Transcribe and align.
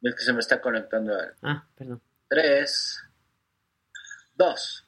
Es 0.00 0.14
que 0.14 0.24
se 0.24 0.32
me 0.32 0.40
está 0.40 0.60
conectando. 0.60 1.12
Ah, 1.42 1.64
perdón. 1.76 2.00
Tres, 2.28 3.02
dos. 4.34 4.84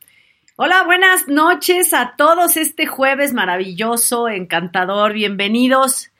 Hola, 0.57 0.85
buenas 0.85 1.27
noches 1.27 1.93
a 1.95 2.15
todos 2.17 2.57
este 2.57 2.87
jueves 2.87 3.33
maravilloso, 3.33 4.29
encantador. 4.29 5.13
Bienvenidos, 5.13 6.11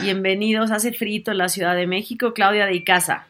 bienvenidos. 0.00 0.70
Hace 0.70 0.92
frito 0.92 1.30
en 1.30 1.38
la 1.38 1.48
Ciudad 1.48 1.74
de 1.74 1.86
México. 1.86 2.34
Claudia 2.34 2.66
de 2.66 2.74
Icaza. 2.74 3.26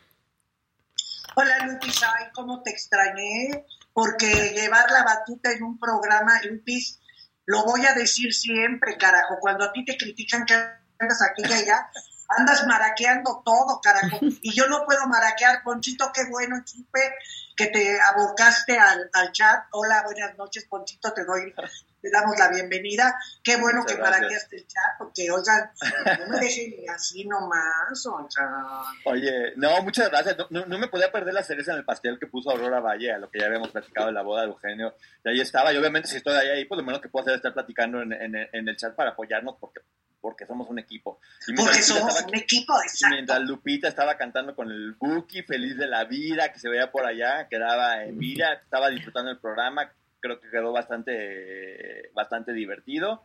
Hola 1.36 1.66
Lupis, 1.66 2.02
ay, 2.02 2.27
cómo 2.33 2.62
te 2.62 2.70
extrañé, 2.70 3.64
porque 3.92 4.55
llevar 4.56 4.91
la 4.91 5.05
batuta 5.05 5.52
en 5.52 5.62
un 5.62 5.78
programa, 5.78 6.41
Lupis, 6.50 6.98
lo 7.45 7.62
voy 7.64 7.84
a 7.84 7.92
decir 7.92 8.33
siempre, 8.33 8.97
carajo, 8.97 9.36
cuando 9.38 9.66
a 9.66 9.73
ti 9.73 9.84
te 9.84 9.97
critican 9.98 10.47
que 10.47 10.55
andas 10.55 11.20
aquí 11.30 11.42
y 11.48 11.52
allá, 11.52 11.91
andas 12.28 12.66
maraqueando 12.66 13.42
todo, 13.44 13.80
carajo, 13.80 14.18
y 14.42 14.52
yo 14.52 14.66
no 14.68 14.84
puedo 14.84 15.06
maraquear, 15.06 15.62
Ponchito, 15.62 16.10
qué 16.12 16.24
bueno, 16.30 16.62
supe 16.64 17.14
que 17.56 17.66
te 17.66 17.98
abocaste 18.00 18.78
al, 18.78 19.10
al 19.12 19.33
chat, 19.33 19.64
hola, 19.72 20.02
buenas 20.02 20.36
noches, 20.36 20.66
Ponchito, 20.68 21.12
te 21.12 21.24
doy, 21.24 21.55
te 22.06 22.12
damos 22.16 22.38
la 22.38 22.48
bienvenida, 22.48 23.14
qué 23.42 23.56
bueno 23.56 23.80
Muchas 23.80 23.92
que 23.96 23.98
gracias. 24.00 24.20
maraqueaste 24.20 24.56
el 24.56 24.66
chat, 24.66 24.98
porque, 24.98 25.30
oigan, 25.30 25.70
no 26.20 26.26
me 26.28 26.38
dejen 26.40 26.74
así 26.90 27.24
nomás, 27.26 28.06
o 28.06 28.26
sea... 28.30 28.48
Oye, 29.06 29.52
no, 29.56 29.82
muchas 29.82 30.08
gracias. 30.10 30.36
No, 30.38 30.46
no- 30.50 30.66
no 30.66 30.78
me 30.78 30.88
podía 30.88 31.10
perder 31.10 31.34
la 31.34 31.42
cereza 31.42 31.72
en 31.72 31.78
el 31.78 31.84
pastel 31.84 32.18
que 32.18 32.27
puso 32.27 32.50
Aurora 32.50 32.80
Valle, 32.80 33.12
a 33.12 33.18
lo 33.18 33.28
que 33.30 33.40
ya 33.40 33.46
habíamos 33.46 33.70
platicado 33.70 34.06
de 34.06 34.12
la 34.12 34.22
boda 34.22 34.42
de 34.42 34.48
Eugenio. 34.48 34.94
Y 35.24 35.28
ahí 35.30 35.40
estaba. 35.40 35.72
Y 35.72 35.77
obviamente, 35.77 36.08
si 36.08 36.16
estoy 36.18 36.34
ahí, 36.36 36.48
ahí, 36.48 36.64
pues 36.64 36.78
lo 36.78 36.84
menos 36.84 37.00
que 37.00 37.08
puedo 37.08 37.22
hacer 37.22 37.32
es 37.34 37.38
estar 37.38 37.54
platicando 37.54 38.02
en, 38.02 38.12
en- 38.12 38.48
en 38.52 38.68
el 38.68 38.77
chat 38.77 38.94
para 38.94 39.10
apoyarnos, 39.10 39.56
porque, 39.60 39.80
porque 40.20 40.46
somos 40.46 40.68
un 40.68 40.78
equipo. 40.78 41.20
Y 41.48 41.54
Porque 41.54 41.82
somos 41.82 42.08
estaba- 42.14 42.28
un 42.28 42.34
equipo, 42.36 42.72
y 42.82 42.86
exacto. 42.86 43.14
mientras 43.14 43.40
Lupita 43.40 43.88
estaba 43.88 44.16
cantando 44.16 44.54
con 44.54 44.70
el 44.70 44.94
Buki, 44.94 45.42
feliz 45.42 45.77
de 45.77 45.86
la 45.86 46.04
vida, 46.04 46.52
que 46.52 46.58
se 46.58 46.68
veía 46.68 46.90
por 46.90 47.04
allá, 47.06 47.48
quedaba 47.48 48.04
Emilia, 48.04 48.52
estaba 48.54 48.88
disfrutando 48.90 49.30
el 49.30 49.38
programa, 49.38 49.90
creo 50.27 50.41
que 50.41 50.50
quedó 50.50 50.72
bastante, 50.72 52.10
bastante 52.14 52.52
divertido. 52.52 53.24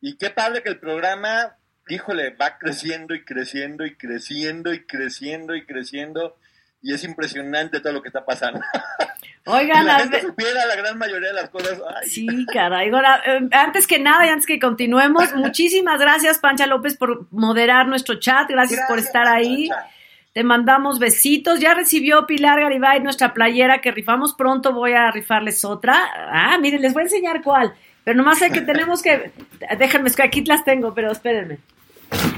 Y 0.00 0.16
qué 0.18 0.30
padre 0.30 0.62
que 0.62 0.68
el 0.68 0.78
programa, 0.78 1.56
híjole, 1.88 2.30
va 2.30 2.58
creciendo 2.58 3.14
y 3.14 3.24
creciendo 3.24 3.84
y 3.86 3.96
creciendo 3.96 4.72
y 4.72 4.84
creciendo 4.86 5.54
y 5.56 5.64
creciendo. 5.64 6.36
Y 6.82 6.92
es 6.92 7.02
impresionante 7.04 7.80
todo 7.80 7.94
lo 7.94 8.02
que 8.02 8.08
está 8.08 8.24
pasando. 8.24 8.60
Oigan, 9.46 9.80
Si 9.80 9.86
la 9.86 9.98
gente 10.00 10.20
supiera 10.22 10.66
la 10.66 10.76
gran 10.76 10.98
mayoría 10.98 11.28
de 11.28 11.34
las 11.34 11.50
cosas. 11.50 11.80
ay, 11.96 12.08
Sí, 12.08 12.46
caray. 12.52 12.90
Ahora, 12.90 13.22
eh, 13.24 13.48
antes 13.52 13.86
que 13.86 13.98
nada 13.98 14.26
y 14.26 14.28
antes 14.28 14.44
que 14.46 14.58
continuemos, 14.58 15.32
muchísimas 15.36 15.98
gracias, 16.00 16.38
Pancha 16.40 16.66
López, 16.66 16.96
por 16.96 17.26
moderar 17.32 17.86
nuestro 17.86 18.16
chat. 18.16 18.48
Gracias, 18.48 18.80
por 18.86 18.96
Gracias, 18.96 19.06
estar 19.06 19.26
ahí. 19.28 19.68
Pancha. 19.68 19.90
Te 20.36 20.44
mandamos 20.44 20.98
besitos. 20.98 21.60
Ya 21.60 21.72
recibió 21.72 22.26
Pilar 22.26 22.60
Garibay 22.60 23.00
nuestra 23.00 23.32
playera 23.32 23.80
que 23.80 23.90
rifamos. 23.90 24.34
Pronto 24.34 24.74
voy 24.74 24.92
a 24.92 25.10
rifarles 25.10 25.64
otra. 25.64 25.96
Ah, 26.30 26.58
miren, 26.58 26.82
les 26.82 26.92
voy 26.92 27.00
a 27.00 27.04
enseñar 27.04 27.40
cuál. 27.42 27.72
Pero 28.04 28.18
nomás 28.18 28.38
sé 28.40 28.50
que 28.50 28.60
tenemos 28.72 29.00
que. 29.00 29.32
Déjenme, 29.78 30.10
es 30.10 30.14
que 30.14 30.22
aquí 30.24 30.44
las 30.44 30.62
tengo, 30.62 30.92
pero 30.92 31.10
espérenme. 31.10 31.56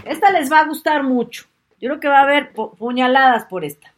Esta 0.05 0.31
les 0.31 0.49
va 0.49 0.61
a 0.61 0.65
gustar 0.67 1.03
mucho. 1.03 1.47
Yo 1.81 1.89
creo 1.89 1.99
que 1.99 2.07
va 2.09 2.21
a 2.21 2.23
haber 2.23 2.53
pu- 2.53 2.77
puñaladas 2.77 3.47
por 3.47 3.65
esta. 3.65 3.93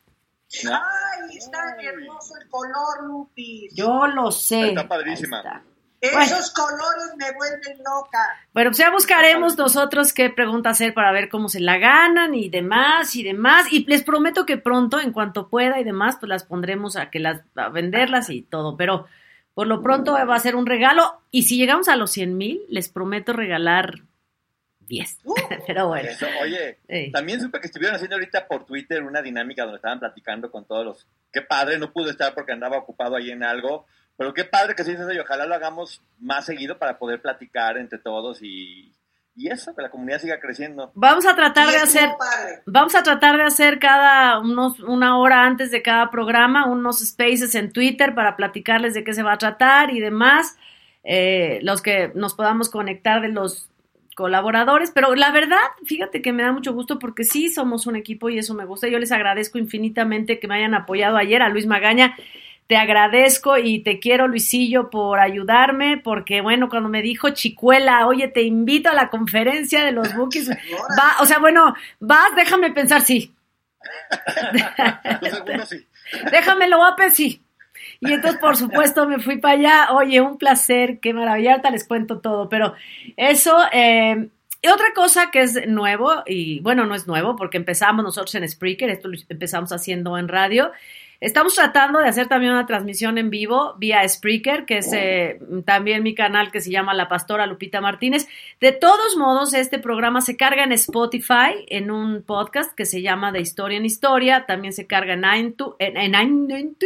Ay, 0.64 1.36
está 1.36 1.58
hermoso 1.78 2.38
el 2.40 2.48
color, 2.48 3.04
Lupis. 3.06 3.74
Yo 3.74 4.06
lo 4.06 4.32
sé. 4.32 4.68
Está 4.68 4.88
padrísima. 4.88 5.40
Ahí 5.40 5.46
está. 5.46 5.62
Esos 6.00 6.50
colores 6.52 7.14
me 7.18 7.30
vuelven 7.32 7.78
loca. 7.78 8.18
Bueno, 8.54 8.70
pues 8.70 8.78
ya 8.78 8.90
buscaremos 8.90 9.58
nosotros 9.58 10.12
qué 10.14 10.30
pregunta 10.30 10.70
hacer 10.70 10.94
para 10.94 11.12
ver 11.12 11.28
cómo 11.28 11.48
se 11.48 11.60
la 11.60 11.76
ganan 11.78 12.34
y 12.34 12.48
demás 12.48 13.14
y 13.16 13.22
demás. 13.22 13.70
Y 13.70 13.84
les 13.84 14.02
prometo 14.02 14.46
que 14.46 14.56
pronto, 14.56 14.98
en 14.98 15.12
cuanto 15.12 15.48
pueda 15.48 15.78
y 15.78 15.84
demás, 15.84 16.16
pues 16.18 16.28
las 16.30 16.44
pondremos 16.44 16.96
a 16.96 17.10
que 17.10 17.18
las 17.18 17.42
a 17.54 17.68
venderlas 17.68 18.30
y 18.30 18.40
todo. 18.42 18.76
Pero 18.78 19.06
por 19.52 19.66
lo 19.66 19.82
pronto 19.82 20.12
va 20.12 20.34
a 20.34 20.38
ser 20.40 20.56
un 20.56 20.64
regalo. 20.66 21.20
Y 21.30 21.42
si 21.42 21.58
llegamos 21.58 21.88
a 21.88 21.96
los 21.96 22.10
100 22.12 22.36
mil, 22.36 22.62
les 22.70 22.88
prometo 22.88 23.34
regalar 23.34 24.00
10. 24.88 25.18
Pero 25.66 25.88
bueno. 25.88 26.08
Eso, 26.08 26.26
oye, 26.42 26.78
Sí. 26.88 27.10
también 27.12 27.40
supe 27.42 27.60
que 27.60 27.66
estuvieron 27.66 27.94
haciendo 27.96 28.16
ahorita 28.16 28.48
por 28.48 28.64
Twitter 28.64 29.02
una 29.02 29.20
dinámica 29.20 29.62
donde 29.64 29.76
estaban 29.76 30.00
platicando 30.00 30.50
con 30.50 30.64
todos 30.64 30.84
los... 30.84 31.06
Qué 31.32 31.42
padre, 31.42 31.78
no 31.78 31.92
pude 31.92 32.10
estar 32.10 32.34
porque 32.34 32.52
andaba 32.52 32.78
ocupado 32.78 33.16
ahí 33.16 33.30
en 33.30 33.44
algo, 33.44 33.86
pero 34.20 34.34
qué 34.34 34.44
padre 34.44 34.74
que 34.74 34.84
se 34.84 34.92
hizo 34.92 35.04
eso 35.04 35.14
y 35.14 35.18
ojalá 35.18 35.46
lo 35.46 35.54
hagamos 35.54 36.02
más 36.18 36.44
seguido 36.44 36.76
para 36.76 36.98
poder 36.98 37.22
platicar 37.22 37.78
entre 37.78 37.98
todos 37.98 38.42
y, 38.42 38.92
y 39.34 39.48
eso, 39.48 39.74
que 39.74 39.80
la 39.80 39.88
comunidad 39.88 40.20
siga 40.20 40.38
creciendo. 40.38 40.92
Vamos 40.94 41.24
a 41.24 41.34
tratar 41.34 41.70
de 41.70 41.78
hacer 41.78 42.10
padre. 42.18 42.60
Vamos 42.66 42.94
a 42.94 43.02
tratar 43.02 43.38
de 43.38 43.44
hacer 43.44 43.78
cada 43.78 44.38
unos, 44.38 44.78
una 44.80 45.16
hora 45.16 45.46
antes 45.46 45.70
de 45.70 45.80
cada 45.80 46.10
programa 46.10 46.66
unos 46.66 46.98
spaces 46.98 47.54
en 47.54 47.72
Twitter 47.72 48.14
para 48.14 48.36
platicarles 48.36 48.92
de 48.92 49.04
qué 49.04 49.14
se 49.14 49.22
va 49.22 49.32
a 49.32 49.38
tratar 49.38 49.90
y 49.90 50.00
demás, 50.00 50.58
eh, 51.02 51.60
los 51.62 51.80
que 51.80 52.12
nos 52.14 52.34
podamos 52.34 52.68
conectar 52.68 53.22
de 53.22 53.28
los 53.28 53.70
colaboradores, 54.16 54.90
pero 54.90 55.14
la 55.14 55.32
verdad, 55.32 55.56
fíjate 55.86 56.20
que 56.20 56.34
me 56.34 56.42
da 56.42 56.52
mucho 56.52 56.74
gusto 56.74 56.98
porque 56.98 57.24
sí 57.24 57.48
somos 57.48 57.86
un 57.86 57.96
equipo 57.96 58.28
y 58.28 58.38
eso 58.38 58.52
me 58.52 58.66
gusta. 58.66 58.86
Yo 58.86 58.98
les 58.98 59.12
agradezco 59.12 59.56
infinitamente 59.56 60.38
que 60.38 60.46
me 60.46 60.56
hayan 60.56 60.74
apoyado 60.74 61.16
ayer 61.16 61.40
a 61.40 61.48
Luis 61.48 61.66
Magaña. 61.66 62.14
Te 62.70 62.76
agradezco 62.76 63.58
y 63.58 63.80
te 63.80 63.98
quiero, 63.98 64.28
Luisillo, 64.28 64.90
por 64.90 65.18
ayudarme, 65.18 65.96
porque 65.98 66.40
bueno, 66.40 66.68
cuando 66.68 66.88
me 66.88 67.02
dijo 67.02 67.30
Chicuela, 67.30 68.06
oye, 68.06 68.28
te 68.28 68.42
invito 68.42 68.88
a 68.88 68.94
la 68.94 69.10
conferencia 69.10 69.84
de 69.84 69.90
los 69.90 70.14
bookies, 70.14 70.48
va, 70.96 71.20
o 71.20 71.26
sea, 71.26 71.40
bueno, 71.40 71.74
vas, 71.98 72.36
déjame 72.36 72.70
pensar, 72.70 73.02
sí, 73.02 73.34
sí. 75.66 75.84
déjame 76.30 76.68
lo 76.68 76.76
guape, 76.76 77.10
sí. 77.10 77.42
Y 77.98 78.12
entonces, 78.12 78.40
por 78.40 78.56
supuesto, 78.56 79.04
me 79.08 79.18
fui 79.18 79.38
para 79.38 79.54
allá. 79.54 79.88
Oye, 79.92 80.20
un 80.20 80.38
placer, 80.38 81.00
qué 81.00 81.12
maravilla. 81.12 81.50
Ahorita 81.50 81.72
les 81.72 81.88
cuento 81.88 82.20
todo, 82.20 82.48
pero 82.48 82.74
eso. 83.16 83.58
eh, 83.72 84.28
y 84.62 84.68
otra 84.68 84.92
cosa 84.94 85.32
que 85.32 85.40
es 85.40 85.66
nuevo, 85.66 86.22
y 86.24 86.60
bueno, 86.60 86.86
no 86.86 86.94
es 86.94 87.08
nuevo, 87.08 87.34
porque 87.34 87.56
empezamos 87.56 88.04
nosotros 88.04 88.32
en 88.36 88.48
Spreaker, 88.48 88.90
esto 88.90 89.08
lo 89.08 89.18
empezamos 89.28 89.72
haciendo 89.72 90.16
en 90.18 90.28
radio. 90.28 90.70
Estamos 91.20 91.54
tratando 91.54 91.98
de 91.98 92.08
hacer 92.08 92.28
también 92.28 92.52
una 92.52 92.64
transmisión 92.64 93.18
en 93.18 93.28
vivo 93.28 93.74
vía 93.78 94.08
Spreaker, 94.08 94.64
que 94.64 94.78
es 94.78 94.90
eh, 94.94 95.38
también 95.66 96.02
mi 96.02 96.14
canal 96.14 96.50
que 96.50 96.60
se 96.60 96.70
llama 96.70 96.94
La 96.94 97.08
Pastora 97.08 97.46
Lupita 97.46 97.82
Martínez. 97.82 98.26
De 98.58 98.72
todos 98.72 99.16
modos, 99.18 99.52
este 99.52 99.78
programa 99.78 100.22
se 100.22 100.36
carga 100.38 100.64
en 100.64 100.72
Spotify, 100.72 101.66
en 101.68 101.90
un 101.90 102.22
podcast 102.22 102.72
que 102.74 102.86
se 102.86 103.02
llama 103.02 103.32
De 103.32 103.40
Historia 103.40 103.76
en 103.76 103.84
Historia. 103.84 104.46
También 104.46 104.72
se 104.72 104.86
carga 104.86 105.12
en 105.12 105.24
iTunes, 105.46 105.74
en, 105.78 105.96
en, 105.98 106.14
en- 106.14 106.76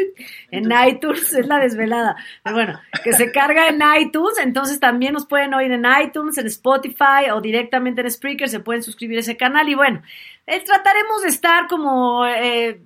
en 0.51 0.73
iTunes, 0.89 1.33
es 1.33 1.47
la 1.47 1.59
desvelada. 1.59 2.17
Pero 2.43 2.57
bueno, 2.57 2.81
que 3.05 3.13
se 3.13 3.31
carga 3.31 3.69
en 3.69 3.81
iTunes. 4.01 4.39
Entonces 4.43 4.81
también 4.81 5.13
nos 5.13 5.27
pueden 5.27 5.55
oír 5.55 5.71
en 5.71 5.85
iTunes, 6.03 6.37
en 6.39 6.47
Spotify 6.49 7.31
o 7.33 7.41
directamente 7.41 8.01
en 8.01 8.11
Spreaker. 8.11 8.49
Se 8.49 8.59
pueden 8.61 8.83
suscribir 8.83 9.19
a 9.19 9.21
ese 9.21 9.37
canal. 9.37 9.69
Y 9.69 9.75
bueno, 9.75 10.03
eh, 10.47 10.61
trataremos 10.65 11.23
de 11.23 11.29
estar 11.29 11.69
como, 11.69 12.27
eh, 12.27 12.81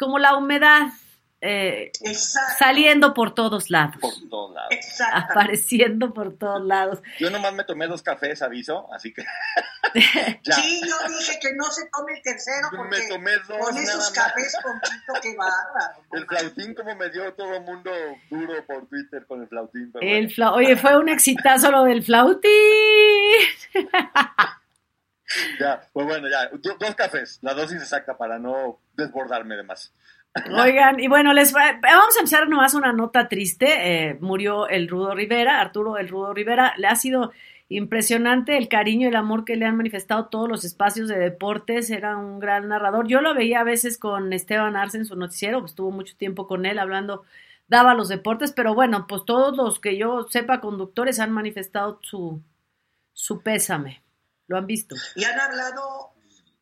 como 0.00 0.18
la 0.18 0.34
humedad. 0.36 0.88
eh, 1.42 1.90
Exacto. 2.02 2.54
saliendo 2.58 3.14
por 3.14 3.32
todos 3.34 3.70
lados, 3.70 3.96
Por 3.98 4.12
todos 4.28 4.52
lados. 4.54 4.68
Exacto. 4.72 5.16
apareciendo 5.30 6.12
por 6.12 6.36
todos 6.36 6.62
lados. 6.66 6.98
Yo 7.18 7.30
nomás 7.30 7.54
me 7.54 7.64
tomé 7.64 7.86
dos 7.86 8.02
cafés, 8.02 8.42
aviso, 8.42 8.92
así 8.92 9.10
que... 9.14 9.24
ya. 10.42 10.52
Sí, 10.54 10.82
yo 10.86 10.94
dije 11.08 11.38
que 11.40 11.54
no 11.56 11.64
se 11.64 11.88
tome 11.90 12.12
el 12.12 12.22
tercero 12.22 12.68
Me 12.72 12.76
porque 12.78 13.08
tomé 13.08 13.32
dos 13.48 13.58
con 13.58 13.76
esos 13.78 14.10
cafés, 14.10 14.54
Ponchito, 14.62 15.12
qué 15.22 15.34
bárbaro. 15.34 16.02
El 16.12 16.26
flautín 16.26 16.74
como 16.74 16.94
me 16.96 17.08
dio 17.08 17.32
todo 17.32 17.54
el 17.54 17.62
mundo 17.62 17.90
duro 18.30 18.52
por 18.66 18.86
Twitter 18.88 19.24
con 19.26 19.40
el 19.40 19.48
flautín. 19.48 19.90
pero 19.92 20.04
El 20.06 20.10
bueno. 20.26 20.28
fla- 20.34 20.52
Oye, 20.52 20.76
fue 20.76 20.98
un 20.98 21.08
exitazo 21.08 21.70
lo 21.70 21.84
del 21.84 22.02
flautín. 22.02 22.50
Ya, 25.60 25.80
pues 25.92 26.06
bueno, 26.06 26.28
ya, 26.28 26.48
do- 26.48 26.76
dos 26.78 26.94
cafés, 26.94 27.38
la 27.42 27.54
dosis 27.54 27.80
exacta 27.80 28.16
para 28.16 28.38
no 28.38 28.80
desbordarme 28.94 29.56
de 29.56 29.62
más. 29.62 29.92
Oigan, 30.62 31.00
y 31.00 31.08
bueno, 31.08 31.32
les 31.32 31.54
va- 31.54 31.78
vamos 31.82 32.16
a 32.16 32.20
empezar 32.20 32.48
nomás 32.48 32.74
una 32.74 32.92
nota 32.92 33.28
triste. 33.28 33.66
Eh, 34.10 34.18
murió 34.20 34.68
el 34.68 34.88
Rudo 34.88 35.14
Rivera, 35.14 35.60
Arturo 35.60 35.98
el 35.98 36.08
Rudo 36.08 36.32
Rivera. 36.34 36.72
Le 36.76 36.86
ha 36.86 36.94
sido 36.96 37.32
impresionante 37.68 38.56
el 38.56 38.68
cariño 38.68 39.06
y 39.06 39.10
el 39.10 39.16
amor 39.16 39.44
que 39.44 39.56
le 39.56 39.64
han 39.64 39.76
manifestado 39.76 40.26
todos 40.26 40.48
los 40.48 40.64
espacios 40.64 41.08
de 41.08 41.18
deportes, 41.18 41.90
era 41.90 42.16
un 42.16 42.38
gran 42.40 42.68
narrador. 42.68 43.06
Yo 43.06 43.20
lo 43.20 43.34
veía 43.34 43.60
a 43.60 43.64
veces 43.64 43.96
con 43.98 44.32
Esteban 44.32 44.76
Arce 44.76 44.98
en 44.98 45.04
su 45.04 45.14
noticiero, 45.16 45.60
pues 45.60 45.72
estuvo 45.72 45.90
mucho 45.92 46.16
tiempo 46.16 46.46
con 46.48 46.66
él 46.66 46.78
hablando, 46.80 47.24
daba 47.68 47.94
los 47.94 48.08
deportes, 48.08 48.52
pero 48.52 48.74
bueno, 48.74 49.06
pues 49.08 49.24
todos 49.24 49.56
los 49.56 49.78
que 49.78 49.96
yo 49.96 50.26
sepa 50.30 50.60
conductores 50.60 51.20
han 51.20 51.30
manifestado 51.30 52.00
su, 52.02 52.40
su 53.12 53.40
pésame. 53.42 54.02
¿Lo 54.50 54.56
han 54.56 54.66
visto? 54.66 54.96
Y 55.14 55.22
han 55.22 55.38
hablado 55.38 56.12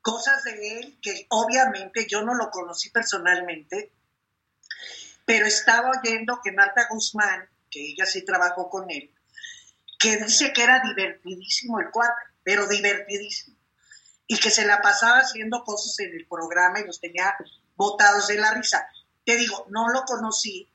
cosas 0.03 0.45
de 0.45 0.79
él 0.79 0.99
que 1.01 1.27
obviamente 1.31 2.07
yo 2.07 2.21
no 2.21 2.35
lo 2.35 2.51
conocí 2.51 2.91
personalmente, 2.91 3.95
pero 5.25 5.47
estaba 5.47 5.93
oyendo 5.99 6.39
que 6.45 6.53
Marta 6.53 6.87
Guzmán, 6.91 7.49
que 7.71 7.93
ella 7.93 8.05
sí 8.05 8.27
trabajó 8.27 8.69
con 8.69 8.91
él, 8.91 9.11
que 9.99 10.19
dice 10.19 10.53
que 10.53 10.65
era 10.65 10.83
divertidísimo 10.83 11.81
el 11.81 11.91
cuadro, 11.91 12.15
pero 12.43 12.69
divertidísimo. 12.69 13.57
Y 14.27 14.39
que 14.39 14.51
se 14.51 14.67
la 14.67 14.83
pasaba 14.83 15.21
haciendo 15.21 15.65
cosas 15.65 15.99
en 16.01 16.15
el 16.15 16.27
programa 16.27 16.81
y 16.81 16.85
los 16.85 17.01
tenía 17.01 17.35
botados 17.75 18.29
de 18.29 18.37
la 18.37 18.53
risa. 18.53 18.87
Te 19.25 19.35
digo, 19.39 19.67
no 19.71 19.89
lo 19.89 20.03
conocí, 20.03 20.71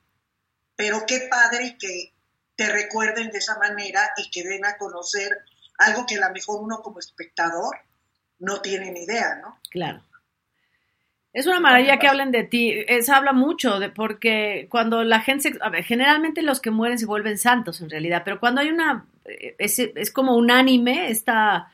pero 0.75 1.06
qué 1.06 1.27
padre 1.30 1.77
que 1.80 2.12
te 2.56 2.69
recuerden 2.69 3.30
de 3.30 3.38
esa 3.38 3.60
manera 3.60 4.13
y 4.18 4.31
que 4.31 4.42
den 4.42 4.65
a 4.65 4.77
conocer 4.80 5.45
algo 5.77 6.05
que 6.05 6.15
a 6.15 6.27
lo 6.27 6.33
mejor 6.33 6.61
uno 6.61 6.81
como 6.81 6.99
espectador 6.99 7.77
no 8.39 8.61
tiene 8.61 8.91
ni 8.91 9.03
idea, 9.03 9.35
¿no? 9.41 9.57
Claro. 9.69 10.01
Es 11.31 11.47
una 11.47 11.59
maravilla 11.59 11.97
que 11.97 12.07
hablen 12.07 12.31
de 12.31 12.43
ti. 12.43 12.85
Se 13.01 13.11
habla 13.11 13.33
mucho 13.33 13.79
de 13.79 13.89
porque 13.89 14.67
cuando 14.69 15.03
la 15.03 15.19
gente, 15.21 15.57
a 15.61 15.69
ver, 15.69 15.83
generalmente 15.83 16.43
los 16.43 16.59
que 16.59 16.69
mueren 16.69 16.99
se 16.99 17.07
vuelven 17.07 17.39
santos 17.39 17.81
en 17.81 17.89
realidad, 17.89 18.21
pero 18.23 18.39
cuando 18.39 18.61
hay 18.61 18.69
una, 18.69 19.07
es, 19.57 19.79
es 19.79 20.11
como 20.11 20.35
unánime 20.35 21.09
esta 21.09 21.71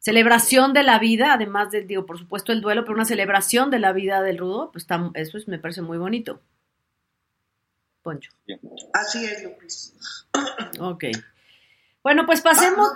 celebración 0.00 0.72
de 0.72 0.82
la 0.82 0.98
vida, 0.98 1.32
además 1.32 1.70
del, 1.70 1.86
digo, 1.86 2.04
por 2.04 2.18
supuesto 2.18 2.52
el 2.52 2.60
duelo, 2.60 2.82
pero 2.82 2.94
una 2.94 3.04
celebración 3.04 3.70
de 3.70 3.78
la 3.78 3.92
vida 3.92 4.22
del 4.22 4.38
rudo, 4.38 4.70
pues 4.72 4.82
está, 4.84 5.10
eso 5.14 5.38
es, 5.38 5.46
me 5.46 5.58
parece 5.58 5.82
muy 5.82 5.98
bonito. 5.98 6.40
Poncho. 8.02 8.30
Así 8.92 9.24
es, 9.24 9.42
Lupis. 9.42 9.94
Ok. 10.80 11.04
Bueno, 12.06 12.24
pues 12.24 12.40
pasemos. 12.40 12.88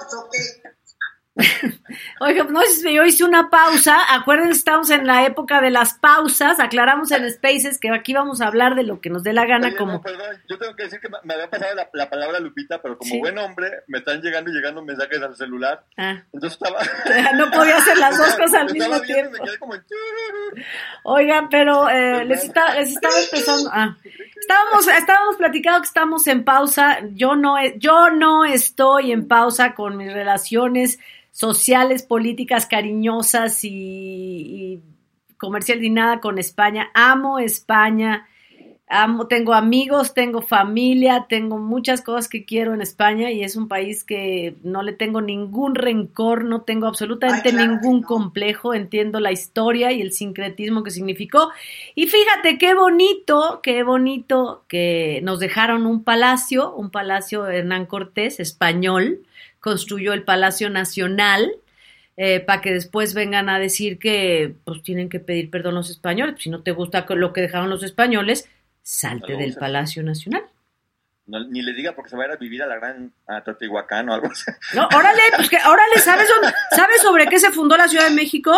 Oiga, 2.20 2.44
no 2.44 2.60
sé 2.62 2.72
si 2.72 2.94
yo 2.94 3.04
hice 3.04 3.24
una 3.24 3.50
pausa. 3.50 3.98
Acuérdense, 4.14 4.58
estamos 4.58 4.90
en 4.90 5.06
la 5.06 5.24
época 5.24 5.60
de 5.60 5.70
las 5.70 5.94
pausas. 5.94 6.58
Aclaramos 6.58 7.10
en 7.12 7.30
Spaces 7.30 7.78
que 7.78 7.90
aquí 7.90 8.14
vamos 8.14 8.40
a 8.40 8.48
hablar 8.48 8.74
de 8.74 8.82
lo 8.82 9.00
que 9.00 9.10
nos 9.10 9.22
dé 9.22 9.32
la 9.32 9.46
gana. 9.46 9.74
como... 9.76 10.02
perdón, 10.02 10.36
yo 10.48 10.58
tengo 10.58 10.74
que 10.74 10.84
decir 10.84 11.00
que 11.00 11.08
me 11.22 11.34
había 11.34 11.48
pasado 11.48 11.76
la, 11.92 12.10
palabra 12.10 12.40
Lupita, 12.40 12.82
pero 12.82 12.98
como 12.98 13.18
buen 13.20 13.38
hombre 13.38 13.84
me 13.86 13.98
están 13.98 14.20
llegando 14.20 14.50
y 14.50 14.54
llegando 14.54 14.82
mensajes 14.82 15.22
al 15.22 15.36
celular. 15.36 15.84
Ah. 15.96 16.22
Entonces 16.32 16.60
estaba. 16.60 16.80
no 17.36 17.50
podía 17.50 17.76
hacer 17.76 17.98
las 17.98 18.18
dos 18.18 18.34
cosas 18.34 18.54
al 18.54 18.72
mismo 18.72 19.00
tiempo. 19.00 19.38
Oigan, 21.04 21.48
pero 21.48 21.88
eh, 21.88 22.24
les, 22.24 22.44
estaba, 22.44 22.74
les 22.74 22.90
estaba 22.90 23.14
empezando. 23.18 23.70
Ah. 23.72 23.96
Estábamos, 24.40 24.88
estábamos 24.88 25.36
platicando 25.36 25.80
que 25.80 25.86
estamos 25.86 26.26
en 26.26 26.44
pausa. 26.44 26.98
Yo 27.12 27.36
no, 27.36 27.54
yo 27.76 28.10
no 28.10 28.44
estoy 28.44 29.12
en 29.12 29.28
pausa 29.28 29.74
con 29.74 29.96
mis 29.96 30.12
relaciones 30.12 30.98
sociales, 31.40 32.02
políticas 32.02 32.66
cariñosas 32.66 33.64
y, 33.64 33.70
y 33.70 34.82
comercial 35.38 35.80
ni 35.80 35.88
nada 35.88 36.20
con 36.20 36.38
España. 36.38 36.90
Amo 36.92 37.38
España, 37.38 38.28
amo, 38.86 39.26
tengo 39.26 39.54
amigos, 39.54 40.12
tengo 40.12 40.42
familia, 40.42 41.24
tengo 41.30 41.56
muchas 41.56 42.02
cosas 42.02 42.28
que 42.28 42.44
quiero 42.44 42.74
en 42.74 42.82
España 42.82 43.30
y 43.30 43.42
es 43.42 43.56
un 43.56 43.68
país 43.68 44.04
que 44.04 44.56
no 44.62 44.82
le 44.82 44.92
tengo 44.92 45.22
ningún 45.22 45.74
rencor, 45.76 46.44
no 46.44 46.60
tengo 46.60 46.86
absolutamente 46.86 47.54
ningún 47.54 48.02
complejo, 48.02 48.74
entiendo 48.74 49.18
la 49.18 49.32
historia 49.32 49.92
y 49.92 50.02
el 50.02 50.12
sincretismo 50.12 50.82
que 50.82 50.90
significó. 50.90 51.50
Y 51.94 52.06
fíjate 52.06 52.58
qué 52.58 52.74
bonito, 52.74 53.60
qué 53.62 53.82
bonito 53.82 54.66
que 54.68 55.20
nos 55.22 55.40
dejaron 55.40 55.86
un 55.86 56.04
palacio, 56.04 56.74
un 56.74 56.90
palacio 56.90 57.44
de 57.44 57.60
Hernán 57.60 57.86
Cortés 57.86 58.40
español, 58.40 59.20
construyó 59.60 60.12
el 60.12 60.24
Palacio 60.24 60.70
Nacional, 60.70 61.52
eh, 62.16 62.40
para 62.40 62.60
que 62.60 62.72
después 62.72 63.14
vengan 63.14 63.48
a 63.48 63.58
decir 63.58 63.98
que 63.98 64.54
pues 64.64 64.82
tienen 64.82 65.08
que 65.08 65.20
pedir 65.20 65.50
perdón 65.50 65.74
los 65.74 65.90
españoles. 65.90 66.36
Si 66.38 66.50
no 66.50 66.62
te 66.62 66.72
gusta 66.72 67.06
lo 67.08 67.32
que 67.32 67.40
dejaron 67.40 67.70
los 67.70 67.82
españoles, 67.82 68.48
salte 68.82 69.36
del 69.36 69.54
Palacio 69.54 70.02
Nacional. 70.02 70.44
ni 71.26 71.62
le 71.62 71.72
diga 71.72 71.92
porque 71.92 72.10
se 72.10 72.16
va 72.16 72.24
a 72.24 72.26
ir 72.26 72.32
a 72.32 72.36
vivir 72.36 72.62
a 72.62 72.66
la 72.66 72.76
gran 72.76 73.12
a 73.26 73.42
Teotihuacán 73.42 74.08
o 74.08 74.14
algo 74.14 74.28
así. 74.30 74.50
No, 74.74 74.86
órale, 74.94 75.22
pues 75.36 75.48
que, 75.48 75.56
órale, 75.56 75.98
¿sabes, 75.98 76.28
¿sabes 76.72 77.00
sobre 77.00 77.26
qué 77.26 77.38
se 77.38 77.52
fundó 77.52 77.76
la 77.76 77.88
Ciudad 77.88 78.08
de 78.08 78.14
México? 78.14 78.52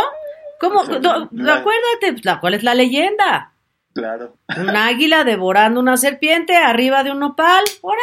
¿Cómo? 0.58 0.80
acuérdate, 0.80 2.12
pues, 2.12 2.24
la, 2.24 2.40
¿cuál 2.40 2.54
es 2.54 2.62
la 2.62 2.74
leyenda? 2.74 3.52
Claro. 3.94 4.38
Un 4.56 4.70
águila 4.70 5.22
devorando 5.24 5.80
una 5.80 5.96
serpiente 5.96 6.56
arriba 6.56 7.04
de 7.04 7.10
un 7.10 7.20
nopal. 7.20 7.64
Órale. 7.82 8.02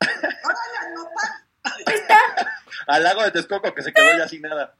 Órale, 0.00 0.94
nopal. 0.94 1.41
Está. 1.86 2.18
Al 2.86 3.02
lago 3.02 3.22
de 3.22 3.30
Texcoco 3.30 3.72
que 3.74 3.82
se 3.82 3.92
quedó 3.92 4.06
ya 4.18 4.28
sin 4.28 4.42
nada. 4.42 4.74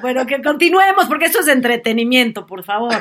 bueno, 0.00 0.26
que 0.26 0.42
continuemos 0.42 1.06
porque 1.06 1.26
esto 1.26 1.40
es 1.40 1.48
entretenimiento, 1.48 2.46
por 2.46 2.62
favor. 2.64 2.94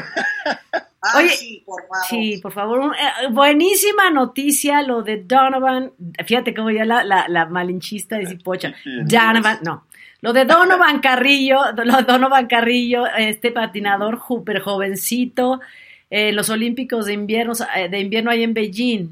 Oye, 1.16 1.30
sí, 1.30 1.64
por 1.66 1.82
favor. 1.88 2.06
Sí, 2.10 2.40
por 2.42 2.52
favor. 2.52 2.96
Eh, 2.96 3.28
buenísima 3.30 4.10
noticia 4.10 4.82
lo 4.82 5.04
de 5.04 5.24
Donovan. 5.24 5.94
Fíjate 6.26 6.54
cómo 6.54 6.72
ya 6.72 6.84
la, 6.84 7.04
la, 7.28 7.46
malinchista 7.46 8.18
de 8.18 8.26
Cipocha. 8.26 8.74
Donovan, 9.04 9.60
no. 9.64 9.86
Lo 10.22 10.34
de 10.34 10.46
Donovan 10.46 11.02
Carrillo, 11.02 11.60
lo 11.76 11.98
de 11.98 12.04
Donovan 12.04 12.48
Carrillo, 12.48 13.06
este 13.06 13.52
patinador 13.52 14.20
súper 14.28 14.60
jovencito, 14.60 15.62
eh, 16.10 16.32
los 16.32 16.50
Olímpicos 16.50 17.06
de 17.06 17.14
invierno, 17.14 17.54
eh, 17.76 17.90
de 17.90 18.00
invierno 18.00 18.32
ahí 18.32 18.42
en 18.42 18.56
Beijing. 18.56 19.10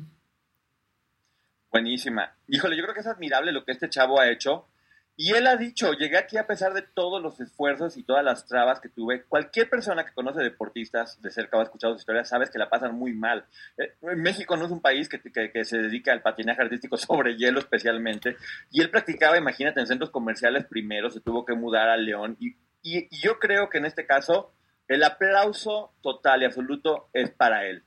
Buenísima. 1.74 2.32
Híjole, 2.48 2.78
yo 2.78 2.84
creo 2.84 2.94
que 2.94 3.00
es 3.00 3.08
admirable 3.08 3.52
lo 3.52 3.66
que 3.66 3.72
este 3.72 3.90
chavo 3.90 4.20
ha 4.20 4.30
hecho. 4.30 4.68
Y 5.16 5.34
él 5.34 5.48
ha 5.48 5.56
dicho, 5.56 5.92
llegué 5.94 6.18
aquí 6.20 6.38
a 6.38 6.46
pesar 6.46 6.72
de 6.74 6.84
todos 6.84 7.20
los 7.20 7.40
esfuerzos 7.40 7.98
y 7.98 8.04
todas 8.04 8.24
las 8.24 8.46
trabas 8.46 8.80
que 8.80 8.90
tuve. 8.90 9.24
Cualquier 9.24 9.72
persona 9.72 10.06
que 10.06 10.14
conoce 10.14 10.44
deportistas 10.44 11.20
de 11.20 11.32
cerca 11.32 11.58
o 11.58 11.62
ha 11.62 11.64
escuchado 11.64 11.94
su 11.94 12.00
historia, 12.00 12.26
sabes 12.26 12.52
que 12.52 12.60
la 12.60 12.70
pasan 12.70 12.94
muy 12.94 13.14
mal. 13.14 13.46
Eh, 13.80 13.92
México 14.16 14.56
no 14.56 14.66
es 14.66 14.72
un 14.72 14.82
país 14.82 15.10
que, 15.10 15.20
que, 15.20 15.66
se 15.66 15.80
dedica 15.80 16.12
al 16.12 16.22
patinaje 16.22 16.62
artístico 16.62 16.96
sobre 16.98 17.38
hielo 17.38 17.58
especialmente. 17.58 18.38
Y 18.70 18.82
él 18.82 18.92
practicaba, 18.92 19.36
imagínate, 19.40 19.80
en 19.80 19.88
centros 19.88 20.12
comerciales 20.12 20.66
primero, 20.66 21.10
se 21.10 21.22
tuvo 21.22 21.44
que 21.44 21.56
mudar 21.56 21.90
a 21.90 21.98
León. 21.98 22.38
Y, 22.40 22.50
y, 22.84 23.08
y 23.10 23.20
yo 23.20 23.40
creo 23.40 23.72
que 23.72 23.80
en 23.80 23.86
este 23.86 24.06
caso 24.06 24.54
el 24.88 25.04
aplauso 25.04 25.96
total 26.04 26.44
y 26.44 26.46
absoluto 26.46 27.10
es 27.14 27.32
para 27.32 27.66
él. 27.66 27.84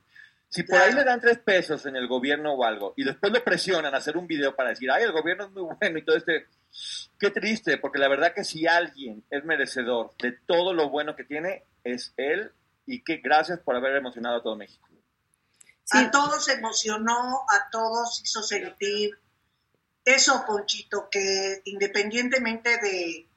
Si 0.48 0.62
por 0.62 0.78
ahí 0.78 0.92
le 0.92 1.04
dan 1.04 1.20
tres 1.20 1.38
pesos 1.38 1.84
en 1.86 1.96
el 1.96 2.06
gobierno 2.06 2.54
o 2.54 2.64
algo 2.64 2.94
y 2.96 3.04
después 3.04 3.32
lo 3.32 3.42
presionan 3.42 3.94
a 3.94 3.98
hacer 3.98 4.16
un 4.16 4.26
video 4.26 4.54
para 4.54 4.70
decir, 4.70 4.90
ay, 4.90 5.02
el 5.02 5.12
gobierno 5.12 5.44
es 5.44 5.50
muy 5.50 5.62
bueno 5.62 5.98
y 5.98 6.04
todo 6.04 6.16
este... 6.16 6.46
Qué 7.18 7.30
triste, 7.30 7.78
porque 7.78 7.98
la 7.98 8.08
verdad 8.08 8.34
que 8.34 8.44
si 8.44 8.66
alguien 8.66 9.24
es 9.30 9.44
merecedor 9.44 10.14
de 10.18 10.32
todo 10.32 10.74
lo 10.74 10.90
bueno 10.90 11.16
que 11.16 11.24
tiene, 11.24 11.64
es 11.82 12.12
él 12.16 12.52
y 12.84 13.02
que 13.02 13.16
gracias 13.16 13.60
por 13.60 13.74
haber 13.74 13.96
emocionado 13.96 14.36
a 14.36 14.42
todo 14.42 14.56
México. 14.56 14.86
A 15.92 16.10
todos 16.10 16.48
emocionó, 16.48 17.44
a 17.48 17.70
todos 17.70 18.20
hizo 18.22 18.42
sentir. 18.42 19.18
Eso, 20.04 20.44
Ponchito, 20.46 21.08
que 21.10 21.62
independientemente 21.64 22.78
de, 22.78 23.28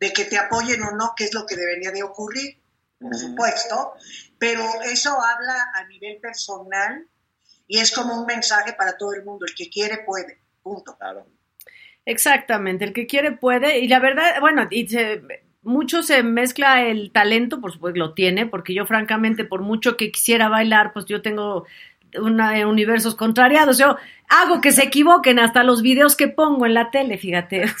de 0.00 0.12
que 0.12 0.24
te 0.24 0.36
apoyen 0.36 0.82
o 0.82 0.92
no, 0.92 1.14
que 1.16 1.24
es 1.24 1.34
lo 1.34 1.46
que 1.46 1.56
debería 1.56 1.90
de 1.92 2.02
ocurrir, 2.02 2.60
por 3.00 3.16
supuesto, 3.16 3.94
pero 4.42 4.64
eso 4.90 5.10
habla 5.22 5.70
a 5.72 5.86
nivel 5.86 6.18
personal 6.20 7.06
y 7.68 7.78
es 7.78 7.94
como 7.94 8.18
un 8.18 8.26
mensaje 8.26 8.72
para 8.72 8.96
todo 8.98 9.14
el 9.14 9.24
mundo, 9.24 9.46
el 9.46 9.54
que 9.54 9.70
quiere 9.70 9.98
puede, 10.04 10.40
punto. 10.64 10.96
Claro. 10.98 11.28
Exactamente, 12.04 12.84
el 12.84 12.92
que 12.92 13.06
quiere 13.06 13.30
puede 13.30 13.78
y 13.78 13.86
la 13.86 14.00
verdad, 14.00 14.40
bueno, 14.40 14.66
y 14.68 14.88
mucho 15.62 16.02
se 16.02 16.24
mezcla 16.24 16.82
el 16.82 17.12
talento, 17.12 17.60
por 17.60 17.70
supuesto 17.70 18.00
lo 18.00 18.14
tiene, 18.14 18.46
porque 18.46 18.74
yo 18.74 18.84
francamente 18.84 19.44
por 19.44 19.62
mucho 19.62 19.96
que 19.96 20.10
quisiera 20.10 20.48
bailar, 20.48 20.92
pues 20.92 21.06
yo 21.06 21.22
tengo 21.22 21.64
una, 22.20 22.66
universos 22.66 23.14
contrariados. 23.14 23.78
Yo 23.78 23.96
hago 24.28 24.60
que 24.60 24.72
se 24.72 24.84
equivoquen 24.84 25.38
hasta 25.38 25.62
los 25.62 25.82
videos 25.82 26.16
que 26.16 26.28
pongo 26.28 26.66
en 26.66 26.74
la 26.74 26.90
tele, 26.90 27.18
fíjate. 27.18 27.66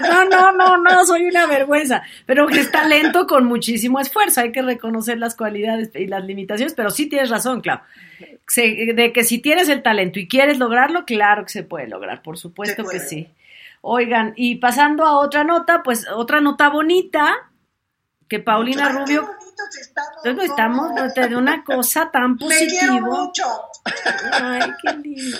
no, 0.00 0.24
no, 0.24 0.52
no, 0.52 0.76
no, 0.76 1.06
soy 1.06 1.26
una 1.26 1.46
vergüenza. 1.46 2.02
Pero 2.26 2.46
que 2.46 2.60
es 2.60 2.70
talento 2.70 3.26
con 3.26 3.46
muchísimo 3.46 4.00
esfuerzo. 4.00 4.40
Hay 4.40 4.52
que 4.52 4.62
reconocer 4.62 5.18
las 5.18 5.34
cualidades 5.34 5.90
y 5.94 6.06
las 6.06 6.24
limitaciones, 6.24 6.74
pero 6.74 6.90
sí 6.90 7.08
tienes 7.08 7.30
razón, 7.30 7.60
claro. 7.60 7.82
de 8.56 9.12
que 9.12 9.24
si 9.24 9.38
tienes 9.38 9.68
el 9.68 9.82
talento 9.82 10.18
y 10.18 10.28
quieres 10.28 10.58
lograrlo, 10.58 11.04
claro 11.04 11.44
que 11.44 11.50
se 11.50 11.62
puede 11.62 11.88
lograr, 11.88 12.22
por 12.22 12.38
supuesto 12.38 12.84
que 12.84 13.00
sí. 13.00 13.28
Oigan, 13.82 14.32
y 14.36 14.56
pasando 14.56 15.04
a 15.04 15.18
otra 15.18 15.44
nota, 15.44 15.82
pues 15.82 16.08
otra 16.08 16.40
nota 16.40 16.70
bonita, 16.70 17.50
que 18.28 18.40
Paulina 18.40 18.88
Rubio 18.88 19.28
estamos, 19.80 20.42
estamos 20.42 21.14
de 21.14 21.36
una 21.36 21.64
cosa 21.64 22.10
tan 22.10 22.36
positiva. 22.36 23.00
mucho. 23.00 23.44
Ay, 24.32 24.72
qué 24.82 24.92
lindo. 24.94 25.38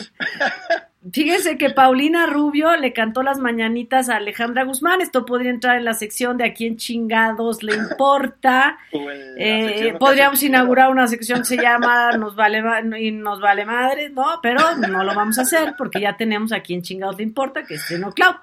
Fíjense 1.12 1.56
que 1.56 1.70
Paulina 1.70 2.26
Rubio 2.26 2.76
le 2.76 2.92
cantó 2.92 3.23
las 3.23 3.38
mañanitas 3.38 4.08
a 4.08 4.16
Alejandra 4.16 4.64
Guzmán. 4.64 5.00
Esto 5.00 5.25
podría 5.25 5.50
entrar 5.50 5.76
en 5.76 5.85
la 5.85 5.94
sección 5.94 6.37
de 6.37 6.46
a 6.46 6.52
quién 6.52 6.76
chingados 6.76 7.62
le 7.62 7.76
importa. 7.76 8.78
Eh, 8.92 9.94
podríamos 10.00 10.42
inaugurar 10.42 10.90
una 10.90 11.06
sección 11.06 11.40
que 11.40 11.44
se 11.44 11.56
llama 11.56 12.12
Nos 12.12 12.35
vale 12.35 12.61
y 12.99 13.12
nos 13.12 13.40
vale 13.40 13.64
madre, 13.64 14.11
¿no? 14.11 14.40
Pero 14.42 14.76
no 14.76 15.04
lo 15.04 15.14
vamos 15.14 15.38
a 15.38 15.42
hacer 15.42 15.75
porque 15.78 16.00
ya 16.00 16.16
tenemos 16.16 16.52
a 16.52 16.61
quién 16.61 16.82
chingados 16.82 17.16
le 17.18 17.23
importa, 17.23 17.64
que 17.64 17.75
es 17.75 18.00
no 18.00 18.12
Clau. 18.12 18.35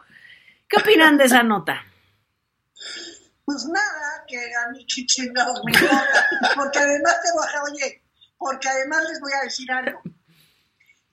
¿Qué 0.69 0.77
opinan 0.77 1.17
de 1.17 1.25
esa 1.25 1.43
nota? 1.43 1.83
Pues 3.45 3.65
nada, 3.65 4.23
que 4.27 4.37
a 4.37 4.69
mí 4.71 4.85
chingados 4.85 5.61
me 5.65 5.71
importa. 5.71 6.27
Porque 6.55 6.79
además 6.79 7.15
te 7.23 7.31
voy 7.33 7.47
a, 7.53 7.63
oye, 7.63 8.03
porque 8.37 8.69
además 8.69 9.03
les 9.09 9.19
voy 9.19 9.31
a 9.33 9.43
decir 9.43 9.71
algo 9.71 10.01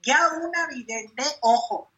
ya 0.01 0.29
una 0.41 0.67
vidente, 0.67 1.23
ojo, 1.41 1.91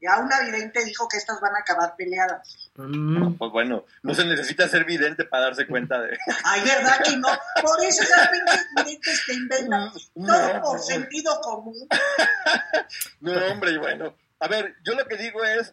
ya 0.00 0.18
una 0.18 0.40
vidente 0.40 0.84
dijo 0.84 1.08
que 1.08 1.16
estas 1.16 1.40
van 1.40 1.54
a 1.56 1.60
acabar 1.60 1.96
peleadas. 1.96 2.70
Mm. 2.76 3.34
Pues 3.34 3.50
bueno, 3.52 3.84
no 4.02 4.14
se 4.14 4.24
necesita 4.26 4.68
ser 4.68 4.84
vidente 4.84 5.24
para 5.24 5.44
darse 5.44 5.66
cuenta 5.66 6.00
de. 6.00 6.18
Ay, 6.44 6.62
¿verdad 6.62 7.02
que 7.02 7.16
no? 7.16 7.28
Por 7.62 7.82
eso 7.82 8.02
esas 8.02 8.28
pinches 8.28 8.66
videntes 8.76 9.24
que 9.26 9.32
inventan 9.34 9.92
todo 10.14 10.62
por 10.62 10.80
sentido 10.80 11.40
común. 11.40 11.88
no, 13.20 13.32
hombre, 13.46 13.72
y 13.72 13.78
bueno. 13.78 14.14
A 14.40 14.48
ver, 14.48 14.76
yo 14.84 14.94
lo 14.94 15.06
que 15.06 15.16
digo 15.16 15.42
es. 15.42 15.72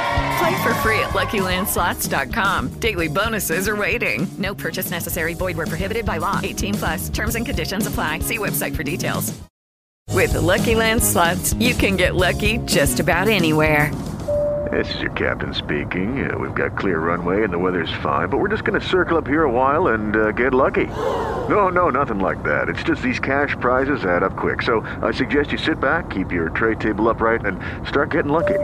Play 0.37 0.63
for 0.63 0.73
free 0.75 0.99
at 0.99 1.11
LuckyLandSlots.com. 1.11 2.69
Daily 2.79 3.07
bonuses 3.07 3.67
are 3.67 3.75
waiting. 3.75 4.27
No 4.37 4.55
purchase 4.55 4.91
necessary. 4.91 5.33
Void 5.33 5.57
where 5.57 5.67
prohibited 5.67 6.05
by 6.05 6.17
law. 6.17 6.39
18 6.41 6.73
plus. 6.75 7.09
Terms 7.09 7.35
and 7.35 7.45
conditions 7.45 7.87
apply. 7.87 8.19
See 8.19 8.37
website 8.37 8.75
for 8.75 8.83
details. 8.83 9.41
With 10.13 10.33
Lucky 10.33 10.75
Land 10.75 11.01
Slots, 11.01 11.53
you 11.53 11.73
can 11.73 11.95
get 11.95 12.15
lucky 12.15 12.57
just 12.65 12.99
about 12.99 13.29
anywhere. 13.29 13.91
This 14.71 14.93
is 14.95 15.01
your 15.01 15.11
captain 15.11 15.53
speaking. 15.53 16.29
Uh, 16.29 16.37
we've 16.37 16.53
got 16.53 16.77
clear 16.77 16.99
runway 16.99 17.43
and 17.43 17.51
the 17.51 17.57
weather's 17.57 17.91
fine, 18.01 18.29
but 18.29 18.37
we're 18.37 18.47
just 18.49 18.63
going 18.63 18.79
to 18.79 18.85
circle 18.85 19.17
up 19.17 19.27
here 19.27 19.43
a 19.43 19.51
while 19.51 19.87
and 19.87 20.15
uh, 20.15 20.31
get 20.31 20.53
lucky. 20.53 20.87
No, 21.49 21.69
no, 21.69 21.89
nothing 21.89 22.19
like 22.19 22.43
that. 22.43 22.69
It's 22.69 22.83
just 22.83 23.01
these 23.01 23.19
cash 23.19 23.55
prizes 23.59 24.05
add 24.05 24.23
up 24.23 24.35
quick. 24.37 24.61
So 24.61 24.81
I 25.01 25.11
suggest 25.11 25.51
you 25.51 25.57
sit 25.57 25.79
back, 25.79 26.09
keep 26.09 26.31
your 26.31 26.49
tray 26.49 26.75
table 26.75 27.09
upright, 27.09 27.45
and 27.45 27.59
start 27.87 28.11
getting 28.11 28.31
lucky. 28.31 28.59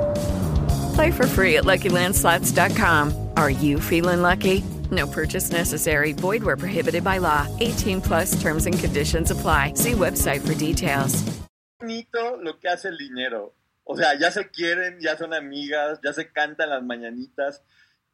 Play 0.98 1.12
for 1.12 1.28
free 1.28 1.58
at 1.58 1.64
LuckyLandSlots.com. 1.64 3.30
Are 3.38 3.52
you 3.52 3.80
feeling 3.80 4.24
lucky? 4.24 4.64
No 4.90 5.06
purchase 5.06 5.52
necessary. 5.52 6.12
Void 6.12 6.42
where 6.42 6.58
prohibited 6.58 7.04
by 7.04 7.20
law. 7.20 7.46
18 7.60 8.02
plus 8.02 8.34
terms 8.42 8.66
and 8.66 8.80
conditions 8.80 9.30
apply. 9.30 9.74
See 9.76 9.94
website 9.94 10.42
for 10.42 10.56
details. 10.56 11.24
Bonito 11.80 12.42
lo 12.42 12.58
que 12.58 12.68
hace 12.68 12.88
el 12.88 12.98
dinero. 12.98 13.54
O 13.84 13.96
sea, 13.96 14.18
ya 14.18 14.32
se 14.32 14.50
quieren, 14.50 15.00
ya 15.00 15.16
son 15.16 15.36
amigas, 15.36 16.00
ya 16.04 16.14
se 16.14 16.32
cantan 16.32 16.72
las 16.72 16.82
mañanitas. 16.82 17.62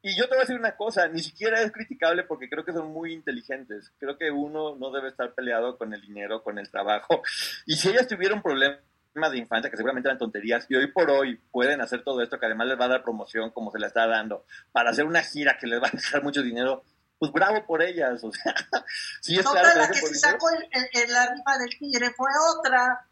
Y 0.02 0.14
yo 0.14 0.24
te 0.24 0.34
voy 0.34 0.40
a 0.40 0.40
decir 0.40 0.58
una 0.58 0.76
cosa, 0.76 1.08
ni 1.08 1.20
siquiera 1.20 1.62
es 1.62 1.72
criticable 1.72 2.24
porque 2.24 2.50
creo 2.50 2.66
que 2.66 2.74
son 2.74 2.92
muy 2.92 3.14
inteligentes. 3.14 3.94
Creo 3.98 4.18
que 4.18 4.30
uno 4.30 4.76
no 4.76 4.90
debe 4.90 5.08
estar 5.08 5.32
peleado 5.32 5.78
con 5.78 5.94
el 5.94 6.02
dinero, 6.02 6.42
con 6.42 6.58
el 6.58 6.70
trabajo. 6.70 7.22
Y 7.64 7.76
si 7.76 7.88
ellas 7.88 8.06
tuvieron 8.06 8.42
problemas 8.42 8.80
de 9.14 9.38
infancia, 9.38 9.70
que 9.70 9.76
seguramente 9.76 10.08
eran 10.08 10.18
tonterías, 10.18 10.66
y 10.68 10.74
hoy 10.74 10.88
por 10.88 11.10
hoy 11.10 11.40
pueden 11.50 11.80
hacer 11.80 12.02
todo 12.02 12.20
esto, 12.20 12.38
que 12.38 12.46
además 12.46 12.66
les 12.66 12.78
va 12.78 12.86
a 12.86 12.88
dar 12.88 13.02
promoción 13.02 13.50
como 13.50 13.70
se 13.70 13.78
le 13.78 13.86
está 13.86 14.06
dando, 14.06 14.44
para 14.72 14.90
hacer 14.90 15.04
una 15.04 15.22
gira 15.22 15.56
que 15.58 15.66
les 15.66 15.80
va 15.80 15.88
a 15.88 15.90
dejar 15.92 16.22
mucho 16.22 16.42
dinero, 16.42 16.82
pues 17.18 17.32
bravo 17.32 17.64
por 17.64 17.82
ellas. 17.82 18.22
O 18.24 18.32
sea, 18.32 18.54
sí 19.20 19.36
es 19.36 19.46
claro 19.46 19.68
la 19.78 19.88
que, 19.88 19.94
se 19.94 20.14
sacó 20.14 20.48
el, 20.50 21.12
la 21.12 21.32
rifa 21.32 21.58
del 21.58 21.78
tigre 21.78 22.10
fue 22.16 22.28
otra. 22.58 23.06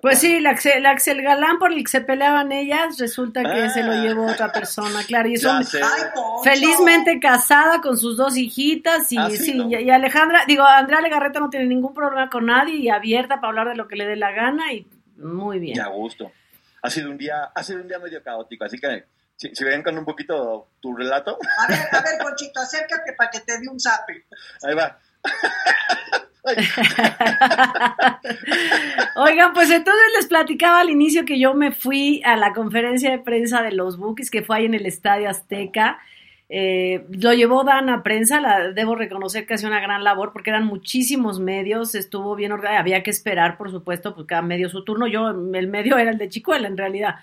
Pues 0.00 0.20
sí, 0.20 0.38
la, 0.38 0.56
la, 0.80 0.92
el 0.92 1.22
galán 1.22 1.58
por 1.58 1.72
el 1.72 1.82
que 1.82 1.90
se 1.90 2.00
peleaban 2.00 2.52
ellas, 2.52 2.98
resulta 2.98 3.42
que 3.42 3.68
se 3.70 3.82
lo 3.82 3.90
ah. 3.90 3.96
llevó 3.96 4.26
otra 4.26 4.52
persona, 4.52 5.02
claro, 5.04 5.28
y 5.28 5.36
son 5.38 5.64
felizmente 6.44 7.18
casada 7.18 7.80
con 7.80 7.98
sus 7.98 8.16
dos 8.16 8.36
hijitas 8.36 9.10
y 9.10 9.18
ah, 9.18 9.28
sí, 9.28 9.60
y, 9.60 9.90
Alejandra, 9.90 10.44
digo, 10.46 10.62
Andrea 10.62 11.00
Legarreta 11.00 11.40
no 11.40 11.50
tiene 11.50 11.66
ningún 11.66 11.94
problema 11.94 12.30
con 12.30 12.46
nadie 12.46 12.76
y 12.76 12.88
abierta 12.88 13.40
para 13.40 13.48
hablar 13.48 13.68
de 13.70 13.74
lo 13.74 13.88
que 13.88 13.96
le 13.96 14.06
dé 14.06 14.14
la 14.14 14.30
gana 14.30 14.72
y 14.72 14.86
muy 15.18 15.58
bien. 15.58 15.76
Ya 15.76 15.86
gusto. 15.88 16.32
Ha 16.82 16.90
sido 16.90 17.10
un 17.10 17.18
día, 17.18 17.44
ha 17.54 17.62
sido 17.62 17.80
un 17.80 17.88
día 17.88 17.98
medio 17.98 18.22
caótico, 18.22 18.64
así 18.64 18.78
que 18.78 19.04
si, 19.36 19.54
si 19.54 19.64
ven 19.64 19.82
con 19.82 19.98
un 19.98 20.04
poquito 20.04 20.70
tu 20.80 20.96
relato. 20.96 21.38
A 21.58 21.66
ver, 21.68 21.78
a 21.92 22.00
ver, 22.00 22.18
Conchito, 22.22 22.60
acércate 22.60 23.12
para 23.14 23.30
que 23.30 23.40
te 23.40 23.58
dé 23.58 23.68
un 23.68 23.78
zape. 23.78 24.26
Ahí 24.62 24.74
va. 24.74 24.98
Oigan, 29.16 29.52
pues 29.52 29.70
entonces 29.70 30.04
les 30.16 30.26
platicaba 30.26 30.80
al 30.80 30.90
inicio 30.90 31.24
que 31.24 31.38
yo 31.38 31.54
me 31.54 31.72
fui 31.72 32.22
a 32.24 32.36
la 32.36 32.52
conferencia 32.52 33.10
de 33.10 33.18
prensa 33.18 33.62
de 33.62 33.72
los 33.72 33.98
Bookies, 33.98 34.30
que 34.30 34.42
fue 34.42 34.58
ahí 34.58 34.64
en 34.66 34.74
el 34.74 34.86
Estadio 34.86 35.28
Azteca. 35.28 35.98
Eh, 36.50 37.04
lo 37.10 37.34
llevó 37.34 37.62
Dan 37.62 37.90
a 37.90 38.02
prensa, 38.02 38.40
la, 38.40 38.72
debo 38.72 38.94
reconocer 38.94 39.46
que 39.46 39.54
hacía 39.54 39.68
una 39.68 39.80
gran 39.80 40.02
labor 40.02 40.32
porque 40.32 40.50
eran 40.50 40.64
muchísimos 40.64 41.40
medios, 41.40 41.94
estuvo 41.94 42.34
bien 42.34 42.52
organizado, 42.52 42.80
había 42.80 43.02
que 43.02 43.10
esperar, 43.10 43.58
por 43.58 43.70
supuesto, 43.70 44.14
porque 44.14 44.28
cada 44.28 44.42
medio 44.42 44.68
su 44.68 44.84
turno. 44.84 45.06
Yo, 45.06 45.28
el 45.28 45.68
medio 45.68 45.98
era 45.98 46.10
el 46.10 46.18
de 46.18 46.28
Chicuela, 46.28 46.68
en 46.68 46.76
realidad 46.76 47.16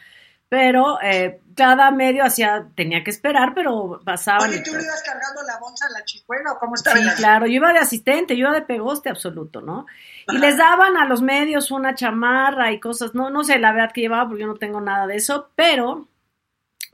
pero 0.48 1.01
eh, 1.01 1.41
cada 1.55 1.91
medio 1.91 2.24
hacía, 2.24 2.67
tenía 2.75 3.03
que 3.03 3.10
esperar, 3.10 3.53
pero 3.55 4.00
pasaban. 4.05 4.50
Oye, 4.50 4.62
¿tú 4.62 4.74
le 4.74 4.84
ibas 4.84 5.03
cargando 5.03 5.41
la 5.44 5.58
bolsa 5.60 5.88
a 5.88 5.89
la 5.89 6.05
chicuela 6.05 6.53
o 6.53 6.60
cómo 6.60 6.75
estaba? 6.75 6.98
Sí, 6.98 7.05
claro, 7.17 7.48
yo 7.48 7.53
iba 7.53 7.74
de 7.74 7.79
asistente, 7.79 8.38
yo 8.38 8.48
iba 8.48 8.53
de 8.53 8.62
pegoste 8.62 9.10
absoluto, 9.10 9.62
¿no? 9.62 9.86
Y 10.27 10.38
les 10.38 10.58
daban 10.58 10.98
a 10.98 11.05
los 11.05 11.22
medios 11.22 11.72
una 11.72 11.96
chamarra 11.96 12.72
y 12.72 12.79
cosas, 12.79 13.15
no, 13.15 13.29
no 13.29 13.44
sé 13.44 13.60
la 13.60 13.74
verdad 13.74 13.91
que 13.91 14.01
llevaba 14.01 14.27
porque 14.27 14.41
yo 14.41 14.48
no 14.48 14.55
tengo 14.55 14.82
nada 14.82 15.08
de 15.08 15.15
eso, 15.15 15.50
pero 15.55 16.08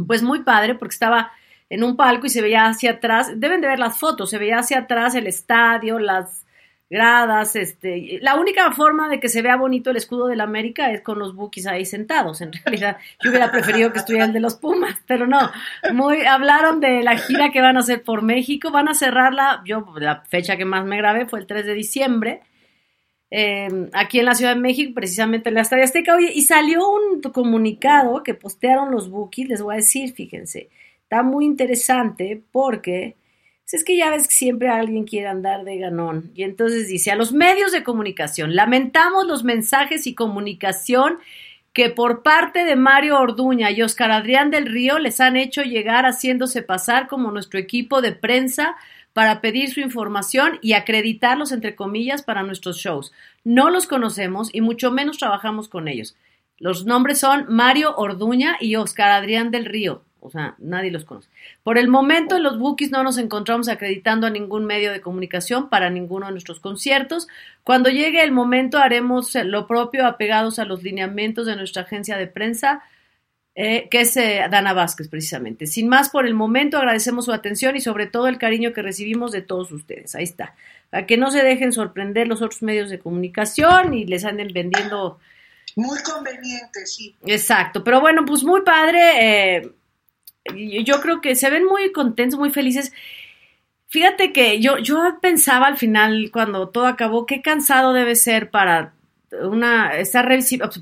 pues 0.07 0.23
muy 0.23 0.43
padre 0.43 0.75
porque 0.75 0.93
estaba 0.93 1.31
en 1.71 1.85
un 1.85 1.95
palco 1.95 2.27
y 2.27 2.29
se 2.29 2.41
veía 2.41 2.67
hacia 2.67 2.91
atrás, 2.91 3.31
deben 3.39 3.61
de 3.61 3.67
ver 3.69 3.79
las 3.79 3.97
fotos, 3.97 4.29
se 4.29 4.37
veía 4.37 4.59
hacia 4.59 4.79
atrás 4.79 5.15
el 5.15 5.25
estadio, 5.25 5.99
las 5.99 6.45
gradas, 6.89 7.55
este, 7.55 8.19
la 8.21 8.35
única 8.35 8.69
forma 8.73 9.07
de 9.07 9.21
que 9.21 9.29
se 9.29 9.41
vea 9.41 9.55
bonito 9.55 9.89
el 9.89 9.95
escudo 9.95 10.27
de 10.27 10.35
la 10.35 10.43
América 10.43 10.91
es 10.91 10.99
con 10.99 11.17
los 11.17 11.33
bookies 11.33 11.67
ahí 11.67 11.85
sentados, 11.85 12.41
en 12.41 12.51
realidad 12.65 12.97
yo 13.23 13.29
hubiera 13.29 13.53
preferido 13.53 13.93
que 13.93 13.99
estuviera 13.99 14.25
el 14.25 14.33
de 14.33 14.41
los 14.41 14.55
Pumas, 14.55 14.97
pero 15.07 15.27
no, 15.27 15.49
muy, 15.93 16.25
hablaron 16.25 16.81
de 16.81 17.03
la 17.03 17.15
gira 17.15 17.51
que 17.51 17.61
van 17.61 17.77
a 17.77 17.79
hacer 17.79 18.03
por 18.03 18.21
México, 18.21 18.69
van 18.69 18.89
a 18.89 18.93
cerrarla, 18.93 19.61
yo 19.65 19.85
la 19.95 20.23
fecha 20.27 20.57
que 20.57 20.65
más 20.65 20.83
me 20.83 20.97
grabé 20.97 21.25
fue 21.25 21.39
el 21.39 21.47
3 21.47 21.65
de 21.65 21.73
diciembre, 21.73 22.41
em, 23.29 23.89
aquí 23.93 24.19
en 24.19 24.25
la 24.25 24.35
Ciudad 24.35 24.55
de 24.55 24.59
México, 24.59 24.91
precisamente 24.93 25.47
en 25.47 25.55
la 25.55 25.61
Estadio 25.61 25.85
Azteca, 25.85 26.15
oye, 26.15 26.33
y 26.35 26.41
salió 26.41 26.81
un 26.89 27.21
comunicado 27.31 28.23
que 28.23 28.33
postearon 28.33 28.91
los 28.91 29.09
bookies, 29.09 29.47
les 29.47 29.61
voy 29.61 29.75
a 29.75 29.77
decir, 29.77 30.13
fíjense, 30.13 30.67
está 31.11 31.23
muy 31.23 31.43
interesante 31.43 32.41
porque 32.53 33.17
es 33.69 33.83
que 33.83 33.97
ya 33.97 34.09
ves 34.09 34.29
que 34.29 34.33
siempre 34.33 34.69
alguien 34.69 35.03
quiere 35.03 35.27
andar 35.27 35.65
de 35.65 35.77
ganón. 35.77 36.31
Y 36.35 36.43
entonces 36.43 36.87
dice, 36.87 37.11
a 37.11 37.17
los 37.17 37.33
medios 37.33 37.73
de 37.73 37.83
comunicación, 37.83 38.55
lamentamos 38.55 39.27
los 39.27 39.43
mensajes 39.43 40.07
y 40.07 40.15
comunicación 40.15 41.19
que 41.73 41.89
por 41.89 42.23
parte 42.23 42.63
de 42.63 42.77
Mario 42.77 43.19
Orduña 43.19 43.71
y 43.71 43.81
Oscar 43.81 44.11
Adrián 44.11 44.51
del 44.51 44.67
Río 44.67 44.99
les 44.99 45.19
han 45.19 45.35
hecho 45.35 45.63
llegar 45.63 46.05
haciéndose 46.05 46.63
pasar 46.63 47.07
como 47.07 47.31
nuestro 47.31 47.59
equipo 47.59 48.01
de 48.01 48.13
prensa 48.13 48.75
para 49.11 49.41
pedir 49.41 49.69
su 49.69 49.81
información 49.81 50.59
y 50.61 50.73
acreditarlos, 50.73 51.51
entre 51.51 51.75
comillas, 51.75 52.23
para 52.23 52.43
nuestros 52.43 52.77
shows. 52.77 53.11
No 53.43 53.69
los 53.69 53.85
conocemos 53.85 54.49
y 54.53 54.61
mucho 54.61 54.91
menos 54.91 55.17
trabajamos 55.17 55.67
con 55.67 55.89
ellos. 55.89 56.15
Los 56.57 56.85
nombres 56.85 57.19
son 57.19 57.47
Mario 57.49 57.95
Orduña 57.97 58.55
y 58.61 58.77
Oscar 58.77 59.11
Adrián 59.11 59.51
del 59.51 59.65
Río. 59.65 60.03
O 60.21 60.29
sea, 60.29 60.55
nadie 60.59 60.91
los 60.91 61.03
conoce. 61.03 61.29
Por 61.63 61.79
el 61.79 61.87
momento, 61.87 62.37
en 62.37 62.43
los 62.43 62.59
bookies 62.59 62.91
no 62.91 63.03
nos 63.03 63.17
encontramos 63.17 63.67
acreditando 63.67 64.27
a 64.27 64.29
ningún 64.29 64.65
medio 64.65 64.91
de 64.91 65.01
comunicación 65.01 65.67
para 65.67 65.89
ninguno 65.89 66.27
de 66.27 66.31
nuestros 66.31 66.59
conciertos. 66.59 67.27
Cuando 67.63 67.89
llegue 67.89 68.23
el 68.23 68.31
momento, 68.31 68.77
haremos 68.77 69.33
lo 69.35 69.67
propio 69.67 70.05
apegados 70.05 70.59
a 70.59 70.65
los 70.65 70.83
lineamientos 70.83 71.47
de 71.47 71.55
nuestra 71.55 71.81
agencia 71.81 72.17
de 72.17 72.27
prensa, 72.27 72.83
eh, 73.55 73.89
que 73.89 74.01
es 74.01 74.15
eh, 74.15 74.45
Dana 74.49 74.73
Vázquez, 74.73 75.07
precisamente. 75.07 75.65
Sin 75.65 75.89
más, 75.89 76.09
por 76.09 76.27
el 76.27 76.35
momento, 76.35 76.77
agradecemos 76.77 77.25
su 77.25 77.33
atención 77.33 77.75
y 77.75 77.81
sobre 77.81 78.05
todo 78.05 78.27
el 78.27 78.37
cariño 78.37 78.73
que 78.73 78.83
recibimos 78.83 79.31
de 79.31 79.41
todos 79.41 79.71
ustedes. 79.71 80.13
Ahí 80.13 80.23
está. 80.23 80.55
Para 80.91 81.07
que 81.07 81.17
no 81.17 81.31
se 81.31 81.43
dejen 81.43 81.73
sorprender 81.73 82.27
los 82.27 82.43
otros 82.43 82.61
medios 82.61 82.91
de 82.91 82.99
comunicación 82.99 83.95
y 83.95 84.05
les 84.05 84.23
anden 84.23 84.53
vendiendo. 84.53 85.19
Muy 85.75 85.97
conveniente, 86.03 86.85
sí. 86.85 87.15
Exacto. 87.25 87.83
Pero 87.83 88.01
bueno, 88.01 88.23
pues 88.23 88.43
muy 88.43 88.61
padre. 88.61 89.57
Eh, 89.57 89.71
yo 90.45 91.01
creo 91.01 91.21
que 91.21 91.35
se 91.35 91.49
ven 91.49 91.65
muy 91.65 91.91
contentos, 91.91 92.39
muy 92.39 92.49
felices. 92.49 92.93
Fíjate 93.87 94.31
que 94.31 94.59
yo, 94.61 94.77
yo 94.77 95.19
pensaba 95.21 95.67
al 95.67 95.77
final, 95.77 96.29
cuando 96.31 96.69
todo 96.69 96.87
acabó, 96.87 97.25
qué 97.25 97.41
cansado 97.41 97.93
debe 97.93 98.15
ser 98.15 98.49
para 98.49 98.93
una, 99.31 99.97
estar 99.97 100.29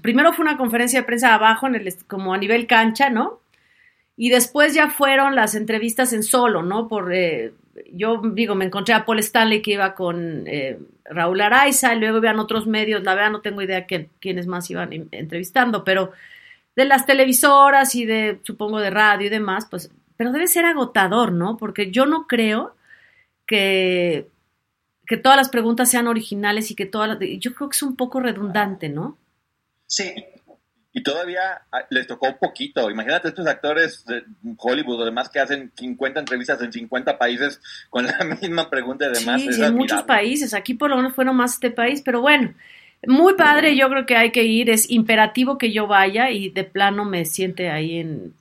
primero 0.02 0.34
fue 0.34 0.44
una 0.44 0.58
conferencia 0.58 1.00
de 1.00 1.06
prensa 1.06 1.34
abajo, 1.34 1.68
en 1.68 1.76
el, 1.76 1.94
como 2.08 2.34
a 2.34 2.38
nivel 2.38 2.68
cancha, 2.68 3.10
¿no? 3.10 3.42
Y 4.16 4.30
después 4.30 4.74
ya 4.74 4.90
fueron 4.90 5.36
las 5.36 5.56
entrevistas 5.56 6.14
en 6.14 6.24
solo, 6.24 6.62
¿no? 6.62 6.88
Por, 6.88 7.14
eh, 7.14 7.54
yo 7.94 8.22
digo, 8.34 8.56
me 8.56 8.66
encontré 8.66 8.94
a 8.94 9.06
Paul 9.06 9.20
Stanley 9.20 9.62
que 9.62 9.72
iba 9.72 9.96
con 9.96 10.44
eh, 10.48 10.78
Raúl 11.06 11.42
Araiza, 11.42 11.94
y 11.94 12.00
luego 12.00 12.18
iban 12.18 12.40
otros 12.40 12.68
medios, 12.68 13.04
la 13.04 13.16
verdad 13.16 13.32
no 13.32 13.42
tengo 13.42 13.62
idea 13.62 13.86
quiénes 13.86 14.48
más 14.48 14.70
iban 14.70 15.08
entrevistando, 15.12 15.84
pero 15.84 16.12
de 16.76 16.86
las 16.86 17.06
televisoras 17.06 17.96
y 17.96 18.06
de, 18.06 18.40
supongo, 18.44 18.80
de 18.80 18.90
radio 18.90 19.28
y 19.28 19.30
demás, 19.30 19.68
pues, 19.70 19.92
pero 20.18 20.32
debe 20.32 20.48
ser 20.48 20.66
agotador, 20.66 21.32
¿no? 21.32 21.58
Porque 21.58 21.92
yo 21.92 22.06
no 22.06 22.28
creo 22.28 22.76
que, 23.46 24.28
que 25.06 25.18
todas 25.18 25.38
las 25.38 25.50
preguntas 25.50 25.90
sean 25.90 26.08
originales 26.08 26.72
y 26.72 26.76
que 26.76 26.86
todas 26.86 27.10
las... 27.10 27.18
Yo 27.40 27.54
creo 27.54 27.70
que 27.70 27.76
es 27.76 27.84
un 27.84 27.96
poco 27.96 28.20
redundante, 28.20 28.90
¿no? 28.90 29.18
Sí. 29.88 30.14
Y 30.92 31.04
todavía 31.04 31.62
ah, 31.72 31.86
les 31.90 32.08
tocó 32.08 32.28
un 32.28 32.38
poquito. 32.38 32.90
Imagínate 32.90 33.28
estos 33.28 33.48
actores 33.48 34.06
de 34.06 34.24
Hollywood 34.58 35.02
o 35.02 35.06
demás 35.06 35.30
que 35.30 35.40
hacen 35.40 35.72
50 35.76 36.20
entrevistas 36.20 36.62
en 36.62 36.74
50 36.74 37.18
países 37.18 37.62
con 37.90 38.06
la 38.06 38.18
misma 38.42 38.70
pregunta 38.70 39.06
y 39.06 39.20
demás. 39.20 39.42
Sí, 39.42 39.64
en 39.64 39.76
muchos 39.76 40.04
países. 40.04 40.54
Aquí 40.54 40.74
por 40.74 40.90
lo 40.90 40.98
menos 40.98 41.14
fue 41.14 41.26
nomás 41.26 41.54
este 41.54 41.72
país, 41.72 42.02
pero 42.04 42.22
bueno. 42.22 42.54
Muy 43.08 43.36
padre, 43.36 43.76
yo 43.76 43.90
creo 43.90 44.06
que 44.06 44.18
hay 44.18 44.32
que 44.32 44.44
ir. 44.44 44.70
Es 44.70 44.90
imperativo 44.90 45.58
que 45.58 45.72
yo 45.72 45.88
vaya 45.88 46.32
y 46.32 46.50
de 46.50 46.64
plano 46.64 47.06
me 47.06 47.26
siente 47.26 47.70
ahí 47.70 48.00
en 48.00 48.34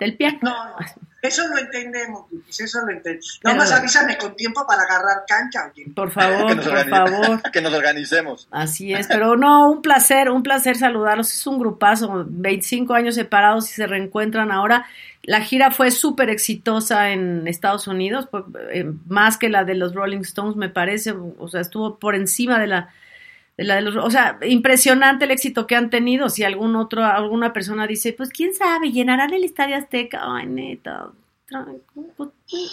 del 0.00 0.16
pie. 0.16 0.38
No, 0.42 0.50
no. 0.50 0.76
Eso 1.22 1.46
lo 1.48 1.58
entendemos, 1.58 2.24
eso 2.58 2.80
lo 2.80 2.92
entendemos. 2.92 3.40
Nomás 3.44 3.70
avísame 3.72 4.16
con 4.16 4.34
tiempo 4.34 4.66
para 4.66 4.82
agarrar 4.82 5.24
cancha, 5.28 5.70
oye. 5.70 5.84
Por 5.94 6.10
favor, 6.10 6.56
por 6.56 6.88
favor. 6.88 7.42
Que 7.52 7.60
nos 7.60 7.74
organicemos. 7.74 8.48
Así 8.50 8.94
es, 8.94 9.06
pero 9.06 9.36
no, 9.36 9.70
un 9.70 9.82
placer, 9.82 10.30
un 10.30 10.42
placer 10.42 10.78
saludarlos. 10.78 11.30
Es 11.30 11.46
un 11.46 11.58
grupazo, 11.58 12.24
25 12.26 12.94
años 12.94 13.16
separados 13.16 13.70
y 13.70 13.74
se 13.74 13.86
reencuentran 13.86 14.50
ahora. 14.50 14.86
La 15.22 15.42
gira 15.42 15.70
fue 15.70 15.90
súper 15.90 16.30
exitosa 16.30 17.10
en 17.10 17.46
Estados 17.46 17.86
Unidos, 17.86 18.28
eh, 18.72 18.90
más 19.06 19.36
que 19.36 19.50
la 19.50 19.64
de 19.64 19.74
los 19.74 19.94
Rolling 19.94 20.20
Stones, 20.20 20.56
me 20.56 20.70
parece. 20.70 21.12
O 21.12 21.48
sea, 21.48 21.60
estuvo 21.60 21.98
por 21.98 22.14
encima 22.14 22.58
de 22.58 22.66
la 22.66 22.94
o 24.02 24.10
sea, 24.10 24.38
impresionante 24.42 25.24
el 25.24 25.30
éxito 25.30 25.66
que 25.66 25.76
han 25.76 25.90
tenido. 25.90 26.28
Si 26.28 26.44
algún 26.44 26.76
otro, 26.76 27.04
alguna 27.04 27.52
persona 27.52 27.86
dice, 27.86 28.12
pues 28.12 28.30
quién 28.30 28.54
sabe, 28.54 28.92
llenarán 28.92 29.32
el 29.32 29.44
Estadio 29.44 29.76
Azteca. 29.76 30.20
Ay, 30.22 30.46
neta, 30.46 31.10
pues, 32.16 32.30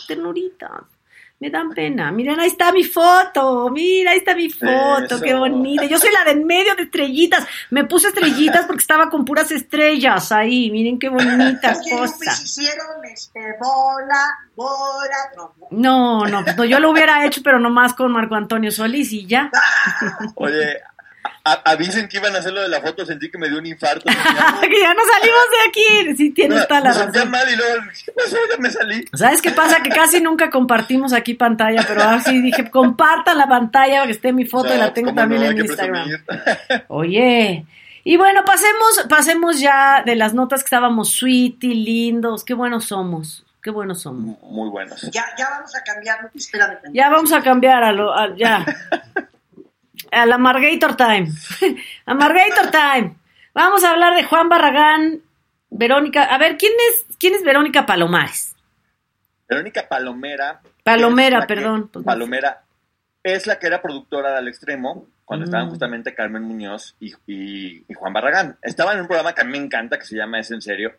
ternuritas. 0.08 0.97
Me 1.40 1.52
dan 1.52 1.70
pena. 1.70 2.12
Miren, 2.12 2.40
ahí 2.40 2.48
está 2.48 2.72
mi 2.72 2.84
foto. 2.84 3.70
Mira, 3.70 4.12
ahí 4.12 4.18
está 4.18 4.34
mi 4.34 4.50
foto. 4.50 5.22
Qué 5.22 5.36
bonita. 5.36 5.86
Yo 5.86 6.00
soy 6.00 6.10
la 6.12 6.24
de 6.24 6.32
en 6.32 6.48
medio 6.48 6.74
de 6.76 6.84
estrellitas. 6.84 7.46
Me 7.70 7.86
puse 7.86 8.08
estrellitas 8.08 8.66
porque 8.66 8.82
estaba 8.82 9.10
con 9.10 9.24
puras 9.24 9.52
estrellas 9.52 10.32
ahí. 10.32 10.72
Miren 10.72 10.98
qué 10.98 11.10
bonita 11.10 11.78
cosa. 11.90 12.32
hicieron 12.44 13.06
este, 13.06 13.40
bola, 13.60 14.36
bola. 14.56 15.52
No, 15.70 16.26
no, 16.26 16.42
no, 16.42 16.66
yo 16.66 16.80
lo 16.80 16.90
hubiera 16.90 17.24
hecho, 17.26 17.42
pero 17.44 17.60
nomás 17.60 17.94
con 17.94 18.12
Marco 18.12 18.34
Antonio 18.34 18.72
Solís 18.72 19.14
y 19.14 19.28
ya. 19.28 19.52
Oye, 20.36 20.82
avisen 21.44 22.08
que 22.08 22.18
iban 22.18 22.36
a 22.36 22.40
hacer 22.40 22.54
lo 22.54 22.62
de 22.62 22.70
la 22.70 22.82
foto, 22.82 23.06
sentí 23.06 23.30
que 23.30 23.38
me 23.38 23.50
dio 23.50 23.60
un 23.60 23.66
infarto. 23.66 24.06
que 24.06 24.80
ya 24.80 24.94
no 24.94 25.02
salimos 25.14 25.46
de 25.52 25.70
aquí. 25.70 26.16
Sí, 26.18 26.32
tienes 26.32 26.68
toda 26.68 26.82
la 26.82 26.94
razón. 26.94 27.30
mal 27.30 27.48
y 27.52 27.56
luego, 27.56 27.84
¿qué 28.06 28.12
pasó? 28.12 28.38
Ya 28.50 28.58
me 28.60 28.70
salí. 28.70 29.06
¿Sabes 29.14 29.42
qué 29.42 29.52
pasa? 29.52 29.82
Que 29.82 29.90
casi 29.90 30.22
nunca 30.22 30.50
compartimos 30.50 31.14
aquí 31.14 31.34
pantalla, 31.34 31.84
pero 31.88 32.04
así 32.04 32.42
dije, 32.42 32.70
compartan 32.70 33.38
la 33.38 33.48
pantalla, 33.48 34.06
que 34.06 34.12
esté 34.12 34.34
mi 34.34 34.46
foto 34.46 34.74
y 34.74 34.78
la 34.78 34.94
tengo 34.94 35.14
también 35.14 35.44
en 35.44 35.58
Instagram. 35.60 36.10
Oye. 36.88 37.66
Y 38.04 38.16
bueno, 38.16 38.46
pasemos, 38.46 39.06
pasemos 39.10 39.60
ya 39.60 40.02
de 40.06 40.16
las 40.16 40.34
notas 40.34 40.62
que 40.62 40.68
estábamos 40.68 41.10
sweet 41.10 41.62
y 41.64 41.74
lindos. 41.74 42.46
Qué 42.46 42.54
buenos 42.54 42.86
somos. 42.86 43.46
Qué 43.62 43.70
buenos 43.70 44.02
somos. 44.02 44.42
Muy 44.44 44.70
buenos. 44.70 45.02
Ya, 45.12 45.26
ya 45.38 45.50
vamos 45.50 45.76
a 45.76 45.84
cambiar, 45.84 46.32
espérame. 46.34 46.78
Ya 46.94 47.10
vamos 47.10 47.34
a 47.34 47.42
cambiar 47.42 47.84
a 47.84 47.92
lo, 47.92 48.14
a, 48.14 48.34
ya. 48.34 48.66
a 50.12 50.26
la 50.26 50.38
Margator 50.38 50.96
Time. 50.96 51.30
a 52.06 52.14
Margator 52.14 52.72
Time. 52.72 53.16
Vamos 53.54 53.84
a 53.84 53.92
hablar 53.92 54.16
de 54.16 54.24
Juan 54.24 54.50
Barragán, 54.50 55.22
Verónica. 55.70 56.24
A 56.24 56.38
ver, 56.38 56.58
¿quién 56.58 56.74
es, 56.90 57.06
quién 57.18 57.34
es 57.34 57.44
Verónica 57.44 57.86
Palomares? 57.86 58.56
Verónica 59.48 59.88
Palomera. 59.88 60.62
Palomera, 60.84 61.48
perdón. 61.48 61.90
Pues 61.92 62.06
Palomera 62.06 62.64
es 63.24 63.48
la 63.48 63.60
que 63.60 63.68
era 63.68 63.82
productora 63.82 64.32
de 64.32 64.38
Al 64.38 64.48
Extremo 64.48 65.08
cuando 65.26 65.46
mm. 65.46 65.48
estaban 65.48 65.70
justamente 65.70 66.16
Carmen 66.16 66.44
Muñoz 66.44 66.96
y, 67.00 67.14
y, 67.28 67.94
Juan 67.94 68.14
Barragán. 68.14 68.58
Estaba 68.62 68.94
en 68.94 69.02
un 69.02 69.08
programa 69.08 69.34
que 69.34 69.42
a 69.42 69.44
mí 69.44 69.52
me 69.52 69.58
encanta, 69.58 69.98
que 69.98 70.06
se 70.06 70.16
llama 70.16 70.40
Es 70.40 70.52
en 70.52 70.62
Serio. 70.62 70.94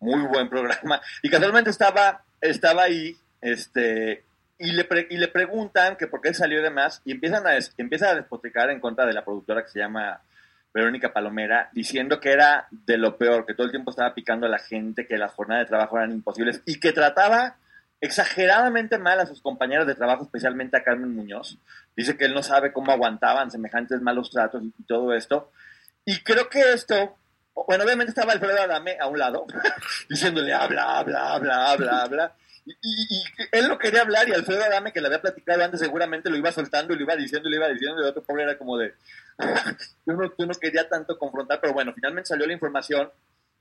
Muy 0.00 0.22
buen 0.22 0.48
programa. 0.48 1.00
Y 1.22 1.28
casualmente 1.28 1.70
estaba, 1.70 2.22
estaba 2.40 2.84
ahí 2.84 3.16
este, 3.40 4.24
y 4.62 4.72
le, 4.72 4.86
y 5.10 5.16
le 5.16 5.28
preguntan 5.28 5.96
que 5.96 6.06
por 6.06 6.20
qué 6.20 6.32
salió 6.32 6.62
de 6.62 6.70
más 6.70 7.02
y 7.04 7.10
empiezan 7.10 7.46
a, 7.46 7.58
empieza 7.76 8.10
a 8.10 8.14
despotricar 8.14 8.70
en 8.70 8.78
contra 8.78 9.04
de 9.04 9.12
la 9.12 9.24
productora 9.24 9.64
que 9.64 9.70
se 9.70 9.80
llama 9.80 10.22
Verónica 10.72 11.12
Palomera, 11.12 11.68
diciendo 11.72 12.20
que 12.20 12.30
era 12.30 12.68
de 12.70 12.96
lo 12.96 13.18
peor, 13.18 13.44
que 13.44 13.54
todo 13.54 13.66
el 13.66 13.72
tiempo 13.72 13.90
estaba 13.90 14.14
picando 14.14 14.46
a 14.46 14.48
la 14.50 14.60
gente, 14.60 15.08
que 15.08 15.18
las 15.18 15.32
jornadas 15.32 15.64
de 15.64 15.68
trabajo 15.68 15.96
eran 15.96 16.12
imposibles 16.12 16.62
y 16.64 16.78
que 16.78 16.92
trataba 16.92 17.56
exageradamente 18.00 18.98
mal 18.98 19.18
a 19.18 19.26
sus 19.26 19.42
compañeros 19.42 19.86
de 19.86 19.96
trabajo, 19.96 20.22
especialmente 20.22 20.76
a 20.76 20.84
Carmen 20.84 21.12
Muñoz. 21.12 21.58
Dice 21.96 22.16
que 22.16 22.26
él 22.26 22.34
no 22.34 22.44
sabe 22.44 22.72
cómo 22.72 22.92
aguantaban 22.92 23.50
semejantes 23.50 24.00
malos 24.00 24.30
tratos 24.30 24.62
y, 24.62 24.82
todo 24.84 25.12
esto. 25.12 25.50
Y 26.04 26.20
creo 26.22 26.48
que 26.48 26.72
esto, 26.72 27.16
bueno, 27.66 27.82
obviamente 27.82 28.10
estaba 28.10 28.32
Alfredo 28.32 28.62
Adame 28.62 28.96
a 29.00 29.08
un 29.08 29.18
lado, 29.18 29.44
diciéndole 30.08 30.52
habla, 30.52 30.98
habla, 30.98 31.32
habla, 31.32 31.66
habla, 31.66 32.02
habla. 32.02 32.32
Y, 32.64 33.24
él 33.50 33.68
no 33.68 33.78
quería 33.78 34.02
hablar 34.02 34.28
y 34.28 34.32
Alfredo 34.32 34.62
Adame, 34.62 34.92
que 34.92 35.00
le 35.00 35.08
había 35.08 35.20
platicado 35.20 35.64
antes, 35.64 35.80
seguramente 35.80 36.30
lo 36.30 36.36
iba 36.36 36.52
soltando 36.52 36.94
y 36.94 36.96
lo 36.96 37.02
iba 37.02 37.16
diciendo 37.16 37.48
y 37.48 37.52
lo 37.52 37.56
iba 37.58 37.68
diciendo. 37.68 38.00
Y 38.00 38.04
el 38.04 38.10
otro 38.10 38.22
pobre 38.22 38.44
era 38.44 38.58
como 38.58 38.78
de. 38.78 38.94
yo, 40.06 40.14
no, 40.14 40.32
no 40.36 40.54
quería 40.54 40.88
tanto 40.88 41.18
confrontar, 41.18 41.60
pero 41.60 41.72
bueno, 41.72 41.92
finalmente 41.94 42.28
salió 42.28 42.46
la 42.46 42.52
información. 42.52 43.10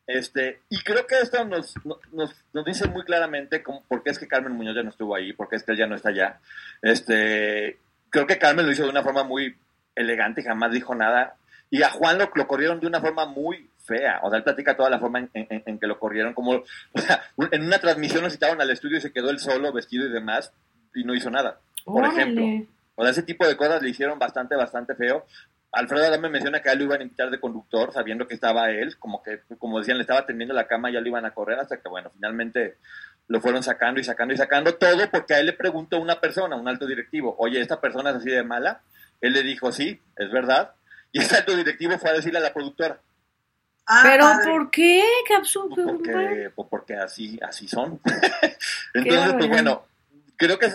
Este, 0.08 0.62
y 0.70 0.82
creo 0.84 1.06
que 1.08 1.20
esto 1.20 1.46
nos, 1.46 1.74
nos, 2.12 2.32
nos 2.54 2.66
dice 2.66 2.88
muy 2.88 3.04
claramente 3.04 3.64
cómo, 3.64 3.84
por 3.88 4.04
qué 4.04 4.10
es 4.10 4.20
que 4.20 4.28
Carmen 4.28 4.54
Muñoz 4.54 4.76
ya 4.76 4.84
no 4.84 4.90
estuvo 4.90 5.16
ahí, 5.16 5.32
por 5.32 5.48
qué 5.48 5.56
es 5.56 5.64
que 5.64 5.72
él 5.72 5.78
ya 5.78 5.88
no 5.88 5.96
está 5.96 6.10
allá. 6.10 6.40
Este, 6.82 7.80
creo 8.10 8.28
que 8.28 8.38
Carmen 8.38 8.66
lo 8.66 8.72
hizo 8.72 8.84
de 8.84 8.90
una 8.90 9.04
forma 9.04 9.24
muy 9.24 9.56
elegante, 9.96 10.44
jamás 10.44 10.72
dijo 10.72 10.96
nada. 10.96 11.36
Y 11.70 11.84
a 11.84 11.90
Juan 11.90 12.18
lo, 12.18 12.30
lo 12.36 12.48
corrieron 12.48 12.80
de 12.80 12.88
una 12.88 13.00
forma 13.00 13.26
muy 13.26 13.71
fea. 13.84 14.20
O 14.24 14.30
sea, 14.30 14.38
él 14.38 14.44
platica 14.44 14.76
toda 14.76 14.90
la 14.90 15.00
forma 15.00 15.28
en, 15.34 15.80
que 15.80 15.88
lo 15.88 16.00
corrieron, 16.00 16.34
como 16.34 16.52
o 16.94 17.00
sea, 17.00 17.24
en 17.52 17.64
una 17.64 17.80
transmisión 17.80 18.24
lo 18.24 18.30
citaron 18.30 18.62
al 18.62 18.72
estudio 18.72 18.98
y 18.98 19.02
se 19.02 19.12
quedó 19.12 19.30
él 19.30 19.40
solo, 19.40 19.74
vestido 19.74 20.06
y 20.08 20.12
demás, 20.12 20.54
y 20.94 21.04
no 21.04 21.16
hizo 21.16 21.30
nada, 21.30 21.60
por 21.86 22.06
ejemplo. 22.06 22.68
O 22.96 23.04
sea, 23.04 23.12
ese 23.12 23.24
tipo 23.24 23.48
de 23.48 23.58
cosas 23.58 23.82
le 23.82 23.90
hicieron 23.90 24.20
bastante, 24.20 24.56
bastante 24.56 24.96
feo. 24.96 25.26
Alfredo 25.72 26.06
Adame 26.06 26.30
menciona 26.30 26.62
que 26.62 26.70
a 26.70 26.74
él 26.74 26.80
lo 26.80 26.86
iban 26.86 27.00
a 27.00 27.04
invitar 27.04 27.30
de 27.32 27.40
conductor, 27.40 27.94
sabiendo 27.94 28.28
que 28.28 28.36
estaba 28.36 28.72
él, 28.72 28.98
como 29.00 29.24
que, 29.24 29.40
como 29.58 29.80
decían, 29.80 29.98
le 29.98 30.02
estaba 30.02 30.26
teniendo 30.26 30.54
la 30.54 30.68
cama 30.68 30.90
y 30.90 30.94
ya 30.94 31.02
lo 31.02 31.08
iban 31.08 31.26
a 31.26 31.34
correr, 31.34 31.60
hasta 31.60 31.78
que, 31.78 31.88
bueno, 31.88 32.12
finalmente 32.14 32.78
lo 33.28 33.40
fueron 33.40 33.64
sacando 33.64 34.02
y 34.02 34.04
sacando 34.04 34.34
y 34.34 34.38
sacando, 34.38 34.76
todo 34.76 35.10
porque 35.10 35.34
a 35.34 35.40
él 35.40 35.46
le 35.46 35.54
preguntó 35.54 35.98
una 36.00 36.20
persona, 36.20 36.58
un 36.58 36.68
alto 36.68 36.86
directivo, 36.86 37.36
oye, 37.40 37.62
¿esta 37.62 37.80
persona 37.80 38.10
es 38.10 38.18
así 38.18 38.30
de 38.30 38.44
mala? 38.44 38.82
Él 39.22 39.32
le 39.32 39.44
dijo, 39.44 39.72
sí, 39.72 40.02
es 40.18 40.30
verdad. 40.30 40.72
Y 41.14 41.20
ese 41.20 41.38
alto 41.38 41.56
directivo 41.56 41.98
fue 41.98 42.10
a 42.10 42.14
decirle 42.14 42.40
a 42.40 42.42
la 42.42 42.54
productora, 42.54 43.00
Ah, 43.94 44.00
Pero 44.04 44.26
¿por 44.46 44.72
qué? 44.72 45.04
¿Qué 45.28 45.34
absurdo? 45.34 45.76
Pues 45.76 45.86
porque, 45.86 46.52
pues 46.56 46.68
porque 46.70 46.96
así, 46.96 47.38
así 47.46 47.68
son. 47.68 48.00
Entonces, 48.94 49.34
pues 49.34 49.50
bueno, 49.50 49.84
creo 50.38 50.58
que 50.58 50.70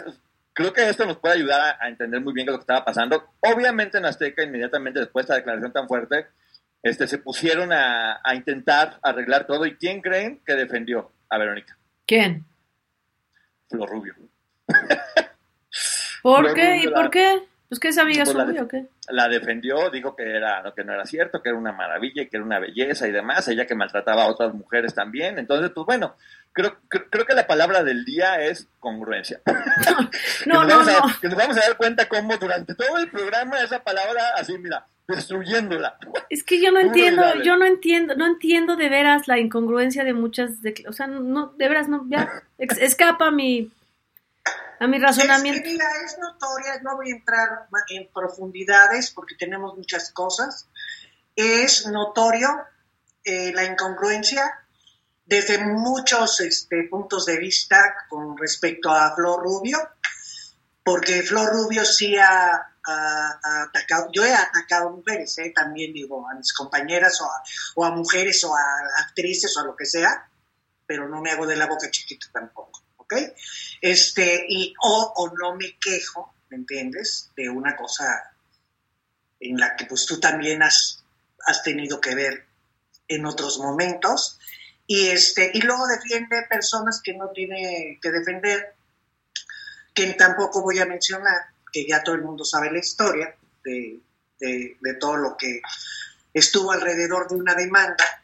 creo 0.53 0.71
que 0.75 0.87
esto 0.87 1.07
nos 1.07 1.17
puede 1.17 1.37
ayudar 1.37 1.79
a, 1.81 1.89
entender 1.89 2.21
muy 2.21 2.35
bien 2.35 2.47
lo 2.47 2.53
que 2.53 2.61
estaba 2.61 2.85
pasando. 2.85 3.33
Obviamente 3.41 3.97
en 3.97 4.05
Azteca, 4.05 4.43
inmediatamente 4.43 5.01
después 5.01 5.25
de 5.25 5.33
esta 5.33 5.37
declaración 5.37 5.73
tan 5.73 5.89
fuerte, 5.89 6.27
este, 6.83 7.07
se 7.07 7.17
pusieron 7.17 7.73
a, 7.73 8.21
a 8.23 8.35
intentar 8.35 8.99
arreglar 9.01 9.47
todo. 9.47 9.65
¿Y 9.65 9.77
quién 9.77 10.03
creen 10.03 10.43
que 10.45 10.53
defendió 10.53 11.11
a 11.31 11.39
Verónica? 11.39 11.75
¿Quién? 12.07 12.45
Flor 13.71 13.89
Rubio. 13.89 14.15
¿Por 16.23 16.53
qué? 16.53 16.83
¿Y 16.83 16.89
por 16.89 17.09
qué? 17.09 17.43
Pues 17.69 17.81
que 17.81 17.89
es 17.89 17.99
amiga 17.99 18.25
pues 18.25 18.37
suya 18.37 18.63
o 18.63 18.69
qué? 18.69 18.87
La 19.09 19.29
defendió, 19.29 19.91
dijo 19.91 20.15
que 20.15 20.23
era 20.23 20.63
que 20.75 20.85
no 20.85 20.93
era 20.93 21.05
cierto, 21.05 21.43
que 21.43 21.49
era 21.49 21.59
una 21.59 21.73
maravilla 21.73 22.23
y 22.23 22.29
que 22.29 22.37
era 22.37 22.47
una 22.47 22.61
belleza 22.61 23.09
y 23.09 23.13
demás, 23.13 23.49
ella 23.49 23.67
que 23.67 23.75
maltrataba 23.75 24.25
a 24.25 24.29
otras 24.29 24.55
mujeres 24.55 24.95
también. 24.95 25.39
Entonces, 25.39 25.71
pues 25.75 25.85
bueno, 25.85 26.15
creo, 26.53 26.77
creo, 26.89 27.27
que 27.27 27.35
la 27.35 27.47
palabra 27.47 27.83
del 27.83 28.05
día 28.05 28.41
es 28.41 28.69
congruencia. 28.79 29.41
no, 30.47 30.65
no, 30.65 30.85
no. 30.85 30.93
que 31.21 31.29
nos 31.29 31.37
vamos 31.37 31.57
a 31.57 31.61
dar 31.61 31.77
cuenta 31.77 32.09
cómo 32.09 32.37
durante 32.37 32.75
todo 32.75 32.99
el 32.99 33.11
programa 33.11 33.61
esa 33.61 33.83
palabra 33.83 34.23
así, 34.37 34.57
mira, 34.59 34.87
destruyéndola. 35.09 35.99
Es 36.31 36.43
que 36.45 36.61
yo 36.61 36.71
no 36.71 36.81
entiendo, 36.81 37.23
yo 37.43 37.57
no 37.57 37.65
entiendo, 37.65 38.15
no 38.17 38.27
entiendo 38.27 38.77
de 38.77 38.89
veras 38.89 39.29
la 39.29 39.39
incongruencia 39.39 40.05
de 40.05 40.13
muchas, 40.13 40.63
de, 40.63 40.85
o 40.89 40.93
sea, 40.93 41.07
no, 41.07 41.53
de 41.57 41.69
veras 41.69 41.89
no, 41.89 42.05
ya 42.09 42.31
escapa 42.59 43.31
mi 43.31 43.71
A 44.79 44.87
mi 44.87 44.99
razonamiento. 44.99 45.69
Es, 45.69 46.19
notoria, 46.19 46.81
no 46.83 46.97
voy 46.97 47.11
a 47.11 47.17
entrar 47.17 47.69
en 47.89 48.11
profundidades 48.13 49.11
porque 49.11 49.35
tenemos 49.35 49.77
muchas 49.77 50.11
cosas. 50.13 50.69
Es 51.35 51.87
notorio 51.87 52.49
eh, 53.25 53.53
la 53.53 53.65
incongruencia 53.65 54.67
desde 55.27 55.59
muchos 55.59 56.41
este, 56.41 56.85
puntos 56.85 57.27
de 57.27 57.37
vista 57.37 58.07
con 58.09 58.39
respecto 58.39 58.91
a 58.91 59.15
Flor 59.15 59.43
Rubio, 59.43 59.79
porque 60.85 61.23
Flor 61.23 61.53
Rubio 61.53 61.85
sí 61.85 62.17
ha, 62.17 62.73
atacado, 62.87 64.09
yo 64.13 64.25
he 64.25 64.33
atacado 64.33 64.89
a 64.89 64.93
mujeres, 64.93 65.37
¿eh? 65.39 65.53
también 65.53 65.93
digo, 65.93 66.25
a 66.31 66.35
mis 66.37 66.53
compañeras 66.53 67.21
o 67.75 67.85
a, 67.85 67.91
mujeres 67.91 68.45
o 68.45 68.55
a 68.55 68.63
actrices 69.05 69.57
o 69.57 69.61
a 69.61 69.65
lo 69.65 69.75
que 69.75 69.85
sea, 69.85 70.29
pero 70.87 71.09
no 71.09 71.21
me 71.21 71.33
hago 71.33 71.45
de 71.49 71.57
la 71.57 71.67
boca 71.67 71.91
chiquita 71.91 72.29
tampoco, 72.33 72.81
¿ok? 73.07 73.33
Este, 73.81 74.45
y, 74.49 74.75
o, 74.83 75.13
o 75.17 75.33
no 75.37 75.57
me 75.57 75.79
quejo, 75.79 76.35
¿me 76.51 76.59
entiendes? 76.59 77.31
De 77.37 77.49
una 77.49 77.75
cosa 77.77 78.05
en 79.41 79.59
la 79.59 79.77
que 79.77 79.87
pues 79.87 80.07
tú 80.07 80.21
también 80.21 80.63
has, 80.63 81.05
has 81.47 81.63
tenido 81.63 82.01
que 82.01 82.15
ver 82.15 82.47
en 83.09 83.27
otros 83.27 83.59
momentos 83.59 84.39
y 84.87 85.09
este 85.09 85.51
y 85.53 85.61
luego 85.61 85.87
defiende 85.87 86.47
personas 86.49 87.01
que 87.03 87.15
no 87.15 87.31
tiene 87.31 87.99
que 88.01 88.11
defender 88.11 88.75
que 89.93 90.07
tampoco 90.15 90.63
voy 90.63 90.79
a 90.79 90.87
mencionar 90.87 91.47
que 91.73 91.87
ya 91.87 92.03
todo 92.03 92.15
el 92.15 92.23
mundo 92.23 92.45
sabe 92.45 92.71
la 92.71 92.79
historia 92.79 93.35
de, 93.65 94.01
de, 94.39 94.95
todo 95.01 95.17
lo 95.17 95.37
que 95.37 95.61
estuvo 96.33 96.73
alrededor 96.73 97.29
de 97.29 97.37
una 97.37 97.55
demanda 97.55 98.23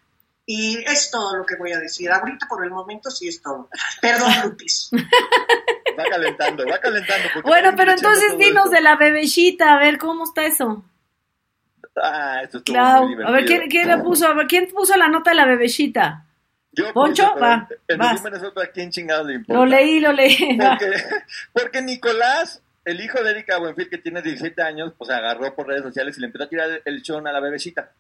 y 0.55 0.85
es 0.85 1.11
todo 1.11 1.37
lo 1.37 1.47
que 1.47 1.57
voy 1.57 1.73
a 1.73 1.79
decir 1.79 2.11
ahorita 2.11 2.47
por 2.47 2.65
el 2.65 2.71
momento 2.71 3.11
sí 3.11 3.29
es 3.29 3.41
todo 3.41 3.69
perdón 4.01 4.33
Lupis 4.45 4.91
va 5.99 6.05
calentando 6.11 6.67
va 6.67 6.79
calentando 6.79 7.29
bueno 7.43 7.73
pero 7.77 7.93
entonces 7.93 8.37
dinos 8.39 8.71
de 8.71 8.81
la 8.81 8.97
bebecita 8.97 9.75
a 9.75 9.79
ver 9.79 9.99
cómo 9.99 10.25
está 10.25 10.45
eso 10.45 10.85
Ah, 11.95 12.41
esto 12.43 12.63
claro. 12.63 13.07
A 13.27 13.31
ver, 13.33 13.45
¿quién, 13.45 13.69
quién, 13.69 14.03
puso, 14.03 14.27
¿quién 14.49 14.67
puso 14.69 14.97
la 14.97 15.09
nota 15.09 15.31
de 15.31 15.37
la 15.37 15.45
bebecita? 15.45 16.25
Yo 16.73 16.93
¿Poncho? 16.95 17.35
Va. 17.37 17.69
En 17.87 18.01
a 18.01 18.17
quién 18.73 18.91
chingado 18.91 19.25
le 19.25 19.35
importa. 19.35 19.61
Lo 19.61 19.67
leí, 19.67 20.01
lo 20.01 20.13
leí. 20.13 20.59
Porque, 21.53 21.83
Nicolás, 21.83 22.63
el 22.87 23.01
hijo 23.01 23.23
de 23.23 23.33
Erika 23.33 23.59
Buenfil, 23.59 23.91
que 23.91 23.99
tiene 23.99 24.23
17 24.23 24.63
años, 24.63 24.95
pues 24.97 25.11
agarró 25.11 25.55
por 25.55 25.67
redes 25.67 25.83
sociales 25.83 26.17
y 26.17 26.21
le 26.21 26.29
empezó 26.29 26.45
a 26.45 26.49
tirar 26.49 26.83
el 26.85 27.03
chon 27.03 27.27
a 27.27 27.33
la 27.33 27.41
bebecita. 27.41 27.93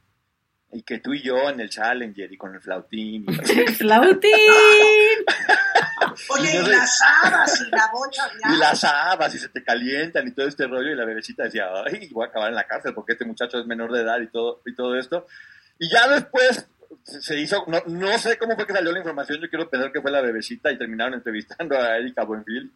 Y 0.72 0.82
que 0.82 0.98
tú 0.98 1.12
y 1.12 1.22
yo 1.22 1.50
en 1.50 1.60
el 1.60 1.68
Challenger 1.68 2.32
y 2.32 2.36
con 2.36 2.54
el 2.54 2.60
flautín. 2.60 3.26
¡El 3.28 3.74
flautín! 3.74 4.30
Oye, 6.30 6.60
y, 6.60 6.66
las 6.66 7.00
habas 7.22 7.60
y 7.60 7.70
la 7.70 7.90
bocha. 7.92 8.22
Y 8.52 8.58
las 8.58 8.84
habas 8.84 9.34
y 9.34 9.38
se 9.38 9.48
te 9.50 9.62
calientan 9.62 10.26
y 10.28 10.32
todo 10.32 10.46
este 10.46 10.66
rollo. 10.66 10.90
Y 10.90 10.94
la 10.94 11.04
bebecita 11.04 11.44
decía, 11.44 11.66
ay, 11.86 12.08
voy 12.12 12.24
a 12.26 12.28
acabar 12.28 12.48
en 12.48 12.56
la 12.56 12.64
cárcel 12.64 12.94
porque 12.94 13.12
este 13.12 13.24
muchacho 13.24 13.58
es 13.58 13.66
menor 13.66 13.92
de 13.92 14.02
edad 14.02 14.20
y 14.20 14.28
todo, 14.28 14.62
y 14.64 14.74
todo 14.74 14.96
esto. 14.98 15.26
Y 15.78 15.90
ya 15.90 16.08
después 16.08 16.66
se 17.04 17.38
hizo, 17.38 17.64
no, 17.66 17.82
no, 17.86 18.18
sé 18.18 18.36
cómo 18.38 18.54
fue 18.54 18.66
que 18.66 18.72
salió 18.72 18.92
la 18.92 18.98
información, 18.98 19.40
yo 19.40 19.48
quiero 19.48 19.68
pensar 19.68 19.92
que 19.92 20.00
fue 20.00 20.10
la 20.10 20.20
bebecita 20.20 20.70
y 20.70 20.78
terminaron 20.78 21.14
entrevistando 21.14 21.76
a 21.76 21.96
Erika 21.96 22.24
Buenfield. 22.24 22.70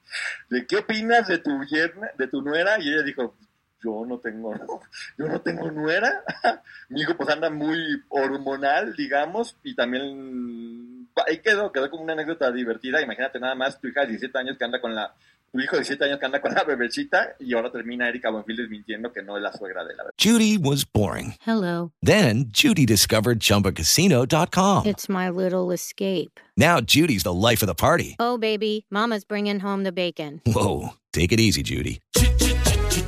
¿De 0.48 0.66
qué 0.66 0.78
opinas 0.78 1.28
de 1.28 1.38
tu 1.38 1.64
yerna, 1.64 2.10
de 2.16 2.28
tu 2.28 2.42
nuera? 2.42 2.78
Y 2.80 2.92
ella 2.92 3.02
dijo, 3.02 3.36
yo 3.82 4.04
no 4.06 4.18
tengo, 4.18 4.54
yo 5.18 5.26
no 5.26 5.40
tengo 5.40 5.70
nuera. 5.70 6.22
Mi 6.88 7.00
hijo 7.00 7.16
pues 7.16 7.28
anda 7.28 7.50
muy 7.50 7.78
hormonal, 8.08 8.94
digamos, 8.96 9.56
y 9.62 9.74
también 9.74 11.08
ahí 11.26 11.38
quedó, 11.38 11.72
quedó 11.72 11.90
como 11.90 12.02
una 12.02 12.12
anécdota 12.12 12.50
divertida. 12.52 13.00
Imagínate 13.00 13.40
nada 13.40 13.54
más 13.54 13.80
tu 13.80 13.88
hija 13.88 14.02
de 14.02 14.08
17 14.08 14.38
años 14.38 14.56
que 14.58 14.64
anda 14.64 14.80
con 14.80 14.94
la 14.94 15.14
tu 15.52 15.60
hijo 15.60 15.76
de 15.76 15.82
17 15.82 16.04
años 16.04 16.18
que 16.18 16.26
anda 16.26 16.40
con 16.40 16.52
la 16.52 16.64
bebecita 16.64 17.34
y 17.38 17.54
ahora 17.54 17.70
termina 17.70 18.08
Erika 18.08 18.30
Buenfield 18.30 18.60
desmintiendo 18.60 19.12
que 19.12 19.22
no 19.22 19.36
es 19.36 19.42
la 19.42 19.52
suegra 19.52 19.84
de 19.84 19.94
la 19.94 20.04
bebé. 20.04 20.12
Judy 20.18 20.58
was 20.58 20.84
boring. 20.84 21.34
Hello. 21.46 21.92
Then 22.02 22.46
Judy 22.48 22.84
discovered 22.84 23.40
chumbacasino.com. 23.40 24.86
It's 24.86 25.08
my 25.08 25.30
little 25.30 25.72
escape. 25.72 26.40
Now 26.56 26.80
Judy's 26.80 27.22
the 27.22 27.32
life 27.32 27.62
of 27.62 27.68
the 27.68 27.74
party. 27.74 28.16
Oh 28.18 28.38
baby, 28.38 28.86
mama's 28.90 29.24
bringing 29.24 29.60
home 29.60 29.84
the 29.84 29.92
bacon. 29.92 30.42
Whoa, 30.46 30.94
take 31.12 31.32
it 31.32 31.40
easy 31.40 31.62
Judy. 31.62 32.00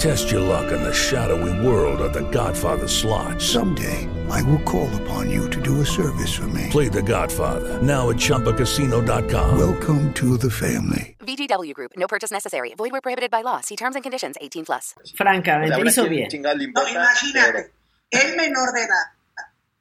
Test 0.00 0.30
your 0.30 0.40
luck 0.40 0.72
in 0.72 0.82
the 0.82 0.94
shadowy 0.94 1.52
world 1.66 2.00
of 2.00 2.14
The 2.14 2.22
Godfather 2.30 2.88
slot. 2.88 3.38
Someday, 3.40 4.08
I 4.30 4.42
will 4.44 4.62
call 4.62 4.88
upon 5.02 5.28
you 5.28 5.50
to 5.50 5.60
do 5.60 5.82
a 5.82 5.84
service 5.84 6.34
for 6.34 6.48
me. 6.48 6.68
Play 6.70 6.88
The 6.88 7.02
Godfather 7.02 7.82
now 7.82 8.08
at 8.08 8.16
Choppacasino.com. 8.16 9.58
Welcome 9.58 10.12
to 10.14 10.38
the 10.38 10.50
family. 10.50 11.16
VGW 11.20 11.74
Group, 11.74 11.92
no 11.98 12.06
purchase 12.06 12.30
necessary. 12.30 12.72
Void 12.78 12.92
where 12.92 13.02
prohibited 13.02 13.30
by 13.30 13.42
law. 13.42 13.60
See 13.60 13.76
terms 13.76 13.94
and 13.94 14.02
conditions 14.02 14.36
18 14.40 14.64
plus. 14.64 14.94
Francamente, 15.18 15.78
hizo 15.84 16.08
bien. 16.08 16.30
No, 16.42 16.88
imagínate, 16.88 17.70
el 18.10 18.36
menor 18.36 18.72
de 18.72 18.82
edad 18.84 19.06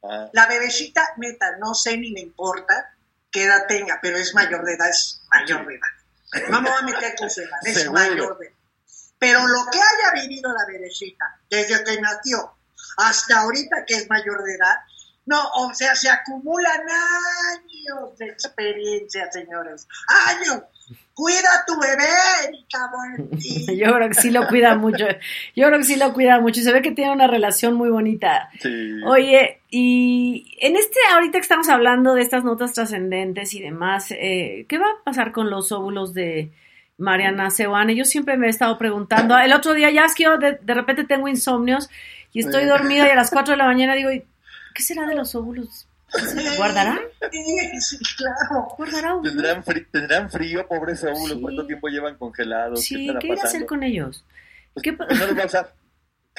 Ah. 0.02 0.30
La 0.34 0.48
bebecita, 0.48 1.02
neta, 1.18 1.58
no 1.60 1.74
sé 1.74 1.98
ni 1.98 2.14
me 2.14 2.22
importa 2.22 2.96
qué 3.32 3.44
edad 3.44 3.68
tenga, 3.68 4.00
pero 4.02 4.18
es 4.18 4.34
mayor 4.34 4.64
de 4.64 4.74
edad, 4.76 4.90
es 4.90 5.22
mayor 5.30 5.66
de 5.68 5.76
edad. 5.76 6.50
No 6.50 6.62
me 6.62 6.70
voy 6.70 6.80
a 6.80 6.86
meter 6.86 7.16
con 7.18 7.30
su 7.30 7.42
edad, 7.42 7.60
es 7.66 7.92
mayor 7.92 8.38
de 8.38 8.46
edad. 8.46 8.54
Pero 9.20 9.46
lo 9.48 9.66
que 9.72 9.78
haya 9.78 10.22
vivido 10.22 10.52
la 10.52 10.66
bebecita 10.66 11.40
desde 11.50 11.84
que 11.84 12.02
nació 12.02 12.54
hasta 12.98 13.42
ahorita 13.42 13.86
que 13.86 13.96
es 13.96 14.10
mayor 14.10 14.44
de 14.44 14.56
edad, 14.56 14.76
no, 15.26 15.40
o 15.58 15.74
sea, 15.76 15.96
se 15.96 16.10
acumulan 16.10 16.82
años 16.82 18.18
de 18.18 18.26
experiencia, 18.28 19.32
señores. 19.32 19.88
Años 20.28 20.64
cuida 21.14 21.50
a 21.54 21.66
tu 21.66 21.80
bebé, 21.80 22.66
cabrón. 22.72 23.30
Yo 23.78 23.94
creo 23.94 24.08
que 24.08 24.16
sí 24.16 24.32
lo 24.32 24.48
cuida 24.48 24.76
mucho. 24.76 25.06
Yo 25.56 25.68
creo 25.68 25.78
que 25.78 25.84
sí 25.84 25.98
lo 25.98 26.14
cuida 26.14 26.40
mucho. 26.40 26.62
Se 26.62 26.72
ve 26.72 26.82
que 26.82 26.92
tiene 26.92 27.12
una 27.12 27.28
relación 27.28 27.76
muy 27.76 27.90
bonita. 27.90 28.50
Oye, 29.06 29.62
y 29.70 30.58
en 30.62 30.76
este, 30.76 30.98
ahorita 31.14 31.34
que 31.34 31.44
estamos 31.44 31.70
hablando 31.70 32.16
de 32.16 32.22
estas 32.22 32.44
notas 32.44 32.74
trascendentes 32.74 33.54
y 33.54 33.62
demás, 33.62 34.12
eh, 34.12 34.66
¿qué 34.68 34.78
va 34.78 34.88
a 34.88 35.04
pasar 35.04 35.32
con 35.32 35.50
los 35.50 35.72
óvulos 35.72 36.14
de 36.14 36.52
Mariana 37.00 37.50
Seoane? 37.50 37.96
Yo 37.96 38.06
siempre 38.06 38.38
me 38.38 38.48
he 38.48 38.50
estado 38.50 38.78
preguntando. 38.78 39.38
El 39.38 39.54
otro 39.54 39.74
día 39.74 39.90
ya 39.90 40.06
es 40.06 40.14
que 40.14 40.26
yo 40.26 40.38
de, 40.38 40.60
de 40.62 40.74
repente 40.74 41.04
tengo 41.06 41.28
insomnios 41.28 41.90
y 42.32 42.42
estoy 42.42 42.66
dormida 42.66 43.08
y 43.08 43.12
a 43.12 43.16
las 43.16 43.32
4 43.32 43.54
de 43.54 43.58
la 43.58 43.66
mañana 43.66 43.96
digo, 43.96 44.10
¿qué 44.76 44.84
será 44.84 45.08
de 45.08 45.16
los 45.16 45.34
óvulos 45.34 45.88
¿Guardarán? 46.58 47.00
Sí, 47.80 47.98
claro. 48.18 48.68
¿Guardarán? 48.78 49.22
¿Tendrán, 49.22 49.64
frío, 49.64 49.86
¿Tendrán 49.92 50.30
frío, 50.30 50.68
pobres 50.68 51.04
óvulos? 51.04 51.38
¿Cuánto 51.40 51.68
tiempo 51.68 51.88
llevan 51.88 52.16
congelados? 52.16 52.82
Sí, 52.82 53.14
¿qué, 53.20 53.28
irá 53.28 53.44
a 53.44 53.46
hacer 53.46 53.66
con 53.66 53.84
ellos? 53.84 54.26
Pues, 54.74 54.84
¿Qué... 54.84 54.92
no 54.92 55.06
los 55.06 55.38
va 55.38 55.44
a 55.44 55.46
usar. 55.46 55.74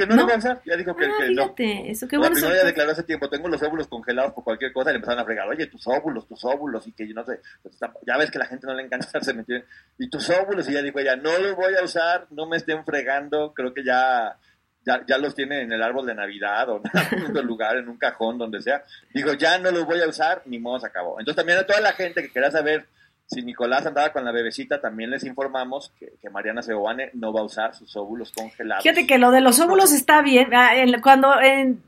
Que 0.01 0.07
no, 0.07 0.17
los 0.17 0.27
va 0.27 0.53
a. 0.53 0.63
Ya 0.65 0.77
dijo 0.77 0.97
que, 0.97 1.05
ah, 1.05 1.09
que 1.09 1.27
fíjate, 1.27 1.35
no. 1.35 1.91
Eso, 1.91 2.09
qué 2.09 2.17
bueno 2.17 2.35
la 2.35 2.41
primera 2.41 2.63
ya 2.63 2.67
declaró 2.67 2.93
hace 2.93 3.03
tiempo, 3.03 3.29
tengo 3.29 3.49
los 3.49 3.63
óvulos 3.63 3.87
congelados 3.87 4.33
por 4.33 4.45
cualquier 4.45 4.73
cosa 4.73 4.89
y 4.89 4.93
le 4.95 4.97
empezaron 4.97 5.21
a 5.21 5.27
fregar, 5.27 5.47
oye, 5.47 5.67
tus 5.67 5.87
óvulos, 5.87 6.27
tus 6.27 6.43
óvulos, 6.47 6.87
y 6.87 6.93
que 6.93 7.07
yo 7.07 7.13
no 7.13 7.23
sé, 7.23 7.41
pues, 7.63 7.77
ya 8.07 8.17
ves 8.17 8.31
que 8.31 8.39
la 8.39 8.47
gente 8.47 8.67
no 8.67 8.73
le 8.73 8.85
encanta 8.85 9.05
estarse 9.07 9.35
metiendo, 9.35 9.67
y 9.99 10.09
tus 10.09 10.31
óvulos, 10.31 10.67
y 10.71 10.73
ya 10.73 10.81
dijo 10.81 10.99
ella, 10.99 11.17
no 11.17 11.37
los 11.39 11.55
voy 11.55 11.75
a 11.75 11.85
usar, 11.85 12.29
no 12.31 12.47
me 12.47 12.57
estén 12.57 12.83
fregando, 12.87 13.53
creo 13.53 13.75
que 13.75 13.85
ya 13.85 14.39
ya, 14.87 15.05
ya 15.07 15.19
los 15.19 15.35
tiene 15.35 15.61
en 15.61 15.73
el 15.73 15.83
árbol 15.83 16.07
de 16.07 16.15
Navidad 16.15 16.71
o 16.71 16.81
en 16.83 16.99
algún 16.99 17.35
lugar, 17.47 17.77
en 17.77 17.91
un 17.91 17.99
cajón, 17.99 18.39
donde 18.39 18.63
sea. 18.63 18.83
Digo, 19.13 19.35
ya 19.35 19.59
no 19.59 19.71
los 19.71 19.85
voy 19.85 20.01
a 20.01 20.09
usar, 20.09 20.41
ni 20.47 20.59
modo 20.59 20.81
se 20.81 20.87
acabó. 20.87 21.21
Entonces 21.21 21.37
también 21.37 21.59
a 21.59 21.67
toda 21.67 21.83
la 21.83 21.93
gente 21.93 22.23
que 22.23 22.33
quería 22.33 22.51
saber 22.51 22.87
si 23.31 23.43
Nicolás 23.43 23.87
andaba 23.87 24.13
con 24.13 24.25
la 24.25 24.33
bebecita, 24.33 24.81
también 24.81 25.11
les 25.11 25.23
informamos 25.23 25.93
que, 26.01 26.11
Mariana 26.31 26.63
Seoane 26.63 27.11
no 27.15 27.33
va 27.33 27.41
a 27.41 27.45
usar 27.45 27.77
sus 27.77 27.95
óvulos 27.97 28.33
congelados. 28.33 28.83
Fíjate 28.83 29.07
que 29.07 29.19
lo 29.19 29.31
de 29.31 29.41
los 29.41 29.61
óvulos 29.61 29.93
está 29.93 30.21
bien. 30.21 30.53
Ah, 30.53 30.73
cuando 31.01 31.33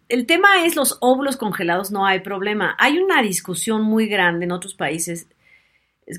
el 0.09 0.27
tema 0.27 0.65
es 0.65 0.77
los 0.77 0.99
óvulos 1.01 1.37
congelados, 1.37 1.91
no 1.91 2.07
hay 2.07 2.21
problema. 2.21 2.77
Hay 2.79 2.99
una 2.99 3.23
discusión 3.23 3.83
muy 3.83 4.07
grande 4.07 4.45
en 4.45 4.53
otros 4.53 4.75
países. 4.75 5.27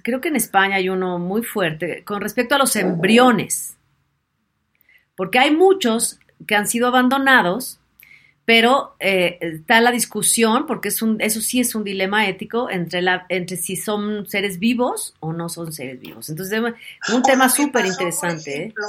Creo 0.03 0.19
que 0.19 0.27
en 0.27 0.36
España 0.36 0.75
hay 0.75 0.89
uno 0.89 1.19
muy 1.19 1.41
fuerte 1.41 2.03
con 2.03 2.19
respecto 2.19 2.55
a 2.55 2.57
los 2.57 2.75
embriones. 2.75 3.77
Porque 5.15 5.39
hay 5.39 5.51
muchos 5.51 6.19
que 6.45 6.55
han 6.55 6.67
sido 6.67 6.88
abandonados 6.88 7.79
pero 8.45 8.95
eh, 8.99 9.38
está 9.41 9.79
la 9.82 9.91
discusión, 9.91 10.65
porque 10.67 10.89
es 10.89 11.01
un, 11.01 11.21
eso 11.21 11.39
sí 11.41 11.60
es 11.62 11.75
un 11.75 11.84
dilema 11.84 12.27
ético 12.27 12.69
entre, 12.69 13.01
la, 13.01 13.25
entre 13.29 13.56
si 13.58 13.75
son 13.77 14.27
seres 14.27 14.60
vivos 14.60 15.13
o 15.21 15.32
no 15.32 15.47
son 15.49 15.71
seres 15.71 15.99
vivos. 15.99 16.29
Entonces, 16.29 16.60
un 16.60 16.75
O 17.15 17.21
tema 17.21 17.47
súper 17.47 17.86
interesante. 17.86 18.51
¿eh? 18.51 18.58
ejemplo, 18.63 18.86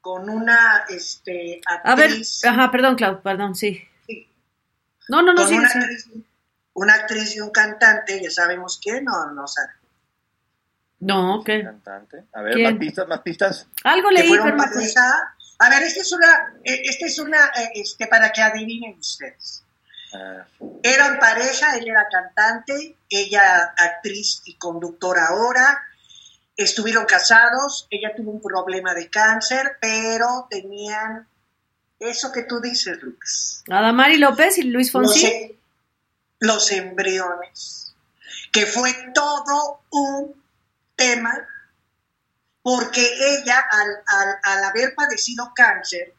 Con 0.00 0.30
una 0.30 0.84
este, 0.88 1.60
A 1.66 1.96
ver, 1.96 2.10
actriz. 2.10 2.44
ajá, 2.44 2.70
perdón, 2.70 2.94
Clau, 2.94 3.22
perdón, 3.22 3.54
sí. 3.56 3.82
No, 5.08 5.22
no, 5.22 5.32
no, 5.32 5.42
con 5.42 5.48
sí, 5.48 5.54
una, 5.54 5.68
sí. 5.68 5.78
actriz, 5.78 6.08
una 6.74 6.94
actriz 6.94 7.36
y 7.36 7.40
un 7.40 7.50
cantante, 7.50 8.20
ya 8.22 8.30
sabemos 8.30 8.78
quién, 8.82 9.08
o 9.08 9.30
no 9.32 9.46
sabe. 9.48 9.70
No, 11.00 11.42
¿qué? 11.44 11.62
Cantante. 11.62 12.24
A 12.32 12.42
ver, 12.42 12.54
¿Quién? 12.54 12.70
más 12.72 12.78
pistas, 12.80 13.08
más 13.08 13.20
pistas. 13.20 13.68
Algo 13.84 14.10
leí, 14.10 14.30
pero 14.30 14.46
no- 14.46 14.56
pareja. 14.56 15.35
A 15.58 15.70
ver, 15.70 15.82
esta 15.84 16.00
es 16.00 16.12
una, 16.12 16.54
eh, 16.64 16.82
esta 16.84 17.06
es 17.06 17.18
una, 17.18 17.46
eh, 17.46 17.70
este, 17.74 18.06
para 18.06 18.30
que 18.32 18.42
adivinen 18.42 18.98
ustedes. 18.98 19.62
Ah, 20.14 20.46
Eran 20.82 21.18
pareja, 21.18 21.76
él 21.76 21.88
era 21.88 22.06
cantante, 22.10 22.96
ella 23.08 23.74
actriz 23.76 24.42
y 24.44 24.54
conductora 24.56 25.26
ahora. 25.28 25.82
Estuvieron 26.56 27.04
casados, 27.06 27.86
ella 27.90 28.14
tuvo 28.16 28.30
un 28.30 28.40
problema 28.40 28.94
de 28.94 29.10
cáncer, 29.10 29.76
pero 29.80 30.46
tenían 30.50 31.26
eso 31.98 32.32
que 32.32 32.42
tú 32.44 32.60
dices, 32.60 32.98
Lucas. 33.02 33.62
Adamari 33.70 34.16
López 34.18 34.58
y 34.58 34.62
Luis 34.64 34.92
Los, 34.94 35.02
Fonsi. 35.12 35.26
em- 35.26 35.52
los 36.40 36.70
embriones, 36.72 37.94
que 38.52 38.66
fue 38.66 38.92
todo 39.14 39.80
un 39.90 40.42
tema, 40.94 41.32
porque 42.66 43.08
ella, 43.20 43.64
al, 43.70 43.88
al- 44.08 44.38
al 44.42 44.64
haber 44.64 44.92
padecido 44.96 45.52
cáncer, 45.54 46.12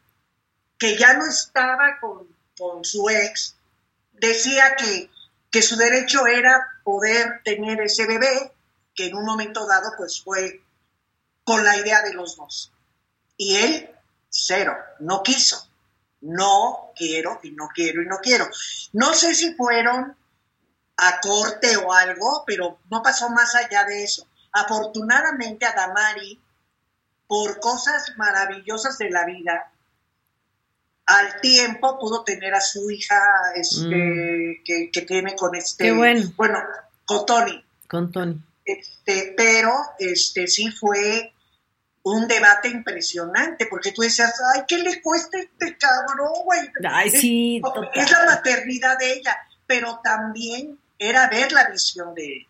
que 0.78 0.96
ya 0.96 1.12
no 1.12 1.26
estaba 1.26 1.98
con, 2.00 2.26
con 2.56 2.82
su 2.86 3.10
ex, 3.10 3.54
decía 4.14 4.74
que, 4.74 5.10
que 5.50 5.60
su 5.60 5.76
derecho 5.76 6.26
era 6.26 6.66
poder 6.84 7.42
tener 7.44 7.82
ese 7.82 8.06
bebé, 8.06 8.50
que 8.94 9.08
en 9.08 9.16
un 9.16 9.26
momento 9.26 9.66
dado 9.66 9.90
pues 9.98 10.22
fue 10.22 10.62
con 11.44 11.62
la 11.66 11.76
idea 11.76 12.00
de 12.00 12.14
los 12.14 12.34
dos. 12.38 12.72
Y 13.36 13.56
él, 13.56 13.90
cero, 14.30 14.74
no 15.00 15.22
quiso. 15.22 15.68
No 16.22 16.92
quiero 16.96 17.40
y 17.42 17.50
no 17.50 17.68
quiero 17.74 18.00
y 18.02 18.06
no 18.06 18.16
quiero. 18.22 18.48
No 18.94 19.12
sé 19.12 19.34
si 19.34 19.52
fueron 19.52 20.16
a 20.96 21.20
corte 21.20 21.76
o 21.76 21.92
algo, 21.92 22.42
pero 22.46 22.78
no 22.90 23.02
pasó 23.02 23.28
más 23.28 23.54
allá 23.54 23.84
de 23.84 24.02
eso. 24.02 24.26
Afortunadamente 24.60 25.66
a 25.66 25.72
Damari, 25.72 26.40
por 27.26 27.60
cosas 27.60 28.12
maravillosas 28.16 28.98
de 28.98 29.10
la 29.10 29.24
vida, 29.24 29.70
al 31.06 31.40
tiempo 31.40 31.98
pudo 31.98 32.22
tener 32.22 32.54
a 32.54 32.60
su 32.60 32.90
hija 32.90 33.18
este, 33.54 34.60
que, 34.64 34.90
que 34.92 35.02
tiene 35.02 35.34
con 35.34 35.54
este, 35.54 35.84
Mm. 35.84 35.86
Qué 35.86 35.92
bueno. 35.92 36.32
bueno, 36.36 36.58
con 37.04 37.24
Tony. 37.26 37.64
Con 37.88 38.12
Tony. 38.12 38.40
Este, 38.64 39.32
pero 39.36 39.72
este 39.98 40.46
sí 40.46 40.70
fue 40.70 41.32
un 42.02 42.28
debate 42.28 42.68
impresionante, 42.68 43.66
porque 43.66 43.92
tú 43.92 44.02
decías, 44.02 44.34
ay, 44.54 44.62
¿qué 44.68 44.78
le 44.78 45.00
cuesta 45.00 45.38
este 45.38 45.76
cabrón, 45.76 46.32
güey? 46.44 46.60
Ay, 46.90 47.10
sí, 47.10 47.62
Es-. 47.94 48.04
Es 48.04 48.10
la 48.10 48.24
maternidad 48.26 48.98
de 48.98 49.14
ella, 49.14 49.36
pero 49.66 50.00
también 50.02 50.78
era 50.98 51.28
ver 51.28 51.52
la 51.52 51.68
visión 51.70 52.14
de 52.14 52.26
él. 52.26 52.46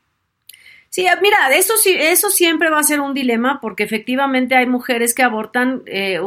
Sí, 0.90 1.06
ah, 1.06 1.18
mira, 1.20 1.36
eso 1.54 1.74
sí, 1.76 1.94
eso 1.98 2.30
siempre 2.30 2.70
va 2.70 2.78
a 2.78 2.82
ser 2.82 3.00
un 3.00 3.12
dilema 3.12 3.60
porque 3.60 3.82
efectivamente 3.82 4.56
hay 4.56 4.64
mujeres 4.66 5.12
que 5.14 5.22
abortan 5.22 5.82
eh, 5.84 6.18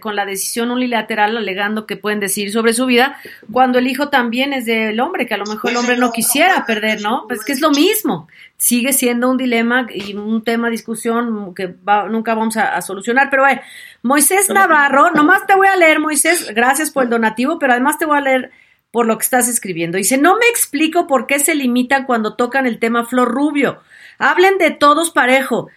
con 0.00 0.16
la 0.16 0.26
decisión 0.26 0.70
unilateral 0.70 1.34
alegando 1.36 1.86
que 1.86 1.96
pueden 1.96 2.20
decidir 2.20 2.52
sobre 2.52 2.74
su 2.74 2.84
vida 2.84 3.16
cuando 3.50 3.78
el 3.78 3.86
hijo 3.86 4.10
también 4.10 4.52
es 4.52 4.66
del 4.66 5.00
hombre, 5.00 5.26
que 5.26 5.32
a 5.32 5.38
lo 5.38 5.46
mejor 5.46 5.70
el 5.70 5.78
hombre 5.78 5.96
no 5.96 6.12
quisiera 6.12 6.66
perder, 6.66 7.00
¿no? 7.00 7.24
Pues 7.26 7.42
que 7.42 7.52
es 7.52 7.60
lo 7.62 7.70
mismo. 7.70 8.28
Sigue 8.58 8.92
siendo 8.92 9.30
un 9.30 9.38
dilema 9.38 9.86
y 9.92 10.14
un 10.14 10.44
tema 10.44 10.66
de 10.68 10.72
discusión 10.72 11.54
que 11.54 11.66
va- 11.68 12.06
nunca 12.08 12.34
vamos 12.34 12.58
a, 12.58 12.76
a 12.76 12.82
solucionar. 12.82 13.28
Pero 13.30 13.44
bueno, 13.44 13.62
Moisés 14.02 14.50
Navarro, 14.50 15.10
nomás 15.12 15.46
te 15.46 15.54
voy 15.56 15.68
a 15.68 15.74
leer, 15.76 16.00
Moisés, 16.00 16.52
gracias 16.54 16.90
por 16.90 17.04
el 17.04 17.10
donativo, 17.10 17.58
pero 17.58 17.72
además 17.72 17.96
te 17.98 18.04
voy 18.04 18.18
a 18.18 18.20
leer 18.20 18.50
por 18.90 19.06
lo 19.06 19.16
que 19.16 19.24
estás 19.24 19.48
escribiendo. 19.48 19.96
Dice, 19.96 20.18
no 20.18 20.36
me 20.36 20.46
explico 20.48 21.06
por 21.06 21.26
qué 21.26 21.38
se 21.38 21.54
limitan 21.54 22.04
cuando 22.04 22.34
tocan 22.36 22.66
el 22.66 22.78
tema 22.78 23.06
Flor 23.06 23.32
Rubio. 23.32 23.80
Hablen 24.22 24.58
de 24.58 24.70
todos 24.70 25.10
parejo. 25.10 25.68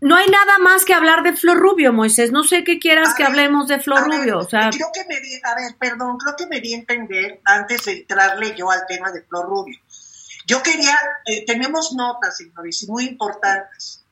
No 0.00 0.14
hay 0.16 0.26
nada 0.28 0.58
más 0.58 0.84
que 0.84 0.92
hablar 0.92 1.22
de 1.22 1.32
Flor 1.32 1.56
Rubio, 1.58 1.92
Moisés. 1.92 2.30
No 2.30 2.44
sé 2.44 2.64
qué 2.64 2.78
quieras 2.78 3.14
que 3.14 3.24
hablemos 3.24 3.66
de 3.68 3.78
Flor 3.78 4.08
ver, 4.10 4.18
Rubio. 4.20 4.38
O 4.40 4.48
sea, 4.48 4.68
creo 4.70 4.88
que 4.92 5.04
me 5.08 5.18
di- 5.20 5.40
a 5.42 5.54
ver, 5.54 5.74
perdón, 5.78 6.18
creo 6.18 6.36
que 6.36 6.46
me 6.46 6.60
di 6.60 6.74
a 6.74 6.76
entender 6.78 7.40
antes 7.44 7.84
de 7.86 7.92
entrarle 8.00 8.54
yo 8.54 8.70
al 8.70 8.84
tema 8.86 9.10
de 9.10 9.22
Flor 9.22 9.46
Rubio. 9.46 9.78
Yo 10.46 10.62
quería, 10.62 10.96
eh, 11.24 11.44
tenemos 11.46 11.92
notas, 11.94 12.36
señores, 12.36 12.84
muy 12.88 13.04
importantes. 13.06 14.02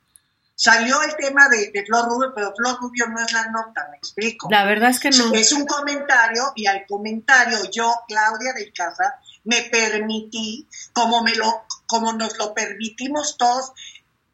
Salió 0.56 1.02
el 1.02 1.14
tema 1.16 1.48
de, 1.48 1.70
de 1.72 1.84
Flor 1.84 2.06
Rubio, 2.08 2.32
pero 2.34 2.52
Flor 2.56 2.78
Rubio 2.80 3.06
no 3.08 3.20
es 3.20 3.32
la 3.32 3.46
nota, 3.50 3.88
me 3.90 3.96
explico. 3.98 4.48
la 4.50 4.64
verdad 4.64 4.90
es 4.90 5.00
que 5.00 5.10
no. 5.10 5.34
Es 5.34 5.52
un 5.52 5.66
comentario 5.66 6.44
y 6.54 6.66
al 6.66 6.86
comentario 6.86 7.58
yo, 7.72 7.92
Claudia 8.08 8.52
de 8.54 8.72
Casa, 8.72 9.16
me 9.44 9.62
permití, 9.62 10.66
como, 10.92 11.22
me 11.22 11.34
lo, 11.34 11.64
como 11.94 12.12
nos 12.12 12.36
lo 12.38 12.52
permitimos 12.54 13.36
todos, 13.38 13.70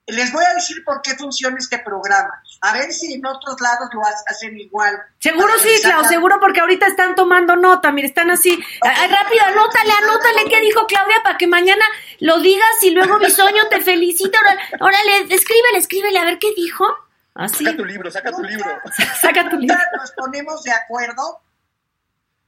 les 0.06 0.32
voy 0.32 0.42
a 0.44 0.54
decir 0.54 0.82
por 0.82 1.02
qué 1.02 1.14
funciona 1.14 1.56
este 1.58 1.78
programa. 1.80 2.42
A 2.62 2.72
ver 2.72 2.90
si 2.90 3.12
en 3.12 3.24
otros 3.26 3.60
lados 3.60 3.90
lo 3.92 4.00
ha- 4.04 4.14
hacen 4.28 4.58
igual. 4.58 4.98
Seguro 5.18 5.52
sí, 5.62 5.68
Clau, 5.82 6.04
seguro 6.04 6.38
porque 6.40 6.60
ahorita 6.60 6.86
están 6.86 7.14
tomando 7.14 7.54
nota, 7.54 7.92
mire, 7.92 8.08
están 8.08 8.30
así. 8.30 8.58
Ay, 8.80 9.08
rápido, 9.10 9.44
anótale, 9.46 9.92
anótale 10.02 10.44
qué 10.48 10.60
dijo 10.62 10.86
Claudia 10.86 11.16
para 11.22 11.36
que 11.38 11.46
mañana 11.46 11.84
lo 12.20 12.40
digas 12.40 12.82
y 12.82 12.90
luego 12.90 13.18
Bisoño 13.18 13.68
te 13.68 13.82
felicita. 13.82 14.38
Órale, 14.80 15.32
escríbele, 15.34 15.76
escríbele, 15.78 16.18
a 16.18 16.24
ver 16.24 16.38
qué 16.38 16.54
dijo. 16.56 16.86
Así. 17.34 17.64
Saca 17.64 17.76
tu 17.76 17.84
libro, 17.84 18.10
saca 18.10 18.32
tu 18.32 18.42
libro. 18.42 18.70
Saca 19.20 19.48
tu 19.50 19.56
libro. 19.58 19.76
Nunca 19.76 19.90
nos 19.98 20.10
ponemos 20.12 20.62
de 20.64 20.72
acuerdo. 20.72 21.40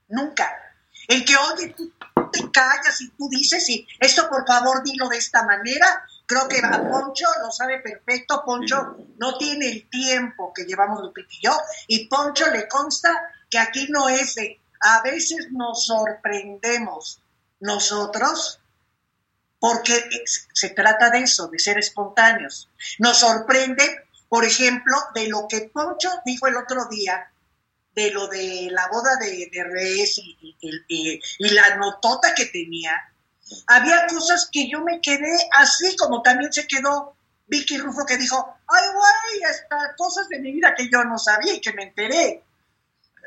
Nunca. 0.09 0.51
El 1.07 1.23
que, 1.25 1.35
oye, 1.37 1.69
tú 1.77 1.91
te 2.33 2.51
callas 2.51 2.99
y 2.99 3.09
tú 3.11 3.29
dices, 3.29 3.69
y 3.69 3.87
esto 3.99 4.27
por 4.29 4.45
favor 4.45 4.83
dilo 4.83 5.07
de 5.07 5.17
esta 5.17 5.43
manera. 5.43 6.05
Creo 6.25 6.47
que 6.47 6.59
a 6.59 6.89
Poncho 6.89 7.27
lo 7.41 7.51
sabe 7.51 7.79
perfecto. 7.79 8.43
Poncho 8.45 8.97
no 9.17 9.37
tiene 9.37 9.69
el 9.69 9.89
tiempo 9.89 10.51
que 10.53 10.65
llevamos 10.65 11.01
Lupita 11.01 11.29
y 11.31 11.45
yo. 11.45 11.57
Y 11.87 12.07
Poncho 12.07 12.49
le 12.49 12.67
consta 12.67 13.09
que 13.49 13.59
aquí 13.59 13.87
no 13.89 14.09
es 14.09 14.35
de. 14.35 14.59
A 14.81 15.01
veces 15.01 15.47
nos 15.51 15.85
sorprendemos 15.85 17.21
nosotros 17.61 18.59
porque 19.59 20.09
se 20.53 20.71
trata 20.71 21.09
de 21.09 21.19
eso, 21.19 21.47
de 21.47 21.57
ser 21.57 21.77
espontáneos. 21.77 22.69
Nos 22.99 23.19
sorprende, 23.19 24.09
por 24.27 24.43
ejemplo, 24.43 24.97
de 25.15 25.29
lo 25.29 25.47
que 25.47 25.69
Poncho 25.73 26.09
dijo 26.25 26.47
el 26.47 26.57
otro 26.57 26.85
día, 26.89 27.31
de 27.95 28.11
lo 28.11 28.27
de 28.27 28.69
la 28.71 28.87
boda 28.91 29.15
de, 29.17 29.49
de 29.51 29.63
Reyes 29.63 30.17
y, 30.17 30.55
y- 30.61 30.81
y- 30.87 31.19
y 31.39 31.49
la 31.49 31.75
notota 31.75 32.33
que 32.35 32.45
tenía. 32.47 32.91
Había 33.67 34.07
cosas 34.07 34.49
que 34.51 34.67
yo 34.69 34.81
me 34.81 34.99
quedé 35.01 35.37
así, 35.57 35.95
como 35.97 36.21
también 36.21 36.51
se 36.51 36.65
quedó 36.67 37.15
Vicky 37.47 37.77
Rufo 37.77 38.05
que 38.05 38.17
dijo, 38.17 38.55
ay, 38.67 38.83
güey, 38.93 39.43
hasta 39.51 39.95
cosas 39.95 40.27
de 40.29 40.39
mi 40.39 40.51
vida 40.53 40.73
que 40.75 40.89
yo 40.91 41.03
no 41.03 41.19
sabía 41.19 41.53
y 41.53 41.61
que 41.61 41.73
me 41.73 41.83
enteré. 41.83 42.41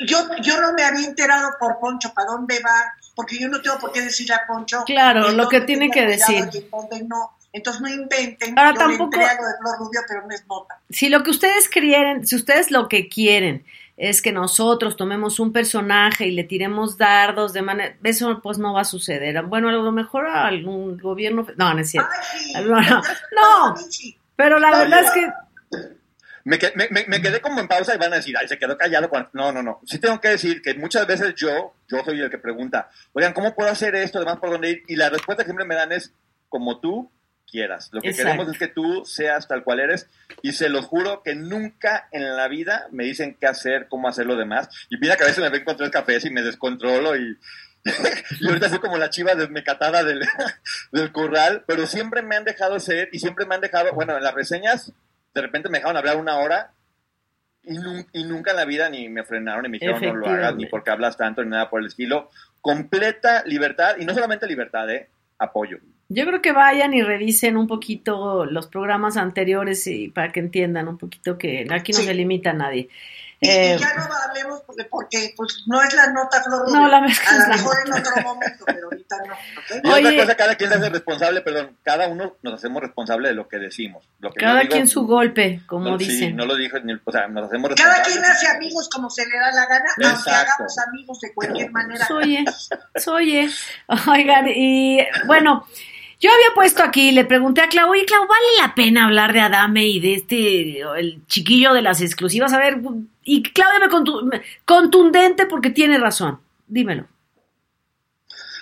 Yo, 0.07 0.27
yo 0.43 0.61
no 0.61 0.73
me 0.75 0.83
había 0.85 1.07
enterado 1.07 1.51
por 1.59 1.79
Poncho 1.79 2.13
para 2.13 2.29
dónde 2.33 2.61
va, 2.61 2.93
porque 3.15 3.39
yo 3.39 3.49
no 3.49 3.63
tengo 3.63 3.79
por 3.79 3.93
qué 3.93 4.03
decirle 4.03 4.35
a 4.35 4.47
Poncho. 4.47 4.83
Claro, 4.85 5.31
lo 5.31 5.49
que 5.49 5.61
tiene 5.63 5.91
que 5.91 6.05
decir. 6.05 6.45
y 6.53 7.03
no. 7.05 7.33
Entonces 7.53 7.81
no 7.81 7.89
inventen. 7.89 8.59
Ahora, 8.59 8.73
yo 8.75 8.79
tampoco- 8.81 9.17
le 9.17 9.23
entré 9.25 9.39
a 9.39 9.41
lo 9.41 9.49
de 9.49 9.55
Flor 9.59 9.79
Rubio, 9.79 10.01
pero 10.07 10.27
no 10.27 10.35
es 10.35 10.47
nota. 10.47 10.79
Si 10.91 11.09
lo 11.09 11.23
que 11.23 11.31
ustedes 11.31 11.69
quieren, 11.69 12.27
si 12.27 12.37
ustedes 12.37 12.71
lo 12.71 12.89
que 12.89 13.09
quieren 13.09 13.65
es 13.97 14.21
que 14.23 14.31
nosotros 14.33 14.97
tomemos 14.97 15.41
un 15.41 15.53
personaje 15.53 16.27
y 16.27 16.31
le 16.33 16.45
tiremos 16.45 16.99
dardos 16.99 17.53
de 17.53 17.63
manera, 17.63 17.97
eso 18.05 18.41
pues 18.43 18.59
no 18.59 18.75
va 18.75 18.83
a 18.83 18.85
suceder. 18.85 19.43
Bueno, 19.45 19.69
a 19.69 19.73
lo 19.73 19.91
mejor 19.93 20.27
a 20.27 20.47
algún 20.47 20.99
gobierno, 20.99 21.47
no, 21.57 21.73
no 21.75 21.81
es 21.81 21.91
cierto. 21.91 22.11
No, 22.65 22.81
no, 22.81 23.01
no, 23.01 23.75
pero 24.37 24.59
la 24.59 24.71
verdad 24.79 25.01
es 25.05 25.11
que 25.13 25.31
Me, 26.45 26.59
que- 26.61 26.73
me- 26.77 26.89
me- 26.91 27.07
me 27.09 27.21
quedé 27.21 27.41
como 27.41 27.59
en 27.59 27.67
pausa 27.67 27.93
y 27.95 27.99
van 27.99 28.13
a 28.13 28.17
decir, 28.17 28.37
ay, 28.41 28.47
se 28.47 28.57
quedó 28.59 28.77
callado. 28.79 29.09
cuando-". 29.09 29.31
No, 29.33 29.51
no, 29.51 29.63
no. 29.65 29.81
Sí 29.85 29.99
tengo 29.99 30.21
que 30.21 30.29
decir 30.29 30.63
que 30.63 30.75
muchas 30.75 31.05
veces 31.07 31.35
yo, 31.35 31.75
yo 31.89 32.05
soy 32.05 32.21
el 32.21 32.31
que 32.31 32.39
pregunta, 32.39 32.89
oigan, 33.15 33.33
¿cómo 33.33 33.53
puedo 33.55 33.69
hacer 33.69 33.97
esto? 33.97 34.19
Además, 34.19 34.37
¿por 34.39 34.51
dónde 34.51 34.71
ir? 34.71 34.83
Y 34.87 34.95
la 34.95 35.09
respuesta 35.11 35.43
que 35.43 35.49
siempre 35.49 35.67
me 35.67 35.75
dan 35.75 35.91
es, 35.91 36.13
como 36.49 36.79
tú 36.79 37.11
quieras. 37.57 37.89
Lo 37.93 38.01
que 38.03 38.11
Exacto. 38.11 38.33
queremos 38.33 38.53
es 38.53 38.59
que 38.59 38.69
tú 38.69 39.05
seas 39.07 39.49
tal 39.49 39.65
cual 39.65 39.81
eres. 39.81 40.09
Y 40.43 40.53
se 40.53 40.69
los 40.69 40.85
juro 40.85 41.23
que 41.23 41.35
nunca 41.35 42.09
en 42.13 42.37
la 42.37 42.49
vida 42.49 42.87
me 42.93 43.05
dicen 43.05 43.37
qué 43.41 43.47
hacer, 43.47 43.89
cómo 43.89 44.09
hacer 44.09 44.27
lo 44.27 44.37
demás. 44.37 44.69
Y 44.91 44.99
mira 44.99 45.17
que 45.17 45.25
a 45.25 45.27
veces 45.27 45.43
me 45.43 45.49
ven 45.49 45.65
con 45.65 45.77
tres 45.77 45.91
cafés 45.91 46.25
y 46.25 46.31
me 46.31 46.43
descontrolo 46.43 47.17
y... 47.17 47.39
y 48.41 48.49
ahorita 48.49 48.69
soy 48.69 48.79
como 48.81 48.99
la 48.99 49.11
chiva 49.11 49.35
desmecatada 49.35 50.03
del, 50.05 50.21
del 50.93 51.13
corral, 51.13 51.63
pero 51.67 51.87
siempre 51.87 52.21
me 52.21 52.37
han 52.37 52.45
dejado 52.45 52.79
ser 52.81 53.09
y 53.13 53.21
siempre 53.21 53.47
me 53.47 53.55
han 53.55 53.61
dejado, 53.61 53.93
bueno, 53.95 54.17
en 54.17 54.25
las 54.25 54.35
reseñas, 54.35 54.93
de 55.35 55.41
repente 55.41 55.69
me 55.69 55.79
dejaron 55.79 55.97
hablar 55.97 56.17
una 56.17 56.37
hora 56.39 56.73
y, 57.63 57.75
nun- 57.79 58.07
y 58.13 58.25
nunca 58.25 58.51
en 58.51 58.57
la 58.57 58.65
vida 58.65 58.89
ni 58.91 59.09
me 59.09 59.23
frenaron 59.25 59.63
ni 59.63 59.69
me 59.69 59.79
dijeron 59.79 60.03
no 60.03 60.15
lo 60.15 60.27
hagas, 60.29 60.57
ni 60.57 60.67
porque 60.67 60.91
hablas 60.91 61.17
tanto, 61.17 61.43
ni 61.45 61.51
nada 61.51 61.71
por 61.71 61.81
el 61.81 61.87
estilo. 61.87 62.31
Completa 62.61 63.45
libertad, 63.47 63.97
y 63.99 64.05
no 64.05 64.13
solamente 64.15 64.47
libertad, 64.49 64.91
¿eh? 64.91 65.09
Apoyo. 65.39 65.79
Yo 66.09 66.25
creo 66.25 66.41
que 66.41 66.53
vayan 66.53 66.95
y 66.95 67.03
revisen 67.03 67.57
un 67.57 67.67
poquito 67.67 68.45
los 68.47 68.69
programas 68.69 69.17
anteriores 69.17 69.87
y 69.89 70.09
para 70.09 70.31
que 70.31 70.41
entiendan 70.41 70.87
un 70.89 70.99
poquito 70.99 71.37
que 71.37 71.67
aquí 71.71 71.93
no 71.93 71.99
se 71.99 72.15
limita 72.15 72.51
a 72.51 72.55
nadie. 72.55 72.89
Y, 73.39 73.49
y 73.49 73.51
Eh, 73.51 73.77
ya 73.79 73.93
no 73.95 74.05
hablemos 74.29 74.63
porque, 74.67 74.85
porque 74.89 75.35
pues, 75.37 75.65
no 75.67 75.83
es 75.83 75.93
la 75.93 76.11
nota 76.11 76.43
flor. 76.43 76.71
No, 76.73 76.89
la 76.89 77.05
que 77.07 77.13
A 77.29 77.39
lo 77.49 77.55
mejor 77.55 77.77
en 77.85 77.93
otro 77.93 78.23
momento, 78.23 78.65
pero 78.65 78.85
ahorita 78.87 79.17
no. 79.27 79.35
Y 79.99 80.07
otra 80.07 80.17
cosa, 80.25 80.35
cada 80.37 80.55
quien 80.55 80.71
se 80.71 80.77
hace 80.77 80.89
responsable, 80.89 81.41
perdón, 81.43 81.77
cada 81.83 82.09
uno 82.09 82.37
nos 82.43 82.55
hacemos 82.55 82.81
responsable 82.81 83.29
de 83.29 83.35
lo 83.35 83.47
que 83.47 83.59
decimos. 83.59 84.09
Lo 84.21 84.31
que 84.33 84.41
cada 84.41 84.61
digo, 84.61 84.73
quien 84.73 84.89
su 84.89 85.07
golpe, 85.07 85.61
como 85.67 85.91
no, 85.91 85.99
sí, 85.99 86.07
dicen. 86.07 86.35
no 86.37 86.47
lo 86.47 86.57
dijo, 86.57 86.79
ni- 86.79 86.99
o 87.05 87.13
sea, 87.13 87.27
nos 87.29 87.45
hacemos 87.49 87.75
Cada 87.75 87.97
responsables. 87.99 88.13
quien 88.13 88.25
hace 88.25 88.47
amigos 88.57 88.89
como 88.89 89.11
se 89.11 89.27
le 89.27 89.37
da 89.39 89.51
la 89.53 89.67
gana, 89.67 89.85
aunque 90.03 90.19
Exacto. 90.21 90.53
hagamos 90.55 90.79
amigos 90.89 91.21
de 91.21 91.35
cualquier 91.35 91.71
manera. 91.73 92.07
Oye, 92.15 92.45
oye, 93.09 93.51
oigan, 94.09 94.47
y 94.49 95.01
bueno, 95.27 95.67
yo 96.21 96.31
había 96.33 96.55
puesto 96.55 96.83
aquí, 96.83 97.13
le 97.13 97.25
pregunté 97.25 97.61
a 97.61 97.69
Clau, 97.69 97.91
oye, 97.91 98.05
Clau, 98.07 98.27
¿vale 98.27 98.47
la 98.61 98.75
pena 98.75 99.05
hablar 99.05 99.33
de 99.33 99.41
Adame 99.41 99.87
y 99.87 100.01
de 100.01 100.15
este, 100.15 100.81
el 100.99 101.27
chiquillo 101.27 101.73
de 101.75 101.83
las 101.83 102.01
exclusivas? 102.01 102.53
A 102.53 102.59
ver, 102.59 102.79
y 103.23 103.43
Claudia 103.43 103.79
me 103.81 103.89
contu- 103.93 104.23
me- 104.25 104.43
contundente 104.65 105.47
porque 105.47 105.71
tiene 105.71 105.99
razón, 105.99 106.41
dímelo. 106.67 107.07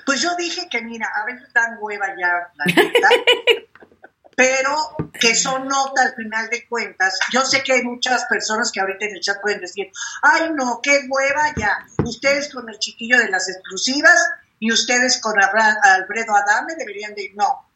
Pues 0.06 0.20
yo 0.20 0.34
dije 0.36 0.68
que, 0.70 0.82
mira, 0.82 1.08
a 1.14 1.24
veces 1.24 1.52
dan 1.54 1.78
hueva 1.80 2.08
ya, 2.20 2.52
la 2.56 2.64
neta, 2.66 3.08
pero 4.36 4.76
que 5.18 5.34
son 5.34 5.68
nota 5.68 6.02
al 6.02 6.14
final 6.14 6.50
de 6.50 6.66
cuentas. 6.66 7.18
Yo 7.32 7.42
sé 7.42 7.62
que 7.62 7.72
hay 7.74 7.82
muchas 7.84 8.24
personas 8.28 8.70
que 8.72 8.80
ahorita 8.80 9.06
en 9.06 9.14
el 9.14 9.20
chat 9.20 9.40
pueden 9.40 9.60
decir, 9.60 9.90
ay 10.22 10.50
no, 10.54 10.80
qué 10.82 11.02
hueva 11.08 11.54
ya. 11.56 11.86
Ustedes 12.04 12.52
con 12.52 12.68
el 12.68 12.78
chiquillo 12.78 13.16
de 13.18 13.28
las 13.30 13.48
exclusivas 13.48 14.18
y 14.64 14.72
ustedes 14.72 15.20
con 15.20 15.35
Alfredo 15.38 16.35
Adame 16.35 16.74
deberían 16.74 17.14
de 17.14 17.33
no. 17.35 17.68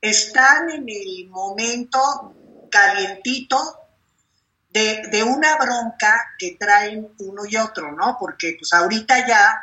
Están 0.00 0.70
en 0.70 0.88
el 0.88 1.28
momento 1.28 2.34
calientito 2.70 3.58
de, 4.70 5.08
de 5.12 5.22
una 5.22 5.58
bronca 5.58 6.30
que 6.38 6.56
traen 6.58 7.06
uno 7.18 7.42
y 7.46 7.56
otro, 7.56 7.92
¿no? 7.92 8.16
Porque 8.18 8.56
pues 8.58 8.72
ahorita 8.72 9.28
ya 9.28 9.62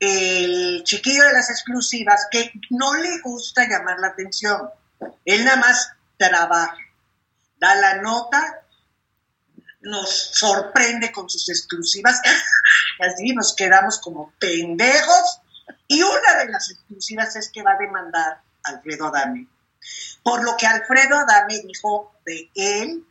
el 0.00 0.82
chiquillo 0.82 1.26
de 1.26 1.32
las 1.32 1.48
exclusivas 1.48 2.26
que 2.28 2.50
no 2.70 2.94
le 2.94 3.20
gusta 3.20 3.68
llamar 3.68 4.00
la 4.00 4.08
atención. 4.08 4.68
Él 5.24 5.44
nada 5.44 5.58
más 5.58 5.92
trabaja, 6.16 6.76
da 7.60 7.76
la 7.76 8.02
nota, 8.02 8.64
nos 9.82 10.10
sorprende 10.10 11.12
con 11.12 11.30
sus 11.30 11.48
exclusivas, 11.50 12.20
así 12.98 13.32
nos 13.32 13.54
quedamos 13.54 14.00
como 14.00 14.32
pendejos. 14.40 15.40
Y 15.88 16.02
una 16.02 16.38
de 16.38 16.48
las 16.50 16.70
exclusivas 16.70 17.36
es 17.36 17.50
que 17.50 17.62
va 17.62 17.72
a 17.72 17.78
demandar 17.78 18.40
a 18.64 18.68
Alfredo 18.70 19.06
Adame. 19.08 19.46
Por 20.22 20.42
lo 20.44 20.56
que 20.56 20.66
Alfredo 20.66 21.16
Adame 21.18 21.60
dijo 21.66 22.14
de 22.24 22.50
él, 22.54 23.04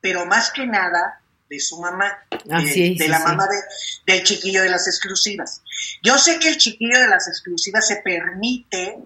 pero 0.00 0.24
más 0.26 0.50
que 0.50 0.66
nada 0.66 1.20
de 1.50 1.60
su 1.60 1.80
mamá, 1.80 2.18
Ah, 2.50 2.60
de, 2.60 2.72
sí, 2.72 2.94
de 2.96 3.04
sí, 3.04 3.10
la 3.10 3.18
sí. 3.18 3.24
mamá 3.24 3.46
de- 3.46 4.12
del 4.14 4.24
chiquillo 4.24 4.62
de 4.62 4.70
las 4.70 4.86
exclusivas. 4.86 5.62
Yo 6.02 6.18
sé 6.18 6.38
que 6.38 6.48
el 6.48 6.58
chiquillo 6.58 6.98
de 6.98 7.08
las 7.08 7.26
exclusivas 7.28 7.86
se 7.86 7.96
permite, 7.96 8.98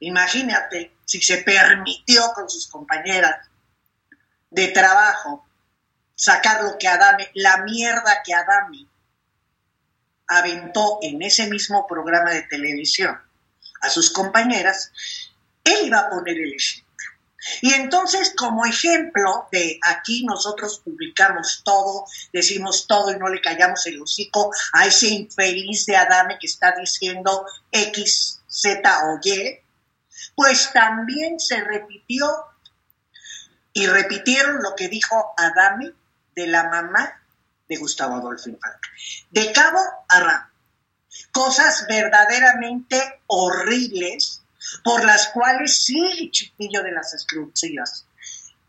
imagínate, 0.00 0.94
si 1.04 1.20
se 1.22 1.38
permitió 1.38 2.32
con 2.34 2.48
sus 2.50 2.66
compañeras 2.68 3.46
de 4.50 4.68
trabajo 4.68 5.46
sacar 6.14 6.62
lo 6.64 6.76
que 6.78 6.88
Adame, 6.88 7.30
la 7.34 7.58
mierda 7.58 8.22
que 8.24 8.34
Adame 8.34 8.86
aventó 10.28 10.98
en 11.02 11.22
ese 11.22 11.48
mismo 11.48 11.86
programa 11.86 12.30
de 12.30 12.42
televisión 12.42 13.18
a 13.80 13.88
sus 13.88 14.10
compañeras, 14.10 14.92
él 15.64 15.86
iba 15.86 16.00
a 16.00 16.10
poner 16.10 16.38
el 16.38 16.54
ejemplo. 16.54 16.88
Y 17.62 17.72
entonces, 17.72 18.34
como 18.36 18.66
ejemplo 18.66 19.48
de 19.52 19.78
aquí 19.82 20.24
nosotros 20.24 20.80
publicamos 20.84 21.62
todo, 21.64 22.04
decimos 22.32 22.86
todo 22.86 23.12
y 23.12 23.18
no 23.18 23.28
le 23.28 23.40
callamos 23.40 23.86
el 23.86 24.02
hocico 24.02 24.50
a 24.72 24.86
ese 24.86 25.08
infeliz 25.08 25.86
de 25.86 25.96
Adame 25.96 26.38
que 26.38 26.46
está 26.46 26.74
diciendo 26.78 27.46
X, 27.70 28.40
Z 28.48 29.04
o 29.06 29.20
Y, 29.22 29.60
pues 30.34 30.72
también 30.72 31.38
se 31.38 31.62
repitió 31.62 32.28
y 33.72 33.86
repitieron 33.86 34.62
lo 34.62 34.74
que 34.74 34.88
dijo 34.88 35.32
Adame 35.36 35.92
de 36.34 36.46
la 36.48 36.64
mamá 36.64 37.22
de 37.68 37.76
Gustavo 37.76 38.16
Adolfo 38.16 38.48
Infante. 38.48 38.88
De 39.30 39.52
cabo 39.52 39.80
a 40.08 40.20
rabo. 40.20 40.46
Cosas 41.32 41.86
verdaderamente 41.88 43.22
horribles 43.26 44.42
por 44.82 45.04
las 45.04 45.28
cuales 45.28 45.84
sí, 45.84 46.30
chiquillo 46.32 46.82
de 46.82 46.92
las 46.92 47.14
exclusivas. 47.14 48.06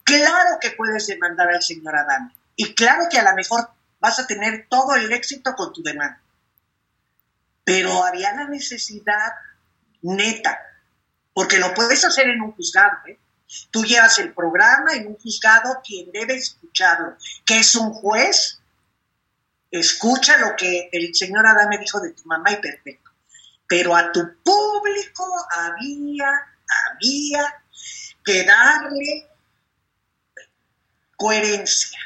Claro 0.03 0.57
que 0.59 0.71
puedes 0.71 1.07
demandar 1.07 1.49
al 1.49 1.61
señor 1.61 1.95
Adame 1.95 2.33
y 2.55 2.73
claro 2.73 3.07
que 3.09 3.19
a 3.19 3.23
lo 3.23 3.35
mejor 3.35 3.69
vas 3.99 4.19
a 4.19 4.27
tener 4.27 4.67
todo 4.69 4.95
el 4.95 5.11
éxito 5.11 5.53
con 5.55 5.71
tu 5.73 5.83
demanda. 5.83 6.21
Pero 7.63 8.03
había 8.03 8.33
la 8.33 8.45
necesidad 8.45 9.33
neta, 10.01 10.59
porque 11.33 11.57
lo 11.57 11.73
puedes 11.73 12.03
hacer 12.03 12.27
en 12.27 12.41
un 12.41 12.53
juzgado. 12.53 12.97
¿eh? 13.07 13.19
Tú 13.71 13.83
llevas 13.85 14.17
el 14.19 14.33
programa 14.33 14.93
en 14.93 15.07
un 15.07 15.15
juzgado, 15.15 15.79
quien 15.85 16.11
debe 16.11 16.35
escucharlo, 16.35 17.15
que 17.45 17.59
es 17.59 17.75
un 17.75 17.93
juez, 17.93 18.58
escucha 19.71 20.37
lo 20.37 20.55
que 20.55 20.89
el 20.91 21.13
señor 21.13 21.45
Adame 21.45 21.77
dijo 21.77 21.99
de 21.99 22.11
tu 22.11 22.23
mamá 22.25 22.51
y 22.51 22.57
perfecto. 22.57 23.11
Pero 23.67 23.95
a 23.95 24.11
tu 24.11 24.21
público 24.43 25.25
había, 25.51 26.29
había 26.91 27.63
que 28.25 28.43
darle 28.43 29.27
coherencia. 31.15 31.99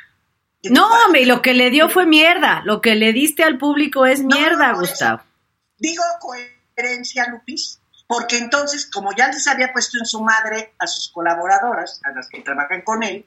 No, 0.64 0.88
hombre, 1.06 1.26
lo 1.26 1.42
que 1.42 1.54
le 1.54 1.70
dio 1.70 1.90
fue 1.90 2.06
mierda. 2.06 2.62
Lo 2.66 2.82
que 2.82 2.96
le 2.96 3.12
diste 3.14 3.44
al 3.44 3.58
público 3.58 4.06
es 4.06 4.22
mierda, 4.22 4.72
no. 4.72 4.80
Gustavo. 4.80 5.24
Digo 5.78 6.04
coherencia, 6.20 7.28
Lupis, 7.30 7.80
porque 8.08 8.38
entonces, 8.38 8.86
como 8.92 9.16
ya 9.16 9.28
les 9.30 9.48
había 9.48 9.72
puesto 9.74 9.98
en 9.98 10.06
su 10.06 10.22
madre 10.22 10.74
a 10.80 10.86
sus 10.88 11.10
colaboradoras, 11.12 12.00
a 12.04 12.12
las 12.12 12.28
que 12.30 12.42
trabajan 12.42 12.82
con 12.82 13.02
él, 13.04 13.26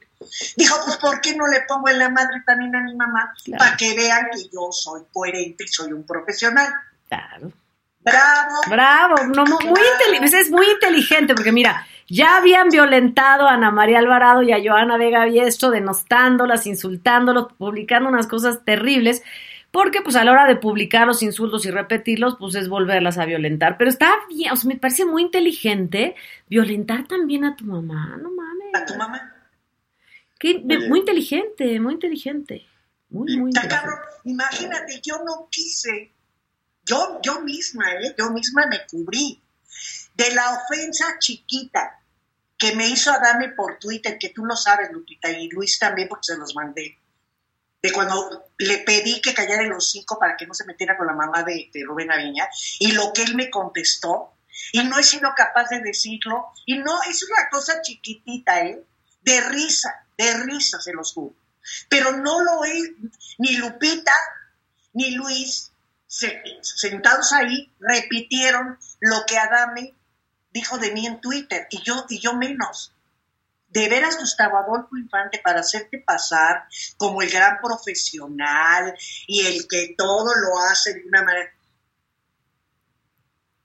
dijo, 0.55 0.75
pues, 0.85 0.97
¿por 0.97 1.19
qué 1.21 1.35
no 1.35 1.47
le 1.47 1.61
pongo 1.67 1.89
en 1.89 1.99
la 1.99 2.09
madre 2.09 2.41
también 2.45 2.75
a 2.75 2.81
mi 2.83 2.95
mamá? 2.95 3.33
Claro. 3.43 3.59
Para 3.63 3.75
que 3.77 3.95
vean 3.95 4.27
que 4.33 4.43
yo 4.53 4.69
soy 4.71 5.01
coherente 5.11 5.63
y 5.65 5.67
soy 5.67 5.91
un 5.93 6.05
profesional. 6.05 6.71
Claro. 7.09 7.51
Bravo. 7.99 8.55
Bravo, 8.69 9.15
no, 9.35 9.45
mu- 9.45 9.59
muy 9.67 9.81
inteligente, 9.93 10.39
es 10.39 10.49
muy 10.49 10.69
inteligente, 10.69 11.33
porque 11.35 11.51
mira, 11.51 11.85
ya 12.07 12.37
habían 12.37 12.69
violentado 12.69 13.47
a 13.49 13.53
Ana 13.55 13.69
María 13.71 13.99
Alvarado 13.99 14.41
y 14.43 14.53
a 14.53 14.59
Joana 14.63 14.95
Vega 14.95 15.25
Biestro, 15.25 15.71
denostándolas, 15.71 16.65
insultándolos, 16.67 17.51
publicando 17.57 18.07
unas 18.07 18.27
cosas 18.27 18.63
terribles, 18.63 19.23
porque 19.71 20.01
pues 20.01 20.15
a 20.15 20.23
la 20.23 20.31
hora 20.31 20.47
de 20.47 20.55
publicar 20.55 21.05
los 21.07 21.21
insultos 21.21 21.65
y 21.65 21.71
repetirlos, 21.71 22.35
pues 22.39 22.55
es 22.55 22.69
volverlas 22.69 23.17
a 23.17 23.25
violentar. 23.25 23.77
Pero 23.77 23.89
está 23.89 24.13
bien, 24.29 24.51
o 24.51 24.55
sea, 24.55 24.67
me 24.67 24.77
parece 24.77 25.05
muy 25.05 25.21
inteligente 25.23 26.15
violentar 26.47 27.07
también 27.07 27.45
a 27.45 27.55
tu 27.55 27.65
mamá, 27.65 28.17
no 28.21 28.31
mames. 28.31 28.67
A 28.73 28.85
tu 28.85 28.95
mamá. 28.95 29.33
Qué- 30.39 30.59
muy 30.59 30.99
inteligente, 30.99 31.79
muy 31.79 31.93
inteligente. 31.95 32.65
Muy, 33.09 33.37
muy 33.37 33.49
inteligente. 33.51 33.87
Imagínate, 34.25 35.01
yo 35.01 35.23
no 35.25 35.47
quise, 35.49 36.11
yo, 36.85 37.19
yo 37.23 37.41
misma, 37.41 37.91
¿eh? 37.93 38.13
yo 38.17 38.29
misma 38.31 38.67
me 38.67 38.85
cubrí 38.89 39.41
de 40.15 40.33
la 40.35 40.43
ofensa 40.51 41.17
chiquita 41.19 41.99
que 42.57 42.75
me 42.75 42.89
hizo 42.89 43.11
Adame 43.11 43.49
por 43.49 43.77
Twitter, 43.77 44.17
que 44.19 44.29
tú 44.29 44.43
lo 44.43 44.55
sabes, 44.55 44.91
Lupita, 44.91 45.29
y 45.31 45.47
Luis 45.49 45.77
también, 45.77 46.07
porque 46.07 46.23
se 46.33 46.37
los 46.37 46.55
mandé. 46.55 46.97
De 47.81 47.91
cuando 47.91 48.45
le 48.57 48.79
pedí 48.79 49.21
que 49.21 49.33
callara 49.33 49.61
el 49.63 49.71
hocico 49.71 50.17
para 50.19 50.35
que 50.35 50.47
no 50.47 50.53
se 50.53 50.65
metiera 50.65 50.97
con 50.97 51.07
la 51.07 51.13
mamá 51.13 51.43
de, 51.43 51.69
Rubén 51.85 52.11
Aviña, 52.11 52.47
y 52.79 52.91
lo 52.93 53.13
que 53.13 53.23
él 53.23 53.35
me 53.35 53.49
contestó, 53.49 54.33
y 54.71 54.83
no 54.83 54.97
he 54.97 55.03
sido 55.03 55.29
capaz 55.35 55.69
de 55.69 55.81
decirlo, 55.81 56.47
y 56.65 56.77
no, 56.79 56.99
es 57.03 57.23
una 57.23 57.49
cosa 57.49 57.81
chiquitita, 57.81 58.61
¿eh? 58.61 58.83
De 59.21 59.41
risa, 59.41 60.07
de 60.17 60.33
risa, 60.43 60.79
se 60.81 60.93
los 60.93 61.13
juro. 61.13 61.35
Pero 61.89 62.13
no 62.17 62.41
lo 62.41 62.65
he, 62.65 62.95
ni 63.37 63.57
Lupita, 63.57 64.13
ni 64.93 65.11
Luis, 65.11 65.71
se- 66.07 66.41
sentados 66.61 67.31
ahí, 67.33 67.71
repitieron 67.79 68.79
lo 69.01 69.25
que 69.27 69.37
Adame 69.37 69.93
dijo 70.51 70.77
de 70.79 70.91
mí 70.91 71.05
en 71.05 71.21
Twitter, 71.21 71.67
y 71.69 71.81
yo, 71.83 72.05
y 72.09 72.19
yo 72.19 72.33
menos. 72.33 72.93
De 73.77 73.87
veras, 73.89 74.17
Gustavo 74.17 74.57
Adolfo 74.57 74.97
Infante, 74.97 75.39
para 75.43 75.59
hacerte 75.59 75.99
pasar 75.99 76.63
como 76.97 77.21
el 77.21 77.29
gran 77.29 77.59
profesional 77.61 78.91
y 79.27 79.45
el 79.45 79.67
que 79.67 79.93
todo 79.95 80.33
lo 80.33 80.59
hace 80.61 80.95
de 80.95 81.03
una 81.07 81.21
manera. 81.21 81.51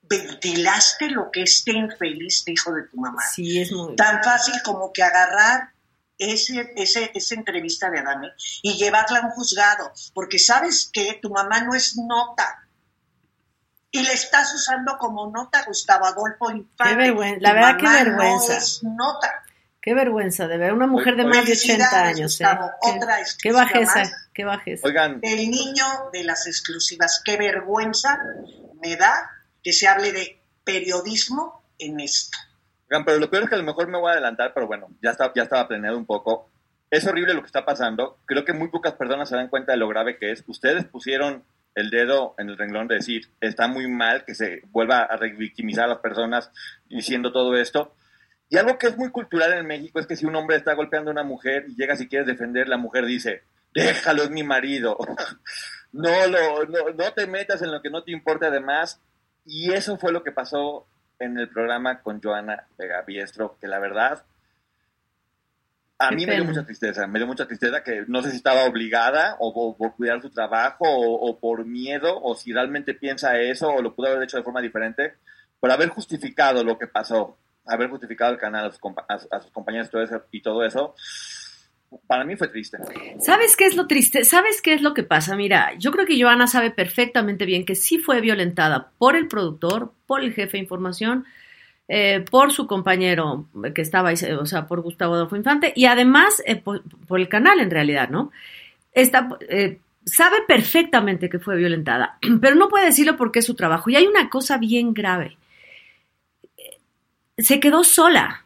Ventilaste 0.03 1.09
lo 1.09 1.31
que 1.31 1.45
este 1.45 1.73
infeliz 1.73 2.45
dijo 2.45 2.75
de 2.75 2.83
tu 2.89 2.99
mamá. 2.99 3.23
Sí, 3.35 3.59
es 3.59 3.73
muy... 3.73 3.97
Tan 3.97 4.23
fácil 4.23 4.53
como 4.63 4.93
que 4.93 5.03
agarrar 5.03 5.71
ese, 6.19 6.75
ese, 6.77 7.11
esa 7.15 7.35
entrevista 7.35 7.89
de 7.89 8.01
Adame 8.01 8.33
y 8.61 8.75
llevarla 8.75 9.21
a 9.21 9.25
un 9.25 9.31
juzgado, 9.31 9.93
porque 10.13 10.39
sabes 10.39 10.91
que 10.93 11.21
tu 11.23 11.31
mamá 11.31 11.63
no 11.63 11.75
es 11.75 11.97
nota 11.97 12.69
y 13.91 14.03
le 14.03 14.13
estás 14.13 14.53
usando 14.55 14.97
como 14.99 15.31
nota 15.31 15.65
Gustavo 15.67 16.07
Adolfo 16.07 16.51
Infante. 16.51 16.85
Qué 16.85 16.95
vergüenza, 16.97 17.41
la 17.41 17.53
verdad, 17.55 17.77
qué 17.79 17.89
vergüenza. 17.89 18.53
No 18.53 18.59
es 18.59 18.83
nota. 18.83 19.42
Qué 19.83 19.95
vergüenza, 19.95 20.47
de 20.47 20.59
ver 20.59 20.73
una 20.73 20.87
mujer 20.87 21.17
de 21.17 21.25
más 21.25 21.45
de 21.45 21.53
80 21.53 22.05
años. 22.05 22.41
¿eh? 22.41 22.45
Otra 22.81 23.17
qué, 23.17 23.25
qué 23.43 23.53
bajeza, 23.53 23.99
más. 23.99 24.29
qué 24.33 24.45
bajeza. 24.45 24.87
Oigan. 24.87 25.19
El 25.23 25.51
niño 25.51 25.85
de 26.13 26.23
las 26.23 26.47
exclusivas. 26.47 27.21
Qué 27.25 27.37
vergüenza 27.37 28.17
me 28.81 28.95
da 28.97 29.13
que 29.61 29.73
se 29.73 29.89
hable 29.89 30.13
de 30.13 30.41
periodismo 30.63 31.65
en 31.81 31.99
esto. 31.99 32.39
Oigan, 32.89 33.05
pero 33.05 33.19
lo 33.19 33.29
peor 33.29 33.43
es 33.43 33.49
que 33.49 33.57
a 33.57 33.59
lo 33.59 33.65
mejor 33.65 33.89
me 33.89 33.99
voy 33.99 34.11
a 34.11 34.13
adelantar, 34.13 34.55
pero 34.55 34.69
bueno, 34.69 34.87
ya, 35.03 35.11
está, 35.11 35.33
ya 35.35 35.43
estaba 35.43 35.67
planeado 35.67 35.99
un 35.99 36.07
poco. 36.07 36.49
Es 36.89 37.05
horrible 37.05 37.35
lo 37.35 37.41
que 37.41 37.47
está 37.47 37.65
pasando. 37.65 38.21
Creo 38.25 38.45
que 38.45 38.53
muy 38.53 38.69
pocas 38.69 38.93
personas 38.93 39.29
se 39.29 39.35
dan 39.35 39.49
cuenta 39.49 39.73
de 39.73 39.79
lo 39.79 39.89
grave 39.89 40.17
que 40.17 40.31
es. 40.31 40.45
Ustedes 40.47 40.85
pusieron 40.85 41.43
el 41.75 41.91
dedo 41.91 42.37
en 42.39 42.51
el 42.51 42.57
renglón 42.57 42.87
de 42.87 42.97
decir, 42.97 43.31
está 43.41 43.67
muy 43.67 43.89
mal 43.89 44.25
que 44.25 44.37
se 44.37 44.63
vuelva 44.71 45.01
a 45.01 45.17
revictimizar 45.17 45.87
a 45.87 45.95
las 45.95 45.99
personas 45.99 46.53
diciendo 46.89 47.33
todo 47.33 47.57
esto. 47.57 47.97
Y 48.53 48.59
algo 48.59 48.77
que 48.77 48.87
es 48.87 48.99
muy 48.99 49.09
cultural 49.09 49.55
en 49.55 49.67
México 49.67 49.99
es 49.99 50.07
que 50.07 50.15
si 50.15 50.27
un 50.27 50.37
hombre 50.37 50.59
está 50.59 50.75
golpeando 50.75 51.09
a 51.11 51.15
una 51.15 51.23
mujer 51.23 51.65
y 51.69 51.75
llega 51.75 51.97
si 51.97 52.07
quieres 52.07 52.27
defender, 52.27 52.69
la 52.69 52.77
mujer 52.77 53.07
dice, 53.07 53.45
déjalo, 53.75 54.25
es 54.25 54.31
mi 54.31 54.43
marido. 54.43 54.99
no, 55.93 56.27
lo, 56.27 56.67
no, 56.67 56.91
no 56.95 57.13
te 57.15 57.27
metas 57.27 57.63
en 57.63 57.73
lo 57.73 57.81
que 57.81 57.89
no 57.89 58.05
te 58.05 58.13
importa 58.13 58.49
además. 58.49 59.01
Y 59.47 59.73
eso 59.73 59.97
fue 59.97 60.13
lo 60.13 60.23
que 60.23 60.33
pasó 60.33 60.87
en 61.19 61.39
el 61.39 61.49
programa 61.49 62.03
con 62.03 62.21
Joana 62.21 62.67
Vega 62.77 63.01
Biestro, 63.07 63.57
que 63.59 63.69
la 63.69 63.79
verdad 63.79 64.23
a 65.99 66.11
mí 66.11 66.27
me 66.27 66.35
dio 66.35 66.45
mucha 66.45 66.67
tristeza, 66.67 67.07
me 67.07 67.21
dio 67.21 67.27
mucha 67.27 67.47
tristeza 67.47 67.83
que 67.83 68.05
no 68.07 68.21
sé 68.21 68.33
si 68.33 68.37
estaba 68.37 68.65
obligada 68.65 69.37
o, 69.39 69.49
o 69.49 69.77
por 69.79 69.97
cuidar 69.97 70.21
su 70.21 70.29
trabajo 70.29 70.85
o, 70.85 71.27
o 71.27 71.39
por 71.39 71.65
miedo 71.65 72.21
o 72.21 72.35
si 72.35 72.53
realmente 72.53 72.93
piensa 72.93 73.39
eso 73.39 73.71
o 73.71 73.81
lo 73.81 73.95
pudo 73.95 74.09
haber 74.09 74.25
hecho 74.25 74.37
de 74.37 74.43
forma 74.43 74.61
diferente, 74.61 75.15
pero 75.59 75.73
haber 75.73 75.89
justificado 75.89 76.63
lo 76.65 76.77
que 76.77 76.87
pasó, 76.87 77.39
haber 77.67 77.91
justificado 77.91 78.33
el 78.33 78.39
canal 78.39 78.67
a 78.67 78.73
sus, 78.73 78.81
a, 78.85 79.37
a 79.37 79.41
sus 79.41 79.51
compañeros 79.51 79.91
todo 79.91 80.03
eso, 80.03 80.23
y 80.31 80.43
todo 80.43 80.65
eso, 80.65 80.95
para 82.07 82.25
mí 82.25 82.37
fue 82.37 82.49
triste. 82.49 82.79
¿Sabes 83.19 83.57
qué 83.57 83.67
es 83.67 83.77
lo 83.77 83.87
triste? 83.87 84.25
¿Sabes 84.25 84.63
qué 84.63 84.75
es 84.75 84.83
lo 84.83 84.95
que 84.95 85.03
pasa? 85.03 85.37
Mira, 85.37 85.75
yo 85.79 85.93
creo 85.93 86.07
que 86.07 86.21
Joana 86.21 86.47
sabe 86.47 86.71
perfectamente 86.71 87.45
bien 87.45 87.65
que 87.65 87.75
sí 87.75 87.99
fue 87.99 88.21
violentada 88.21 88.93
por 88.99 89.17
el 89.17 89.29
productor, 89.29 89.93
por 90.07 90.23
el 90.23 90.33
jefe 90.33 90.53
de 90.53 90.63
información, 90.63 91.25
eh, 91.89 92.25
por 92.31 92.53
su 92.53 92.67
compañero 92.67 93.49
que 93.75 93.83
estaba 93.83 94.11
ahí, 94.11 94.17
o 94.39 94.47
sea, 94.47 94.67
por 94.67 94.81
Gustavo 94.81 95.15
Adolfo 95.15 95.37
Infante, 95.37 95.73
y 95.77 95.87
además 95.87 96.43
eh, 96.47 96.57
por, 96.57 96.83
por 97.07 97.21
el 97.21 97.29
canal 97.29 97.61
en 97.61 97.71
realidad, 97.71 98.09
¿no? 98.09 98.31
Está, 98.93 99.29
eh, 99.49 99.79
sabe 100.05 100.39
perfectamente 100.47 101.29
que 101.29 101.39
fue 101.39 101.57
violentada, 101.57 102.19
pero 102.41 102.55
no 102.55 102.69
puede 102.69 102.87
decirlo 102.87 103.17
porque 103.17 103.41
es 103.41 103.47
su 103.47 103.55
trabajo. 103.55 103.91
Y 103.91 103.97
hay 103.97 104.07
una 104.07 104.31
cosa 104.31 104.59
bien 104.59 104.95
grave. 104.95 105.37
Se 107.39 107.61
quedó 107.61 107.85
sola. 107.85 108.45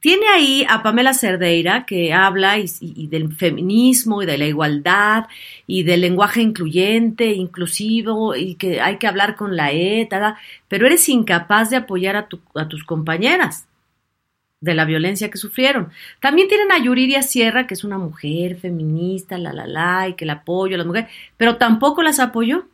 Tiene 0.00 0.26
ahí 0.34 0.66
a 0.68 0.82
Pamela 0.82 1.14
Cerdeira 1.14 1.86
que 1.86 2.12
habla 2.12 2.58
y, 2.58 3.06
del 3.06 3.32
feminismo 3.32 4.22
y 4.22 4.26
de 4.26 4.36
la 4.36 4.46
igualdad 4.46 5.26
y 5.66 5.84
del 5.84 6.00
lenguaje 6.00 6.42
incluyente, 6.42 7.26
inclusivo 7.32 8.34
y 8.34 8.56
que 8.56 8.80
hay 8.80 8.98
que 8.98 9.06
hablar 9.06 9.36
con 9.36 9.56
la 9.56 9.72
E, 9.72 10.08
pero 10.66 10.86
eres 10.86 11.08
incapaz 11.08 11.70
de 11.70 11.76
apoyar 11.76 12.16
a 12.16 12.26
tus 12.68 12.84
compañeras 12.84 13.68
de 14.62 14.74
la 14.74 14.84
violencia 14.84 15.30
que 15.30 15.38
sufrieron. 15.38 15.90
También 16.20 16.48
tienen 16.48 16.72
a 16.72 16.78
Yuridia 16.78 17.22
Sierra, 17.22 17.66
que 17.66 17.74
es 17.74 17.84
una 17.84 17.98
mujer 17.98 18.56
feminista, 18.56 19.36
la 19.36 19.52
la 19.52 19.66
la, 19.66 20.08
y 20.08 20.14
que 20.14 20.24
la 20.24 20.34
apoyo 20.34 20.76
a 20.76 20.78
las 20.78 20.86
mujeres, 20.86 21.10
pero 21.36 21.56
tampoco 21.56 22.02
las 22.02 22.20
apoyó. 22.20 22.66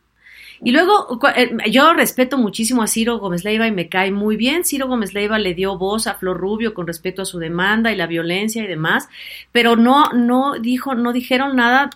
Y 0.61 0.71
luego, 0.71 1.19
eh, 1.35 1.55
yo 1.71 1.93
respeto 1.93 2.37
muchísimo 2.37 2.83
a 2.83 2.87
Ciro 2.87 3.17
Gómez 3.19 3.43
Leiva 3.45 3.65
y 3.67 3.71
me 3.71 3.87
cae 3.87 4.11
muy 4.11 4.35
bien. 4.35 4.65
Ciro 4.65 4.87
Gómez 4.87 5.13
Leiva 5.13 5.39
le 5.39 5.53
dio 5.53 5.77
voz 5.77 6.05
a 6.07 6.15
Flor 6.15 6.37
Rubio 6.37 6.73
con 6.73 6.85
respecto 6.85 7.21
a 7.21 7.25
su 7.25 7.39
demanda 7.39 7.91
y 7.91 7.95
la 7.95 8.07
violencia 8.07 8.63
y 8.63 8.67
demás, 8.67 9.07
pero 9.51 9.75
no, 9.77 10.11
no 10.11 10.59
dijo, 10.59 10.95
no 10.95 11.13
dijeron 11.13 11.55
nada. 11.55 11.89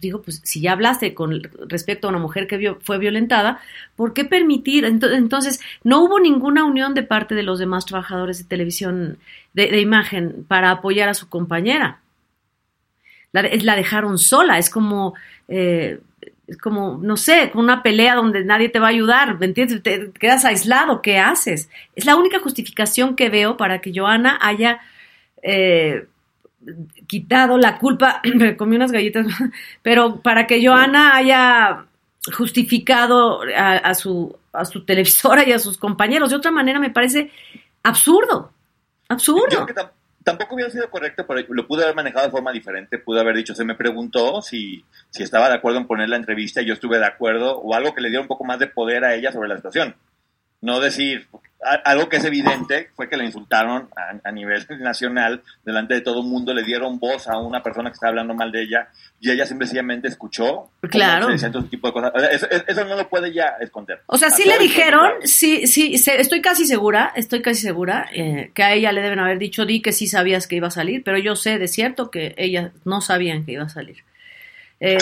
Digo, 0.00 0.22
pues 0.22 0.40
si 0.44 0.60
ya 0.60 0.72
hablaste 0.72 1.12
con 1.14 1.42
respecto 1.68 2.06
a 2.06 2.10
una 2.10 2.18
mujer 2.18 2.46
que 2.46 2.74
fue 2.80 2.98
violentada, 2.98 3.60
¿por 3.96 4.12
qué 4.14 4.24
permitir? 4.24 4.84
Ento- 4.84 5.12
Entonces, 5.14 5.60
no 5.84 6.02
hubo 6.02 6.20
ninguna 6.20 6.64
unión 6.64 6.94
de 6.94 7.02
parte 7.02 7.34
de 7.34 7.42
los 7.42 7.58
demás 7.58 7.84
trabajadores 7.86 8.38
de 8.38 8.44
televisión, 8.44 9.18
de, 9.52 9.68
de 9.68 9.80
imagen, 9.80 10.44
para 10.48 10.70
apoyar 10.70 11.08
a 11.10 11.14
su 11.14 11.28
compañera. 11.28 12.00
La, 13.32 13.42
la 13.42 13.76
dejaron 13.76 14.18
sola, 14.18 14.58
es 14.58 14.70
como, 14.70 15.14
eh, 15.48 16.00
como, 16.58 16.98
no 17.00 17.16
sé, 17.16 17.50
una 17.54 17.82
pelea 17.82 18.14
donde 18.14 18.44
nadie 18.44 18.68
te 18.68 18.78
va 18.78 18.86
a 18.86 18.90
ayudar, 18.90 19.38
¿me 19.38 19.46
entiendes? 19.46 19.82
Te 19.82 20.10
quedas 20.12 20.44
aislado, 20.44 21.02
¿qué 21.02 21.18
haces? 21.18 21.70
Es 21.94 22.04
la 22.06 22.16
única 22.16 22.40
justificación 22.40 23.16
que 23.16 23.28
veo 23.28 23.56
para 23.56 23.80
que 23.80 23.92
Joana 23.94 24.38
haya 24.40 24.80
eh, 25.42 26.06
quitado 27.06 27.58
la 27.58 27.78
culpa, 27.78 28.20
me 28.34 28.56
comí 28.56 28.76
unas 28.76 28.92
galletas, 28.92 29.26
pero 29.82 30.20
para 30.20 30.46
que 30.46 30.64
Joana 30.64 31.16
haya 31.16 31.86
justificado 32.36 33.42
a, 33.56 33.76
a 33.76 33.94
su, 33.94 34.36
a 34.52 34.64
su 34.64 34.84
televisora 34.84 35.48
y 35.48 35.52
a 35.52 35.58
sus 35.58 35.78
compañeros. 35.78 36.30
De 36.30 36.36
otra 36.36 36.50
manera 36.50 36.78
me 36.78 36.90
parece 36.90 37.30
absurdo, 37.82 38.52
absurdo. 39.08 39.66
Yo 39.66 39.66
tampoco 40.30 40.54
hubiera 40.54 40.70
sido 40.70 40.88
correcto, 40.90 41.26
pero 41.26 41.44
lo 41.48 41.66
pude 41.66 41.82
haber 41.82 41.94
manejado 41.96 42.26
de 42.26 42.30
forma 42.30 42.52
diferente. 42.52 42.98
Pude 42.98 43.20
haber 43.20 43.36
dicho, 43.36 43.54
se 43.54 43.64
me 43.64 43.74
preguntó 43.74 44.40
si, 44.42 44.84
si 45.10 45.22
estaba 45.22 45.48
de 45.48 45.56
acuerdo 45.56 45.78
en 45.78 45.86
poner 45.86 46.08
la 46.08 46.16
entrevista 46.16 46.62
y 46.62 46.66
yo 46.66 46.74
estuve 46.74 46.98
de 46.98 47.06
acuerdo, 47.06 47.58
o 47.58 47.74
algo 47.74 47.94
que 47.94 48.00
le 48.00 48.08
diera 48.08 48.22
un 48.22 48.28
poco 48.28 48.44
más 48.44 48.58
de 48.58 48.68
poder 48.68 49.04
a 49.04 49.14
ella 49.14 49.32
sobre 49.32 49.48
la 49.48 49.56
situación. 49.56 49.94
No 50.60 50.80
decir, 50.80 51.26
algo 51.84 52.08
que 52.08 52.16
es 52.16 52.24
evidente 52.24 52.90
fue 52.94 53.08
que 53.08 53.16
la 53.16 53.24
insultaron 53.24 53.90
a, 53.96 54.28
a 54.28 54.32
nivel 54.32 54.66
nacional, 54.80 55.42
delante 55.64 55.94
de 55.94 56.00
todo 56.00 56.20
el 56.20 56.26
mundo, 56.26 56.54
le 56.54 56.62
dieron 56.62 56.98
voz 56.98 57.28
a 57.28 57.38
una 57.38 57.62
persona 57.62 57.90
que 57.90 57.94
estaba 57.94 58.10
hablando 58.10 58.34
mal 58.34 58.50
de 58.50 58.62
ella 58.62 58.88
y 59.20 59.30
ella 59.30 59.44
simplemente 59.44 60.08
escuchó. 60.08 60.70
Claro. 60.80 61.26
se 61.26 61.32
decían 61.32 61.52
todo 61.52 61.62
ese 61.62 61.70
tipo 61.70 61.88
de 61.88 61.92
cosas. 61.92 62.12
O 62.14 62.18
sea, 62.18 62.30
Eso, 62.30 62.46
eso 62.50 62.84
no 62.84 62.96
lo 62.96 63.08
puede 63.08 63.32
ya 63.32 63.56
esconder. 63.60 64.00
O 64.06 64.16
sea, 64.16 64.30
sí 64.30 64.44
le 64.46 64.58
dijeron, 64.58 65.10
sí, 65.24 65.66
sí, 65.66 65.94
estoy 65.94 66.40
casi 66.40 66.66
segura, 66.66 67.12
estoy 67.14 67.42
casi 67.42 67.60
segura 67.60 68.08
eh, 68.14 68.50
que 68.54 68.62
a 68.62 68.72
ella 68.72 68.92
le 68.92 69.02
deben 69.02 69.18
haber 69.18 69.38
dicho, 69.38 69.66
di 69.66 69.82
que 69.82 69.92
sí 69.92 70.06
sabías 70.06 70.46
que 70.46 70.56
iba 70.56 70.68
a 70.68 70.72
salir, 70.72 71.02
pero 71.04 71.18
yo 71.18 71.36
sé 71.36 71.58
de 71.58 71.68
cierto 71.68 72.10
que 72.10 72.34
ellas 72.38 72.72
no 72.84 73.00
sabían 73.00 73.44
que 73.44 73.52
iba 73.52 73.64
a 73.64 73.68
salir. 73.68 74.04
Eh, 74.80 74.96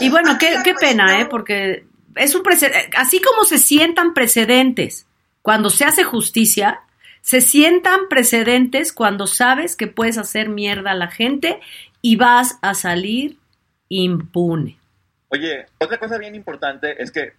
y 0.00 0.10
bueno, 0.10 0.36
qué, 0.38 0.56
qué 0.64 0.74
pena, 0.74 1.20
¿eh? 1.20 1.26
Porque 1.26 1.84
es 2.16 2.34
un 2.34 2.42
precedente, 2.42 2.90
así 2.96 3.20
como 3.20 3.44
se 3.44 3.58
sientan 3.58 4.14
precedentes 4.14 5.06
cuando 5.42 5.70
se 5.70 5.84
hace 5.84 6.04
justicia, 6.04 6.80
se 7.20 7.40
sientan 7.40 8.08
precedentes 8.08 8.92
cuando 8.92 9.26
sabes 9.26 9.76
que 9.76 9.86
puedes 9.86 10.18
hacer 10.18 10.48
mierda 10.48 10.90
a 10.92 10.94
la 10.96 11.08
gente 11.08 11.60
y 12.00 12.16
vas 12.16 12.58
a 12.62 12.74
salir 12.74 13.38
impune. 13.88 14.78
Oye, 15.28 15.66
otra 15.78 15.98
cosa 15.98 16.18
bien 16.18 16.34
importante 16.34 17.02
es 17.02 17.10
que 17.10 17.32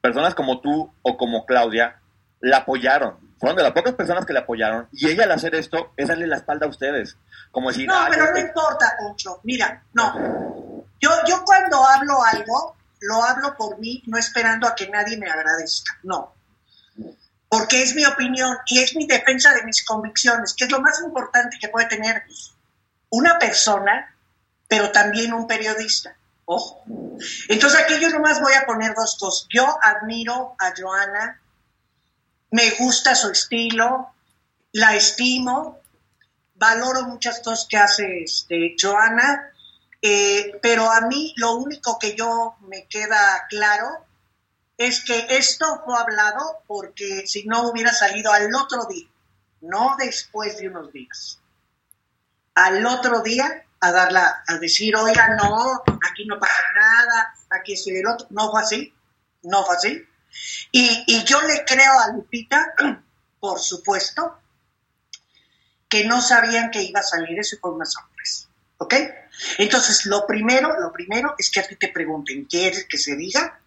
personas 0.00 0.34
como 0.34 0.60
tú 0.60 0.90
o 1.02 1.16
como 1.16 1.46
Claudia 1.46 2.00
la 2.40 2.58
apoyaron. 2.58 3.16
Fueron 3.38 3.56
de 3.56 3.62
las 3.62 3.72
pocas 3.72 3.94
personas 3.94 4.26
que 4.26 4.32
la 4.32 4.40
apoyaron. 4.40 4.88
Y 4.92 5.08
ella 5.08 5.24
al 5.24 5.32
hacer 5.32 5.54
esto 5.54 5.92
es 5.96 6.08
darle 6.08 6.26
la 6.26 6.36
espalda 6.36 6.66
a 6.66 6.68
ustedes. 6.70 7.16
Como 7.52 7.68
decir, 7.68 7.86
No, 7.86 7.94
"Ah, 7.94 8.08
pero 8.10 8.32
no 8.32 8.38
importa, 8.38 8.92
Poncho. 8.98 9.40
Mira, 9.44 9.82
no. 9.92 10.84
Yo, 11.00 11.10
yo 11.28 11.42
cuando 11.44 11.84
hablo 11.84 12.14
algo, 12.24 12.76
lo 13.00 13.22
hablo 13.22 13.56
por 13.56 13.78
mí, 13.78 14.02
no 14.06 14.18
esperando 14.18 14.66
a 14.66 14.74
que 14.74 14.88
nadie 14.88 15.16
me 15.16 15.30
agradezca. 15.30 15.98
No. 16.02 16.34
Porque 17.48 17.82
es 17.82 17.94
mi 17.94 18.04
opinión 18.04 18.56
y 18.66 18.80
es 18.80 18.94
mi 18.94 19.06
defensa 19.06 19.54
de 19.54 19.64
mis 19.64 19.84
convicciones, 19.84 20.54
que 20.54 20.64
es 20.64 20.70
lo 20.70 20.80
más 20.80 21.00
importante 21.00 21.58
que 21.60 21.68
puede 21.68 21.86
tener 21.86 22.22
una 23.10 23.38
persona, 23.38 24.14
pero 24.68 24.90
también 24.90 25.32
un 25.32 25.46
periodista. 25.46 26.14
Ojo. 26.44 26.82
Entonces 27.48 27.80
aquí 27.80 27.98
yo 28.00 28.10
nomás 28.10 28.40
voy 28.40 28.54
a 28.54 28.64
poner 28.64 28.94
dos 28.94 29.16
cosas. 29.18 29.46
Yo 29.52 29.78
admiro 29.82 30.56
a 30.58 30.72
Joana, 30.76 31.40
me 32.50 32.70
gusta 32.70 33.14
su 33.14 33.30
estilo, 33.30 34.10
la 34.72 34.94
estimo, 34.94 35.78
valoro 36.54 37.02
muchas 37.02 37.40
cosas 37.40 37.66
que 37.68 37.76
hace 37.76 38.22
este, 38.22 38.76
Joana, 38.80 39.50
eh, 40.00 40.58
pero 40.62 40.90
a 40.90 41.02
mí 41.02 41.34
lo 41.36 41.56
único 41.56 41.98
que 41.98 42.14
yo 42.14 42.56
me 42.68 42.86
queda 42.86 43.46
claro 43.48 44.06
es 44.76 45.04
que 45.04 45.26
esto 45.30 45.82
fue 45.84 45.98
hablado 45.98 46.62
porque 46.66 47.26
si 47.26 47.44
no 47.44 47.68
hubiera 47.68 47.92
salido 47.92 48.32
al 48.32 48.54
otro 48.54 48.84
día, 48.84 49.08
no 49.60 49.96
después 49.98 50.58
de 50.58 50.68
unos 50.68 50.92
días, 50.92 51.40
al 52.54 52.86
otro 52.86 53.22
día 53.22 53.64
a 53.80 53.92
darla, 53.92 54.44
a 54.46 54.58
decir, 54.58 54.94
oiga, 54.96 55.36
no, 55.36 55.82
aquí 56.10 56.26
no 56.26 56.38
pasa 56.38 56.62
nada, 56.76 57.34
aquí 57.50 57.74
estoy 57.74 57.96
el 57.96 58.06
otro, 58.06 58.26
no 58.30 58.50
fue 58.50 58.60
así, 58.60 58.94
no 59.42 59.64
fue 59.64 59.76
así. 59.76 60.04
Y, 60.72 61.04
y 61.06 61.24
yo 61.24 61.40
le 61.42 61.64
creo 61.64 61.98
a 61.98 62.12
Lupita, 62.12 62.74
por 63.40 63.58
supuesto, 63.58 64.38
que 65.88 66.04
no 66.04 66.20
sabían 66.20 66.70
que 66.70 66.82
iba 66.82 67.00
a 67.00 67.04
salir, 67.04 67.38
eso 67.38 67.56
fue 67.60 67.72
una 67.72 67.86
sorpresa. 67.86 68.48
¿Ok? 68.78 68.94
Entonces, 69.58 70.06
lo 70.06 70.26
primero, 70.26 70.78
lo 70.80 70.92
primero 70.92 71.34
es 71.38 71.50
que 71.50 71.60
a 71.60 71.66
ti 71.66 71.76
te 71.76 71.88
pregunten, 71.88 72.44
¿quieres 72.44 72.86
que 72.88 72.98
se 72.98 73.16
diga? 73.16 73.60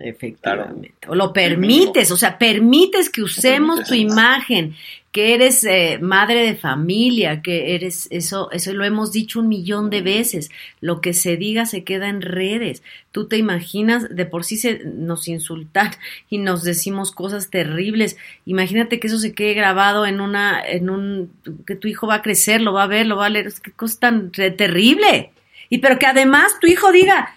Efectivamente. 0.00 0.94
O 1.08 1.14
lo 1.14 1.30
permites, 1.32 2.10
o 2.10 2.16
sea, 2.16 2.38
permites 2.38 3.10
que 3.10 3.22
usemos 3.22 3.84
tu 3.84 3.94
imagen, 3.94 4.74
que 5.12 5.34
eres 5.34 5.62
eh, 5.64 5.98
madre 6.00 6.42
de 6.42 6.54
familia, 6.54 7.42
que 7.42 7.74
eres, 7.74 8.08
eso, 8.10 8.50
eso 8.50 8.72
lo 8.72 8.84
hemos 8.84 9.12
dicho 9.12 9.40
un 9.40 9.48
millón 9.48 9.90
de 9.90 10.00
veces. 10.00 10.50
Lo 10.80 11.02
que 11.02 11.12
se 11.12 11.36
diga 11.36 11.66
se 11.66 11.84
queda 11.84 12.08
en 12.08 12.22
redes. 12.22 12.82
Tú 13.12 13.28
te 13.28 13.36
imaginas, 13.36 14.08
de 14.08 14.24
por 14.24 14.44
sí 14.44 14.56
se 14.56 14.84
nos 14.84 15.28
insultan 15.28 15.90
y 16.30 16.38
nos 16.38 16.62
decimos 16.64 17.12
cosas 17.12 17.50
terribles. 17.50 18.16
Imagínate 18.46 19.00
que 19.00 19.08
eso 19.08 19.18
se 19.18 19.34
quede 19.34 19.52
grabado 19.52 20.06
en 20.06 20.22
una, 20.22 20.64
en 20.64 20.88
un, 20.88 21.30
que 21.66 21.76
tu 21.76 21.88
hijo 21.88 22.06
va 22.06 22.16
a 22.16 22.22
crecer, 22.22 22.62
lo 22.62 22.72
va 22.72 22.84
a 22.84 22.88
ver, 22.88 23.06
lo 23.06 23.16
va 23.16 23.26
a 23.26 23.30
leer. 23.30 23.48
Es 23.48 23.60
que 23.60 23.72
cosa 23.72 23.98
tan 24.00 24.30
terrible. 24.30 25.32
Y 25.68 25.78
pero 25.78 25.98
que 25.98 26.06
además 26.06 26.58
tu 26.58 26.68
hijo 26.68 26.90
diga, 26.90 27.34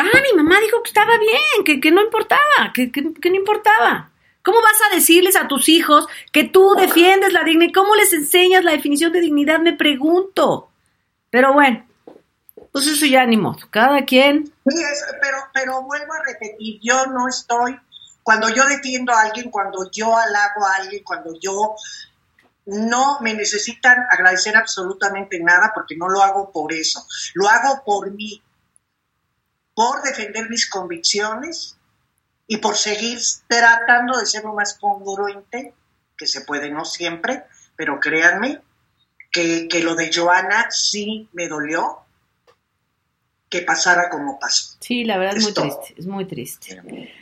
Ah, 0.00 0.22
mi 0.22 0.32
mamá 0.36 0.60
dijo 0.60 0.80
que 0.80 0.90
estaba 0.90 1.18
bien, 1.18 1.64
que, 1.64 1.80
que 1.80 1.90
no 1.90 2.00
importaba, 2.00 2.72
que, 2.72 2.92
que, 2.92 3.02
no 3.02 3.34
importaba. 3.34 4.12
¿Cómo 4.44 4.62
vas 4.62 4.80
a 4.86 4.94
decirles 4.94 5.34
a 5.34 5.48
tus 5.48 5.68
hijos 5.68 6.06
que 6.32 6.44
tú 6.44 6.76
defiendes 6.76 7.32
la 7.32 7.42
dignidad? 7.42 7.72
¿Cómo 7.74 7.96
les 7.96 8.12
enseñas 8.12 8.62
la 8.62 8.70
definición 8.70 9.12
de 9.12 9.20
dignidad? 9.20 9.58
Me 9.58 9.72
pregunto. 9.72 10.70
Pero 11.30 11.52
bueno, 11.52 11.84
pues 12.70 12.86
eso 12.86 13.06
ya 13.06 13.26
ni 13.26 13.36
modo. 13.36 13.58
Cada 13.70 14.04
quien. 14.04 14.46
Sí, 14.68 14.84
pero, 15.20 15.38
pero 15.52 15.82
vuelvo 15.82 16.12
a 16.12 16.22
repetir, 16.24 16.78
yo 16.80 17.06
no 17.06 17.26
estoy, 17.26 17.76
cuando 18.22 18.48
yo 18.50 18.66
defiendo 18.66 19.12
a 19.12 19.22
alguien, 19.22 19.50
cuando 19.50 19.90
yo 19.90 20.16
halago 20.16 20.64
a 20.64 20.76
alguien, 20.76 21.02
cuando 21.02 21.36
yo 21.40 21.74
no 22.66 23.18
me 23.20 23.34
necesitan 23.34 23.98
agradecer 24.12 24.56
absolutamente 24.56 25.40
nada 25.40 25.72
porque 25.74 25.96
no 25.96 26.08
lo 26.08 26.22
hago 26.22 26.52
por 26.52 26.72
eso, 26.72 27.04
lo 27.34 27.48
hago 27.48 27.82
por 27.84 28.12
mí, 28.12 28.40
por 29.78 30.02
defender 30.02 30.50
mis 30.50 30.68
convicciones 30.68 31.76
y 32.48 32.56
por 32.56 32.76
seguir 32.76 33.20
tratando 33.46 34.18
de 34.18 34.26
ser 34.26 34.42
lo 34.42 34.52
más 34.52 34.76
congruente 34.76 35.72
que 36.16 36.26
se 36.26 36.40
puede, 36.40 36.68
no 36.68 36.84
siempre, 36.84 37.44
pero 37.76 38.00
créanme 38.00 38.60
que, 39.30 39.68
que 39.68 39.80
lo 39.80 39.94
de 39.94 40.10
Joana 40.12 40.66
sí 40.70 41.28
me 41.32 41.46
dolió 41.46 41.98
que 43.48 43.62
pasara 43.62 44.10
como 44.10 44.40
pasó. 44.40 44.76
Sí, 44.80 45.04
la 45.04 45.16
verdad 45.16 45.36
es, 45.36 45.42
es 45.42 45.44
muy 45.44 45.54
todo. 45.54 45.78
triste, 45.78 46.00
es 46.00 46.06
muy 46.08 46.24
triste. 46.24 47.14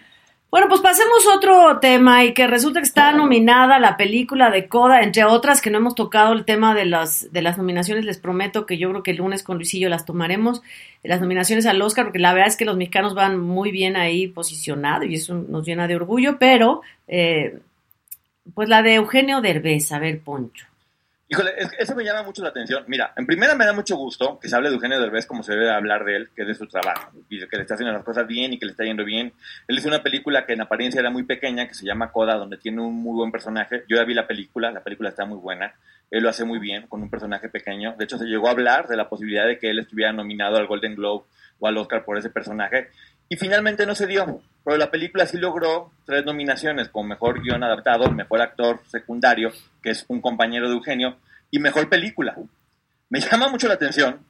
Bueno, 0.49 0.68
pues 0.68 0.80
pasemos 0.80 1.26
a 1.26 1.36
otro 1.36 1.80
tema 1.80 2.24
y 2.24 2.32
que 2.32 2.47
resulta 2.47 2.80
que 2.80 2.86
está 2.86 3.12
nominada 3.12 3.80
la 3.80 3.97
película 3.97 4.51
de 4.51 4.68
Coda, 4.68 5.03
entre 5.03 5.24
otras 5.24 5.61
que 5.61 5.70
no 5.70 5.78
hemos 5.78 5.97
tocado 5.97 6.32
el 6.32 6.44
tema 6.44 6.72
de 6.74 6.84
las, 6.84 7.32
de 7.32 7.42
las 7.42 7.59
nominaciones, 7.59 8.05
les 8.05 8.18
prometo 8.18 8.64
que 8.64 8.78
yo 8.78 8.88
creo 8.90 9.03
que 9.03 9.11
el 9.11 9.16
lunes 9.16 9.42
con 9.42 9.57
Luisillo 9.57 9.88
las 9.88 10.05
tomaremos, 10.05 10.62
las 11.03 11.20
nominaciones 11.20 11.66
al 11.66 11.82
Oscar, 11.82 12.07
porque 12.07 12.20
la 12.20 12.32
verdad 12.32 12.49
es 12.49 12.57
que 12.57 12.64
los 12.64 12.76
mexicanos 12.76 13.14
van 13.14 13.40
muy 13.40 13.72
bien 13.72 13.97
ahí 13.97 14.28
posicionados 14.28 15.09
y 15.09 15.14
eso 15.14 15.34
nos 15.34 15.66
llena 15.66 15.88
de 15.88 15.97
orgullo, 15.97 16.38
pero 16.38 16.80
eh, 17.09 17.59
pues 18.55 18.68
la 18.68 18.82
de 18.82 18.94
Eugenio 18.94 19.40
Derbez, 19.40 19.90
a 19.90 19.99
ver, 19.99 20.20
Poncho. 20.20 20.66
Híjole, 21.29 21.55
es, 21.57 21.72
eso 21.77 21.97
me 21.97 22.05
llama 22.05 22.22
mucho 22.22 22.41
la 22.41 22.51
atención. 22.51 22.85
Mira, 22.87 23.12
en 23.16 23.27
primera 23.27 23.57
me 23.57 23.66
da 23.66 23.72
mucho 23.72 23.97
gusto 23.97 24.39
que 24.39 24.49
se 24.49 24.55
hable 24.55 24.68
de 24.68 24.77
Eugenio 24.77 25.01
Derbez 25.01 25.27
como 25.27 25.43
se 25.43 25.55
debe 25.55 25.72
hablar 25.72 26.05
de 26.05 26.16
él, 26.16 26.31
que 26.37 26.43
es 26.43 26.49
de 26.49 26.55
su 26.55 26.68
trabajo, 26.68 27.11
y 27.29 27.41
que 27.49 27.57
le 27.57 27.62
está 27.62 27.74
haciendo 27.74 27.93
las 27.93 28.05
cosas 28.05 28.29
bien 28.29 28.53
y 28.53 28.59
que 28.61 28.66
le 28.66 28.70
está 28.70 28.85
yendo 28.85 29.05
bien. 29.05 29.33
Él 29.66 29.77
hizo 29.77 29.89
una 29.89 30.05
película 30.05 30.47
que 30.47 30.53
en 30.53 30.61
apariencia 30.61 31.01
era 31.01 31.11
muy 31.11 31.24
pequeña, 31.24 31.66
que 31.66 31.74
se 31.74 31.85
llama 31.85 32.12
Coda, 32.12 32.37
donde 32.37 32.59
tiene 32.59 32.81
un 32.81 32.95
muy 32.95 33.16
buen 33.16 33.33
personaje. 33.33 33.83
Yo 33.89 33.97
ya 33.97 34.05
vi 34.05 34.14
la 34.14 34.29
película, 34.29 34.70
la 34.70 34.85
película 34.85 35.09
está 35.09 35.24
muy 35.24 35.39
buena. 35.39 35.74
Él 36.12 36.22
lo 36.22 36.29
hace 36.29 36.45
muy 36.45 36.61
bien 36.61 36.87
con 36.87 37.03
un 37.03 37.11
personaje 37.11 37.49
pequeño. 37.49 37.97
De 37.99 38.05
hecho, 38.05 38.18
se 38.18 38.27
llegó 38.27 38.47
a 38.47 38.53
hablar 38.53 38.87
de 38.87 38.97
la 38.97 39.09
posibilidad 39.09 39.47
de 39.47 39.59
que 39.59 39.70
él 39.70 39.81
estuviera 39.81 40.12
nominado 40.12 40.59
al 40.59 40.68
Golden 40.68 40.95
Globe 40.95 41.24
o 41.59 41.66
al 41.66 41.77
Oscar 41.77 42.05
por 42.05 42.18
ese 42.18 42.31
personaje. 42.31 42.91
Y 43.29 43.37
finalmente 43.37 43.87
no 43.87 43.95
se 43.95 44.07
dio, 44.07 44.41
pero 44.64 44.77
la 44.77 44.91
película 44.91 45.27
sí 45.27 45.37
logró 45.37 45.93
tres 46.05 46.24
nominaciones, 46.24 46.89
como 46.89 47.09
mejor 47.09 47.43
guion 47.43 47.64
adaptado, 47.64 48.11
mejor 48.11 48.41
actor 48.41 48.81
secundario, 48.87 49.53
que 49.83 49.91
es 49.91 50.05
un 50.09 50.20
compañero 50.20 50.68
de 50.68 50.74
Eugenio, 50.74 51.16
y 51.51 51.59
mejor 51.59 51.89
película. 51.89 52.37
Me 53.09 53.20
llama 53.31 53.49
mucho 53.49 53.68
la 53.68 53.74
atención 53.74 54.24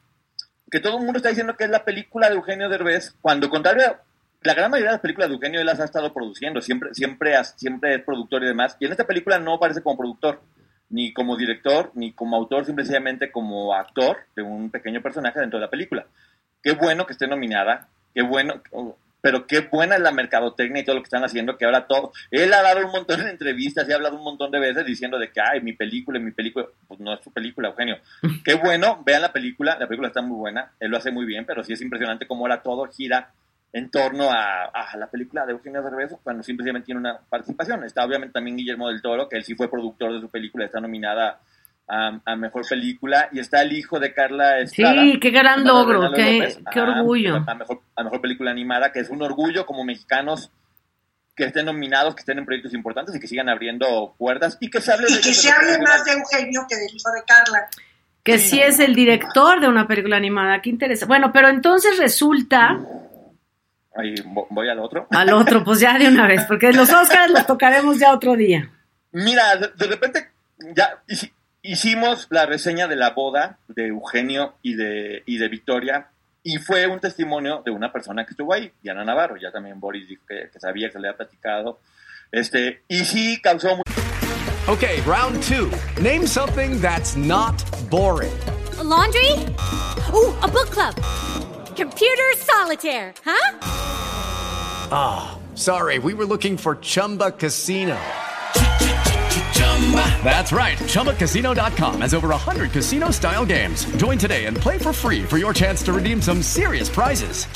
que 0.71 0.81
todo 0.81 0.99
el 0.99 1.05
mundo 1.05 1.19
está 1.19 1.29
diciendo 1.29 1.57
que 1.57 1.65
es 1.65 1.71
la 1.71 1.85
película 1.85 2.29
de 2.29 2.37
Eugenio 2.37 2.69
Derbez, 2.69 3.15
cuando 3.21 3.49
contrario, 3.49 3.99
la 4.43 4.55
gran 4.55 4.71
mayoría 4.71 4.91
de 4.91 4.95
las 4.95 5.01
películas 5.01 5.29
de 5.29 5.35
Eugenio 5.35 5.61
él 5.61 5.67
las 5.67 5.81
ha 5.81 5.85
estado 5.85 6.13
produciendo, 6.13 6.61
siempre, 6.61 6.93
siempre, 6.95 7.33
siempre 7.57 7.95
es 7.95 8.03
productor 8.03 8.43
y 8.43 8.47
demás, 8.47 8.77
y 8.81 8.87
en 8.87 8.93
esta 8.93 9.07
película 9.07 9.39
no 9.39 9.55
aparece 9.55 9.83
como 9.83 9.97
productor, 9.97 10.41
ni 10.89 11.13
como 11.13 11.37
director, 11.37 11.93
ni 11.95 12.13
como 12.13 12.37
autor, 12.37 12.65
simplemente 12.65 13.31
como 13.31 13.75
actor 13.75 14.19
de 14.35 14.43
un 14.43 14.71
pequeño 14.71 15.03
personaje 15.03 15.41
dentro 15.41 15.59
de 15.59 15.67
la 15.67 15.71
película. 15.71 16.07
Qué 16.63 16.73
bueno 16.73 17.07
que 17.07 17.13
esté 17.13 17.27
nominada, 17.27 17.89
qué 18.17 18.23
bueno, 18.23 18.63
pero 19.21 19.47
qué 19.47 19.61
buena 19.61 19.97
es 19.97 20.01
la 20.01 20.11
mercadotecnia 20.11 20.81
y 20.81 20.85
todo 20.87 20.97
lo 20.97 21.03
que 21.03 21.09
están 21.09 21.23
haciendo, 21.23 21.59
que 21.59 21.67
ahora 21.67 21.87
todo, 21.87 22.13
él 22.31 22.51
ha 22.55 22.63
dado 22.63 22.87
un 22.87 22.93
montón 22.93 23.23
de 23.23 23.29
entrevistas 23.29 23.87
y 23.87 23.93
ha 23.93 23.97
hablado 23.97 24.17
un 24.17 24.25
montón 24.25 24.51
de 24.51 24.59
veces 24.59 24.87
diciendo 24.87 25.19
de 25.19 25.31
que, 25.31 25.39
ay, 25.39 25.61
mi 25.61 25.75
película, 25.75 26.19
mi 26.19 26.31
película, 26.31 26.65
pues 26.89 26.99
no 26.99 27.13
es 27.13 27.21
su 27.23 27.31
película, 27.31 27.69
Eugenio. 27.69 27.99
Qué 28.45 28.55
bueno, 28.55 29.03
vean 29.05 29.21
la 29.21 29.35
película, 29.35 29.77
la 29.79 29.87
película 29.87 30.09
está 30.09 30.23
muy 30.23 30.39
buena, 30.39 30.73
él 30.81 30.91
lo 30.91 30.97
hace 30.97 31.11
muy 31.11 31.27
bien, 31.27 31.45
pero 31.45 31.63
sí 31.63 31.75
es 31.75 31.83
impresionante 31.83 32.27
cómo 32.27 32.45
ahora 32.45 32.63
todo 32.63 32.87
gira 32.87 33.35
en 33.75 33.91
torno 33.91 34.31
a, 34.31 34.65
a 34.65 34.97
la 34.97 35.11
película 35.11 35.45
de 35.45 35.53
Eugenio 35.53 35.83
Derbez 35.83 36.15
cuando 36.23 36.43
simplemente 36.43 36.87
tiene 36.87 37.01
una 37.01 37.19
participación. 37.29 37.85
Está 37.85 38.03
obviamente 38.03 38.33
también 38.33 38.57
Guillermo 38.57 38.89
del 38.89 39.03
Toro, 39.03 39.29
que 39.29 39.37
él 39.37 39.45
sí 39.45 39.55
fue 39.55 39.71
productor 39.71 40.15
de 40.15 40.21
su 40.21 40.31
película, 40.31 40.65
está 40.65 40.81
nominada 40.81 41.41
a, 41.89 42.21
a, 42.25 42.37
mejor 42.37 42.67
película 42.69 43.29
y 43.33 43.39
está 43.39 43.63
el 43.63 43.73
hijo 43.73 44.01
de 44.01 44.13
Carla 44.13 44.59
Estrada. 44.61 45.03
Sí, 45.03 45.21
qué 45.21 45.31
gran 45.31 45.65
logro, 45.65 46.13
qué, 46.13 46.57
qué, 46.73 46.81
orgullo. 46.81 47.37
A, 47.37 47.53
a, 47.53 47.55
mejor, 47.55 47.83
a 47.95 48.03
mejor 48.03 48.21
película 48.21 48.51
animada, 48.51 48.93
que 48.93 49.01
es 49.01 49.11
un 49.11 49.23
orgullo 49.23 49.67
como 49.67 49.85
mexicanos 49.85 50.51
que 51.37 51.45
estén 51.45 51.67
nominados, 51.67 52.15
que 52.15 52.21
estén 52.21 52.39
en 52.39 52.47
proyectos 52.47 52.73
importantes 52.73 53.15
y 53.15 53.21
que 53.21 53.29
sigan 53.29 53.49
abriendo 53.49 54.15
puertas 54.19 54.57
y 54.59 54.71
que 54.71 54.81
se 54.81 54.93
hable, 54.93 55.07
y 55.11 55.21
que 55.21 55.35
se 55.35 55.51
hable 55.51 55.79
más 55.79 56.05
de 56.05 56.13
Eugenio 56.13 56.67
que 56.69 56.77
del 56.77 56.89
hijo 56.89 57.11
de 57.13 57.23
Carla. 57.27 57.69
Que 58.23 58.39
sí. 58.39 58.57
sí 58.57 58.61
es 58.61 58.81
el 58.81 58.95
director 58.95 59.61
de 59.61 59.69
una 59.69 59.87
película 59.87 60.17
animada, 60.17 60.61
qué 60.63 60.71
interesante. 60.71 61.07
Bueno, 61.07 61.31
pero 61.33 61.49
entonces 61.49 61.99
resulta... 61.99 62.81
Ahí 63.95 64.15
voy 64.51 64.69
al 64.69 64.81
otro. 64.81 65.07
Al 65.11 65.33
otro, 65.33 65.63
pues 65.65 65.81
ya 65.81 65.97
de 65.99 66.09
una 66.09 66.27
vez, 66.27 66.45
porque 66.47 66.73
los 66.73 66.91
Oscars 66.93 67.31
los 67.31 67.47
tocaremos 67.47 67.99
ya 67.99 68.13
otro 68.13 68.35
día. 68.35 68.71
Mira, 69.13 69.57
de, 69.57 69.69
de 69.69 69.87
repente 69.87 70.31
ya 70.75 71.03
hicimos 71.67 72.29
la 72.31 72.47
reseña 72.47 72.87
de 72.87 72.97
la 72.97 73.11
boda 73.11 73.59
de 73.69 73.89
Eugenio 73.89 74.55
y 74.63 74.75
de, 74.75 75.23
y 75.27 75.39
de 75.39 75.49
Victoria 75.49 76.09
y 76.43 76.59
fue 76.59 76.87
un 76.87 77.01
testimonio 77.01 77.63
de 77.65 77.73
una 77.73 77.93
persona 77.93 78.25
que 78.25 78.31
estuvo 78.31 78.53
ahí, 78.53 78.73
Diana 78.81 79.05
Navarro, 79.05 79.37
ya 79.37 79.51
también 79.51 79.81
Boris 79.81 80.07
dijo 80.07 80.23
que, 80.29 80.49
que 80.53 80.61
sabía 80.61 80.87
que 80.87 80.93
se 80.93 81.01
le 81.01 81.09
había 81.09 81.17
platicado, 81.17 81.81
este, 82.31 82.83
y 82.87 83.05
sí 83.05 83.41
causó 83.43 83.71
mucho... 83.71 83.83
Ok, 84.69 84.85
round 85.07 85.43
two. 85.43 85.71
Name 86.01 86.27
something 86.27 86.81
that's 86.81 87.17
not 87.17 87.55
boring. 87.91 88.33
A 88.79 88.85
laundry? 88.85 89.33
Ooh, 90.13 90.35
a 90.43 90.49
book 90.49 90.71
club. 90.71 90.95
Computer 91.77 92.33
solitaire, 92.37 93.13
huh? 93.25 93.59
Ah, 94.91 95.35
oh, 95.37 95.57
sorry, 95.57 95.99
we 95.99 96.15
were 96.15 96.27
looking 96.27 96.57
for 96.57 96.77
Chumba 96.77 97.33
Casino. 97.33 97.97
That's 100.25 100.53
right. 100.53 100.77
ChumbaCasino.com 100.79 102.01
has 102.01 102.15
over 102.15 102.29
100 102.29 102.73
casino 102.73 103.11
style 103.11 103.47
games. 103.47 103.85
Join 103.97 104.19
today 104.19 104.47
and 104.47 104.57
play 104.57 104.79
for 104.79 104.93
free 104.93 105.23
for 105.23 105.39
your 105.39 105.55
chance 105.55 105.83
to 105.85 105.93
redeem 105.93 106.21
some 106.21 106.43
serious 106.43 106.89
prizes. 106.89 107.47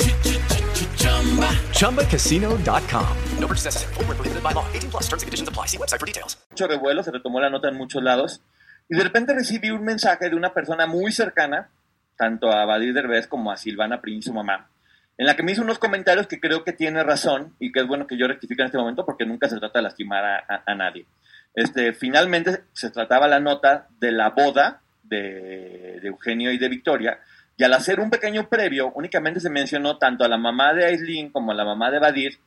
ChumbaCasino.com. 1.75 3.17
No 3.39 3.47
purchase 3.47 3.65
necessary. 3.67 3.95
Full 3.95 4.05
prohibited 4.05 4.43
by 4.43 4.53
law. 4.53 4.65
18 4.73 4.91
plus 4.91 5.09
terms 5.09 5.23
and 5.23 5.27
conditions 5.29 5.49
apply. 5.49 5.67
See 5.67 5.79
website 5.79 5.99
for 5.99 6.07
details. 6.07 6.39
Mucho 6.51 6.69
revuelo, 6.69 7.03
se 7.03 7.11
retomó 7.11 7.41
la 7.41 7.51
nota 7.51 7.69
en 7.69 7.77
muchos 7.77 8.03
lados. 8.03 8.41
Y 8.89 8.97
de 8.97 9.05
repente 9.05 9.35
recibí 9.35 9.71
un 9.71 9.85
mensaje 9.85 10.31
de 10.31 10.37
una 10.37 10.53
persona 10.55 10.87
muy 10.87 11.13
cercana, 11.13 11.71
tanto 12.17 12.51
a 12.51 12.65
Badir 12.65 12.93
Derbez 12.95 13.27
como 13.29 13.53
a 13.53 13.57
Silvana 13.57 14.01
Prin, 14.01 14.23
su 14.23 14.33
mamá, 14.33 14.69
en 15.17 15.27
la 15.27 15.37
que 15.37 15.43
me 15.43 15.53
hizo 15.53 15.63
unos 15.63 15.79
comentarios 15.79 16.27
que 16.27 16.41
creo 16.41 16.65
que 16.65 16.73
tiene 16.73 17.03
razón 17.05 17.55
y 17.61 17.71
que 17.73 17.81
es 17.81 17.87
bueno 17.87 18.07
que 18.07 18.19
yo 18.19 18.27
rectifique 18.27 18.63
en 18.63 18.67
este 18.67 18.79
momento 18.79 19.05
porque 19.07 19.25
nunca 19.27 19.49
se 19.49 19.59
trata 19.59 19.79
de 19.79 19.83
lastimar 19.85 20.25
a, 20.25 20.37
a, 20.49 20.63
a 20.67 20.75
nadie. 20.75 21.07
Este, 21.55 21.93
finalmente 21.93 22.65
se 22.73 22.91
trataba 22.91 23.29
la 23.29 23.41
nota 23.41 23.89
de 23.99 24.13
la 24.13 24.31
boda 24.31 24.83
de, 25.03 25.99
de, 26.01 26.09
Eugenio 26.09 26.53
y 26.53 26.59
de 26.59 26.69
Victoria, 26.69 27.21
y 27.57 27.65
al 27.65 27.75
hacer 27.75 28.01
un 28.01 28.11
pequeño 28.11 28.49
previo, 28.49 28.93
únicamente 28.95 29.41
se 29.41 29.51
mencionó 29.51 29.99
tanto 29.99 30.25
a 30.25 30.29
la 30.29 30.39
mamá 30.39 30.73
de 30.73 30.87
Aislinn 30.87 31.31
como 31.31 31.53
a 31.53 31.55
la 31.55 31.65
mamá 31.65 31.91
de 31.91 31.99
Badir 31.99 32.39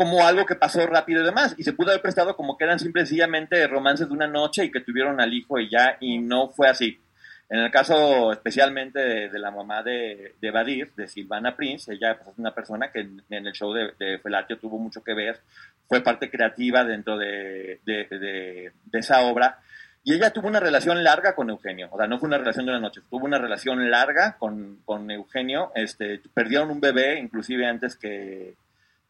como 0.00 0.26
algo 0.26 0.46
que 0.46 0.54
pasó 0.54 0.86
rápido 0.86 1.20
y 1.20 1.26
demás, 1.26 1.54
y 1.58 1.62
se 1.62 1.74
pudo 1.74 1.90
haber 1.90 2.00
prestado 2.00 2.34
como 2.34 2.56
que 2.56 2.64
eran 2.64 2.78
simplemente 2.78 3.66
romances 3.66 4.08
de 4.08 4.14
una 4.14 4.26
noche 4.26 4.64
y 4.64 4.70
que 4.70 4.80
tuvieron 4.80 5.20
al 5.20 5.34
hijo 5.34 5.58
y 5.58 5.68
ya, 5.68 5.98
y 6.00 6.18
no 6.18 6.48
fue 6.48 6.68
así. 6.68 6.98
En 7.50 7.58
el 7.58 7.70
caso 7.72 8.30
especialmente 8.30 9.00
de, 9.00 9.28
de 9.28 9.38
la 9.40 9.50
mamá 9.50 9.82
de, 9.82 10.36
de 10.40 10.50
Badir, 10.52 10.92
de 10.94 11.08
Silvana 11.08 11.56
Prince, 11.56 11.92
ella 11.92 12.16
pues, 12.16 12.28
es 12.28 12.38
una 12.38 12.54
persona 12.54 12.92
que 12.92 13.00
en, 13.00 13.20
en 13.28 13.44
el 13.44 13.52
show 13.52 13.72
de, 13.72 13.92
de, 13.98 14.18
Felatio 14.18 14.56
tuvo 14.56 14.78
mucho 14.78 15.02
que 15.02 15.14
ver, 15.14 15.40
fue 15.88 16.00
parte 16.00 16.30
creativa 16.30 16.84
dentro 16.84 17.18
de, 17.18 17.80
de, 17.84 18.72
esa 18.92 19.22
obra. 19.22 19.58
Y 20.04 20.14
ella 20.14 20.30
tuvo 20.30 20.46
una 20.46 20.60
relación 20.60 21.02
larga 21.02 21.34
con 21.34 21.50
Eugenio, 21.50 21.88
o 21.90 21.98
sea, 21.98 22.06
no 22.06 22.20
fue 22.20 22.28
una 22.28 22.38
relación 22.38 22.66
de 22.66 22.70
una 22.70 22.80
noche, 22.80 23.02
tuvo 23.10 23.26
una 23.26 23.38
relación 23.38 23.90
larga 23.90 24.36
con, 24.38 24.78
con 24.84 25.10
Eugenio, 25.10 25.72
este, 25.74 26.22
perdieron 26.32 26.70
un 26.70 26.80
bebé 26.80 27.18
inclusive 27.18 27.66
antes 27.66 27.96
que, 27.96 28.54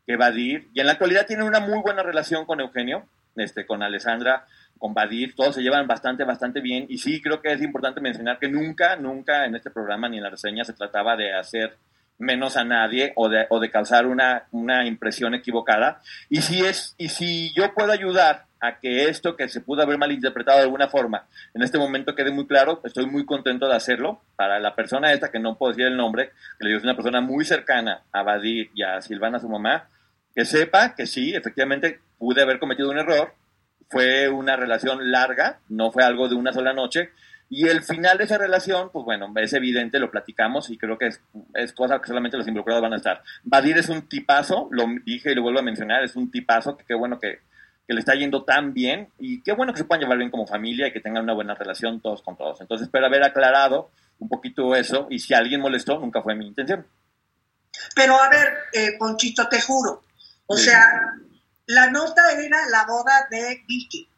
que 0.07 0.17
Badir, 0.17 0.67
y 0.73 0.81
en 0.81 0.87
la 0.87 0.93
actualidad 0.93 1.27
tiene 1.27 1.45
una 1.45 1.61
muy 1.61 1.81
buena 1.81 2.03
relación 2.03 2.47
con 2.47 2.61
Eugenio, 2.61 3.05
este, 3.37 3.67
con 3.67 3.83
Alessandra, 3.83 4.47
con 4.81 4.95
Badir, 4.95 5.35
todos 5.37 5.55
se 5.55 5.63
llevan 5.63 5.87
bastante, 5.87 6.25
bastante 6.25 6.61
bien. 6.61 6.87
Y 6.89 6.99
sí, 6.99 7.21
creo 7.21 7.41
que 7.41 7.53
es 7.53 7.63
importante 7.63 8.01
mencionar 8.01 8.39
que 8.39 8.49
nunca, 8.49 8.97
nunca 8.97 9.45
en 9.45 9.55
este 9.55 9.71
programa 9.71 10.09
ni 10.09 10.17
en 10.17 10.25
la 10.25 10.31
reseña 10.31 10.65
se 10.65 10.73
trataba 10.73 11.17
de 11.17 11.35
hacer 11.35 11.77
menos 12.19 12.57
a 12.57 12.65
nadie 12.65 13.13
o 13.17 13.29
de, 13.29 13.47
o 13.51 13.61
de 13.61 13.71
causar 13.71 14.07
una, 14.07 14.45
una 14.53 14.87
impresión 14.87 15.35
equivocada. 15.35 16.01
Y 16.29 16.41
si, 16.41 16.65
es, 16.65 16.95
y 16.99 17.11
si 17.11 17.53
yo 17.55 17.75
puedo 17.75 17.93
ayudar 17.93 18.47
a 18.59 18.79
que 18.79 19.05
esto 19.05 19.37
que 19.37 19.49
se 19.49 19.61
pudo 19.61 19.83
haber 19.83 19.99
malinterpretado 19.99 20.59
de 20.59 20.65
alguna 20.65 20.89
forma 20.89 21.27
en 21.55 21.63
este 21.63 21.79
momento 21.79 22.15
quede 22.15 22.31
muy 22.31 22.47
claro, 22.47 22.81
estoy 22.85 23.07
muy 23.07 23.25
contento 23.25 23.69
de 23.69 23.75
hacerlo. 23.75 24.23
Para 24.37 24.59
la 24.61 24.75
persona 24.75 25.13
esta, 25.13 25.31
que 25.31 25.39
no 25.39 25.57
puedo 25.57 25.73
decir 25.73 25.87
el 25.87 25.97
nombre, 25.97 26.31
que 26.59 26.65
le 26.65 26.69
digo 26.69 26.79
es 26.79 26.85
una 26.85 26.97
persona 26.97 27.21
muy 27.21 27.45
cercana 27.45 28.03
a 28.13 28.23
Badir 28.23 28.71
y 28.75 28.83
a 28.83 29.01
Silvana, 29.03 29.39
su 29.39 29.49
mamá, 29.49 29.89
que 30.35 30.45
sepa 30.45 30.95
que 30.95 31.07
sí, 31.07 31.35
efectivamente 31.35 32.01
pude 32.19 32.43
haber 32.43 32.59
cometido 32.59 32.91
un 32.91 32.99
error, 32.99 33.35
fue 33.91 34.29
una 34.29 34.57
relación 34.57 35.11
larga, 35.11 35.59
no 35.69 35.91
fue 35.91 36.05
algo 36.05 36.29
de 36.29 36.37
una 36.37 36.53
sola 36.53 36.73
noche. 36.73 37.11
Y 37.49 37.67
el 37.67 37.83
final 37.83 38.17
de 38.17 38.25
esa 38.25 38.39
relación, 38.39 38.91
pues 38.93 39.05
bueno, 39.05 39.33
es 39.37 39.53
evidente, 39.53 39.99
lo 39.99 40.13
platicamos 40.13 40.71
y 40.71 40.79
creo 40.79 40.97
que 40.97 41.09
es, 41.09 41.21
es 41.55 41.73
cosa 41.73 42.01
que 42.01 42.07
solamente 42.07 42.37
los 42.37 42.47
involucrados 42.47 42.81
van 42.81 42.93
a 42.93 42.97
estar. 42.97 43.23
Badir 43.43 43.77
es 43.77 43.89
un 43.89 44.09
tipazo, 44.09 44.69
lo 44.71 44.87
dije 45.05 45.33
y 45.33 45.35
lo 45.35 45.43
vuelvo 45.43 45.59
a 45.59 45.65
mencionar, 45.65 46.05
es 46.05 46.15
un 46.15 46.31
tipazo, 46.31 46.77
que 46.77 46.85
qué 46.85 46.95
bueno 46.95 47.19
que, 47.19 47.41
que 47.89 47.95
le 47.95 47.99
está 47.99 48.15
yendo 48.15 48.45
tan 48.45 48.73
bien 48.73 49.09
y 49.19 49.43
qué 49.43 49.51
bueno 49.53 49.73
que 49.73 49.79
se 49.79 49.85
puedan 49.85 50.03
llevar 50.03 50.19
bien 50.19 50.31
como 50.31 50.47
familia 50.47 50.87
y 50.87 50.93
que 50.93 51.01
tengan 51.01 51.25
una 51.25 51.35
buena 51.35 51.57
relación 51.57 52.01
todos 52.01 52.23
con 52.23 52.37
todos. 52.37 52.61
Entonces 52.61 52.87
espero 52.87 53.07
haber 53.07 53.25
aclarado 53.25 53.91
un 54.21 54.29
poquito 54.29 54.77
eso 54.77 55.09
y 55.11 55.19
si 55.19 55.35
alguien 55.35 55.61
molestó, 55.61 55.99
nunca 55.99 56.23
fue 56.23 56.37
mi 56.37 56.47
intención. 56.47 56.87
Pero 57.97 58.15
a 58.15 58.29
ver, 58.29 58.53
eh, 58.73 58.97
Ponchito, 58.97 59.49
te 59.49 59.61
juro, 59.61 60.05
o 60.47 60.57
sea, 60.57 60.85
la 61.71 61.89
nota 61.89 62.33
era 62.33 62.69
la 62.69 62.85
boda 62.85 63.29
de 63.31 63.63
Vicky. 63.67 64.09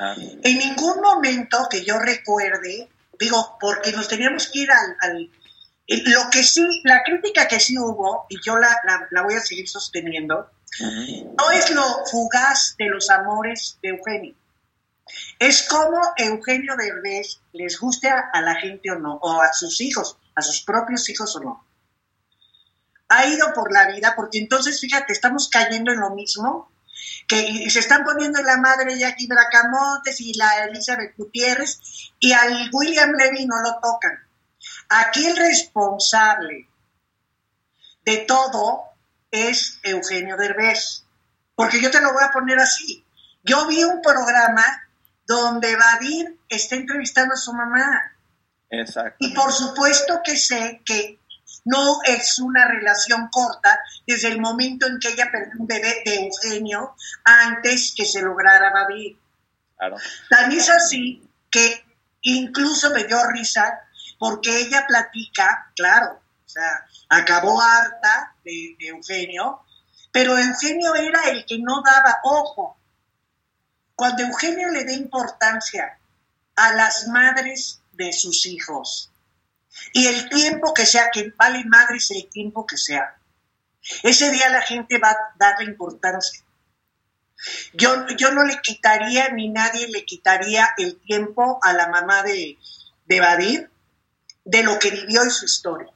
Ah. 0.00 0.16
En 0.18 0.58
ningún 0.58 1.00
momento 1.00 1.68
que 1.70 1.84
yo 1.84 1.98
recuerde, 1.98 2.88
digo, 3.18 3.56
porque 3.60 3.92
nos 3.92 4.08
teníamos 4.08 4.48
que 4.48 4.60
ir 4.60 4.70
al, 4.72 5.30
lo 5.86 6.30
que 6.30 6.42
sí, 6.42 6.66
la 6.82 7.02
crítica 7.04 7.46
que 7.46 7.60
sí 7.60 7.78
hubo, 7.78 8.26
y 8.28 8.40
yo 8.44 8.58
la, 8.58 8.76
la, 9.12 9.22
voy 9.22 9.34
a 9.34 9.40
seguir 9.40 9.68
sosteniendo, 9.68 10.50
no 11.38 11.50
es 11.52 11.70
lo 11.70 11.84
fugaz 12.10 12.74
de 12.76 12.86
los 12.86 13.08
amores 13.10 13.78
de 13.80 13.90
Eugenio. 13.90 14.34
Es 15.38 15.62
como 15.68 16.00
Eugenio 16.16 16.74
Derbez 16.76 17.40
les 17.52 17.78
guste 17.78 18.08
a, 18.08 18.28
a, 18.32 18.42
la 18.42 18.56
gente 18.56 18.90
o 18.90 18.98
no, 18.98 19.14
o 19.22 19.40
a 19.40 19.52
sus 19.52 19.80
hijos, 19.80 20.18
a 20.34 20.42
sus 20.42 20.62
propios 20.62 21.08
hijos 21.08 21.34
o 21.36 21.40
no. 21.40 21.64
Ha 23.08 23.26
ido 23.26 23.52
por 23.54 23.72
la 23.72 23.86
vida, 23.86 24.14
porque 24.16 24.38
entonces, 24.38 24.80
fíjate, 24.80 25.12
estamos 25.12 25.48
cayendo 25.48 25.92
en 25.92 26.00
lo 26.00 26.10
mismo 26.10 26.70
que 27.26 27.68
se 27.70 27.78
están 27.78 28.04
poniendo 28.04 28.42
la 28.42 28.56
madre 28.56 28.98
Jackie 28.98 29.26
Bracamontes 29.26 30.20
y 30.20 30.34
la 30.34 30.64
Elizabeth 30.64 31.14
Gutiérrez 31.16 31.80
y 32.18 32.32
al 32.32 32.70
William 32.72 33.12
Levy 33.12 33.46
no 33.46 33.60
lo 33.60 33.78
tocan. 33.80 34.18
Aquí 34.88 35.26
el 35.26 35.36
responsable 35.36 36.68
de 38.04 38.16
todo 38.18 38.84
es 39.30 39.78
Eugenio 39.82 40.36
Derbez, 40.36 41.04
porque 41.54 41.80
yo 41.80 41.90
te 41.90 42.00
lo 42.00 42.12
voy 42.12 42.24
a 42.24 42.32
poner 42.32 42.58
así. 42.58 43.04
Yo 43.42 43.66
vi 43.66 43.84
un 43.84 44.00
programa 44.00 44.64
donde 45.26 45.76
Badir 45.76 46.38
está 46.48 46.76
entrevistando 46.76 47.34
a 47.34 47.36
su 47.36 47.52
mamá. 47.52 48.16
Exacto. 48.70 49.16
Y 49.20 49.34
por 49.34 49.52
supuesto 49.52 50.20
que 50.24 50.36
sé 50.36 50.80
que 50.84 51.18
no 51.68 52.00
es 52.04 52.38
una 52.38 52.66
relación 52.66 53.28
corta 53.30 53.78
desde 54.06 54.28
el 54.28 54.40
momento 54.40 54.86
en 54.86 54.98
que 54.98 55.08
ella 55.08 55.28
perdió 55.30 55.60
un 55.60 55.66
bebé 55.66 56.02
de 56.04 56.26
Eugenio 56.26 56.94
antes 57.24 57.92
que 57.94 58.04
se 58.04 58.22
lograra 58.22 58.72
Badir. 58.72 59.18
Claro. 59.76 59.96
Tan 60.30 60.50
es 60.52 60.70
así 60.70 61.22
que 61.50 61.84
incluso 62.22 62.90
me 62.90 63.04
dio 63.04 63.22
risa 63.30 63.80
porque 64.18 64.60
ella 64.60 64.86
platica, 64.86 65.70
claro, 65.76 66.20
o 66.44 66.48
sea, 66.48 66.86
acabó 67.10 67.60
harta 67.60 68.34
de, 68.44 68.74
de 68.78 68.88
Eugenio, 68.88 69.60
pero 70.10 70.38
Eugenio 70.38 70.94
era 70.94 71.28
el 71.28 71.44
que 71.44 71.58
no 71.58 71.82
daba 71.82 72.18
ojo. 72.24 72.78
Cuando 73.94 74.22
Eugenio 74.22 74.70
le 74.70 74.84
da 74.84 74.92
importancia 74.92 75.98
a 76.56 76.72
las 76.72 77.06
madres 77.08 77.80
de 77.92 78.12
sus 78.12 78.46
hijos, 78.46 79.10
y 79.92 80.06
el 80.06 80.28
tiempo 80.28 80.74
que 80.74 80.86
sea, 80.86 81.10
que 81.12 81.32
vale 81.36 81.64
madres 81.64 82.10
el 82.10 82.28
tiempo 82.28 82.66
que 82.66 82.76
sea. 82.76 83.16
Ese 84.02 84.30
día 84.30 84.48
la 84.50 84.62
gente 84.62 84.98
va 84.98 85.10
a 85.10 85.34
darle 85.38 85.70
importancia. 85.70 86.44
Yo, 87.72 88.06
yo 88.16 88.32
no 88.32 88.44
le 88.44 88.60
quitaría, 88.60 89.28
ni 89.30 89.48
nadie 89.48 89.88
le 89.88 90.04
quitaría 90.04 90.70
el 90.76 90.98
tiempo 91.00 91.60
a 91.62 91.72
la 91.72 91.88
mamá 91.88 92.22
de, 92.22 92.58
de 93.06 93.20
Badir 93.20 93.70
de 94.44 94.62
lo 94.62 94.78
que 94.78 94.90
vivió 94.90 95.24
y 95.24 95.30
su 95.30 95.44
historia. 95.44 95.92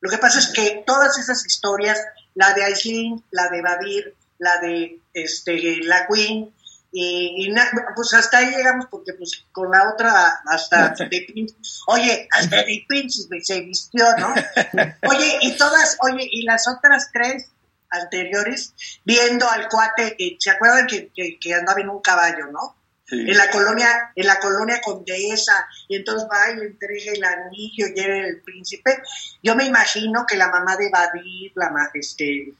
Lo 0.00 0.10
que 0.10 0.18
pasa 0.18 0.38
es 0.38 0.48
que 0.48 0.84
todas 0.86 1.18
esas 1.18 1.44
historias, 1.46 1.98
la 2.34 2.52
de 2.52 2.64
Aislinn, 2.64 3.24
la 3.30 3.48
de 3.48 3.62
Badir, 3.62 4.14
la 4.38 4.58
de 4.58 5.00
este, 5.14 5.82
la 5.82 6.06
Queen, 6.06 6.54
y, 6.98 7.54
pues 7.94 8.14
hasta 8.14 8.38
ahí 8.38 8.54
llegamos 8.56 8.86
porque 8.90 9.12
pues 9.12 9.44
con 9.52 9.70
la 9.70 9.90
otra 9.90 10.40
hasta 10.46 10.94
de 11.10 11.46
oye, 11.88 12.26
hasta 12.30 12.56
de 12.56 12.84
Prince 12.88 13.28
se 13.42 13.60
vistió, 13.60 14.06
¿no? 14.18 14.32
Oye, 15.06 15.38
y 15.42 15.58
todas, 15.58 15.98
oye, 16.00 16.26
y 16.30 16.44
las 16.44 16.66
otras 16.66 17.10
tres 17.12 17.50
anteriores, 17.90 18.72
viendo 19.04 19.46
al 19.46 19.68
cuate, 19.68 20.16
eh, 20.18 20.38
¿se 20.40 20.50
acuerdan 20.50 20.86
que, 20.86 21.10
que, 21.38 21.54
andaba 21.54 21.82
en 21.82 21.90
un 21.90 22.00
caballo, 22.00 22.46
no? 22.50 22.76
En 23.10 23.36
la 23.36 23.50
colonia, 23.50 24.12
en 24.16 24.26
la 24.26 24.40
colonia 24.40 24.80
condesa, 24.82 25.68
y 25.88 25.96
entonces 25.96 26.26
va 26.32 26.50
y 26.50 26.56
le 26.56 26.66
entrega 26.66 27.12
el 27.12 27.24
anillo 27.24 27.86
y 27.94 28.00
era 28.00 28.26
el 28.26 28.40
príncipe. 28.40 29.02
Yo 29.42 29.54
me 29.54 29.66
imagino 29.66 30.24
que 30.26 30.36
la 30.36 30.48
mamá 30.48 30.76
de 30.76 30.88
Badir, 30.88 31.52
la 31.56 31.90
este, 31.92 32.54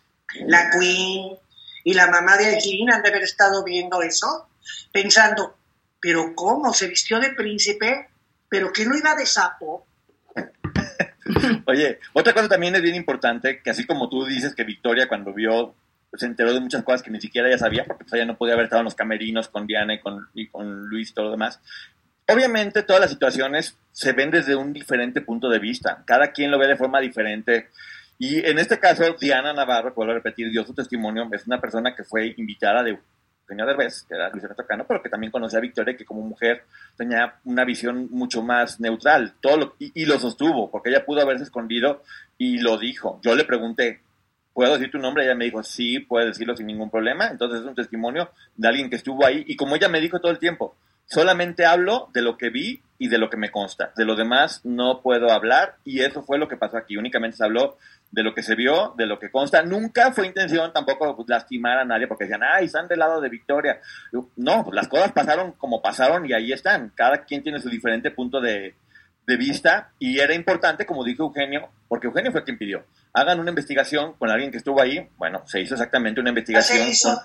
la 0.46 0.70
Queen, 0.70 1.38
y 1.86 1.94
la 1.94 2.08
mamá 2.08 2.36
de 2.36 2.46
Aileen 2.46 2.90
han 2.90 3.00
de 3.00 3.10
haber 3.10 3.22
estado 3.22 3.62
viendo 3.62 4.02
eso, 4.02 4.48
pensando, 4.90 5.56
pero 6.00 6.34
¿cómo? 6.34 6.74
Se 6.74 6.88
vistió 6.88 7.20
de 7.20 7.30
príncipe, 7.30 8.08
pero 8.48 8.72
que 8.72 8.84
no 8.84 8.96
iba 8.96 9.14
de 9.14 9.24
sapo. 9.24 9.86
Oye, 11.66 12.00
otra 12.12 12.32
cosa 12.32 12.48
también 12.48 12.74
es 12.74 12.82
bien 12.82 12.96
importante, 12.96 13.62
que 13.62 13.70
así 13.70 13.86
como 13.86 14.08
tú 14.08 14.26
dices 14.26 14.56
que 14.56 14.64
Victoria 14.64 15.06
cuando 15.06 15.32
vio, 15.32 15.76
se 16.14 16.26
enteró 16.26 16.52
de 16.52 16.58
muchas 16.58 16.82
cosas 16.82 17.04
que 17.04 17.10
ni 17.12 17.20
siquiera 17.20 17.46
ella 17.46 17.58
sabía, 17.58 17.84
porque 17.84 18.02
pues, 18.02 18.14
ella 18.14 18.24
no 18.24 18.36
podía 18.36 18.54
haber 18.54 18.64
estado 18.64 18.80
en 18.80 18.86
los 18.86 18.96
camerinos 18.96 19.48
con 19.48 19.68
Diana 19.68 19.94
y 19.94 20.00
con, 20.00 20.28
y 20.34 20.48
con 20.48 20.88
Luis 20.88 21.10
y 21.10 21.14
todo 21.14 21.26
lo 21.26 21.30
demás. 21.30 21.60
Obviamente 22.26 22.82
todas 22.82 23.00
las 23.00 23.10
situaciones 23.10 23.78
se 23.92 24.12
ven 24.12 24.32
desde 24.32 24.56
un 24.56 24.72
diferente 24.72 25.20
punto 25.20 25.48
de 25.48 25.60
vista, 25.60 26.02
cada 26.04 26.32
quien 26.32 26.50
lo 26.50 26.58
ve 26.58 26.66
de 26.66 26.76
forma 26.76 26.98
diferente. 26.98 27.70
Y 28.18 28.44
en 28.46 28.58
este 28.58 28.78
caso, 28.78 29.04
Diana 29.20 29.52
Navarro, 29.52 29.92
vuelvo 29.94 30.12
a 30.12 30.16
repetir, 30.16 30.50
dio 30.50 30.64
su 30.64 30.74
testimonio, 30.74 31.28
es 31.32 31.46
una 31.46 31.60
persona 31.60 31.94
que 31.94 32.04
fue 32.04 32.34
invitada 32.36 32.82
de 32.82 32.98
Eugenio 33.42 33.66
Derbez, 33.66 34.04
que 34.08 34.14
era 34.14 34.30
Luis 34.30 34.44
Tocano, 34.56 34.86
pero 34.88 35.02
que 35.02 35.08
también 35.08 35.30
conocía 35.30 35.58
a 35.58 35.62
Victoria, 35.62 35.96
que 35.96 36.04
como 36.04 36.22
mujer 36.22 36.64
tenía 36.96 37.36
una 37.44 37.64
visión 37.64 38.08
mucho 38.10 38.42
más 38.42 38.80
neutral, 38.80 39.34
todo 39.40 39.56
lo, 39.56 39.76
y, 39.78 40.02
y, 40.02 40.06
lo 40.06 40.18
sostuvo, 40.18 40.70
porque 40.70 40.90
ella 40.90 41.04
pudo 41.04 41.20
haberse 41.20 41.44
escondido 41.44 42.02
y 42.38 42.58
lo 42.58 42.78
dijo. 42.78 43.20
Yo 43.22 43.34
le 43.34 43.44
pregunté, 43.44 44.00
¿puedo 44.56 44.72
decir 44.72 44.90
tu 44.90 44.98
nombre? 44.98 45.24
Ella 45.24 45.34
me 45.34 45.44
dijo, 45.44 45.62
sí, 45.62 46.00
puedes 46.00 46.28
decirlo 46.28 46.56
sin 46.56 46.66
ningún 46.66 46.90
problema. 46.90 47.28
Entonces 47.28 47.60
es 47.60 47.66
un 47.66 47.74
testimonio 47.74 48.30
de 48.56 48.68
alguien 48.68 48.88
que 48.88 48.96
estuvo 48.96 49.24
ahí, 49.24 49.44
y 49.46 49.54
como 49.54 49.76
ella 49.76 49.88
me 49.88 50.00
dijo 50.00 50.18
todo 50.18 50.32
el 50.32 50.38
tiempo, 50.38 50.74
solamente 51.04 51.66
hablo 51.66 52.08
de 52.12 52.22
lo 52.22 52.36
que 52.36 52.50
vi 52.50 52.82
y 52.98 53.08
de 53.08 53.18
lo 53.18 53.30
que 53.30 53.36
me 53.36 53.50
consta. 53.50 53.92
De 53.96 54.04
lo 54.04 54.16
demás 54.16 54.62
no 54.64 55.02
puedo 55.02 55.30
hablar, 55.30 55.76
y 55.84 56.00
eso 56.00 56.22
fue 56.22 56.38
lo 56.38 56.48
que 56.48 56.56
pasó 56.56 56.78
aquí. 56.78 56.96
Únicamente 56.96 57.36
se 57.36 57.44
habló 57.44 57.76
de 58.10 58.22
lo 58.22 58.34
que 58.34 58.42
se 58.42 58.54
vio, 58.54 58.94
de 58.96 59.06
lo 59.06 59.18
que 59.18 59.30
consta. 59.30 59.62
Nunca 59.62 60.12
fue 60.12 60.26
intención 60.26 60.72
tampoco 60.72 61.16
pues, 61.16 61.28
lastimar 61.28 61.78
a 61.78 61.84
nadie 61.84 62.06
porque 62.06 62.24
decían, 62.24 62.42
ay, 62.42 62.66
están 62.66 62.88
del 62.88 62.98
lado 62.98 63.20
de 63.20 63.28
Victoria. 63.28 63.80
No, 64.36 64.64
pues 64.64 64.74
las 64.74 64.88
cosas 64.88 65.12
pasaron 65.12 65.52
como 65.52 65.82
pasaron 65.82 66.28
y 66.28 66.32
ahí 66.32 66.52
están. 66.52 66.92
Cada 66.94 67.24
quien 67.24 67.42
tiene 67.42 67.60
su 67.60 67.68
diferente 67.68 68.10
punto 68.10 68.40
de, 68.40 68.74
vista 69.38 69.90
y 69.98 70.20
era 70.20 70.34
importante, 70.34 70.86
como 70.86 71.02
dijo 71.02 71.24
Eugenio, 71.24 71.68
porque 71.88 72.06
Eugenio 72.06 72.30
fue 72.30 72.44
quien 72.44 72.58
pidió, 72.58 72.84
hagan 73.12 73.40
una 73.40 73.50
investigación 73.50 74.12
con 74.12 74.30
alguien 74.30 74.52
que 74.52 74.58
estuvo 74.58 74.80
ahí. 74.80 75.08
Bueno, 75.16 75.42
se 75.46 75.60
hizo 75.60 75.74
exactamente 75.74 76.20
una 76.20 76.30
investigación 76.30 77.16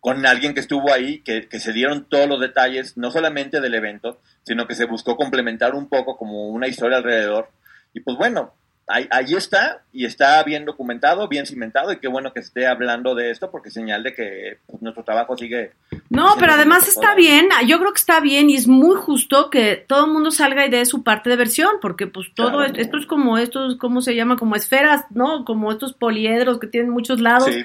con 0.00 0.24
alguien 0.24 0.54
que 0.54 0.60
estuvo 0.60 0.92
ahí, 0.92 1.20
que, 1.20 1.48
que, 1.48 1.60
se 1.60 1.72
dieron 1.72 2.08
todos 2.08 2.26
los 2.26 2.40
detalles, 2.40 2.96
no 2.96 3.10
solamente 3.10 3.60
del 3.60 3.74
evento, 3.74 4.20
sino 4.42 4.66
que 4.66 4.74
se 4.74 4.86
buscó 4.86 5.16
complementar 5.16 5.74
un 5.74 5.88
poco 5.88 6.16
como 6.16 6.48
una 6.48 6.66
historia 6.66 6.96
alrededor. 6.96 7.50
Y 7.92 8.00
pues 8.00 8.16
bueno, 8.16 8.54
ahí, 8.86 9.06
ahí, 9.10 9.34
está 9.34 9.82
y 9.92 10.04
está 10.04 10.42
bien 10.42 10.64
documentado, 10.64 11.28
bien 11.28 11.46
cimentado 11.46 11.92
y 11.92 11.98
qué 11.98 12.08
bueno 12.08 12.32
que 12.32 12.40
esté 12.40 12.66
hablando 12.66 13.14
de 13.14 13.30
esto 13.30 13.50
porque 13.50 13.70
señal 13.70 14.02
de 14.02 14.14
que 14.14 14.58
pues, 14.66 14.82
nuestro 14.82 15.04
trabajo 15.04 15.36
sigue. 15.36 15.72
No, 16.10 16.34
pero 16.38 16.52
además 16.52 16.88
está 16.88 17.14
bien, 17.14 17.48
yo 17.66 17.78
creo 17.78 17.92
que 17.92 18.00
está 18.00 18.20
bien 18.20 18.50
y 18.50 18.56
es 18.56 18.66
muy 18.66 18.96
justo 18.96 19.50
que 19.50 19.76
todo 19.76 20.06
el 20.06 20.12
mundo 20.12 20.30
salga 20.30 20.66
y 20.66 20.70
dé 20.70 20.84
su 20.84 21.02
parte 21.02 21.30
de 21.30 21.36
versión 21.36 21.76
porque 21.80 22.06
pues 22.06 22.28
todo 22.34 22.58
claro. 22.58 22.74
esto 22.76 22.98
es 22.98 23.06
como 23.06 23.38
estos, 23.38 23.76
¿cómo 23.76 24.00
se 24.00 24.14
llama? 24.14 24.36
Como 24.36 24.56
esferas, 24.56 25.04
¿no? 25.10 25.44
Como 25.44 25.70
estos 25.72 25.92
poliedros 25.92 26.58
que 26.58 26.66
tienen 26.66 26.90
muchos 26.90 27.20
lados. 27.20 27.50
Sí. 27.52 27.64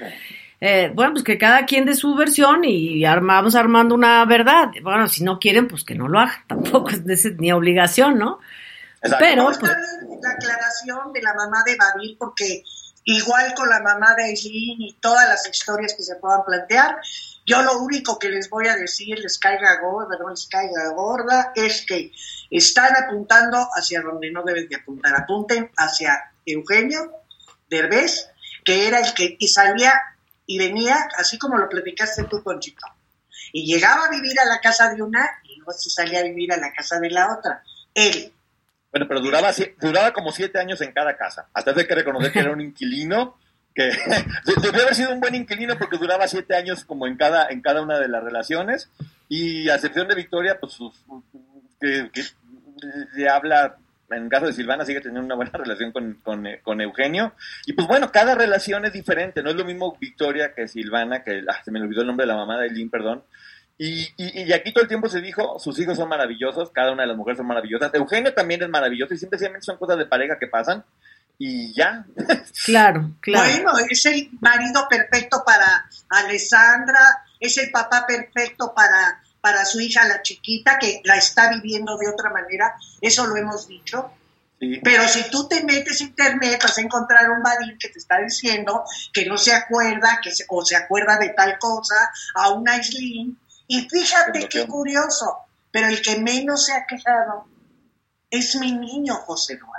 Eh, 0.60 0.90
bueno, 0.92 1.12
pues 1.12 1.24
que 1.24 1.38
cada 1.38 1.66
quien 1.66 1.84
dé 1.84 1.94
su 1.94 2.14
versión 2.16 2.64
y 2.64 3.04
armamos 3.04 3.54
armando 3.54 3.94
una 3.94 4.24
verdad. 4.24 4.70
Bueno, 4.82 5.06
si 5.06 5.22
no 5.22 5.38
quieren, 5.38 5.68
pues 5.68 5.84
que 5.84 5.94
no 5.94 6.08
lo 6.08 6.18
hagan. 6.18 6.38
Tampoco 6.46 6.90
es 6.90 7.38
ni 7.38 7.52
obligación, 7.52 8.18
¿no? 8.18 8.40
Exacto. 9.02 9.16
Pero 9.18 9.44
pues, 9.46 9.72
la 10.22 10.30
aclaración 10.30 11.12
de 11.12 11.22
la 11.22 11.34
mamá 11.34 11.62
de 11.64 11.76
Babil, 11.76 12.16
porque 12.18 12.64
igual 13.04 13.54
con 13.54 13.68
la 13.68 13.80
mamá 13.80 14.14
de 14.14 14.24
Aileen 14.24 14.82
y 14.82 14.98
todas 15.00 15.28
las 15.28 15.48
historias 15.48 15.94
que 15.94 16.02
se 16.02 16.16
puedan 16.16 16.44
plantear, 16.44 17.00
yo 17.46 17.62
lo 17.62 17.78
único 17.78 18.18
que 18.18 18.28
les 18.28 18.50
voy 18.50 18.68
a 18.68 18.76
decir, 18.76 19.18
les 19.18 19.38
caiga 19.38 19.80
gorda, 19.80 20.18
no 20.18 20.28
les 20.28 20.46
caiga 20.48 20.90
gorda, 20.90 21.52
es 21.54 21.86
que 21.86 22.12
están 22.50 22.94
apuntando 22.96 23.66
hacia 23.74 24.02
donde 24.02 24.30
no 24.30 24.42
deben 24.42 24.68
de 24.68 24.76
apuntar. 24.76 25.14
Apunten 25.16 25.70
hacia 25.76 26.30
Eugenio 26.44 27.10
Derbez, 27.70 28.28
que 28.64 28.86
era 28.86 29.00
el 29.00 29.14
que 29.14 29.36
y 29.38 29.48
salía 29.48 29.94
y 30.44 30.58
venía, 30.58 31.08
así 31.16 31.38
como 31.38 31.56
lo 31.56 31.68
platicaste 31.68 32.24
tú, 32.24 32.42
Conchito. 32.42 32.86
Y 33.52 33.64
llegaba 33.64 34.06
a 34.06 34.10
vivir 34.10 34.38
a 34.40 34.44
la 34.44 34.60
casa 34.60 34.92
de 34.92 35.02
una 35.02 35.26
y 35.44 35.56
luego 35.56 35.72
se 35.72 35.88
salía 35.88 36.20
a 36.20 36.24
vivir 36.24 36.52
a 36.52 36.58
la 36.58 36.72
casa 36.72 36.98
de 37.00 37.10
la 37.10 37.32
otra. 37.32 37.62
Él, 37.94 38.32
bueno, 38.90 39.06
pero 39.06 39.20
duraba, 39.20 39.50
duraba 39.80 40.12
como 40.12 40.32
siete 40.32 40.58
años 40.58 40.80
en 40.80 40.92
cada 40.92 41.16
casa. 41.16 41.48
Hasta 41.52 41.72
de 41.72 41.86
que 41.86 41.94
reconocer 41.94 42.32
que 42.32 42.38
era 42.40 42.52
un 42.52 42.60
inquilino, 42.60 43.36
que 43.74 43.90
debió 44.62 44.82
haber 44.82 44.94
sido 44.94 45.12
un 45.12 45.20
buen 45.20 45.34
inquilino 45.34 45.76
porque 45.78 45.98
duraba 45.98 46.26
siete 46.26 46.56
años 46.56 46.84
como 46.84 47.06
en 47.06 47.16
cada, 47.16 47.48
en 47.48 47.60
cada 47.60 47.82
una 47.82 47.98
de 47.98 48.08
las 48.08 48.24
relaciones. 48.24 48.90
Y 49.28 49.68
a 49.68 49.74
excepción 49.74 50.08
de 50.08 50.14
Victoria, 50.14 50.58
pues 50.58 50.78
que, 51.80 52.10
se 53.14 53.28
habla, 53.28 53.76
en 54.10 54.28
caso 54.30 54.46
de 54.46 54.54
Silvana, 54.54 54.86
sigue 54.86 55.00
teniendo 55.00 55.26
una 55.26 55.34
buena 55.34 55.52
relación 55.52 55.92
con, 55.92 56.14
con, 56.22 56.46
con, 56.62 56.80
Eugenio. 56.80 57.34
Y 57.66 57.74
pues 57.74 57.86
bueno, 57.86 58.10
cada 58.10 58.34
relación 58.34 58.86
es 58.86 58.94
diferente. 58.94 59.42
No 59.42 59.50
es 59.50 59.56
lo 59.56 59.66
mismo 59.66 59.96
Victoria 60.00 60.54
que 60.54 60.66
Silvana, 60.66 61.22
que 61.22 61.44
ah, 61.46 61.60
se 61.62 61.70
me 61.70 61.82
olvidó 61.82 62.00
el 62.00 62.06
nombre 62.06 62.24
de 62.24 62.32
la 62.32 62.38
mamá 62.38 62.58
de 62.58 62.68
Eileen, 62.68 62.88
perdón. 62.88 63.22
Y, 63.80 64.00
y, 64.16 64.42
y, 64.42 64.52
aquí 64.52 64.72
todo 64.72 64.82
el 64.82 64.88
tiempo 64.88 65.08
se 65.08 65.20
dijo, 65.20 65.56
sus 65.60 65.78
hijos 65.78 65.96
son 65.96 66.08
maravillosos, 66.08 66.70
cada 66.72 66.90
una 66.90 67.02
de 67.02 67.08
las 67.08 67.16
mujeres 67.16 67.38
son 67.38 67.46
maravillosas. 67.46 67.94
Eugenio 67.94 68.34
también 68.34 68.60
es 68.60 68.68
maravilloso 68.68 69.14
y 69.14 69.18
simplemente 69.18 69.64
son 69.64 69.76
cosas 69.76 69.98
de 69.98 70.06
pareja 70.06 70.36
que 70.36 70.48
pasan 70.48 70.84
y 71.38 71.72
ya. 71.72 72.04
Claro, 72.64 73.12
claro. 73.20 73.48
Bueno, 73.48 73.72
es 73.88 74.04
el 74.06 74.30
marido 74.40 74.86
perfecto 74.90 75.42
para 75.46 75.88
Alessandra, 76.08 77.24
es 77.38 77.56
el 77.56 77.70
papá 77.70 78.04
perfecto 78.06 78.74
para, 78.74 79.22
para 79.40 79.64
su 79.64 79.80
hija, 79.80 80.06
la 80.08 80.20
chiquita, 80.22 80.78
que 80.78 81.00
la 81.04 81.16
está 81.16 81.48
viviendo 81.50 81.96
de 81.96 82.08
otra 82.08 82.30
manera, 82.30 82.74
eso 83.00 83.26
lo 83.26 83.36
hemos 83.36 83.68
dicho. 83.68 84.10
Sí. 84.60 84.80
Pero 84.82 85.06
si 85.06 85.30
tú 85.30 85.46
te 85.46 85.62
metes 85.62 86.00
a 86.00 86.04
internet 86.04 86.60
vas 86.60 86.76
a 86.76 86.80
encontrar 86.80 87.30
un 87.30 87.42
Badil 87.44 87.78
que 87.78 87.90
te 87.90 88.00
está 88.00 88.18
diciendo 88.18 88.82
que 89.12 89.24
no 89.24 89.38
se 89.38 89.54
acuerda, 89.54 90.18
que 90.20 90.32
se, 90.32 90.44
o 90.48 90.64
se 90.64 90.74
acuerda 90.74 91.16
de 91.16 91.28
tal 91.28 91.58
cosa, 91.58 92.10
a 92.34 92.50
una 92.50 92.72
Aislinn, 92.72 93.38
y 93.68 93.88
fíjate 93.88 94.48
qué 94.48 94.66
curioso, 94.66 95.36
pero 95.70 95.88
el 95.88 96.02
que 96.02 96.18
menos 96.18 96.66
se 96.66 96.72
ha 96.72 96.86
quejado 96.86 97.46
es 98.30 98.56
mi 98.56 98.72
niño 98.72 99.14
José 99.14 99.54
Eduardo. 99.54 99.76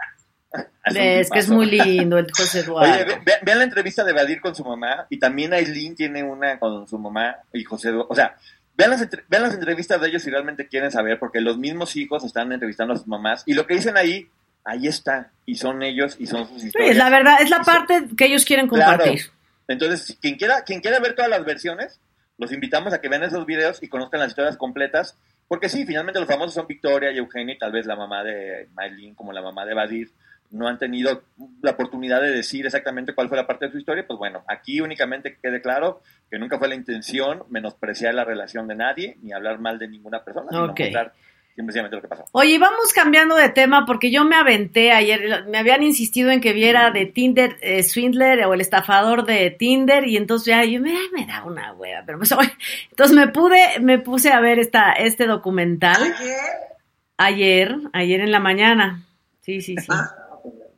Es 0.86 1.30
que 1.30 1.40
es 1.40 1.50
muy 1.50 1.66
lindo 1.66 2.18
el 2.18 2.28
José 2.38 2.62
Eduardo. 2.62 2.94
Oye, 2.94 3.04
vean 3.04 3.24
ve, 3.26 3.34
ve 3.42 3.56
la 3.56 3.64
entrevista 3.64 4.04
de 4.04 4.14
Badir 4.14 4.42
con 4.42 4.56
su 4.56 4.64
mamá 4.64 5.06
y 5.10 5.20
también 5.20 5.54
Aileen 5.54 5.96
tiene 5.96 6.24
una 6.24 6.58
con 6.60 6.88
su 6.88 6.98
mamá 6.98 7.38
y 7.52 7.64
José 7.64 7.90
Eduardo. 7.90 8.08
O 8.10 8.16
sea, 8.16 8.36
vean 8.76 8.92
las, 8.92 9.08
vean 9.28 9.44
las 9.44 9.54
entrevistas 9.54 10.00
de 10.00 10.08
ellos 10.08 10.24
si 10.24 10.30
realmente 10.30 10.68
quieren 10.68 10.92
saber, 10.92 11.20
porque 11.20 11.42
los 11.42 11.58
mismos 11.58 11.96
hijos 11.96 12.24
están 12.24 12.52
entrevistando 12.52 12.94
a 12.94 12.98
sus 12.98 13.08
mamás 13.08 13.44
y 13.46 13.54
lo 13.54 13.68
que 13.68 13.76
dicen 13.76 13.98
ahí, 13.98 14.30
ahí 14.64 14.88
está. 14.88 15.32
Y 15.46 15.56
son 15.56 15.84
ellos 15.84 16.16
y 16.20 16.28
son 16.28 16.48
sus 16.48 16.64
historias. 16.64 16.92
Sí, 16.92 16.92
es 16.92 16.98
la 16.98 17.10
verdad, 17.10 17.42
es 17.42 17.50
la 17.50 17.64
parte 17.64 18.08
que 18.16 18.26
ellos 18.26 18.46
quieren 18.46 18.68
compartir. 18.68 19.20
Claro. 19.20 19.34
Entonces, 19.68 20.18
quien 20.22 20.36
quiera, 20.36 20.64
quien 20.64 20.80
quiera 20.80 21.00
ver 21.00 21.14
todas 21.14 21.30
las 21.30 21.44
versiones, 21.46 22.00
los 22.40 22.52
invitamos 22.52 22.94
a 22.94 23.02
que 23.02 23.10
vean 23.10 23.24
esos 23.24 23.46
videos 23.46 23.84
y 23.84 23.90
conozcan 23.90 24.22
las 24.22 24.30
historias 24.30 24.58
completas, 24.58 25.18
porque 25.48 25.70
sí, 25.70 25.86
finalmente 25.86 26.20
los 26.20 26.30
famosos 26.30 26.54
son 26.54 26.68
Victoria 26.68 27.12
y 27.12 27.18
Eugenio, 27.18 27.54
y 27.54 27.58
tal 27.58 27.72
vez 27.72 27.86
la 27.86 27.96
mamá 27.96 28.24
de 28.24 28.70
Maylin, 28.74 29.14
como 29.14 29.34
la 29.34 29.42
mamá 29.42 29.66
de 29.66 29.74
Badir, 29.74 30.10
no 30.52 30.68
han 30.68 30.80
tenido 30.80 31.22
la 31.62 31.72
oportunidad 31.72 32.22
de 32.22 32.32
decir 32.32 32.66
exactamente 32.66 33.14
cuál 33.14 33.28
fue 33.28 33.38
la 33.38 33.46
parte 33.46 33.66
de 33.66 33.72
su 33.72 33.78
historia, 33.78 34.08
pues 34.08 34.18
bueno, 34.18 34.44
aquí 34.48 34.82
únicamente 34.82 35.38
quede 35.42 35.62
claro 35.62 36.02
que 36.32 36.40
nunca 36.40 36.58
fue 36.58 36.70
la 36.70 36.76
intención 36.76 37.44
menospreciar 37.50 38.16
la 38.16 38.24
relación 38.24 38.68
de 38.68 38.76
nadie, 38.76 39.18
ni 39.22 39.34
hablar 39.34 39.60
mal 39.60 39.78
de 39.78 39.88
ninguna 39.90 40.24
persona, 40.24 40.48
okay. 40.48 40.88
sino 40.88 41.00
mostrar 41.00 41.14
simplemente 41.56 41.96
lo 41.96 42.02
que 42.02 42.08
pasó. 42.08 42.26
Oye, 42.32 42.58
vamos 42.58 42.94
cambiando 42.94 43.36
de 43.36 43.50
tema 43.50 43.86
porque 43.86 44.12
yo 44.12 44.24
me 44.26 44.36
aventé 44.36 44.92
ayer, 44.92 45.46
me 45.48 45.58
habían 45.58 45.84
insistido 45.84 46.32
en 46.32 46.42
que 46.42 46.54
viera 46.54 46.92
de 46.92 47.06
Tinder 47.06 47.58
eh, 47.62 47.84
Swindler 47.84 48.46
o 48.46 48.54
el 48.54 48.62
estafador 48.62 49.26
de 49.26 49.52
Tinder 49.52 50.08
y 50.08 50.18
entonces 50.18 50.48
ya 50.48 50.64
yo 50.64 50.80
me, 50.80 50.96
me 51.14 51.26
da 51.26 51.44
una 51.44 51.74
hueva, 51.74 52.04
pero 52.06 52.18
pues, 52.18 52.32
entonces 52.92 53.16
me 53.16 53.28
pude, 53.28 53.80
me 53.82 54.00
puse 54.00 54.32
a 54.32 54.40
ver 54.40 54.60
esta, 54.60 54.94
este 54.94 55.28
documental. 55.28 56.02
¿Ayer? 56.02 56.40
Ayer, 57.18 57.76
ayer 57.94 58.22
en 58.22 58.32
la 58.32 58.40
mañana. 58.40 59.04
Sí, 59.42 59.62
sí, 59.62 59.76
sí. 59.78 59.88
Ah. 59.90 60.16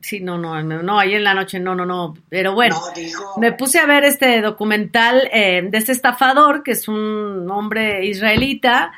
Sí, 0.02 0.20
no, 0.20 0.38
no, 0.38 0.64
no, 0.64 0.82
no, 0.82 1.00
ayer 1.00 1.18
en 1.18 1.24
la 1.24 1.36
noche, 1.36 1.60
no, 1.60 1.76
no, 1.76 1.86
no, 1.86 2.16
pero 2.28 2.56
bueno, 2.56 2.76
no, 2.76 3.40
me 3.40 3.52
puse 3.52 3.78
a 3.78 3.86
ver 3.86 4.04
este 4.04 4.42
documental 4.42 5.30
eh, 5.32 5.62
de 5.70 5.78
este 5.78 5.92
estafador, 5.92 6.64
que 6.64 6.72
es 6.72 6.88
un 6.88 7.48
hombre 7.52 8.04
israelita, 8.04 8.94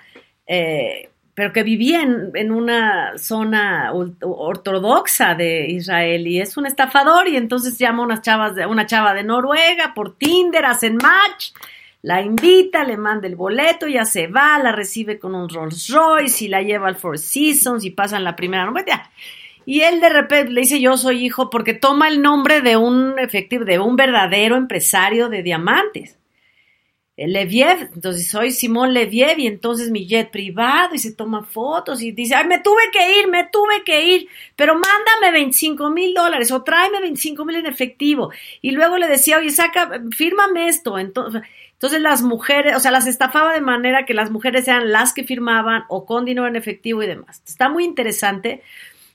eh, 0.47 1.09
pero 1.35 1.51
que 1.51 1.63
vivía 1.63 2.01
en, 2.01 2.31
en, 2.35 2.51
una 2.51 3.17
zona 3.17 3.91
ortodoxa 4.21 5.33
de 5.33 5.67
Israel 5.67 6.27
y 6.27 6.39
es 6.39 6.57
un 6.57 6.65
estafador 6.65 7.27
y 7.27 7.37
entonces 7.37 7.77
llama 7.77 8.03
a 8.03 8.05
unas 8.05 8.21
chavas 8.21 8.55
de, 8.55 8.65
una 8.65 8.85
chava 8.85 9.13
de 9.13 9.23
Noruega 9.23 9.93
por 9.95 10.15
Tinder, 10.17 10.65
hacen 10.65 10.97
match, 10.97 11.53
la 12.03 12.21
invita, 12.21 12.83
le 12.83 12.97
manda 12.97 13.27
el 13.27 13.35
boleto, 13.35 13.87
ya 13.87 14.05
se 14.05 14.27
va, 14.27 14.59
la 14.59 14.73
recibe 14.73 15.17
con 15.17 15.33
un 15.33 15.49
Rolls 15.49 15.87
Royce 15.87 16.45
y 16.45 16.47
la 16.49 16.61
lleva 16.61 16.87
al 16.87 16.97
Four 16.97 17.17
Seasons 17.17 17.85
y 17.85 17.91
pasan 17.91 18.23
la 18.23 18.35
primera 18.35 18.65
noche. 18.65 18.91
Y 19.65 19.81
él 19.81 20.01
de 20.01 20.09
repente 20.09 20.51
le 20.51 20.61
dice 20.61 20.81
yo 20.81 20.97
soy 20.97 21.25
hijo 21.25 21.49
porque 21.49 21.73
toma 21.73 22.09
el 22.09 22.21
nombre 22.21 22.61
de 22.61 22.75
un 22.75 23.17
efectivo, 23.17 23.63
de 23.63 23.79
un 23.79 23.95
verdadero 23.95 24.57
empresario 24.57 25.29
de 25.29 25.41
diamantes. 25.41 26.19
Leviev, 27.15 27.91
entonces 27.93 28.27
soy 28.27 28.49
Simón 28.49 28.91
Leviev 28.91 29.37
y 29.37 29.45
entonces 29.45 29.91
mi 29.91 30.07
jet 30.07 30.31
privado 30.31 30.95
y 30.95 30.99
se 30.99 31.13
toma 31.13 31.43
fotos 31.43 32.01
y 32.01 32.11
dice, 32.11 32.33
ay, 32.33 32.47
me 32.47 32.59
tuve 32.59 32.81
que 32.91 33.19
ir, 33.19 33.27
me 33.27 33.43
tuve 33.43 33.83
que 33.83 34.03
ir, 34.03 34.27
pero 34.55 34.73
mándame 34.73 35.31
25 35.31 35.91
mil 35.91 36.15
dólares 36.15 36.51
o 36.51 36.63
tráeme 36.63 37.01
25 37.01 37.45
mil 37.45 37.57
en 37.57 37.67
efectivo. 37.67 38.31
Y 38.61 38.71
luego 38.71 38.97
le 38.97 39.07
decía, 39.07 39.37
oye, 39.37 39.51
saca, 39.51 40.01
fírmame 40.15 40.67
esto. 40.67 40.97
Entonces, 40.97 41.43
entonces 41.73 42.01
las 42.01 42.23
mujeres, 42.23 42.75
o 42.75 42.79
sea, 42.79 42.89
las 42.89 43.05
estafaba 43.05 43.53
de 43.53 43.61
manera 43.61 44.05
que 44.05 44.15
las 44.15 44.31
mujeres 44.31 44.65
sean 44.65 44.91
las 44.91 45.13
que 45.13 45.23
firmaban 45.23 45.83
o 45.89 46.05
con 46.05 46.25
dinero 46.25 46.47
en 46.47 46.55
efectivo 46.55 47.03
y 47.03 47.07
demás. 47.07 47.43
Está 47.45 47.69
muy 47.69 47.83
interesante 47.83 48.63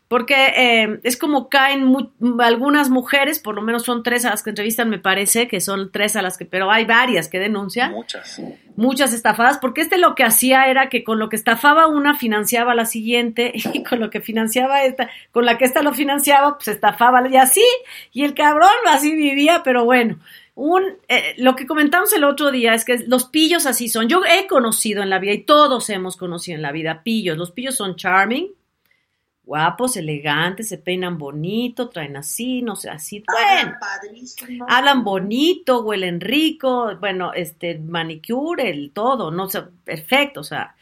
porque 0.09 0.35
eh, 0.57 1.01
es 1.03 1.19
como 1.19 1.51
caen 1.51 1.85
muy, 1.85 2.09
algunas 2.39 2.89
mujeres, 2.89 3.39
por 3.39 3.55
lo 3.55 3.61
menos 3.61 3.83
son 3.83 4.03
tres 4.03 4.25
a 4.25 4.31
las 4.31 4.43
que 4.43 4.51
entrevistan, 4.51 4.89
me 4.89 4.99
parece, 4.99 5.49
que 5.49 5.61
son 5.61 5.93
tres 5.93 6.17
a 6.17 6.23
las 6.23 6.39
que, 6.39 6.47
pero 6.47 6.71
hay 6.71 6.87
varias 6.87 7.29
que 7.29 7.39
denuncian. 7.39 7.93
Muchas. 7.93 8.41
Muchas 8.75 9.13
estafadas, 9.13 9.59
porque 9.59 9.83
este 9.83 9.99
lo 9.99 10.15
que 10.15 10.25
hacía 10.25 10.69
era 10.69 10.89
que 10.89 11.05
con 11.05 11.19
lo 11.19 11.29
que 11.29 11.37
estafaba 11.37 11.89
una 11.89 12.15
financiaba 12.17 12.75
la 12.75 12.87
siguiente 12.87 13.53
y 13.75 13.83
con 13.85 14.01
lo 14.01 14.09
que 14.09 14.23
financiaba 14.23 14.83
esta, 14.85 15.11
con 15.31 15.45
la 15.45 15.59
que 15.59 15.67
esta 15.67 15.83
lo 15.83 15.93
financiaba, 15.93 16.57
pues 16.57 16.69
estafaba 16.69 17.29
y 17.29 17.37
así, 17.37 17.65
y 18.13 18.25
el 18.25 18.33
cabrón 18.33 18.71
así 18.89 19.15
vivía, 19.15 19.63
pero 19.63 19.85
bueno. 19.85 20.19
Un, 20.55 20.83
eh, 21.07 21.35
lo 21.37 21.55
que 21.55 21.69
comentamos 21.69 22.13
el 22.13 22.25
otro 22.25 22.51
día 22.51 22.75
es 22.75 22.85
que 22.85 23.05
los 23.07 23.27
pillos 23.27 23.65
así 23.65 23.89
son. 23.89 24.09
Yo 24.09 24.23
he 24.25 24.49
conocido 24.49 25.05
en 25.05 25.11
la 25.11 25.21
vida 25.21 25.33
y 25.33 25.45
todos 25.45 25.89
hemos 25.89 26.17
conocido 26.17 26.57
en 26.57 26.63
la 26.63 26.73
vida 26.73 27.05
pillos. 27.05 27.39
Los 27.39 27.53
pillos 27.53 27.77
son 27.77 27.95
charming, 27.95 28.49
guapos, 29.49 29.97
elegantes, 29.97 30.69
se 30.69 30.77
peinan 30.77 31.17
bonito, 31.17 31.89
traen 31.89 32.19
así, 32.19 32.61
no 32.61 32.77
sé, 32.77 32.91
así, 32.91 33.25
bueno, 33.27 33.77
padrísimo. 33.81 34.67
hablan 34.69 35.03
bonito, 35.03 35.81
huelen 35.83 36.21
rico, 36.21 36.95
bueno, 37.01 37.33
este, 37.33 37.79
manicure, 37.79 38.69
el 38.69 38.91
todo, 38.93 39.31
no 39.31 39.49
sé, 39.49 39.63
perfecto, 39.85 40.41
o 40.41 40.45
sea, 40.45 40.77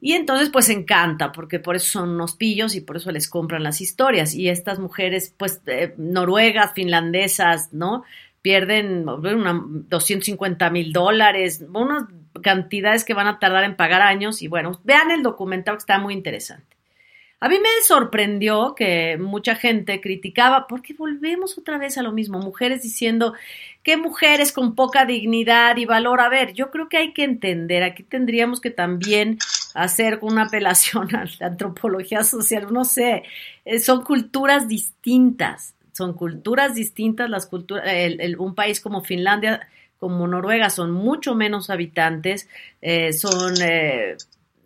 y 0.00 0.14
entonces 0.14 0.48
pues 0.48 0.70
encanta, 0.70 1.30
porque 1.30 1.58
por 1.58 1.76
eso 1.76 2.00
son 2.00 2.08
unos 2.08 2.36
pillos 2.36 2.74
y 2.74 2.80
por 2.80 2.96
eso 2.96 3.12
les 3.12 3.28
compran 3.28 3.62
las 3.62 3.82
historias, 3.82 4.34
y 4.34 4.48
estas 4.48 4.78
mujeres, 4.78 5.34
pues, 5.36 5.60
eh, 5.66 5.92
noruegas, 5.98 6.72
finlandesas, 6.72 7.74
¿no? 7.74 8.04
pierden 8.40 9.06
una, 9.06 9.62
250 9.62 10.70
mil 10.70 10.94
dólares, 10.94 11.62
unas 11.74 12.04
cantidades 12.42 13.04
que 13.04 13.12
van 13.12 13.26
a 13.26 13.38
tardar 13.38 13.64
en 13.64 13.76
pagar 13.76 14.00
años 14.00 14.40
y 14.40 14.48
bueno, 14.48 14.80
vean 14.84 15.10
el 15.10 15.22
documental 15.22 15.74
que 15.74 15.80
está 15.80 15.98
muy 15.98 16.14
interesante. 16.14 16.79
A 17.42 17.48
mí 17.48 17.58
me 17.58 17.68
sorprendió 17.86 18.74
que 18.74 19.16
mucha 19.18 19.54
gente 19.54 20.02
criticaba, 20.02 20.66
porque 20.68 20.92
volvemos 20.92 21.56
otra 21.56 21.78
vez 21.78 21.96
a 21.96 22.02
lo 22.02 22.12
mismo, 22.12 22.38
mujeres 22.38 22.82
diciendo 22.82 23.32
que 23.82 23.96
mujeres 23.96 24.52
con 24.52 24.74
poca 24.74 25.06
dignidad 25.06 25.78
y 25.78 25.86
valor. 25.86 26.20
A 26.20 26.28
ver, 26.28 26.52
yo 26.52 26.70
creo 26.70 26.90
que 26.90 26.98
hay 26.98 27.14
que 27.14 27.24
entender, 27.24 27.82
aquí 27.82 28.02
tendríamos 28.02 28.60
que 28.60 28.70
también 28.70 29.38
hacer 29.72 30.18
una 30.20 30.44
apelación 30.44 31.16
a 31.16 31.24
la 31.38 31.46
antropología 31.46 32.24
social, 32.24 32.66
no 32.70 32.84
sé, 32.84 33.22
eh, 33.64 33.78
son 33.78 34.04
culturas 34.04 34.68
distintas, 34.68 35.74
son 35.92 36.12
culturas 36.12 36.74
distintas, 36.74 37.30
las 37.30 37.46
culturas, 37.46 37.84
un 38.38 38.54
país 38.54 38.82
como 38.82 39.02
Finlandia, 39.02 39.66
como 39.98 40.26
Noruega, 40.28 40.68
son 40.68 40.90
mucho 40.90 41.34
menos 41.34 41.70
habitantes, 41.70 42.50
eh, 42.82 43.14
son... 43.14 43.54
Eh, 43.62 44.16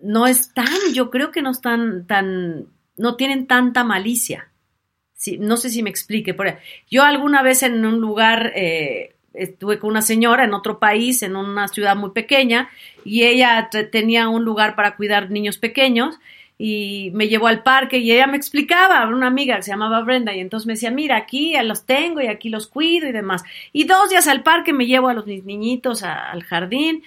no 0.04 0.26
están, 0.26 0.92
yo 0.92 1.10
creo 1.10 1.30
que 1.30 1.42
no 1.42 1.50
están 1.50 2.06
tan, 2.06 2.66
no 2.96 3.16
tienen 3.16 3.46
tanta 3.46 3.84
malicia. 3.84 4.50
No 5.38 5.56
sé 5.56 5.70
si 5.70 5.82
me 5.82 5.88
explique. 5.88 6.36
Yo 6.90 7.02
alguna 7.02 7.42
vez 7.42 7.62
en 7.62 7.84
un 7.86 7.98
lugar 7.98 8.52
eh, 8.54 9.14
estuve 9.32 9.78
con 9.78 9.90
una 9.90 10.02
señora 10.02 10.44
en 10.44 10.52
otro 10.52 10.78
país, 10.78 11.22
en 11.22 11.36
una 11.36 11.68
ciudad 11.68 11.96
muy 11.96 12.10
pequeña, 12.10 12.68
y 13.04 13.22
ella 13.22 13.70
tenía 13.90 14.28
un 14.28 14.44
lugar 14.44 14.76
para 14.76 14.96
cuidar 14.96 15.30
niños 15.30 15.56
pequeños 15.56 16.16
y 16.58 17.10
me 17.14 17.26
llevó 17.26 17.48
al 17.48 17.62
parque 17.62 17.98
y 17.98 18.12
ella 18.12 18.26
me 18.26 18.36
explicaba, 18.36 19.08
una 19.08 19.26
amiga 19.26 19.56
que 19.56 19.62
se 19.62 19.70
llamaba 19.70 20.02
Brenda, 20.02 20.34
y 20.34 20.40
entonces 20.40 20.66
me 20.66 20.74
decía, 20.74 20.90
mira, 20.90 21.16
aquí 21.16 21.54
los 21.64 21.84
tengo 21.86 22.20
y 22.20 22.26
aquí 22.26 22.50
los 22.50 22.66
cuido 22.66 23.08
y 23.08 23.12
demás. 23.12 23.42
Y 23.72 23.84
dos 23.84 24.10
días 24.10 24.28
al 24.28 24.42
parque 24.42 24.74
me 24.74 24.86
llevo 24.86 25.08
a 25.08 25.14
los 25.14 25.26
niñitos 25.26 26.02
al 26.02 26.42
jardín 26.44 27.02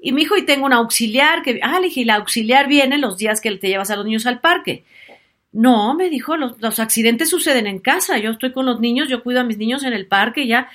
y 0.00 0.12
mi 0.12 0.22
hijo, 0.22 0.36
y 0.36 0.46
tengo 0.46 0.66
un 0.66 0.72
auxiliar 0.72 1.42
que, 1.42 1.58
ah, 1.62 1.80
le 1.80 1.86
dije, 1.88 2.00
y 2.00 2.04
la 2.04 2.16
auxiliar 2.16 2.68
viene 2.68 2.98
los 2.98 3.18
días 3.18 3.40
que 3.40 3.54
te 3.56 3.68
llevas 3.68 3.90
a 3.90 3.96
los 3.96 4.04
niños 4.04 4.26
al 4.26 4.40
parque. 4.40 4.84
No, 5.52 5.94
me 5.94 6.08
dijo, 6.10 6.36
los, 6.36 6.78
accidentes 6.78 7.30
suceden 7.30 7.66
en 7.66 7.80
casa. 7.80 8.18
Yo 8.18 8.30
estoy 8.30 8.52
con 8.52 8.66
los 8.66 8.80
niños, 8.80 9.08
yo 9.08 9.22
cuido 9.22 9.40
a 9.40 9.44
mis 9.44 9.58
niños 9.58 9.82
en 9.82 9.92
el 9.92 10.06
parque, 10.06 10.46
ya. 10.46 10.68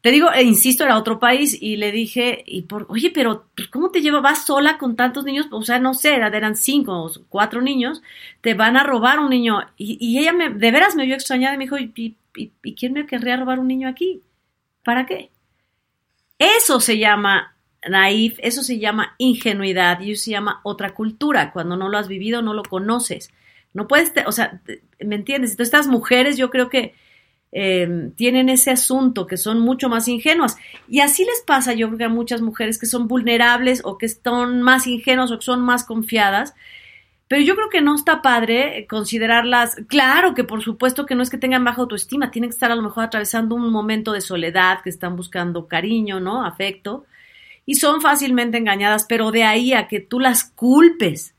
Te 0.00 0.10
digo, 0.10 0.32
e 0.32 0.42
insisto, 0.42 0.84
era 0.84 0.98
otro 0.98 1.18
país 1.20 1.56
y 1.60 1.76
le 1.76 1.92
dije, 1.92 2.42
y 2.46 2.62
por, 2.62 2.86
oye, 2.88 3.10
pero 3.10 3.46
pues, 3.54 3.68
¿cómo 3.68 3.90
te 3.90 4.00
llevas? 4.00 4.22
¿Vas 4.22 4.46
sola 4.46 4.78
con 4.78 4.96
tantos 4.96 5.24
niños? 5.24 5.46
O 5.50 5.62
sea, 5.62 5.78
no 5.78 5.94
sé, 5.94 6.14
eran 6.14 6.56
cinco 6.56 7.04
o 7.04 7.12
cuatro 7.28 7.60
niños, 7.62 8.02
te 8.40 8.54
van 8.54 8.76
a 8.76 8.84
robar 8.84 9.20
un 9.20 9.30
niño. 9.30 9.60
Y, 9.76 10.18
ella 10.18 10.32
me, 10.32 10.50
de 10.50 10.70
veras 10.72 10.96
me 10.96 11.04
vio 11.04 11.14
extrañada 11.14 11.54
y 11.54 11.58
me 11.58 11.64
dijo, 11.64 11.78
¿y, 11.78 12.16
y 12.34 12.74
quién 12.74 12.94
me 12.94 13.06
querría 13.06 13.36
robar 13.36 13.60
un 13.60 13.68
niño 13.68 13.88
aquí? 13.88 14.22
¿Para 14.82 15.06
qué? 15.06 15.30
Eso 16.38 16.80
se 16.80 16.98
llama 16.98 17.51
naif, 17.88 18.38
eso 18.42 18.62
se 18.62 18.78
llama 18.78 19.14
ingenuidad 19.18 20.00
y 20.00 20.12
eso 20.12 20.24
se 20.24 20.30
llama 20.30 20.60
otra 20.62 20.94
cultura. 20.94 21.52
Cuando 21.52 21.76
no 21.76 21.88
lo 21.88 21.98
has 21.98 22.08
vivido, 22.08 22.42
no 22.42 22.54
lo 22.54 22.62
conoces. 22.62 23.30
No 23.74 23.88
puedes, 23.88 24.12
o 24.26 24.32
sea, 24.32 24.60
¿me 25.00 25.16
entiendes? 25.16 25.52
Entonces, 25.52 25.74
estas 25.74 25.86
mujeres 25.88 26.36
yo 26.36 26.50
creo 26.50 26.68
que 26.68 26.94
eh, 27.52 28.10
tienen 28.16 28.48
ese 28.48 28.70
asunto, 28.70 29.26
que 29.26 29.36
son 29.36 29.60
mucho 29.60 29.88
más 29.88 30.08
ingenuas. 30.08 30.56
Y 30.88 31.00
así 31.00 31.24
les 31.24 31.42
pasa, 31.46 31.74
yo 31.74 31.88
creo 31.88 31.98
que 31.98 32.04
a 32.04 32.08
muchas 32.08 32.40
mujeres 32.40 32.78
que 32.78 32.86
son 32.86 33.08
vulnerables 33.08 33.82
o 33.84 33.98
que 33.98 34.06
están 34.06 34.62
más 34.62 34.86
ingenuas 34.86 35.30
o 35.30 35.38
que 35.38 35.44
son 35.44 35.62
más 35.62 35.84
confiadas. 35.84 36.54
Pero 37.28 37.42
yo 37.42 37.54
creo 37.56 37.70
que 37.70 37.80
no 37.80 37.94
está 37.94 38.20
padre 38.20 38.86
considerarlas, 38.90 39.76
claro 39.88 40.34
que 40.34 40.44
por 40.44 40.62
supuesto 40.62 41.06
que 41.06 41.14
no 41.14 41.22
es 41.22 41.30
que 41.30 41.38
tengan 41.38 41.64
baja 41.64 41.80
autoestima, 41.80 42.30
tienen 42.30 42.50
que 42.50 42.54
estar 42.54 42.70
a 42.70 42.74
lo 42.74 42.82
mejor 42.82 43.04
atravesando 43.04 43.54
un 43.54 43.70
momento 43.70 44.12
de 44.12 44.20
soledad, 44.20 44.82
que 44.82 44.90
están 44.90 45.16
buscando 45.16 45.66
cariño, 45.66 46.20
¿no? 46.20 46.44
Afecto 46.44 47.06
y 47.64 47.76
son 47.76 48.00
fácilmente 48.00 48.58
engañadas, 48.58 49.06
pero 49.08 49.30
de 49.30 49.44
ahí 49.44 49.72
a 49.72 49.88
que 49.88 50.00
tú 50.00 50.20
las 50.20 50.44
culpes 50.44 51.34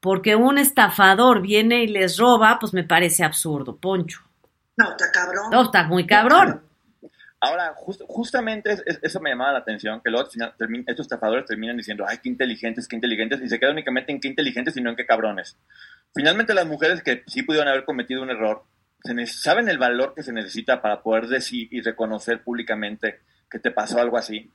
porque 0.00 0.36
un 0.36 0.58
estafador 0.58 1.42
viene 1.42 1.82
y 1.82 1.88
les 1.88 2.16
roba, 2.18 2.58
pues 2.60 2.72
me 2.72 2.84
parece 2.84 3.24
absurdo, 3.24 3.76
Poncho. 3.76 4.20
No, 4.76 4.90
está 4.90 5.10
cabrón. 5.10 5.50
No, 5.50 5.62
está 5.62 5.82
muy 5.84 6.06
cabrón. 6.06 6.62
Ahora, 7.40 7.74
justamente 7.76 8.76
eso 9.02 9.20
me 9.20 9.30
llamaba 9.30 9.52
la 9.52 9.58
atención, 9.58 10.00
que 10.02 10.10
luego 10.10 10.28
estos 10.28 11.06
estafadores 11.06 11.44
terminan 11.46 11.76
diciendo, 11.76 12.04
ay, 12.08 12.18
qué 12.22 12.28
inteligentes, 12.28 12.88
qué 12.88 12.96
inteligentes, 12.96 13.40
y 13.42 13.48
se 13.48 13.58
queda 13.58 13.72
únicamente 13.72 14.12
en 14.12 14.20
qué 14.20 14.28
inteligentes 14.28 14.76
y 14.76 14.80
no 14.80 14.90
en 14.90 14.96
qué 14.96 15.06
cabrones. 15.06 15.56
Finalmente 16.14 16.54
las 16.54 16.66
mujeres 16.66 17.02
que 17.02 17.24
sí 17.26 17.42
pudieron 17.42 17.68
haber 17.68 17.84
cometido 17.84 18.22
un 18.22 18.30
error, 18.30 18.64
saben 19.26 19.68
el 19.68 19.78
valor 19.78 20.14
que 20.14 20.22
se 20.22 20.32
necesita 20.32 20.80
para 20.80 21.02
poder 21.02 21.26
decir 21.26 21.68
y 21.70 21.82
reconocer 21.82 22.42
públicamente 22.42 23.20
que 23.50 23.58
te 23.58 23.70
pasó 23.70 24.00
algo 24.00 24.16
así. 24.16 24.50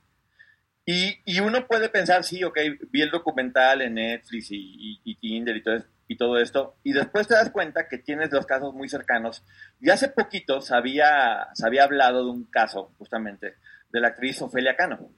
Y, 0.84 1.20
y, 1.24 1.38
uno 1.38 1.66
puede 1.68 1.88
pensar, 1.88 2.24
sí, 2.24 2.42
ok, 2.42 2.58
vi 2.90 3.02
el 3.02 3.10
documental 3.10 3.82
en 3.82 3.94
Netflix 3.94 4.48
y, 4.50 5.00
y, 5.04 5.14
Tinder 5.16 5.56
y 5.56 5.62
todo, 5.62 5.84
y 6.08 6.16
todo, 6.16 6.38
esto, 6.38 6.76
y 6.82 6.92
después 6.92 7.28
te 7.28 7.34
das 7.34 7.50
cuenta 7.50 7.86
que 7.86 7.98
tienes 7.98 8.32
los 8.32 8.46
casos 8.46 8.74
muy 8.74 8.88
cercanos. 8.88 9.44
Y 9.80 9.90
hace 9.90 10.08
poquito 10.08 10.60
se 10.60 10.74
había, 10.74 11.48
se 11.54 11.64
había 11.64 11.84
hablado 11.84 12.24
de 12.24 12.30
un 12.32 12.44
caso, 12.50 12.92
justamente, 12.98 13.54
de 13.90 14.00
la 14.00 14.08
actriz 14.08 14.42
Ofelia 14.42 14.74
Cano. 14.74 15.08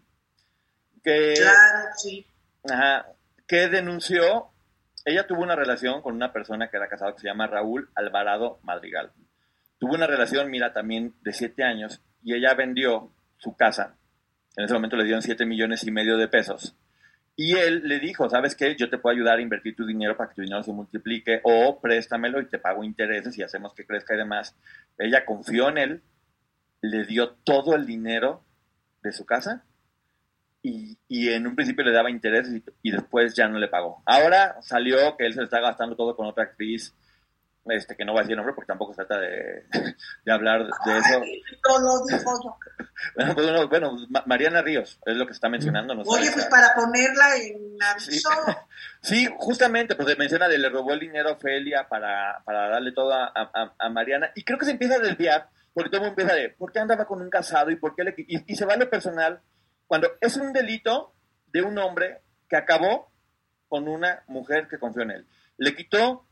Que, 1.03 1.33
claro, 1.35 1.89
sí. 1.97 2.27
Ajá, 2.71 3.07
que 3.47 3.69
denunció, 3.69 4.51
ella 5.07 5.27
tuvo 5.27 5.43
una 5.43 5.57
relación 5.57 6.03
con 6.03 6.15
una 6.15 6.31
persona 6.31 6.69
que 6.69 6.77
era 6.77 6.89
casada 6.89 7.15
que 7.15 7.21
se 7.21 7.29
llama 7.29 7.47
Raúl 7.47 7.91
Alvarado 7.95 8.59
Madrigal. 8.63 9.13
Tuvo 9.79 9.95
una 9.95 10.07
relación, 10.07 10.51
mira, 10.51 10.75
también 10.75 11.15
de 11.23 11.33
siete 11.33 11.65
años, 11.65 12.03
y 12.23 12.35
ella 12.35 12.53
vendió 12.53 13.13
su 13.39 13.57
casa 13.57 13.97
en 14.57 14.65
ese 14.65 14.75
momento 14.75 14.97
le 14.97 15.05
dieron 15.05 15.23
7 15.23 15.45
millones 15.47 15.85
y 15.85 15.91
medio 15.91 16.17
de 16.17 16.29
pesos. 16.29 16.77
Y 17.37 17.57
él 17.57 17.83
le 17.85 17.99
dijo, 17.99 18.31
¿sabes 18.31 18.55
qué? 18.55 18.77
Yo 18.77 18.89
te 18.89 18.99
puedo 18.99 19.15
ayudar 19.15 19.39
a 19.39 19.43
invertir 19.43 19.75
tu 19.75 19.85
dinero 19.85 20.17
para 20.17 20.31
que 20.31 20.37
tu 20.37 20.43
dinero 20.43 20.63
se 20.63 20.73
multiplique 20.73 21.41
o 21.43 21.81
préstamelo 21.81 22.41
y 22.41 22.47
te 22.47 22.61
pago 22.61 22.85
intereses 22.85 23.37
y 23.37 23.43
hacemos 23.43 23.75
que 23.75 23.85
crezca 23.85 24.15
y 24.15 24.19
demás. 24.19 24.57
Ella 24.99 25.25
confió 25.25 25.69
en 25.69 25.79
él, 25.79 26.03
le 26.81 27.05
dio 27.05 27.31
todo 27.45 27.75
el 27.75 27.87
dinero 27.87 28.45
de 29.03 29.11
su 29.11 29.27
casa 29.27 29.65
y, 30.63 30.97
y 31.09 31.29
en 31.31 31.47
un 31.47 31.57
principio 31.57 31.85
le 31.85 31.93
daba 31.93 32.11
intereses 32.11 32.55
y, 32.55 32.89
y, 32.89 32.93
después 32.93 33.35
ya 33.35 33.49
no 33.49 33.59
le 33.59 33.69
pagó. 33.69 34.03
Ahora 34.07 34.57
salió 34.63 35.17
que 35.17 35.27
él 35.27 35.35
se 35.35 35.43
está 35.43 35.61
gastando 35.61 35.97
todo 35.97 36.15
con 36.15 36.27
otra 36.27 36.45
actriz 36.45 36.95
este, 37.67 37.97
que 37.97 38.05
no 38.05 38.13
voy 38.13 38.21
a 38.21 38.23
decir 38.23 38.37
nombre 38.37 38.55
porque 38.55 38.69
tampoco 38.69 38.93
se 38.93 39.05
trata 39.05 39.19
de, 39.21 39.65
de 40.25 40.33
hablar 40.33 40.65
de 40.65 40.99
eso. 40.99 41.21
bueno, 43.17 43.35
pues, 43.35 43.69
bueno, 43.69 43.97
Mariana 44.27 44.63
Ríos 44.63 44.99
es 45.05 45.17
lo 45.17 45.27
que 45.27 45.33
se 45.33 45.39
está 45.39 45.49
mencionando. 45.49 45.95
Oye, 46.07 46.31
pues 46.33 46.47
para 46.47 46.75
ponerla 46.75 47.37
en 47.37 47.83
aviso. 47.83 48.29
Sí, 49.01 49.29
justamente, 49.37 49.97
pues 49.97 50.17
menciona 50.17 50.49
de 50.49 50.57
le 50.57 50.71
robó 50.71 50.95
el 50.95 51.01
dinero 51.01 51.29
a 51.29 51.33
Ofelia 51.33 51.87
para, 51.89 52.43
para 52.43 52.71
darle 52.71 52.93
todo 52.93 53.13
a, 53.13 53.31
a, 53.79 53.89
Mariana 53.91 54.31
y 54.35 54.43
creo 54.45 54.59
que 54.59 54.65
se 54.65 54.71
empieza 54.71 54.95
a 54.95 54.99
desviar 54.99 55.51
porque 55.75 55.91
todo 55.91 56.01
el 56.01 56.07
mundo 56.07 56.23
empieza 56.23 56.41
de 56.41 56.49
¿por 56.49 56.73
qué 56.73 56.79
andaba 56.79 57.05
con 57.05 57.21
un 57.21 57.29
casado 57.29 57.71
y 57.71 57.77
por 57.77 57.95
qué 57.95 58.05
le... 58.05 58.15
Y, 58.17 58.51
y 58.51 58.57
se 58.57 58.65
va 58.65 58.77
lo 58.77 58.89
personal 58.89 59.43
cuando 59.87 60.09
es 60.23 60.39
un 60.39 60.55
delito 60.55 61.13
de 61.49 61.61
un 61.61 61.77
hombre 61.79 62.23
que 62.49 62.57
acabó 62.57 63.13
con 63.69 63.89
una 63.89 64.23
mujer 64.29 64.69
que 64.69 64.79
confió 64.79 65.03
en 65.03 65.11
él. 65.11 65.27
Le 65.59 65.75
quitó 65.75 66.27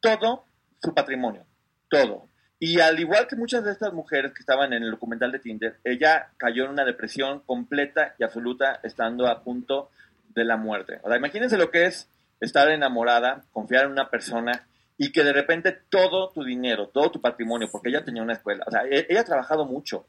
todo 0.00 0.44
su 0.84 0.94
patrimonio, 0.94 1.44
todo. 1.88 2.28
Y 2.58 2.80
al 2.80 2.98
igual 2.98 3.26
que 3.26 3.36
muchas 3.36 3.64
de 3.64 3.72
estas 3.72 3.92
mujeres 3.92 4.32
que 4.32 4.40
estaban 4.40 4.72
en 4.72 4.82
el 4.82 4.92
documental 4.92 5.32
de 5.32 5.38
Tinder, 5.38 5.76
ella 5.84 6.30
cayó 6.36 6.64
en 6.64 6.70
una 6.70 6.84
depresión 6.84 7.40
completa 7.40 8.14
y 8.18 8.24
absoluta 8.24 8.80
estando 8.82 9.26
a 9.26 9.42
punto 9.42 9.90
de 10.34 10.44
la 10.44 10.56
muerte. 10.56 11.00
O 11.02 11.08
sea, 11.08 11.18
imagínense 11.18 11.58
lo 11.58 11.70
que 11.70 11.86
es 11.86 12.08
estar 12.40 12.68
enamorada, 12.70 13.44
confiar 13.52 13.84
en 13.84 13.92
una 13.92 14.10
persona 14.10 14.66
y 14.96 15.10
que 15.12 15.24
de 15.24 15.32
repente 15.32 15.72
todo 15.88 16.30
tu 16.30 16.44
dinero, 16.44 16.88
todo 16.88 17.10
tu 17.10 17.20
patrimonio, 17.20 17.68
porque 17.70 17.88
ella 17.88 18.04
tenía 18.04 18.22
una 18.22 18.34
escuela, 18.34 18.64
o 18.66 18.70
sea, 18.70 18.82
e-, 18.84 19.06
ella 19.08 19.20
ha 19.20 19.24
trabajado 19.24 19.64
mucho, 19.64 20.06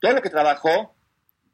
todo 0.00 0.12
lo 0.12 0.22
que 0.22 0.30
trabajó, 0.30 0.94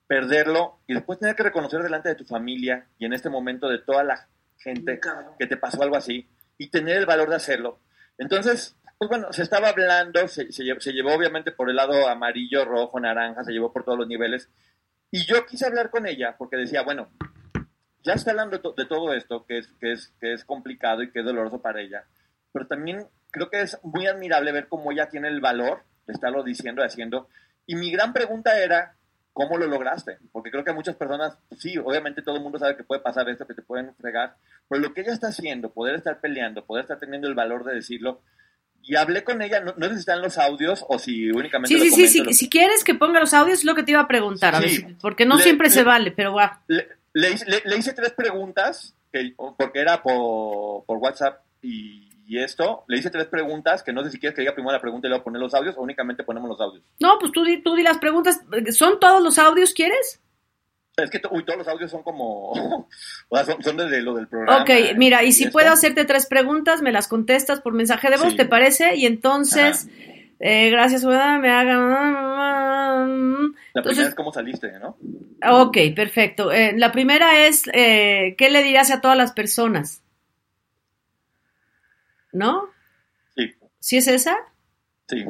perderlo 0.07 0.79
y 0.87 0.95
después 0.95 1.19
tener 1.19 1.37
que 1.37 1.43
reconocer 1.43 1.83
delante 1.83 2.09
de 2.09 2.15
tu 2.15 2.25
familia 2.25 2.87
y 2.99 3.07
en 3.07 3.13
este 3.13 3.29
momento 3.29 3.69
de 3.69 3.79
toda 3.79 4.03
la 4.05 4.29
gente 4.59 5.01
que 5.39 5.47
te 5.47 5.57
pasó 5.57 5.83
algo 5.83 5.97
así 5.97 6.29
y 6.59 6.69
tener 6.69 6.97
el 6.97 7.07
valor 7.07 7.31
de 7.31 7.37
hacerlo, 7.37 7.79
entonces, 8.21 8.77
pues 8.99 9.09
bueno, 9.09 9.33
se 9.33 9.43
estaba 9.43 9.71
hablando, 9.71 10.29
se, 10.29 10.45
llevó, 10.93 11.15
obviamente 11.15 11.53
por 11.53 11.71
el 11.71 11.77
lado 11.77 12.07
amarillo, 12.07 12.67
rojo, 12.67 13.01
naranja, 13.01 13.45
se 13.45 13.53
llevó 13.53 13.73
por 13.73 13.83
todos 13.83 13.97
los 13.97 14.07
niveles. 14.07 14.51
Y 15.11 15.25
yo 15.25 15.47
quise 15.47 15.65
hablar 15.65 15.89
con 15.89 16.07
ella 16.07 16.37
porque 16.37 16.59
decía, 16.59 16.83
bueno, 16.83 17.11
ya 18.03 18.13
está 18.13 18.33
hablando 18.33 18.59
de, 18.59 18.85
todo 18.85 19.15
esto, 19.15 19.47
que 19.47 19.57
es, 19.57 19.69
que, 19.81 19.93
es, 19.93 20.13
que 20.21 20.35
es 20.35 20.45
complicado 20.45 21.03
y 21.03 21.11
que 21.11 21.21
es 21.21 21.25
doloroso 21.25 21.63
para 21.63 21.81
ella, 21.81 22.05
pero 22.53 22.67
también 22.67 23.07
creo 23.31 23.49
que 23.49 23.63
es 23.63 23.79
muy 23.83 24.07
admirable 24.07 24.53
ver 24.53 24.69
cómo 24.69 24.93
ella 24.93 25.09
tiene 25.09 25.29
el 25.29 25.41
valor 25.41 25.83
de 26.07 26.13
estarlo 26.13 26.43
diciendo 26.45 26.83
haciendo. 26.83 27.27
Y 27.65 27.77
mi 27.77 27.91
gran 27.91 28.13
pregunta 28.13 28.59
era, 28.59 28.97
¿cómo 29.33 29.57
lo 29.59 29.67
lograste? 29.67 30.19
Porque 30.33 30.51
creo 30.51 30.65
que 30.65 30.73
muchas 30.73 30.97
personas, 30.97 31.39
sí, 31.59 31.79
obviamente 31.79 32.23
todo 32.23 32.37
el 32.37 32.43
mundo 32.43 32.59
sabe 32.59 32.77
que 32.77 32.85
puede 32.85 33.01
pasar 33.01 33.29
esto, 33.29 33.47
que 33.47 33.55
te 33.55 33.63
pueden 33.63 33.95
fregar, 33.95 34.37
pero 34.69 34.81
lo 34.83 34.93
que 34.93 35.01
ella 35.03 35.13
está 35.13 35.29
haciendo, 35.29 35.71
poder 35.73 35.95
estar 35.95 36.21
peleando, 36.21 36.65
poder 36.65 36.83
estar 36.85 36.99
teniendo 36.99 37.29
el 37.29 37.35
valor 37.35 37.65
de 37.65 37.75
decirlo, 37.75 38.21
y 38.83 38.97
hablé 38.97 39.23
con 39.25 39.41
ella, 39.43 39.61
no, 39.61 39.75
no 39.77 39.87
están 39.87 40.21
los 40.23 40.37
audios 40.39 40.85
o 40.89 40.99
si 40.99 41.31
únicamente 41.31 41.69
Sí, 41.69 41.79
lo 41.79 41.85
sí, 41.85 41.91
sí, 41.91 41.95
comento, 41.97 42.13
sí, 42.13 42.25
lo- 42.25 42.33
si 42.33 42.49
quieres 42.51 42.83
que 42.85 42.95
ponga 42.95 43.21
los 43.21 43.35
audios 43.35 43.61
es 43.61 43.65
lo 43.65 43.75
que 43.75 43.83
te 43.83 43.93
iba 43.93 44.01
a 44.01 44.09
preguntar, 44.09 44.55
a 44.55 44.61
ver, 44.61 44.71
Sí. 44.71 44.97
porque 45.01 45.27
no 45.27 45.37
Le- 45.37 45.43
siempre 45.43 45.69
le- 45.69 45.75
se 45.75 45.85
vale, 45.85 46.11
pero 46.13 46.35
va. 46.35 46.63
Le, 46.67 46.89
le 47.13 47.31
hice, 47.33 47.45
le- 47.49 47.63
le 47.65 47.77
hice 47.77 47.93
tres 47.93 48.13
preguntas, 48.13 48.95
que, 49.13 49.35
porque 49.37 49.81
era 49.81 50.03
por, 50.03 50.85
por 50.87 50.99
WhatsApp 50.99 51.41
y, 51.63 52.10
y 52.31 52.39
esto. 52.39 52.85
Le 52.87 52.99
hice 52.99 53.11
tres 53.11 53.27
preguntas, 53.27 53.83
que 53.83 53.93
no 53.93 54.05
sé 54.05 54.11
si 54.13 54.21
quieres 54.21 54.37
que 54.37 54.43
diga 54.43 54.55
primero 54.55 54.73
la 54.73 54.81
pregunta 54.81 55.09
y 55.09 55.11
luego 55.11 55.25
poner 55.25 55.43
los 55.43 55.53
audios 55.53 55.77
o 55.77 55.81
únicamente 55.83 56.23
ponemos 56.23 56.49
los 56.49 56.61
audios. 56.61 56.85
No, 57.01 57.19
pues 57.19 57.33
tú 57.33 57.43
di, 57.43 57.61
tú 57.61 57.75
di 57.75 57.83
las 57.83 57.99
preguntas. 57.99 58.41
¿Son 58.71 59.01
todos 59.01 59.21
los 59.21 59.37
audios, 59.37 59.75
quieres? 59.75 60.21
Es 60.97 61.11
que 61.11 61.21
uy, 61.33 61.45
todos 61.45 61.59
los 61.59 61.67
audios 61.67 61.91
son 61.91 62.05
como... 62.05 62.51
o 63.29 63.37
sea, 63.37 63.45
son, 63.45 63.61
son 63.65 63.77
desde 63.77 64.01
lo 64.01 64.15
del 64.15 64.29
programa. 64.29 64.63
Ok, 64.63 64.71
mira, 64.97 65.25
y 65.25 65.33
si 65.33 65.43
esto. 65.45 65.53
puedo 65.55 65.71
hacerte 65.73 66.05
tres 66.05 66.27
preguntas, 66.27 66.83
me 66.83 66.93
las 66.93 67.09
contestas 67.09 67.61
por 67.61 67.73
mensaje 67.73 68.09
de 68.11 68.17
voz, 68.17 68.31
Sí. 68.31 68.37
¿te 68.37 68.45
parece? 68.45 68.95
Y 68.95 69.07
entonces, 69.07 69.89
eh, 70.39 70.71
gracias, 70.71 71.05
me 71.05 71.17
hagan... 71.51 71.91
La 73.75 73.83
primera 73.83 74.07
es 74.09 74.15
cómo 74.15 74.33
saliste, 74.33 74.71
¿no? 74.79 74.97
ok, 75.63 75.77
perfecto. 75.97 76.53
Eh, 76.53 76.75
la 76.77 76.93
primera 76.93 77.45
es, 77.49 77.65
eh, 77.73 78.37
¿qué 78.39 78.51
le 78.51 78.63
dirías 78.63 78.93
a 78.93 79.01
todas 79.01 79.17
las 79.17 79.33
personas? 79.33 80.05
¿No? 82.33 82.71
Sí. 83.37 83.55
¿Sí 83.79 83.97
es 83.97 84.07
esa? 84.09 84.37
Sí. 85.09 85.25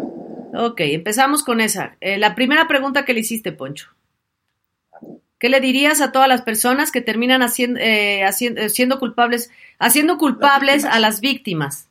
Ok, 0.54 0.80
empezamos 0.80 1.42
con 1.42 1.60
esa. 1.60 1.96
Eh, 2.00 2.18
la 2.18 2.34
primera 2.34 2.68
pregunta 2.68 3.04
que 3.04 3.14
le 3.14 3.20
hiciste, 3.20 3.52
Poncho. 3.52 3.88
¿Qué 5.38 5.48
le 5.48 5.60
dirías 5.60 6.02
a 6.02 6.12
todas 6.12 6.28
las 6.28 6.42
personas 6.42 6.92
que 6.92 7.00
terminan 7.00 7.42
haciendo, 7.42 7.80
eh, 7.80 8.24
haciendo, 8.24 8.68
siendo 8.68 8.98
culpables, 8.98 9.50
haciendo 9.78 10.18
culpables 10.18 10.84
a 10.84 10.98
las 10.98 11.20
víctimas? 11.20 11.88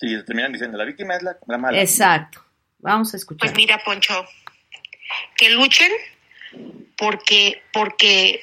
Sí, 0.00 0.16
terminan 0.24 0.52
diciendo, 0.52 0.78
la 0.78 0.84
víctima 0.84 1.16
es 1.16 1.22
la, 1.22 1.36
la 1.46 1.58
mala. 1.58 1.80
Exacto. 1.80 2.42
Vamos 2.78 3.12
a 3.12 3.18
escuchar. 3.18 3.40
Pues 3.40 3.56
mira, 3.56 3.82
Poncho, 3.84 4.24
que 5.36 5.50
luchen 5.50 5.92
porque, 6.96 7.62
porque 7.72 8.42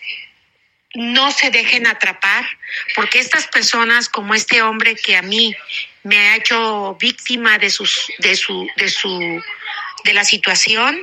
no 0.94 1.32
se 1.32 1.50
dejen 1.50 1.88
atrapar, 1.88 2.46
porque 2.96 3.20
estas 3.20 3.48
personas, 3.48 4.10
como 4.10 4.36
este 4.36 4.62
hombre 4.62 4.96
que 4.96 5.16
a 5.16 5.22
mí 5.22 5.56
me 6.04 6.18
ha 6.18 6.36
hecho 6.38 6.96
víctima 7.00 7.58
de 7.58 7.70
sus, 7.70 8.12
de 8.20 8.36
su, 8.36 8.68
de 8.78 8.90
su, 8.90 9.42
de 10.04 10.14
la 10.14 10.24
situación, 10.24 11.00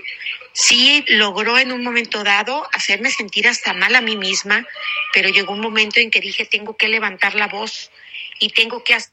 sí 0.52 1.04
logró 1.08 1.58
en 1.58 1.72
un 1.72 1.82
momento 1.82 2.22
dado 2.24 2.66
hacerme 2.72 3.10
sentir 3.10 3.48
hasta 3.48 3.72
mal 3.72 3.94
a 3.94 4.00
mí 4.00 4.16
misma, 4.16 4.66
pero 5.12 5.28
llegó 5.28 5.52
un 5.52 5.60
momento 5.60 6.00
en 6.00 6.10
que 6.10 6.20
dije 6.20 6.44
tengo 6.44 6.76
que 6.76 6.88
levantar 6.88 7.34
la 7.34 7.48
voz 7.48 7.90
y 8.38 8.50
tengo 8.50 8.82
que 8.84 8.94
hacer 8.94 9.12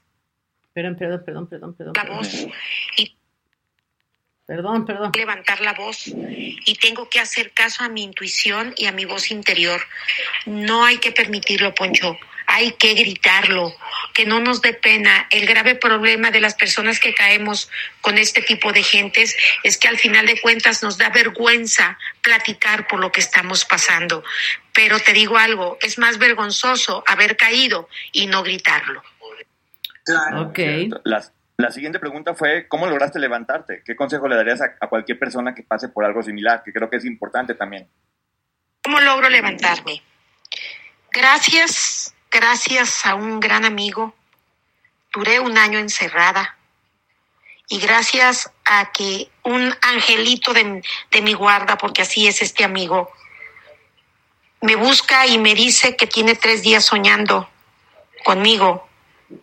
Perdón, 0.74 0.96
perdón, 0.96 1.24
perdón, 1.26 1.48
perdón, 1.48 1.76
perdón. 1.76 1.94
la 1.96 2.04
voz 2.04 2.48
y 2.98 3.18
Perdón, 4.46 4.86
perdón. 4.86 5.12
levantar 5.14 5.60
la 5.60 5.74
voz 5.74 6.06
y 6.08 6.76
tengo 6.76 7.10
que 7.10 7.20
hacer 7.20 7.52
caso 7.52 7.84
a 7.84 7.90
mi 7.90 8.04
intuición 8.04 8.74
y 8.78 8.86
a 8.86 8.94
mi 8.94 9.04
voz 9.04 9.30
interior. 9.30 9.82
No 10.46 10.86
hay 10.86 11.00
que 11.00 11.12
permitirlo, 11.12 11.76
Poncho. 11.76 12.18
Hay 12.46 12.72
que 12.74 12.94
gritarlo, 12.94 13.74
que 14.18 14.26
no 14.26 14.40
nos 14.40 14.64
dé 14.64 14.74
pena. 14.74 15.28
El 15.30 15.46
grave 15.46 15.76
problema 15.76 16.32
de 16.32 16.42
las 16.42 16.56
personas 16.56 17.00
que 17.00 17.14
caemos 17.14 17.70
con 18.02 18.18
este 18.18 18.42
tipo 18.42 18.74
de 18.74 18.82
gentes 18.82 19.38
es 19.62 19.78
que 19.78 19.88
al 19.88 20.00
final 20.00 20.26
de 20.26 20.42
cuentas 20.42 20.82
nos 20.82 20.98
da 20.98 21.10
vergüenza 21.10 22.00
platicar 22.24 22.88
por 22.88 23.00
lo 23.00 23.12
que 23.12 23.20
estamos 23.20 23.64
pasando. 23.64 24.24
Pero 24.74 25.00
te 25.00 25.14
digo 25.14 25.38
algo, 25.38 25.78
es 25.82 26.00
más 26.00 26.18
vergonzoso 26.18 27.04
haber 27.06 27.38
caído 27.38 27.88
y 28.12 28.26
no 28.26 28.42
gritarlo. 28.42 29.04
Ok. 30.36 30.60
Las- 31.04 31.32
la 31.58 31.72
siguiente 31.72 32.00
pregunta 32.00 32.34
fue, 32.34 32.68
¿cómo 32.68 32.88
lograste 32.88 33.20
levantarte? 33.20 33.82
¿Qué 33.86 33.96
consejo 33.96 34.28
le 34.28 34.36
darías 34.36 34.62
a, 34.62 34.76
a 34.80 34.88
cualquier 34.88 35.18
persona 35.20 35.54
que 35.56 35.64
pase 35.64 35.90
por 35.90 36.06
algo 36.06 36.24
similar? 36.24 36.62
Que 36.64 36.72
creo 36.74 36.90
que 36.90 36.98
es 36.98 37.06
importante 37.06 37.54
también. 37.56 37.88
¿Cómo 38.84 39.00
logro 39.00 39.30
levantarme? 39.30 40.02
Gracias, 41.12 42.14
gracias 42.32 43.06
a 43.06 43.16
un 43.16 43.40
gran 43.40 43.66
amigo. 43.66 44.14
Duré 45.14 45.40
un 45.40 45.58
año 45.58 45.80
encerrada. 45.80 46.58
Y 47.70 47.80
gracias 47.80 48.50
a 48.66 48.92
que 48.92 49.30
un 49.44 49.76
angelito 49.82 50.54
de, 50.54 50.82
de 51.12 51.22
mi 51.22 51.34
guarda, 51.34 51.78
porque 51.78 52.02
así 52.02 52.28
es 52.28 52.42
este 52.42 52.64
amigo, 52.64 53.12
me 54.62 54.76
busca 54.76 55.28
y 55.28 55.38
me 55.38 55.54
dice 55.54 55.96
que 55.96 56.08
tiene 56.08 56.36
tres 56.36 56.64
días 56.64 56.86
soñando 56.86 57.50
conmigo 58.24 58.88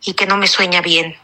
y 0.02 0.14
que 0.14 0.26
no 0.26 0.36
me 0.36 0.46
sueña 0.46 0.80
bien, 0.80 1.16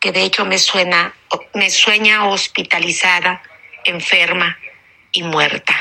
que 0.00 0.12
de 0.12 0.22
hecho 0.22 0.44
me 0.44 0.58
suena, 0.58 1.14
me 1.54 1.70
sueña 1.70 2.26
hospitalizada, 2.26 3.42
enferma 3.84 4.58
y 5.12 5.22
muerta. 5.22 5.74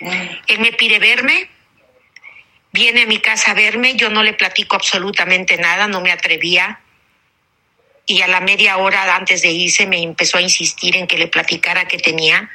Él 0.00 0.60
me 0.60 0.72
pide 0.72 0.98
verme, 0.98 1.50
viene 2.72 3.02
a 3.02 3.06
mi 3.06 3.18
casa 3.18 3.52
a 3.52 3.54
verme, 3.54 3.94
yo 3.94 4.10
no 4.10 4.22
le 4.22 4.34
platico 4.34 4.76
absolutamente 4.76 5.56
nada, 5.56 5.88
no 5.88 6.00
me 6.00 6.12
atrevía. 6.12 6.80
Y 8.06 8.22
a 8.22 8.28
la 8.28 8.40
media 8.40 8.78
hora 8.78 9.14
antes 9.16 9.42
de 9.42 9.50
irse 9.50 9.86
me 9.86 10.02
empezó 10.02 10.38
a 10.38 10.42
insistir 10.42 10.96
en 10.96 11.06
que 11.06 11.18
le 11.18 11.28
platicara 11.28 11.86
qué 11.86 11.98
tenía, 11.98 12.50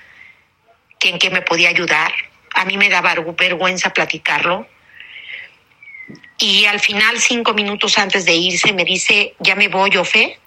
que 0.99 1.09
en 1.09 1.19
qué 1.19 1.29
me 1.29 1.41
podía 1.41 1.69
ayudar. 1.69 2.11
A 2.55 2.65
mí 2.65 2.77
me 2.77 2.89
daba 2.89 3.15
vergüenza 3.37 3.93
platicarlo. 3.93 4.67
Y 6.37 6.65
al 6.65 6.79
final, 6.79 7.19
cinco 7.19 7.53
minutos 7.53 7.97
antes 7.97 8.25
de 8.25 8.33
irse, 8.33 8.73
me 8.73 8.83
dice, 8.83 9.35
ya 9.39 9.55
me 9.55 9.67
voy, 9.67 9.95
Ofe. 9.97 10.39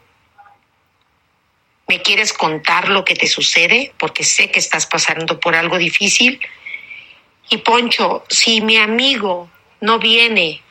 ¿Me 1.88 2.02
quieres 2.02 2.32
contar 2.32 2.88
lo 2.88 3.04
que 3.04 3.14
te 3.14 3.28
sucede? 3.28 3.92
Porque 3.96 4.24
sé 4.24 4.50
que 4.50 4.58
estás 4.58 4.86
pasando 4.86 5.38
por 5.38 5.54
algo 5.54 5.78
difícil. 5.78 6.40
Y 7.48 7.58
Poncho, 7.58 8.24
si 8.28 8.60
mi 8.60 8.76
amigo 8.76 9.48
no 9.80 9.98
viene, 9.98 10.62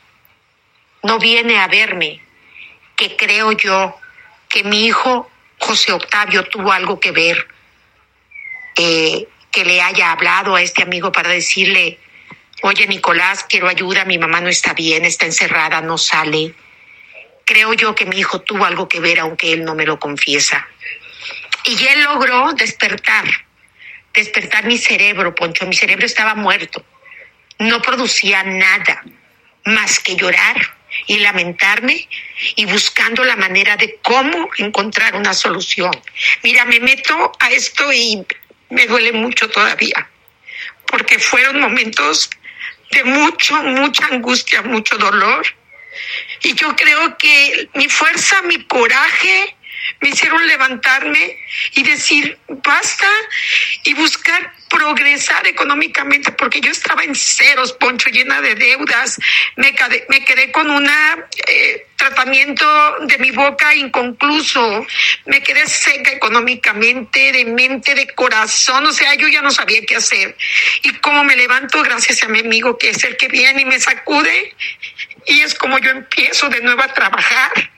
no 1.02 1.18
viene 1.18 1.58
a 1.58 1.68
verme, 1.68 2.20
que 2.96 3.16
creo 3.16 3.52
yo 3.52 3.96
que 4.48 4.64
mi 4.64 4.86
hijo 4.86 5.30
José 5.58 5.92
Octavio 5.92 6.44
tuvo 6.44 6.72
algo 6.72 6.98
que 7.00 7.12
ver, 7.12 7.48
eh, 8.76 9.28
que 9.50 9.64
le 9.64 9.80
haya 9.80 10.12
hablado 10.12 10.54
a 10.54 10.62
este 10.62 10.82
amigo 10.82 11.12
para 11.12 11.30
decirle, 11.30 11.98
oye 12.62 12.86
Nicolás, 12.86 13.44
quiero 13.48 13.68
ayuda, 13.68 14.04
mi 14.04 14.18
mamá 14.18 14.40
no 14.40 14.48
está 14.48 14.74
bien, 14.74 15.04
está 15.04 15.26
encerrada, 15.26 15.80
no 15.80 15.98
sale. 15.98 16.54
Creo 17.44 17.72
yo 17.74 17.94
que 17.94 18.06
mi 18.06 18.18
hijo 18.18 18.40
tuvo 18.40 18.64
algo 18.64 18.88
que 18.88 19.00
ver, 19.00 19.20
aunque 19.20 19.52
él 19.52 19.64
no 19.64 19.74
me 19.74 19.86
lo 19.86 19.98
confiesa. 19.98 20.66
Y 21.64 21.86
él 21.86 22.02
logró 22.02 22.52
despertar, 22.52 23.24
despertar 24.12 24.64
mi 24.66 24.78
cerebro, 24.78 25.34
Poncho. 25.34 25.66
Mi 25.66 25.74
cerebro 25.74 26.06
estaba 26.06 26.34
muerto. 26.34 26.84
No 27.58 27.80
producía 27.82 28.42
nada 28.42 29.02
más 29.64 29.98
que 30.00 30.16
llorar 30.16 30.56
y 31.06 31.18
lamentarme 31.18 32.08
y 32.54 32.64
buscando 32.66 33.24
la 33.24 33.36
manera 33.36 33.76
de 33.76 33.98
cómo 34.02 34.48
encontrar 34.58 35.14
una 35.16 35.34
solución. 35.34 35.90
Mira, 36.42 36.64
me 36.64 36.80
meto 36.80 37.32
a 37.38 37.50
esto 37.50 37.92
y 37.92 38.24
me 38.70 38.86
duele 38.86 39.12
mucho 39.12 39.48
todavía, 39.48 40.08
porque 40.86 41.18
fueron 41.18 41.60
momentos 41.60 42.30
de 42.90 43.04
mucho, 43.04 43.54
mucha 43.62 44.06
angustia, 44.06 44.62
mucho 44.62 44.96
dolor. 44.96 45.44
Y 46.42 46.54
yo 46.54 46.74
creo 46.76 47.16
que 47.16 47.68
mi 47.74 47.88
fuerza, 47.88 48.42
mi 48.42 48.64
coraje, 48.64 49.56
me 50.00 50.10
hicieron 50.10 50.46
levantarme 50.46 51.38
y 51.72 51.82
decir, 51.82 52.38
basta, 52.48 53.08
y 53.84 53.94
buscar 53.94 54.52
progresar 54.68 55.46
económicamente, 55.46 56.32
porque 56.32 56.60
yo 56.60 56.70
estaba 56.70 57.04
en 57.04 57.14
ceros, 57.14 57.72
Poncho, 57.72 58.08
llena 58.10 58.40
de 58.40 58.54
deudas. 58.54 59.18
Me 59.56 59.74
quedé, 59.74 60.06
me 60.08 60.24
quedé 60.24 60.52
con 60.52 60.70
un 60.70 60.88
tratamiento 61.96 62.66
de 63.02 63.18
mi 63.18 63.30
boca 63.30 63.74
inconcluso. 63.74 64.86
Me 65.26 65.42
quedé 65.42 65.66
seca 65.66 66.10
económicamente, 66.12 67.32
de 67.32 67.44
mente, 67.44 67.94
de 67.94 68.08
corazón. 68.08 68.86
O 68.86 68.92
sea, 68.92 69.14
yo 69.14 69.28
ya 69.28 69.42
no 69.42 69.50
sabía 69.50 69.80
qué 69.86 69.96
hacer. 69.96 70.36
Y 70.82 70.92
cómo 70.96 71.24
me 71.24 71.36
levanto 71.36 71.82
gracias 71.82 72.22
a 72.22 72.28
mi 72.28 72.40
amigo, 72.40 72.78
que 72.78 72.90
es 72.90 73.04
el 73.04 73.16
que 73.16 73.28
viene 73.28 73.62
y 73.62 73.64
me 73.64 73.80
sacude. 73.80 74.54
Y 75.26 75.40
es 75.40 75.54
como 75.54 75.78
yo 75.78 75.90
empiezo 75.90 76.48
de 76.48 76.60
nuevo 76.60 76.82
a 76.82 76.92
trabajar 76.92 77.75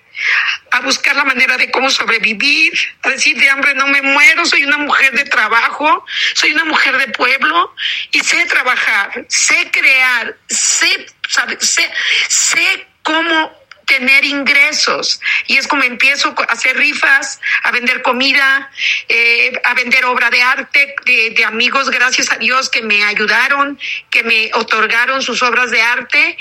a 0.70 0.80
buscar 0.80 1.16
la 1.16 1.24
manera 1.24 1.56
de 1.56 1.70
cómo 1.70 1.90
sobrevivir, 1.90 2.72
a 3.02 3.10
decir 3.10 3.36
de 3.38 3.50
hambre 3.50 3.74
no 3.74 3.86
me 3.86 4.02
muero, 4.02 4.44
soy 4.44 4.64
una 4.64 4.78
mujer 4.78 5.12
de 5.12 5.24
trabajo, 5.24 6.04
soy 6.34 6.52
una 6.52 6.64
mujer 6.64 6.96
de 6.98 7.08
pueblo 7.08 7.74
y 8.12 8.20
sé 8.20 8.44
trabajar, 8.46 9.26
sé 9.28 9.70
crear, 9.70 10.36
sé, 10.48 11.06
sabe, 11.28 11.58
sé, 11.60 11.90
sé 12.28 12.86
cómo 13.02 13.57
tener 13.88 14.24
ingresos. 14.24 15.20
Y 15.46 15.56
es 15.56 15.66
como 15.66 15.82
empiezo 15.82 16.34
a 16.38 16.52
hacer 16.52 16.76
rifas, 16.76 17.40
a 17.64 17.72
vender 17.72 18.02
comida, 18.02 18.70
eh, 19.08 19.60
a 19.64 19.74
vender 19.74 20.04
obra 20.04 20.30
de 20.30 20.42
arte 20.42 20.94
de, 21.04 21.30
de 21.30 21.44
amigos, 21.44 21.90
gracias 21.90 22.30
a 22.30 22.36
Dios, 22.36 22.68
que 22.70 22.82
me 22.82 23.02
ayudaron, 23.02 23.80
que 24.10 24.22
me 24.22 24.50
otorgaron 24.54 25.22
sus 25.22 25.42
obras 25.42 25.70
de 25.70 25.80
arte. 25.80 26.38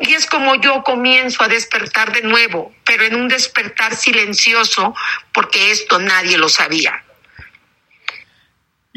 Y 0.00 0.14
es 0.14 0.26
como 0.26 0.54
yo 0.56 0.82
comienzo 0.82 1.42
a 1.42 1.48
despertar 1.48 2.12
de 2.12 2.22
nuevo, 2.22 2.74
pero 2.84 3.04
en 3.04 3.14
un 3.14 3.28
despertar 3.28 3.94
silencioso, 3.94 4.94
porque 5.32 5.70
esto 5.70 5.98
nadie 5.98 6.38
lo 6.38 6.48
sabía. 6.48 7.04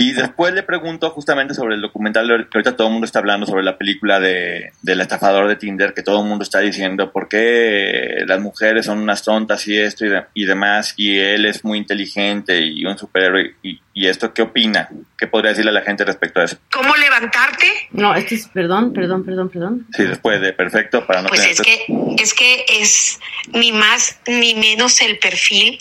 Y 0.01 0.13
después 0.13 0.53
le 0.53 0.63
pregunto 0.63 1.09
justamente 1.11 1.53
sobre 1.53 1.75
el 1.75 1.81
documental 1.81 2.27
que 2.49 2.57
ahorita 2.57 2.75
todo 2.75 2.87
el 2.87 2.93
mundo 2.93 3.05
está 3.05 3.19
hablando 3.19 3.45
sobre 3.45 3.63
la 3.63 3.77
película 3.77 4.19
de, 4.19 4.71
del 4.81 4.99
estafador 5.01 5.47
de 5.47 5.55
Tinder, 5.57 5.93
que 5.93 6.01
todo 6.01 6.21
el 6.21 6.27
mundo 6.27 6.43
está 6.43 6.59
diciendo 6.59 7.11
por 7.11 7.27
qué 7.29 8.23
las 8.25 8.39
mujeres 8.39 8.85
son 8.87 8.97
unas 8.99 9.23
tontas 9.23 9.67
y 9.67 9.77
esto 9.77 10.05
y, 10.05 10.09
de- 10.09 10.23
y 10.33 10.45
demás, 10.45 10.93
y 10.97 11.19
él 11.19 11.45
es 11.45 11.63
muy 11.63 11.77
inteligente 11.77 12.59
y 12.61 12.83
un 12.85 12.97
superhéroe. 12.97 13.55
Y, 13.61 13.79
y 13.93 14.07
esto, 14.07 14.33
¿qué 14.33 14.41
opina? 14.41 14.89
¿Qué 15.17 15.27
podría 15.27 15.49
decirle 15.51 15.69
a 15.69 15.73
la 15.73 15.81
gente 15.81 16.03
respecto 16.03 16.39
a 16.39 16.45
eso? 16.45 16.57
¿Cómo 16.71 16.95
levantarte? 16.95 17.67
No, 17.91 18.15
este 18.15 18.35
es, 18.35 18.47
perdón, 18.47 18.93
perdón, 18.93 19.23
perdón, 19.23 19.49
perdón. 19.49 19.87
Sí, 19.95 20.03
después 20.03 20.41
de 20.41 20.53
perfecto 20.53 21.05
para 21.05 21.21
no 21.21 21.27
Pues 21.29 21.41
tener 21.41 21.53
es 21.55 21.61
que, 21.61 21.85
es 22.17 22.33
que 22.33 22.65
es 22.79 23.19
ni 23.53 23.71
más 23.71 24.19
ni 24.25 24.55
menos 24.55 24.99
el 25.01 25.19
perfil, 25.19 25.79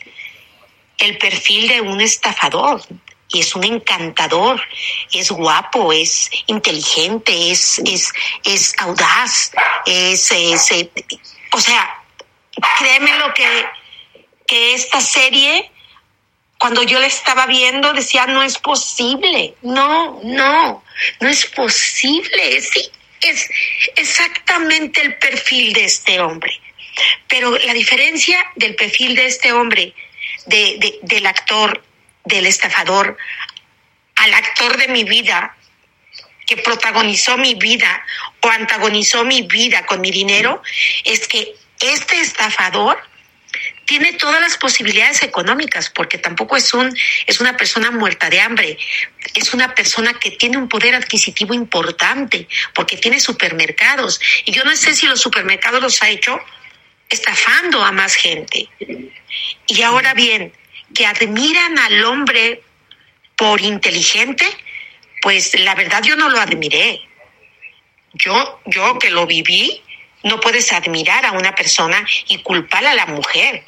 el 0.98 1.16
perfil 1.16 1.68
de 1.68 1.80
un 1.80 2.00
estafador. 2.02 2.82
Y 3.32 3.40
es 3.40 3.54
un 3.54 3.62
encantador, 3.64 4.60
es 5.12 5.30
guapo, 5.30 5.92
es 5.92 6.30
inteligente, 6.46 7.50
es, 7.52 7.78
es, 7.84 8.12
es 8.44 8.74
audaz, 8.78 9.52
es, 9.86 10.30
eh, 10.32 10.90
o 11.52 11.60
sea, 11.60 12.02
créeme 12.78 13.16
lo 13.18 13.32
que, 13.32 13.66
que 14.46 14.74
esta 14.74 15.00
serie, 15.00 15.70
cuando 16.58 16.82
yo 16.82 16.98
la 16.98 17.06
estaba 17.06 17.46
viendo, 17.46 17.92
decía, 17.92 18.26
no 18.26 18.42
es 18.42 18.58
posible, 18.58 19.54
no, 19.62 20.20
no, 20.24 20.82
no 21.20 21.28
es 21.28 21.46
posible, 21.46 22.56
es, 22.56 22.68
es 23.20 23.48
exactamente 23.94 25.02
el 25.02 25.16
perfil 25.18 25.72
de 25.72 25.84
este 25.84 26.20
hombre. 26.20 26.52
Pero 27.28 27.56
la 27.58 27.72
diferencia 27.72 28.44
del 28.56 28.74
perfil 28.74 29.14
de 29.14 29.26
este 29.26 29.52
hombre, 29.52 29.94
de, 30.46 30.76
de- 30.78 30.98
del 31.02 31.26
actor, 31.26 31.82
del 32.24 32.46
estafador, 32.46 33.16
al 34.16 34.34
actor 34.34 34.76
de 34.76 34.88
mi 34.88 35.04
vida, 35.04 35.56
que 36.46 36.56
protagonizó 36.56 37.38
mi 37.38 37.54
vida 37.54 38.04
o 38.40 38.48
antagonizó 38.48 39.24
mi 39.24 39.42
vida 39.42 39.86
con 39.86 40.00
mi 40.00 40.10
dinero, 40.10 40.62
es 41.04 41.28
que 41.28 41.54
este 41.80 42.20
estafador 42.20 43.00
tiene 43.86 44.12
todas 44.14 44.40
las 44.40 44.56
posibilidades 44.56 45.22
económicas, 45.22 45.90
porque 45.90 46.18
tampoco 46.18 46.56
es 46.56 46.72
un 46.74 46.96
es 47.26 47.40
una 47.40 47.56
persona 47.56 47.90
muerta 47.90 48.30
de 48.30 48.40
hambre, 48.40 48.78
es 49.34 49.52
una 49.54 49.74
persona 49.74 50.14
que 50.14 50.30
tiene 50.32 50.58
un 50.58 50.68
poder 50.68 50.94
adquisitivo 50.94 51.54
importante, 51.54 52.46
porque 52.74 52.96
tiene 52.96 53.20
supermercados. 53.20 54.20
Y 54.44 54.52
yo 54.52 54.64
no 54.64 54.76
sé 54.76 54.94
si 54.94 55.06
los 55.06 55.20
supermercados 55.20 55.82
los 55.82 56.02
ha 56.02 56.08
hecho 56.08 56.40
estafando 57.08 57.84
a 57.84 57.92
más 57.92 58.14
gente. 58.14 58.68
Y 59.66 59.82
ahora 59.82 60.14
bien, 60.14 60.52
que 60.94 61.06
admiran 61.06 61.78
al 61.78 62.04
hombre 62.04 62.62
por 63.36 63.60
inteligente, 63.60 64.46
pues 65.22 65.58
la 65.60 65.74
verdad 65.74 66.02
yo 66.02 66.16
no 66.16 66.28
lo 66.28 66.38
admiré. 66.40 67.00
Yo, 68.12 68.60
yo 68.66 68.98
que 68.98 69.10
lo 69.10 69.26
viví, 69.26 69.82
no 70.24 70.40
puedes 70.40 70.72
admirar 70.72 71.24
a 71.24 71.32
una 71.32 71.54
persona 71.54 72.04
y 72.28 72.38
culpar 72.42 72.84
a 72.84 72.94
la 72.94 73.06
mujer. 73.06 73.64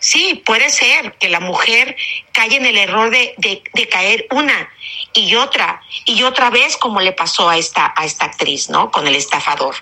Sí, 0.00 0.42
puede 0.46 0.70
ser 0.70 1.14
que 1.18 1.28
la 1.28 1.40
mujer 1.40 1.94
cae 2.32 2.56
en 2.56 2.64
el 2.64 2.78
error 2.78 3.10
de, 3.10 3.34
de- 3.36 3.88
caer 3.88 4.26
una 4.30 4.70
y 5.12 5.34
otra 5.34 5.82
y 6.06 6.22
otra 6.22 6.48
vez 6.48 6.76
como 6.78 7.00
le 7.00 7.12
pasó 7.12 7.50
a 7.50 7.58
esta, 7.58 7.92
a 7.94 8.06
esta 8.06 8.24
actriz, 8.24 8.70
¿no? 8.70 8.90
Con 8.90 9.06
el 9.06 9.14
estafador. 9.14 9.74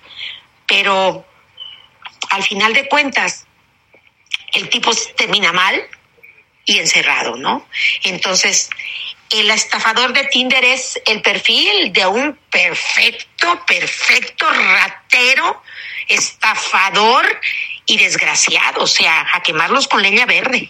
Pero 0.67 1.25
al 2.31 2.43
final 2.43 2.73
de 2.75 2.89
cuentas, 2.89 3.47
el 4.55 4.69
tipo 4.69 4.91
termina 5.17 5.53
mal 5.53 5.87
y 6.69 6.79
encerrado, 6.79 7.35
¿no? 7.37 7.67
Entonces, 8.03 8.69
el 9.31 9.51
estafador 9.51 10.13
de 10.13 10.25
Tinder 10.25 10.63
es 10.63 11.01
el 11.07 11.23
perfil 11.23 11.93
de 11.95 12.07
un 12.07 12.39
perfecto, 12.51 13.65
perfecto 13.67 14.47
ratero, 14.51 15.63
estafador 16.07 17.25
y 17.87 17.97
desgraciado, 17.97 18.83
o 18.83 18.87
sea, 18.87 19.27
a 19.33 19.43
quemarlos 19.43 19.89
con 19.89 20.03
leña 20.03 20.27
verde. 20.27 20.69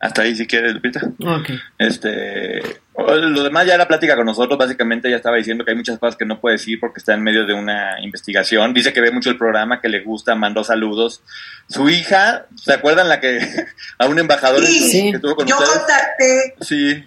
Hasta 0.00 0.22
ahí 0.22 0.36
si 0.36 0.46
quieres, 0.46 0.74
Lupita. 0.74 1.00
Ok. 1.20 1.50
Este, 1.76 2.60
lo 2.96 3.42
demás 3.42 3.66
ya 3.66 3.74
era 3.74 3.88
plática 3.88 4.14
con 4.14 4.26
nosotros, 4.26 4.56
básicamente 4.56 5.10
ya 5.10 5.16
estaba 5.16 5.36
diciendo 5.36 5.64
que 5.64 5.72
hay 5.72 5.76
muchas 5.76 5.98
cosas 5.98 6.16
que 6.16 6.24
no 6.24 6.40
puede 6.40 6.54
decir 6.56 6.78
porque 6.78 6.98
está 6.98 7.14
en 7.14 7.22
medio 7.22 7.44
de 7.46 7.54
una 7.54 8.00
investigación. 8.00 8.72
Dice 8.72 8.92
que 8.92 9.00
ve 9.00 9.10
mucho 9.10 9.30
el 9.30 9.36
programa, 9.38 9.80
que 9.80 9.88
le 9.88 10.04
gusta, 10.04 10.36
mandó 10.36 10.62
saludos. 10.62 11.22
Su 11.68 11.88
hija, 11.90 12.46
¿se 12.54 12.72
acuerdan 12.72 13.08
la 13.08 13.18
que 13.20 13.40
a 13.98 14.06
un 14.06 14.18
embajador 14.18 14.64
Sí, 14.64 15.10
que 15.12 15.18
tuvo 15.18 15.34
con 15.36 15.46
yo 15.46 15.56
ustedes? 15.58 15.78
contacté 15.78 16.54
Sí, 16.60 17.04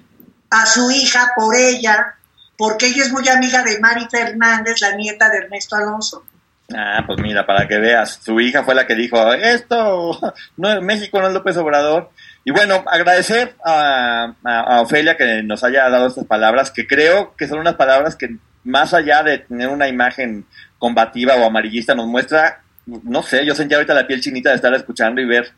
a 0.50 0.66
su 0.66 0.92
hija 0.92 1.32
por 1.36 1.56
ella, 1.56 2.16
porque 2.58 2.88
ella 2.88 3.04
es 3.04 3.12
muy 3.14 3.28
amiga 3.30 3.64
de 3.64 3.80
Mari 3.80 4.06
Fernández, 4.12 4.82
la 4.82 4.96
nieta 4.98 5.30
de 5.30 5.38
Ernesto 5.38 5.78
Alonso. 5.78 6.26
Ah, 6.74 7.04
pues 7.06 7.20
mira, 7.20 7.46
para 7.46 7.68
que 7.68 7.78
veas, 7.80 8.20
su 8.24 8.40
hija 8.40 8.64
fue 8.64 8.76
la 8.76 8.88
que 8.88 8.96
dijo, 8.96 9.34
esto, 9.34 10.18
no 10.58 10.74
es 10.74 10.82
México, 10.82 11.20
no 11.20 11.28
es 11.28 11.34
López 11.34 11.58
Obrador. 11.58 12.12
Y 12.44 12.52
bueno, 12.52 12.84
agradecer 12.88 13.56
a, 13.64 14.34
a- 14.44 14.60
a 14.62 14.82
Ofelia 14.82 15.16
que 15.16 15.44
nos 15.44 15.64
haya 15.64 15.90
dado 15.90 16.08
estas 16.08 16.26
palabras, 16.26 16.72
que 16.72 16.88
creo 16.88 17.36
que 17.38 17.48
son 17.48 17.60
unas 17.60 17.76
palabras 17.76 18.16
que 18.16 18.36
más 18.64 18.94
allá 18.94 19.22
de 19.24 19.40
tener 19.40 19.70
una 19.70 19.88
imagen 19.88 20.46
combativa 20.80 21.36
o 21.36 21.46
amarillista, 21.46 21.94
nos 21.96 22.08
muestra, 22.08 22.62
no 22.86 23.22
sé, 23.22 23.46
yo 23.46 23.54
sentía 23.54 23.78
ahorita 23.78 23.94
la 23.94 24.08
piel 24.08 24.22
chinita 24.22 24.50
de 24.50 24.56
estar 24.56 24.74
escuchando 24.74 25.22
y 25.22 25.26
ver 25.26 25.52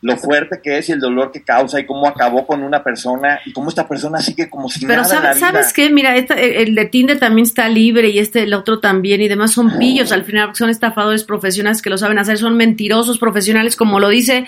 lo 0.00 0.16
fuerte 0.16 0.60
que 0.62 0.78
es 0.78 0.88
y 0.88 0.92
el 0.92 1.00
dolor 1.00 1.32
que 1.32 1.42
causa 1.42 1.80
y 1.80 1.86
cómo 1.86 2.06
acabó 2.06 2.46
con 2.46 2.62
una 2.62 2.84
persona 2.84 3.40
y 3.44 3.52
cómo 3.52 3.68
esta 3.68 3.88
persona 3.88 4.20
sigue 4.20 4.48
como 4.48 4.68
si 4.68 4.86
Pero 4.86 5.02
nada 5.02 5.16
en 5.16 5.22
la 5.22 5.22
¿sabes, 5.32 5.36
vida. 5.38 5.46
¿sabes 5.50 5.72
qué? 5.72 5.90
Mira, 5.90 6.16
esta- 6.16 6.34
el 6.40 6.76
de 6.76 6.84
Tinder 6.84 7.18
también 7.18 7.46
está 7.46 7.68
libre 7.68 8.10
y 8.10 8.20
este, 8.20 8.44
el 8.44 8.54
otro 8.54 8.78
también, 8.78 9.20
y 9.22 9.26
demás 9.28 9.52
son 9.52 9.76
pillos 9.78 10.12
al 10.12 10.22
final, 10.22 10.54
son 10.54 10.70
estafadores 10.70 11.24
profesionales 11.24 11.82
que 11.82 11.90
lo 11.90 11.98
saben 11.98 12.18
hacer, 12.20 12.38
son 12.38 12.56
mentirosos 12.56 13.18
profesionales, 13.18 13.74
como 13.74 13.98
lo 13.98 14.08
dice 14.08 14.46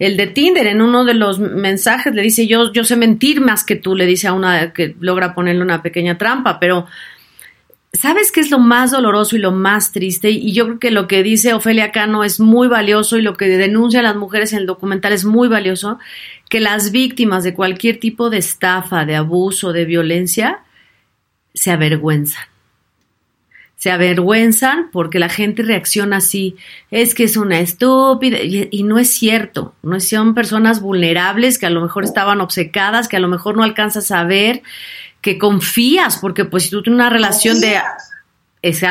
el 0.00 0.16
de 0.16 0.26
Tinder 0.26 0.66
en 0.66 0.80
uno 0.80 1.04
de 1.04 1.14
los 1.14 1.38
mensajes, 1.38 2.12
le 2.14 2.22
dice 2.22 2.48
yo, 2.48 2.72
yo 2.72 2.82
sé 2.82 2.96
mentir 2.96 3.40
más 3.40 3.62
que 3.62 3.76
tú, 3.76 3.94
le 3.94 4.06
dice 4.06 4.26
a 4.26 4.32
una 4.32 4.72
que 4.72 4.96
logra 4.98 5.34
ponerle 5.34 5.62
una 5.62 5.82
pequeña 5.82 6.18
trampa, 6.18 6.58
pero 6.58 6.86
¿Sabes 7.92 8.30
qué 8.30 8.38
es 8.38 8.52
lo 8.52 8.60
más 8.60 8.92
doloroso 8.92 9.34
y 9.34 9.40
lo 9.40 9.50
más 9.50 9.90
triste? 9.90 10.30
Y 10.30 10.52
yo 10.52 10.64
creo 10.66 10.78
que 10.78 10.90
lo 10.92 11.08
que 11.08 11.24
dice 11.24 11.54
Ofelia 11.54 11.90
Cano 11.90 12.22
es 12.22 12.38
muy 12.38 12.68
valioso 12.68 13.18
y 13.18 13.22
lo 13.22 13.36
que 13.36 13.48
denuncian 13.48 14.04
las 14.04 14.14
mujeres 14.14 14.52
en 14.52 14.60
el 14.60 14.66
documental 14.66 15.12
es 15.12 15.24
muy 15.24 15.48
valioso, 15.48 15.98
que 16.48 16.60
las 16.60 16.92
víctimas 16.92 17.42
de 17.42 17.52
cualquier 17.52 17.98
tipo 17.98 18.30
de 18.30 18.38
estafa, 18.38 19.04
de 19.06 19.16
abuso, 19.16 19.72
de 19.72 19.86
violencia, 19.86 20.60
se 21.52 21.72
avergüenzan. 21.72 22.44
Se 23.80 23.90
avergüenzan 23.90 24.90
porque 24.92 25.18
la 25.18 25.30
gente 25.30 25.62
reacciona 25.62 26.18
así. 26.18 26.54
Es 26.90 27.14
que 27.14 27.24
es 27.24 27.38
una 27.38 27.60
estúpida. 27.60 28.36
Y, 28.42 28.82
no 28.82 28.98
es 28.98 29.10
cierto. 29.10 29.74
No 29.82 29.98
son 30.00 30.34
personas 30.34 30.82
vulnerables 30.82 31.58
que 31.58 31.64
a 31.64 31.70
lo 31.70 31.80
mejor 31.80 32.04
estaban 32.04 32.42
obcecadas, 32.42 33.08
que 33.08 33.16
a 33.16 33.20
lo 33.20 33.28
mejor 33.28 33.56
no 33.56 33.62
alcanzas 33.62 34.10
a 34.10 34.22
ver, 34.24 34.60
que 35.22 35.38
confías, 35.38 36.18
porque 36.18 36.44
pues 36.44 36.64
si 36.64 36.70
tú 36.70 36.82
tienes 36.82 36.96
una 36.96 37.08
relación 37.08 37.58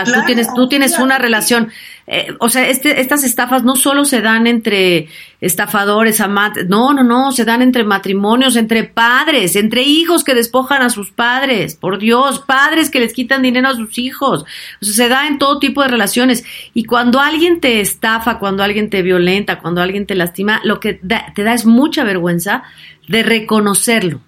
Claro, 0.06 0.22
tú 0.22 0.26
tienes, 0.26 0.48
tú 0.56 0.68
tienes 0.68 0.92
una 1.06 1.20
relación. 1.20 1.72
eh, 2.08 2.34
o 2.40 2.50
sea, 2.50 2.68
este, 2.70 3.02
estas 3.02 3.24
estafas 3.24 3.64
no 3.64 3.76
solo 3.76 4.04
se 4.04 4.20
dan 4.20 4.48
entre 4.48 5.10
estafadores, 5.42 6.20
amantes, 6.22 6.68
no, 6.68 6.92
no, 6.94 7.04
no, 7.04 7.32
se 7.32 7.46
dan 7.46 7.62
entre 7.62 7.84
matrimonios, 7.84 8.56
entre 8.56 8.84
padres, 8.84 9.56
entre 9.56 9.84
hijos 9.84 10.24
que 10.24 10.34
despojan 10.34 10.82
a 10.82 10.90
sus 10.90 11.12
padres, 11.12 11.76
por 11.76 12.00
Dios, 12.00 12.40
padres 12.40 12.90
que 12.90 13.00
les 13.00 13.14
quitan 13.14 13.44
dinero 13.44 13.68
a 13.68 13.76
sus 13.76 13.98
hijos. 14.00 14.44
O 14.82 14.86
sea, 14.86 14.94
se 14.96 15.08
da 15.08 15.28
en 15.28 15.38
todo 15.38 15.60
tipo 15.60 15.84
de 15.84 15.88
relaciones. 15.90 16.44
Y 16.74 16.86
cuando 16.86 17.20
alguien 17.20 17.62
te 17.62 17.80
estafa, 17.80 18.40
cuando 18.40 18.64
alguien 18.64 18.90
te 18.90 19.04
violenta, 19.04 19.60
cuando 19.60 19.82
alguien 19.82 20.08
te 20.08 20.16
lastima, 20.16 20.62
lo 20.64 20.80
que 20.80 21.00
da- 21.04 21.32
te 21.36 21.44
da 21.44 21.54
es 21.54 21.66
mucha 21.68 22.04
vergüenza 22.04 22.64
de 23.08 23.22
reconocerlo. 23.24 24.22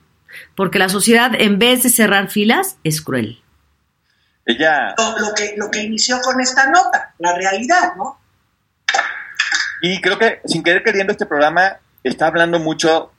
Porque 0.56 0.80
la 0.80 0.88
sociedad, 0.90 1.32
en 1.38 1.60
vez 1.60 1.84
de 1.84 1.90
cerrar 1.90 2.30
filas, 2.30 2.78
es 2.84 3.02
cruel. 3.02 3.41
Ella, 4.46 4.96
Lo, 4.98 5.28
lo 5.28 5.34
que, 5.34 5.54
lo 5.58 5.70
que 5.70 5.84
inició 5.84 6.20
con 6.22 6.42
esta 6.42 6.70
nota, 6.70 7.14
la 7.20 7.36
realidad, 7.36 7.96
¿no? 7.96 8.20
Y 9.82 10.02
creo 10.02 10.18
que 10.18 10.42
sin 10.46 10.64
querer 10.64 10.84
queriendo 10.84 11.12
este 11.12 11.26
programa 11.26 11.78
está 12.04 12.28
hablando 12.28 12.60
mucho 12.60 13.12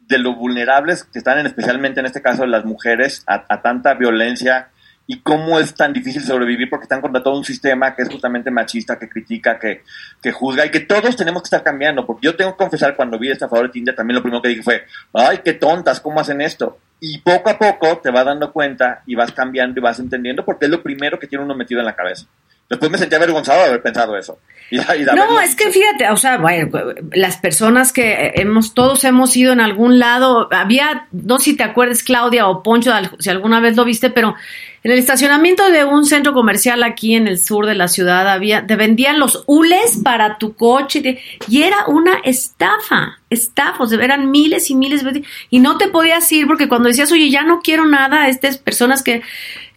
de 0.00 0.18
lo 0.18 0.34
vulnerables 0.34 1.04
que 1.04 1.18
están 1.18 1.38
en, 1.38 1.46
especialmente 1.46 2.00
en 2.00 2.06
este 2.06 2.22
caso 2.22 2.46
las 2.46 2.64
mujeres 2.64 3.22
a, 3.26 3.44
a 3.48 3.62
tanta 3.62 3.94
violencia 3.94 4.70
y 5.06 5.20
cómo 5.20 5.58
es 5.58 5.74
tan 5.74 5.92
difícil 5.92 6.22
sobrevivir 6.22 6.70
porque 6.70 6.84
están 6.84 7.00
contra 7.00 7.22
todo 7.22 7.36
un 7.36 7.44
sistema 7.44 7.94
que 7.94 8.02
es 8.02 8.08
justamente 8.08 8.50
machista, 8.50 8.98
que 8.98 9.08
critica, 9.08 9.58
que, 9.58 9.82
que 10.22 10.32
juzga 10.32 10.64
y 10.64 10.70
que 10.70 10.80
todos 10.80 11.16
tenemos 11.16 11.42
que 11.42 11.46
estar 11.46 11.62
cambiando. 11.62 12.06
Porque 12.06 12.26
yo 12.26 12.36
tengo 12.36 12.52
que 12.52 12.58
confesar, 12.58 12.94
cuando 12.94 13.18
vi 13.18 13.30
esta 13.30 13.48
favor 13.48 13.66
de 13.66 13.72
Tinder, 13.72 13.94
también 13.94 14.16
lo 14.16 14.22
primero 14.22 14.40
que 14.40 14.48
dije 14.48 14.62
fue, 14.62 14.84
ay, 15.12 15.40
qué 15.44 15.54
tontas, 15.54 16.00
¿cómo 16.00 16.20
hacen 16.20 16.40
esto? 16.40 16.78
Y 17.04 17.18
poco 17.18 17.50
a 17.50 17.58
poco 17.58 17.98
te 17.98 18.12
vas 18.12 18.24
dando 18.24 18.52
cuenta 18.52 19.02
y 19.06 19.16
vas 19.16 19.32
cambiando 19.32 19.80
y 19.80 19.82
vas 19.82 19.98
entendiendo 19.98 20.44
porque 20.44 20.66
es 20.66 20.70
lo 20.70 20.80
primero 20.84 21.18
que 21.18 21.26
tiene 21.26 21.44
uno 21.44 21.52
metido 21.52 21.80
en 21.80 21.86
la 21.86 21.96
cabeza. 21.96 22.26
Después 22.70 22.92
me 22.92 22.96
sentí 22.96 23.16
avergonzado 23.16 23.58
de 23.60 23.66
haber 23.70 23.82
pensado 23.82 24.16
eso. 24.16 24.38
Y, 24.70 24.78
y 24.78 25.04
No, 25.16 25.40
es 25.40 25.56
que 25.56 25.72
fíjate, 25.72 26.08
o 26.10 26.16
sea, 26.16 26.38
bueno, 26.38 26.70
las 27.10 27.38
personas 27.38 27.92
que 27.92 28.34
hemos, 28.36 28.72
todos 28.72 29.02
hemos 29.02 29.36
ido 29.36 29.52
en 29.52 29.60
algún 29.60 29.98
lado, 29.98 30.48
había, 30.52 31.08
no 31.10 31.40
sé 31.40 31.46
si 31.46 31.56
te 31.56 31.64
acuerdas, 31.64 32.04
Claudia 32.04 32.46
o 32.46 32.62
Poncho, 32.62 32.92
si 33.18 33.30
alguna 33.30 33.58
vez 33.58 33.76
lo 33.76 33.84
viste, 33.84 34.08
pero 34.10 34.36
en 34.84 34.90
el 34.90 34.98
estacionamiento 34.98 35.70
de 35.70 35.84
un 35.84 36.04
centro 36.04 36.32
comercial 36.32 36.82
aquí 36.82 37.14
en 37.14 37.28
el 37.28 37.38
sur 37.38 37.66
de 37.66 37.74
la 37.74 37.88
ciudad 37.88 38.28
había, 38.28 38.66
te 38.66 38.76
vendían 38.76 39.20
los 39.20 39.44
hules 39.46 40.00
para 40.02 40.38
tu 40.38 40.54
coche 40.54 41.20
y 41.48 41.62
era 41.62 41.86
una 41.86 42.14
estafa, 42.24 43.18
sea, 43.86 44.02
eran 44.02 44.30
miles 44.30 44.70
y 44.70 44.74
miles 44.74 45.04
y 45.50 45.60
no 45.60 45.78
te 45.78 45.88
podías 45.88 46.30
ir 46.32 46.46
porque 46.46 46.68
cuando 46.68 46.88
decías, 46.88 47.12
oye, 47.12 47.30
ya 47.30 47.42
no 47.42 47.60
quiero 47.60 47.86
nada, 47.86 48.28
estas 48.28 48.58
personas 48.58 49.02
que 49.02 49.22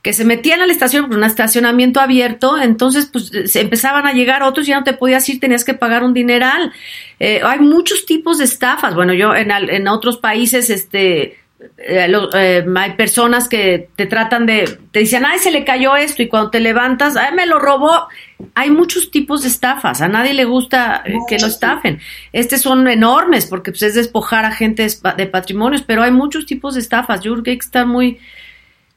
que 0.01 0.13
se 0.13 0.23
metían 0.23 0.61
a 0.61 0.67
la 0.67 0.71
estación 0.71 1.07
por 1.07 1.17
un 1.17 1.23
estacionamiento 1.23 1.99
abierto, 1.99 2.61
entonces 2.61 3.09
pues 3.11 3.31
se 3.45 3.59
empezaban 3.59 4.05
a 4.05 4.13
llegar 4.13 4.43
otros, 4.43 4.67
ya 4.67 4.77
no 4.77 4.83
te 4.83 4.93
podías 4.93 5.27
ir, 5.29 5.39
tenías 5.39 5.65
que 5.65 5.73
pagar 5.73 6.03
un 6.03 6.13
dineral. 6.13 6.71
Eh, 7.19 7.41
hay 7.43 7.57
muchos 7.57 8.05
tipos 8.05 8.37
de 8.37 8.43
estafas. 8.43 8.93
Bueno, 8.93 9.15
yo 9.15 9.33
en, 9.33 9.49
en 9.49 9.87
otros 9.87 10.17
países, 10.17 10.69
este, 10.69 11.39
eh, 11.77 12.07
lo- 12.07 12.33
eh, 12.35 12.65
hay 12.75 12.93
personas 12.93 13.47
que 13.47 13.89
te 13.95 14.05
tratan 14.05 14.45
de, 14.45 14.79
te 14.91 14.99
dicen, 14.99 15.25
ay, 15.25 15.39
se 15.39 15.51
le 15.51 15.63
cayó 15.63 15.95
esto, 15.95 16.21
y 16.23 16.27
cuando 16.27 16.49
te 16.51 16.59
levantas, 16.59 17.15
ay, 17.17 17.33
me 17.33 17.45
lo 17.45 17.59
robó. 17.59 18.07
Hay 18.53 18.69
muchos 18.69 19.11
tipos 19.11 19.43
de 19.43 19.47
estafas, 19.49 20.01
a 20.01 20.07
nadie 20.07 20.33
le 20.33 20.45
gusta 20.45 21.01
eh, 21.05 21.15
que 21.27 21.37
lo 21.39 21.47
estafen. 21.47 21.99
Estos 22.33 22.61
son 22.61 22.87
enormes 22.87 23.45
porque 23.45 23.71
pues, 23.71 23.83
es 23.83 23.95
despojar 23.95 24.45
a 24.45 24.51
gente 24.51 24.87
de 25.17 25.25
patrimonios, 25.27 25.81
pero 25.81 26.03
hay 26.03 26.11
muchos 26.11 26.45
tipos 26.45 26.75
de 26.75 26.81
estafas. 26.81 27.21
Yo 27.21 27.31
creo 27.33 27.43
que 27.43 27.51
hay 27.51 27.57
que 27.57 27.65
estar 27.65 27.85
muy, 27.85 28.19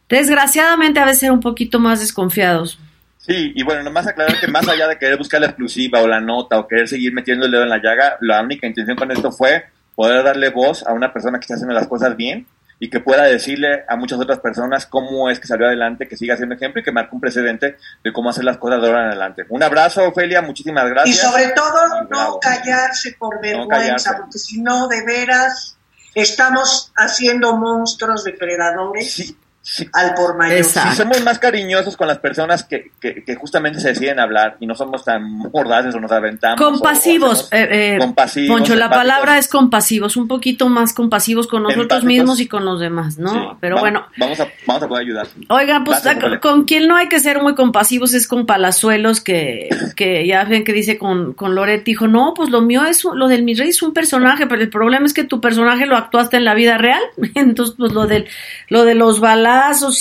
desgraciadamente, 0.09 1.01
a 1.01 1.05
veces 1.05 1.21
ser 1.21 1.33
un 1.33 1.41
poquito 1.41 1.79
más 1.79 2.01
desconfiados. 2.01 2.79
Sí, 3.19 3.53
y 3.55 3.63
bueno, 3.63 3.83
nomás 3.83 4.07
aclarar 4.07 4.41
que 4.41 4.49
más 4.49 4.67
allá 4.69 4.89
de 4.89 4.97
querer 4.99 5.19
buscar 5.19 5.41
la 5.41 5.49
exclusiva 5.49 6.01
o 6.01 6.07
la 6.09 6.21
nota 6.21 6.59
o 6.59 6.67
querer 6.67 6.89
seguir 6.89 7.13
metiendo 7.13 7.45
el 7.45 7.53
dedo 7.53 7.63
en 7.65 7.69
la 7.69 7.77
llaga, 7.83 8.17
la 8.21 8.41
única 8.41 8.67
intención 8.67 8.97
con 8.97 9.11
esto 9.11 9.31
fue 9.31 9.65
poder 9.95 10.25
darle 10.25 10.49
voz 10.51 10.87
a 10.87 10.93
una 10.95 11.13
persona 11.13 11.39
que 11.39 11.43
está 11.43 11.55
haciendo 11.55 11.75
las 11.75 11.87
cosas 11.89 12.17
bien 12.17 12.47
y 12.81 12.89
que 12.91 13.01
pueda 13.01 13.25
decirle 13.25 13.85
a 13.89 13.97
muchas 13.97 14.21
otras 14.21 14.39
personas 14.39 14.87
cómo 14.87 15.29
es 15.31 15.41
que 15.41 15.47
salió 15.49 15.67
adelante, 15.67 16.07
que 16.07 16.17
siga 16.17 16.37
siendo 16.37 16.55
ejemplo 16.55 16.81
y 16.81 16.85
que 16.85 16.93
marque 16.93 17.15
un 17.15 17.21
precedente 17.21 17.77
de 18.05 18.13
cómo 18.13 18.31
hacer 18.31 18.45
las 18.45 18.59
cosas 18.59 18.81
de 18.81 18.87
ahora 18.87 19.03
en 19.03 19.09
adelante. 19.09 19.45
Un 19.49 19.63
abrazo, 19.63 20.07
Ofelia, 20.09 20.43
muchísimas 20.43 20.87
Y 20.87 20.91
gracias. 20.91 21.19
sobre 21.19 21.49
todo, 21.49 22.03
no 22.09 22.39
callarse 22.41 23.17
por 23.19 23.41
vergüenza, 23.41 23.77
callarse. 23.77 24.11
porque 24.19 24.39
si 24.39 24.61
no, 24.63 24.87
de 24.89 25.05
veras, 25.05 25.77
estamos 26.15 26.93
haciendo 26.97 27.57
monstruos 27.57 28.25
depredadores 28.25 29.35
al 29.93 30.15
por 30.15 30.37
mayor. 30.37 30.65
Si 30.65 30.79
somos 30.97 31.23
más 31.23 31.39
cariñosos 31.39 31.97
con 31.97 32.09
las 32.09 32.19
personas 32.19 32.65
que, 32.65 32.91
que, 33.01 33.23
que 33.25 33.35
justamente 33.37 33.81
se 33.81 33.89
deciden 33.89 34.19
hablar 34.19 34.57
y 34.61 34.67
no 34.67 34.75
somos 34.75 35.05
tan 35.05 35.23
mordaces 35.53 35.95
o 35.95 36.01
nos 36.01 36.11
aventamos. 36.13 36.61
o- 36.61 36.65
o 36.69 36.71
Compasivos, 36.73 37.49
hacemos- 37.53 37.71
eh, 37.71 37.95
eh, 37.95 37.99
compasivos, 37.99 38.57
Poncho, 38.59 38.75
la 38.75 38.87
empáticos. 38.87 38.99
palabra 39.13 39.39
es 39.39 39.49
compasivos, 39.49 40.17
un 40.17 40.29
poquito 40.29 40.69
más 40.69 40.93
compasivos 40.93 41.47
con 41.47 41.63
nosotros 41.63 41.85
Empáticos. 41.85 42.07
mismos 42.09 42.41
y 42.41 42.49
con 42.49 42.65
los 42.65 42.81
demás, 42.81 43.19
¿no? 43.19 43.33
Sí, 43.33 43.39
Pero 43.61 43.75
va- 43.77 43.81
bueno, 43.83 44.07
Vamos 44.17 44.41
a, 44.41 44.49
vamos 44.67 44.83
a 44.83 44.89
poder 44.89 45.05
ayudar. 45.05 45.27
Oigan, 45.49 45.85
pues 45.85 46.03
Gracias, 46.03 46.23
con, 46.25 46.39
con 46.39 46.65
quien 46.65 46.89
no 46.89 46.97
hay 46.97 47.09
que 47.09 47.21
ser 47.21 47.41
muy 47.43 47.55
compasivos 47.55 48.15
es 48.15 48.27
con 48.27 48.47
Palazuelos, 48.47 49.21
que, 49.21 49.69
que 49.97 50.27
ya 50.27 50.45
ven 50.45 50.65
que 50.65 50.73
dice 50.73 50.99
con, 50.99 51.35
con 51.35 51.55
Loret, 51.55 51.85
dijo, 51.85 52.07
no, 52.09 52.33
pues 52.35 52.51
lo 52.51 52.61
mío 52.63 52.85
es, 52.85 53.05
un- 53.05 53.19
lo 53.19 53.29
del 53.29 53.43
mi 53.43 53.55
rey 53.55 53.69
es 53.71 53.83
un 53.83 53.93
personaje, 53.93 54.47
pero 54.47 54.63
el 54.63 54.71
problema 54.71 55.07
es 55.07 55.13
que 55.15 55.25
tu 55.25 55.41
personaje 55.41 55.87
lo 55.87 55.97
actuaste 55.97 56.37
en 56.37 56.45
la 56.45 56.55
vida 56.55 56.79
real, 56.79 57.03
entonces 57.35 57.75
pues 57.79 57.93
lo 57.93 58.07
del, 58.07 58.27
lo 58.69 58.85
de 58.85 58.95
los 58.95 59.21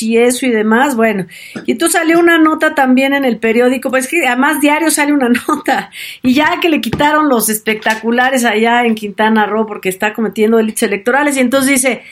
y 0.02 0.18
eso 0.18 0.46
y 0.46 0.52
demás, 0.52 0.96
bueno, 0.96 1.28
y 1.66 1.72
entonces 1.74 2.00
salió 2.00 2.20
una 2.20 2.38
nota 2.38 2.76
también 2.76 3.14
en 3.14 3.26
el 3.26 3.38
periódico, 3.38 3.90
pues 3.90 4.08
que 4.08 4.26
además 4.28 4.62
diario 4.62 4.92
sale 4.92 5.14
una 5.14 5.30
nota, 5.48 5.92
y 6.22 6.34
ya 6.34 6.60
que 6.62 6.70
le 6.70 6.82
quitaron 6.82 7.30
los 7.30 7.50
espectaculares 7.50 8.46
allá 8.46 8.86
en 8.86 8.96
Quintana 8.96 9.46
Roo 9.46 9.66
porque 9.66 9.90
está 9.90 10.14
cometiendo 10.14 10.58
delitos 10.58 10.84
electorales, 10.84 11.38
y 11.38 11.42
entonces 11.42 11.72
dice, 11.72 12.04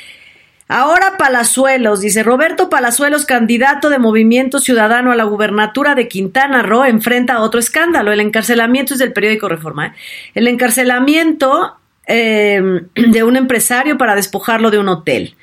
Ahora 0.68 1.16
Palazuelos, 1.18 2.02
dice 2.02 2.24
Roberto 2.24 2.72
Palazuelos, 2.72 3.26
candidato 3.26 3.92
de 3.92 4.00
Movimiento 4.00 4.58
Ciudadano 4.58 5.12
a 5.12 5.16
la 5.16 5.24
gubernatura 5.24 5.94
de 5.94 6.08
Quintana 6.08 6.64
Roo, 6.64 6.86
enfrenta 6.86 7.42
otro 7.42 7.60
escándalo. 7.60 8.12
El 8.12 8.20
encarcelamiento 8.20 8.94
es 8.94 9.00
del 9.00 9.14
periódico 9.14 9.48
Reforma. 9.48 9.88
¿eh? 9.88 9.94
El 10.34 10.48
encarcelamiento 10.48 11.76
eh, 12.08 12.82
de 12.96 13.24
un 13.24 13.36
empresario 13.36 14.00
para 14.00 14.16
despojarlo 14.16 14.72
de 14.72 14.80
un 14.80 14.90
hotel. 14.90 15.36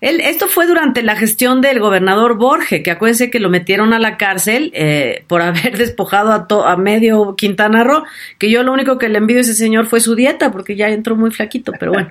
Él- 0.00 0.20
esto 0.20 0.46
fue 0.48 0.66
durante 0.66 1.02
la 1.02 1.16
gestión 1.16 1.60
del 1.60 1.80
gobernador 1.80 2.36
Borge, 2.36 2.82
que 2.82 2.90
acuérdense 2.92 3.30
que 3.30 3.40
lo 3.40 3.50
metieron 3.50 3.92
a 3.92 3.98
la 3.98 4.16
cárcel 4.16 4.70
eh, 4.74 5.24
por 5.26 5.42
haber 5.42 5.76
despojado 5.76 6.30
a, 6.32 6.72
a 6.72 6.76
medio 6.76 7.34
Quintana 7.36 7.82
Roo, 7.84 8.04
que 8.38 8.50
yo 8.50 8.62
lo 8.62 8.72
único 8.72 8.98
que 8.98 9.08
le 9.08 9.18
envidio 9.18 9.40
a 9.40 9.42
ese 9.42 9.54
señor 9.54 9.86
fue 9.86 10.00
su 10.00 10.14
dieta, 10.14 10.52
porque 10.52 10.76
ya 10.76 10.88
entró 10.88 11.16
muy 11.16 11.30
flaquito, 11.30 11.72
pero 11.78 11.92
bueno. 11.92 12.10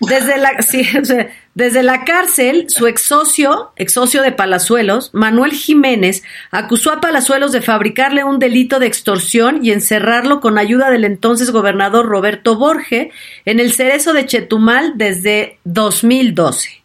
Desde 0.00 0.38
la, 0.38 0.52
desde 1.54 1.82
la 1.82 2.04
cárcel, 2.06 2.70
su 2.70 2.86
ex 2.86 3.02
socio, 3.02 3.72
ex 3.76 3.92
socio 3.92 4.22
de 4.22 4.32
Palazuelos, 4.32 5.10
Manuel 5.12 5.52
Jiménez, 5.52 6.22
acusó 6.50 6.90
a 6.90 7.02
Palazuelos 7.02 7.52
de 7.52 7.60
fabricarle 7.60 8.24
un 8.24 8.38
delito 8.38 8.78
de 8.78 8.86
extorsión 8.86 9.62
y 9.62 9.72
encerrarlo 9.72 10.40
con 10.40 10.56
ayuda 10.56 10.90
del 10.90 11.04
entonces 11.04 11.50
gobernador 11.50 12.06
Roberto 12.06 12.56
Borge 12.56 13.10
en 13.44 13.60
el 13.60 13.72
cerezo 13.74 14.14
de 14.14 14.24
Chetumal 14.24 14.92
desde 14.96 15.58
2012. 15.64 16.79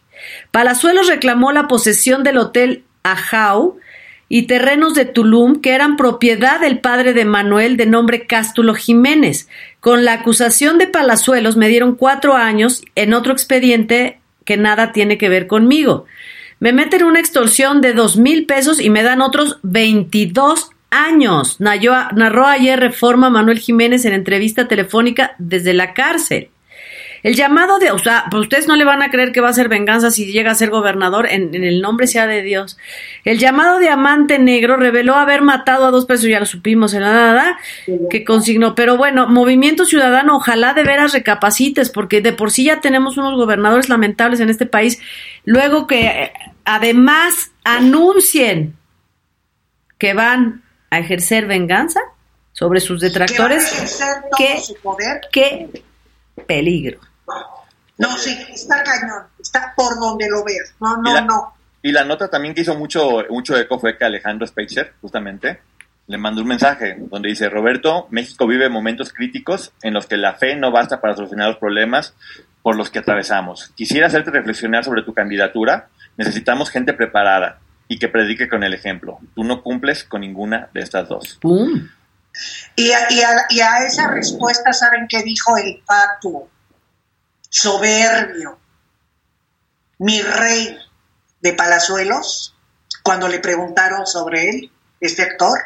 Palazuelos 0.50 1.08
reclamó 1.08 1.52
la 1.52 1.68
posesión 1.68 2.22
del 2.22 2.38
hotel 2.38 2.84
Ajau 3.02 3.78
y 4.28 4.42
terrenos 4.42 4.94
de 4.94 5.04
Tulum 5.04 5.60
que 5.60 5.72
eran 5.72 5.96
propiedad 5.96 6.60
del 6.60 6.80
padre 6.80 7.12
de 7.12 7.24
Manuel 7.24 7.76
de 7.76 7.86
nombre 7.86 8.26
Cástulo 8.26 8.74
Jiménez. 8.74 9.48
Con 9.80 10.04
la 10.04 10.14
acusación 10.14 10.78
de 10.78 10.88
Palazuelos 10.88 11.56
me 11.56 11.68
dieron 11.68 11.94
cuatro 11.94 12.34
años 12.34 12.82
en 12.94 13.14
otro 13.14 13.32
expediente 13.32 14.18
que 14.44 14.56
nada 14.56 14.92
tiene 14.92 15.18
que 15.18 15.28
ver 15.28 15.46
conmigo. 15.46 16.06
Me 16.58 16.72
meten 16.72 17.04
una 17.04 17.20
extorsión 17.20 17.80
de 17.80 17.92
dos 17.92 18.16
mil 18.16 18.46
pesos 18.46 18.80
y 18.80 18.90
me 18.90 19.02
dan 19.02 19.20
otros 19.20 19.58
22 19.62 20.70
años. 20.90 21.60
Narró, 21.60 21.94
narró 22.14 22.46
ayer 22.46 22.80
Reforma 22.80 23.28
Manuel 23.28 23.58
Jiménez 23.58 24.04
en 24.06 24.14
entrevista 24.14 24.66
telefónica 24.66 25.34
desde 25.38 25.74
la 25.74 25.92
cárcel. 25.92 26.48
El 27.26 27.34
llamado 27.34 27.80
de, 27.80 27.90
o 27.90 27.98
sea, 27.98 28.26
pues 28.30 28.42
ustedes 28.42 28.68
no 28.68 28.76
le 28.76 28.84
van 28.84 29.02
a 29.02 29.10
creer 29.10 29.32
que 29.32 29.40
va 29.40 29.48
a 29.48 29.52
ser 29.52 29.68
venganza 29.68 30.12
si 30.12 30.26
llega 30.26 30.52
a 30.52 30.54
ser 30.54 30.70
gobernador, 30.70 31.26
en, 31.28 31.52
en 31.56 31.64
el 31.64 31.80
nombre 31.80 32.06
sea 32.06 32.28
de 32.28 32.40
Dios. 32.40 32.78
El 33.24 33.40
llamado 33.40 33.80
de 33.80 33.88
Amante 33.88 34.38
Negro 34.38 34.76
reveló 34.76 35.16
haber 35.16 35.42
matado 35.42 35.86
a 35.86 35.90
dos 35.90 36.06
personas, 36.06 36.30
ya 36.30 36.38
lo 36.38 36.46
supimos 36.46 36.94
en 36.94 37.00
la 37.00 37.12
nada, 37.12 37.58
que 38.10 38.24
consignó. 38.24 38.76
Pero 38.76 38.96
bueno, 38.96 39.26
Movimiento 39.26 39.86
Ciudadano, 39.86 40.36
ojalá 40.36 40.72
de 40.72 40.84
veras 40.84 41.14
recapacites, 41.14 41.90
porque 41.90 42.20
de 42.20 42.32
por 42.32 42.52
sí 42.52 42.62
ya 42.62 42.80
tenemos 42.80 43.16
unos 43.16 43.34
gobernadores 43.34 43.88
lamentables 43.88 44.38
en 44.38 44.48
este 44.48 44.66
país. 44.66 45.00
Luego 45.44 45.88
que 45.88 46.06
eh, 46.06 46.32
además 46.64 47.50
anuncien 47.64 48.76
que 49.98 50.14
van 50.14 50.62
a 50.90 51.00
ejercer 51.00 51.46
venganza 51.46 51.98
sobre 52.52 52.78
sus 52.78 53.00
detractores. 53.00 53.64
Que 53.64 53.70
va 53.70 53.80
a 53.80 53.84
ejercer 53.84 54.14
todo 54.22 54.30
¿Qué? 54.38 54.60
su 54.60 54.76
poder. 54.76 55.20
qué 55.32 55.82
peligro. 56.46 57.00
No, 57.98 58.16
sí, 58.18 58.36
está 58.52 58.82
cañón, 58.82 59.24
está 59.40 59.72
por 59.76 59.98
donde 59.98 60.28
lo 60.28 60.44
veas. 60.44 60.74
No, 60.80 60.96
Y 60.98 61.02
no, 61.02 61.14
la- 61.14 61.20
no. 61.22 61.54
Y 61.82 61.92
la 61.92 62.04
nota 62.04 62.28
también 62.28 62.54
que 62.54 62.62
hizo 62.62 62.74
mucho, 62.74 63.24
mucho 63.30 63.56
eco 63.56 63.78
fue 63.78 63.96
que 63.96 64.04
Alejandro 64.04 64.46
Speicher, 64.46 64.94
justamente, 65.00 65.60
le 66.08 66.18
mandó 66.18 66.42
un 66.42 66.48
mensaje 66.48 66.96
donde 66.98 67.28
dice, 67.28 67.48
Roberto, 67.48 68.06
México 68.10 68.46
vive 68.46 68.68
momentos 68.68 69.12
críticos 69.12 69.72
en 69.82 69.94
los 69.94 70.06
que 70.06 70.16
la 70.16 70.34
fe 70.34 70.56
no 70.56 70.70
basta 70.72 71.00
para 71.00 71.14
solucionar 71.14 71.48
los 71.48 71.58
problemas 71.58 72.14
por 72.62 72.76
los 72.76 72.90
que 72.90 72.98
atravesamos. 72.98 73.70
Quisiera 73.76 74.08
hacerte 74.08 74.30
reflexionar 74.32 74.84
sobre 74.84 75.02
tu 75.04 75.14
candidatura. 75.14 75.88
Necesitamos 76.16 76.70
gente 76.70 76.92
preparada 76.92 77.60
y 77.88 77.98
que 78.00 78.08
predique 78.08 78.48
con 78.48 78.64
el 78.64 78.74
ejemplo. 78.74 79.18
Tú 79.34 79.44
no 79.44 79.62
cumples 79.62 80.02
con 80.04 80.22
ninguna 80.22 80.68
de 80.74 80.80
estas 80.80 81.08
dos. 81.08 81.38
¡Pum! 81.40 81.88
Y 82.74 82.90
a, 82.90 83.10
y 83.12 83.20
a- 83.20 83.46
y 83.48 83.60
a 83.60 83.78
esa 83.86 84.10
respuesta, 84.10 84.72
¿saben 84.72 85.06
qué 85.08 85.22
dijo 85.22 85.56
el 85.56 85.80
fatuo? 85.86 86.48
Soberbio. 87.60 88.58
Mi 89.98 90.20
rey 90.20 90.76
de 91.40 91.52
Palazuelos, 91.54 92.54
cuando 93.02 93.28
le 93.28 93.38
preguntaron 93.38 94.06
sobre 94.06 94.50
él, 94.50 94.70
este 95.00 95.22
actor, 95.22 95.58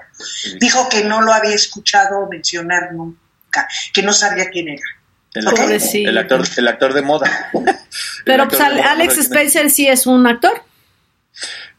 dijo 0.60 0.88
que 0.88 1.02
no 1.04 1.20
lo 1.20 1.32
había 1.32 1.54
escuchado 1.54 2.28
mencionar 2.28 2.92
nunca, 2.92 3.68
que 3.92 4.02
no 4.02 4.12
sabía 4.12 4.48
quién 4.50 4.68
era. 4.68 4.82
El, 5.34 5.48
actor, 5.48 5.70
el, 5.94 6.18
actor, 6.18 6.42
el 6.56 6.68
actor 6.68 6.92
de 6.92 7.02
moda. 7.02 7.50
Pero 8.24 8.46
pues 8.48 8.58
de 8.60 8.64
moda 8.76 8.92
Alex 8.92 9.16
no- 9.16 9.22
Spencer 9.22 9.70
sí 9.70 9.88
es 9.88 10.06
un 10.06 10.26
actor. 10.28 10.62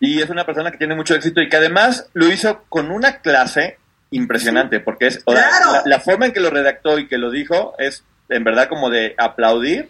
Y 0.01 0.21
es 0.21 0.29
una 0.29 0.45
persona 0.45 0.71
que 0.71 0.77
tiene 0.77 0.95
mucho 0.95 1.15
éxito 1.15 1.41
y 1.41 1.47
que 1.49 1.57
además 1.57 2.07
lo 2.13 2.27
hizo 2.29 2.63
con 2.67 2.91
una 2.91 3.17
clase 3.21 3.77
impresionante, 4.09 4.81
porque 4.81 5.07
es 5.07 5.23
Claro. 5.23 5.71
la, 5.73 5.83
la 5.85 5.99
forma 6.01 6.25
en 6.25 6.33
que 6.33 6.39
lo 6.41 6.49
redactó 6.49 6.99
y 6.99 7.07
que 7.07 7.17
lo 7.17 7.31
dijo 7.31 7.75
es 7.77 8.03
en 8.29 8.43
verdad 8.43 8.67
como 8.67 8.89
de 8.89 9.13
aplaudir, 9.17 9.89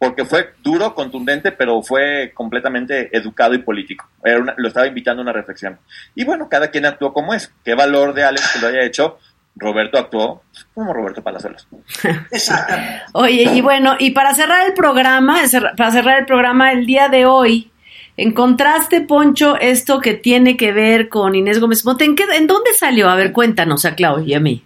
porque 0.00 0.24
fue 0.24 0.54
duro, 0.62 0.94
contundente, 0.96 1.52
pero 1.52 1.80
fue 1.82 2.32
completamente 2.34 3.16
educado 3.16 3.54
y 3.54 3.58
político. 3.58 4.08
Era 4.24 4.40
una- 4.40 4.54
lo 4.56 4.66
estaba 4.66 4.86
invitando 4.88 5.20
a 5.20 5.24
una 5.24 5.32
reflexión. 5.32 5.78
Y 6.16 6.24
bueno, 6.24 6.48
cada 6.48 6.68
quien 6.72 6.86
actuó 6.86 7.12
como 7.12 7.34
es. 7.34 7.52
Qué 7.64 7.74
valor 7.74 8.14
de 8.14 8.24
Alex 8.24 8.50
que 8.54 8.58
lo 8.60 8.66
haya 8.68 8.82
hecho. 8.82 9.18
Roberto 9.56 9.98
actuó 9.98 10.42
como 10.74 10.92
Roberto 10.94 11.22
Palazuelos. 11.22 11.68
Oye, 13.12 13.42
y 13.52 13.60
bueno, 13.60 13.96
y 13.98 14.10
para 14.12 14.34
cerrar 14.34 14.66
el 14.66 14.74
programa, 14.74 15.38
para 15.76 15.90
cerrar 15.90 16.18
el 16.20 16.26
programa 16.26 16.72
el 16.72 16.86
día 16.86 17.08
de 17.08 17.26
hoy, 17.26 17.70
encontraste, 18.16 19.00
Poncho, 19.02 19.56
esto 19.60 20.00
que 20.00 20.14
tiene 20.14 20.56
que 20.56 20.72
ver 20.72 21.08
con 21.08 21.34
Inés 21.34 21.60
Gómez 21.60 21.84
Monte. 21.84 22.04
¿En, 22.04 22.14
qué, 22.16 22.24
¿En 22.34 22.46
dónde 22.46 22.72
salió? 22.74 23.08
A 23.10 23.16
ver, 23.16 23.32
cuéntanos 23.32 23.84
a 23.84 23.94
Clau 23.94 24.20
y 24.20 24.34
a 24.34 24.40
mí. 24.40 24.64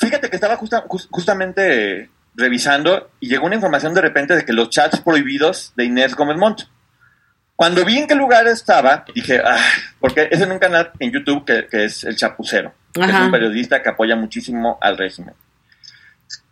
Fíjate 0.00 0.28
que 0.28 0.36
estaba 0.36 0.56
justa- 0.56 0.84
jus- 0.88 1.08
justamente 1.10 2.10
revisando 2.38 3.10
y 3.18 3.28
llegó 3.28 3.46
una 3.46 3.56
información 3.56 3.92
de 3.92 4.00
repente 4.00 4.36
de 4.36 4.44
que 4.44 4.52
los 4.52 4.70
chats 4.70 5.00
prohibidos 5.00 5.72
de 5.76 5.84
Inés 5.84 6.14
Gómez 6.14 6.38
Montt. 6.38 6.62
Cuando 7.56 7.84
vi 7.84 7.98
en 7.98 8.06
qué 8.06 8.14
lugar 8.14 8.46
estaba, 8.46 9.04
dije, 9.12 9.42
ah, 9.44 9.58
porque 9.98 10.28
es 10.30 10.40
en 10.40 10.52
un 10.52 10.60
canal 10.60 10.92
en 11.00 11.10
YouTube 11.10 11.44
que, 11.44 11.66
que 11.66 11.86
es 11.86 12.04
El 12.04 12.16
Chapucero, 12.16 12.72
que 12.94 13.02
es 13.02 13.12
un 13.12 13.32
periodista 13.32 13.82
que 13.82 13.88
apoya 13.88 14.14
muchísimo 14.14 14.78
al 14.80 14.96
régimen. 14.96 15.34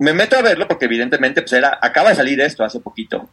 Me 0.00 0.12
meto 0.12 0.36
a 0.36 0.42
verlo 0.42 0.66
porque 0.66 0.86
evidentemente 0.86 1.42
pues 1.42 1.52
era, 1.52 1.78
acaba 1.80 2.10
de 2.10 2.16
salir 2.16 2.40
esto 2.40 2.64
hace 2.64 2.80
poquito. 2.80 3.30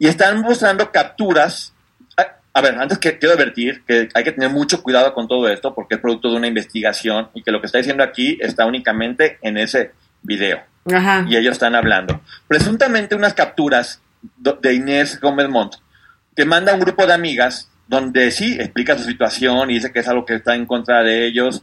Y 0.00 0.08
están 0.08 0.40
mostrando 0.40 0.90
capturas. 0.90 1.72
A, 2.16 2.26
a 2.54 2.60
ver, 2.60 2.74
antes 2.74 2.98
que 2.98 3.16
quiero 3.16 3.36
advertir 3.36 3.84
que 3.86 4.08
hay 4.12 4.24
que 4.24 4.32
tener 4.32 4.50
mucho 4.50 4.82
cuidado 4.82 5.14
con 5.14 5.28
todo 5.28 5.48
esto 5.48 5.72
porque 5.72 5.94
es 5.94 6.00
producto 6.00 6.30
de 6.30 6.36
una 6.36 6.48
investigación 6.48 7.30
y 7.34 7.44
que 7.44 7.52
lo 7.52 7.60
que 7.60 7.66
está 7.66 7.78
diciendo 7.78 8.02
aquí 8.02 8.36
está 8.40 8.66
únicamente 8.66 9.38
en 9.42 9.58
ese 9.58 9.92
video 10.22 10.60
Ajá. 10.92 11.26
y 11.28 11.36
ellos 11.36 11.52
están 11.52 11.74
hablando. 11.74 12.20
Presuntamente 12.48 13.14
unas 13.14 13.34
capturas 13.34 14.00
de 14.36 14.74
Inés 14.74 15.20
Gómez 15.20 15.48
Montt 15.48 15.74
que 16.34 16.44
manda 16.44 16.72
a 16.72 16.74
un 16.74 16.80
grupo 16.80 17.06
de 17.06 17.12
amigas 17.12 17.70
donde 17.88 18.30
sí 18.30 18.56
explica 18.58 18.96
su 18.96 19.04
situación 19.04 19.70
y 19.70 19.74
dice 19.74 19.92
que 19.92 20.00
es 20.00 20.08
algo 20.08 20.24
que 20.24 20.36
está 20.36 20.54
en 20.54 20.66
contra 20.66 21.02
de 21.02 21.26
ellos. 21.26 21.62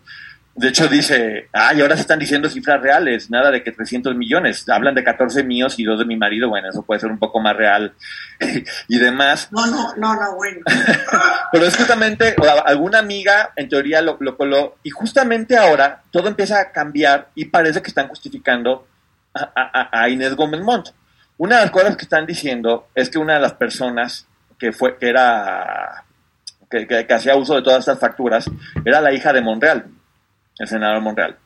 De 0.60 0.68
hecho 0.68 0.90
dice, 0.90 1.48
ay, 1.54 1.80
ahora 1.80 1.96
se 1.96 2.02
están 2.02 2.20
diciendo 2.20 2.50
cifras 2.50 2.82
reales, 2.82 3.30
nada 3.32 3.50
de 3.50 3.64
que 3.64 3.72
300 3.72 4.14
millones, 4.16 4.68
hablan 4.68 4.94
de 4.94 5.06
14 5.06 5.42
míos 5.44 5.80
y 5.80 5.86
dos 5.86 6.00
de 6.00 6.04
mi 6.06 6.18
marido, 6.18 6.50
bueno, 6.50 6.68
eso 6.70 6.84
puede 6.84 7.00
ser 7.00 7.10
un 7.10 7.18
poco 7.18 7.40
más 7.40 7.56
real 7.56 7.94
y 8.90 8.98
demás. 9.00 9.48
No, 9.54 9.66
no, 9.68 9.94
no, 9.96 10.14
no, 10.16 10.36
bueno. 10.36 10.60
Pero 11.54 11.66
es 11.66 11.78
justamente, 11.78 12.36
alguna 12.66 13.00
amiga 13.00 13.54
en 13.56 13.70
teoría 13.70 14.02
lo, 14.02 14.18
lo 14.20 14.36
coló, 14.36 14.76
y 14.84 14.90
justamente 14.90 15.56
ahora 15.58 16.02
todo 16.12 16.28
empieza 16.28 16.60
a 16.60 16.72
cambiar 16.74 17.30
y 17.36 17.46
parece 17.46 17.82
que 17.82 17.88
están 17.88 18.10
justificando 18.10 18.86
a, 19.34 19.50
a- 19.56 20.02
a 20.02 20.10
Inés 20.10 20.36
Gómez 20.36 20.60
Montt. 20.62 20.90
Una 21.38 21.56
de 21.56 21.62
las 21.62 21.72
cosas 21.72 21.96
que 21.96 22.04
están 22.04 22.26
diciendo 22.26 22.90
es 22.96 23.10
que 23.10 23.18
una 23.18 23.36
de 23.36 23.40
las 23.40 23.54
personas 23.54 24.28
que 24.58 24.74
fue, 24.74 24.98
que 24.98 25.08
era, 25.08 26.04
que, 26.70 26.86
que- 26.86 27.08
que 27.08 27.14
hacía 27.14 27.38
uso 27.38 27.56
de 27.56 27.62
todas 27.62 27.80
estas 27.80 27.98
facturas, 28.00 28.46
era 28.84 29.00
la 29.00 29.14
hija 29.14 29.32
de 29.32 29.40
Monreal, 29.40 29.86
el 30.60 30.68
senador 30.68 31.02
Monreal. 31.02 31.38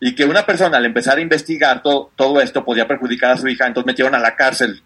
Y 0.00 0.14
que 0.14 0.24
una 0.24 0.46
persona 0.46 0.78
al 0.78 0.86
empezar 0.86 1.18
a 1.18 1.20
investigar 1.20 1.82
todo, 1.82 2.10
todo 2.16 2.40
esto 2.40 2.64
podía 2.64 2.86
perjudicar 2.88 3.32
a 3.32 3.36
su 3.36 3.48
hija, 3.48 3.66
entonces 3.66 3.86
metieron 3.86 4.14
a 4.14 4.18
la 4.18 4.34
cárcel 4.34 4.82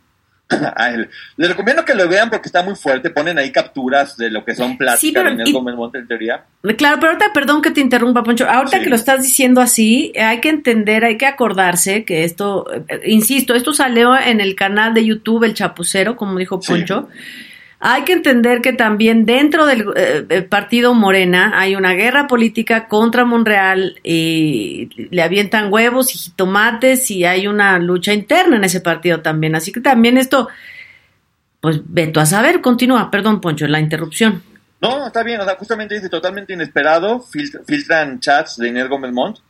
a 0.76 0.90
él. 0.90 1.08
Les 1.36 1.48
recomiendo 1.48 1.84
que 1.84 1.94
lo 1.94 2.08
vean 2.08 2.28
porque 2.30 2.48
está 2.48 2.62
muy 2.62 2.74
fuerte. 2.74 3.10
Ponen 3.10 3.38
ahí 3.38 3.50
capturas 3.52 4.16
de 4.16 4.28
lo 4.30 4.44
que 4.44 4.54
son 4.54 4.76
pláticas 4.76 5.00
Sí, 5.00 5.12
pero- 5.12 5.30
y- 5.48 5.52
Gómez 5.52 5.74
Montt 5.76 5.94
en 5.94 6.06
teoría. 6.08 6.44
Claro, 6.76 6.96
pero 7.00 7.12
ahorita, 7.12 7.32
perdón 7.32 7.62
que 7.62 7.70
te 7.70 7.80
interrumpa, 7.80 8.22
Poncho. 8.24 8.48
Ahorita 8.48 8.78
Sí. 8.78 8.84
que 8.84 8.90
lo 8.90 8.96
estás 8.96 9.22
diciendo 9.22 9.60
así, 9.60 10.12
hay 10.20 10.40
que 10.40 10.48
entender, 10.50 11.04
hay 11.04 11.16
que 11.16 11.26
acordarse 11.26 12.04
que 12.04 12.24
esto, 12.24 12.66
eh, 12.88 13.00
insisto, 13.06 13.54
esto 13.54 13.72
salió 13.72 14.18
en 14.18 14.40
el 14.40 14.54
canal 14.56 14.92
de 14.94 15.04
YouTube 15.06 15.44
El 15.44 15.54
Chapucero, 15.54 16.16
como 16.16 16.36
dijo 16.38 16.60
Poncho. 16.60 17.08
Hay 17.86 18.04
que 18.04 18.14
entender 18.14 18.62
que 18.62 18.72
también 18.72 19.26
dentro 19.26 19.66
del 19.66 19.84
eh, 19.94 20.40
partido 20.48 20.94
Morena 20.94 21.52
hay 21.54 21.76
una 21.76 21.92
guerra 21.92 22.26
política 22.26 22.88
contra 22.88 23.26
Monreal 23.26 24.00
y 24.02 24.88
le 25.10 25.20
avientan 25.22 25.70
huevos 25.70 26.14
y 26.14 26.18
jitomates 26.18 27.10
y 27.10 27.26
hay 27.26 27.46
una 27.46 27.78
lucha 27.78 28.14
interna 28.14 28.56
en 28.56 28.64
ese 28.64 28.80
partido 28.80 29.20
también. 29.20 29.54
Así 29.54 29.70
que 29.70 29.82
también 29.82 30.16
esto, 30.16 30.48
pues 31.60 31.82
veto 31.84 32.20
a 32.20 32.26
saber, 32.26 32.62
continúa, 32.62 33.10
perdón 33.10 33.42
Poncho, 33.42 33.66
la 33.66 33.80
interrupción. 33.80 34.42
No, 34.80 35.06
está 35.06 35.22
bien. 35.22 35.40
O 35.42 35.44
sea, 35.44 35.56
justamente 35.56 35.94
dice 35.94 36.08
totalmente 36.08 36.54
inesperado. 36.54 37.20
filtr- 37.20 37.64
filtran 37.66 38.18
chats 38.18 38.56
de 38.56 38.68
Inés 38.68 38.88
Gómez 38.88 39.12
Montt. 39.12 39.40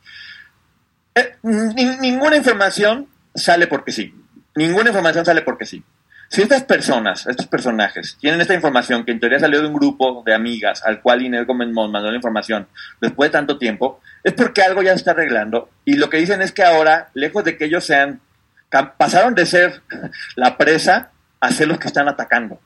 Eh, 1.15 1.35
ni- 1.43 1.97
ninguna 2.01 2.35
información 2.35 3.07
sale 3.33 3.67
porque 3.67 3.93
sí. 3.93 4.13
Ninguna 4.55 4.89
información 4.89 5.23
sale 5.23 5.41
porque 5.41 5.65
sí. 5.65 5.81
Si 6.29 6.41
estas 6.41 6.63
personas, 6.63 7.27
estos 7.27 7.47
personajes, 7.47 8.17
tienen 8.19 8.41
esta 8.41 8.53
información 8.53 9.05
que 9.05 9.11
en 9.11 9.19
teoría 9.19 9.39
salió 9.39 9.61
de 9.61 9.67
un 9.67 9.73
grupo 9.73 10.23
de 10.25 10.33
amigas 10.33 10.83
al 10.83 11.01
cual 11.01 11.21
Inés 11.21 11.45
Gómez 11.45 11.69
Montt 11.69 11.93
mandó 11.93 12.09
la 12.09 12.15
información 12.15 12.67
después 12.99 13.29
de 13.29 13.33
tanto 13.33 13.57
tiempo, 13.57 14.01
es 14.23 14.33
porque 14.33 14.63
algo 14.63 14.81
ya 14.81 14.91
se 14.91 14.97
está 14.97 15.11
arreglando. 15.11 15.69
Y 15.85 15.95
lo 15.95 16.09
que 16.09 16.17
dicen 16.17 16.41
es 16.41 16.51
que 16.51 16.63
ahora, 16.63 17.09
lejos 17.13 17.43
de 17.43 17.57
que 17.57 17.65
ellos 17.65 17.85
sean, 17.85 18.21
pasaron 18.97 19.35
de 19.35 19.45
ser 19.45 19.81
la 20.35 20.57
presa 20.57 21.11
a 21.39 21.51
ser 21.51 21.67
los 21.67 21.77
que 21.77 21.87
están 21.87 22.07
atacando. 22.07 22.59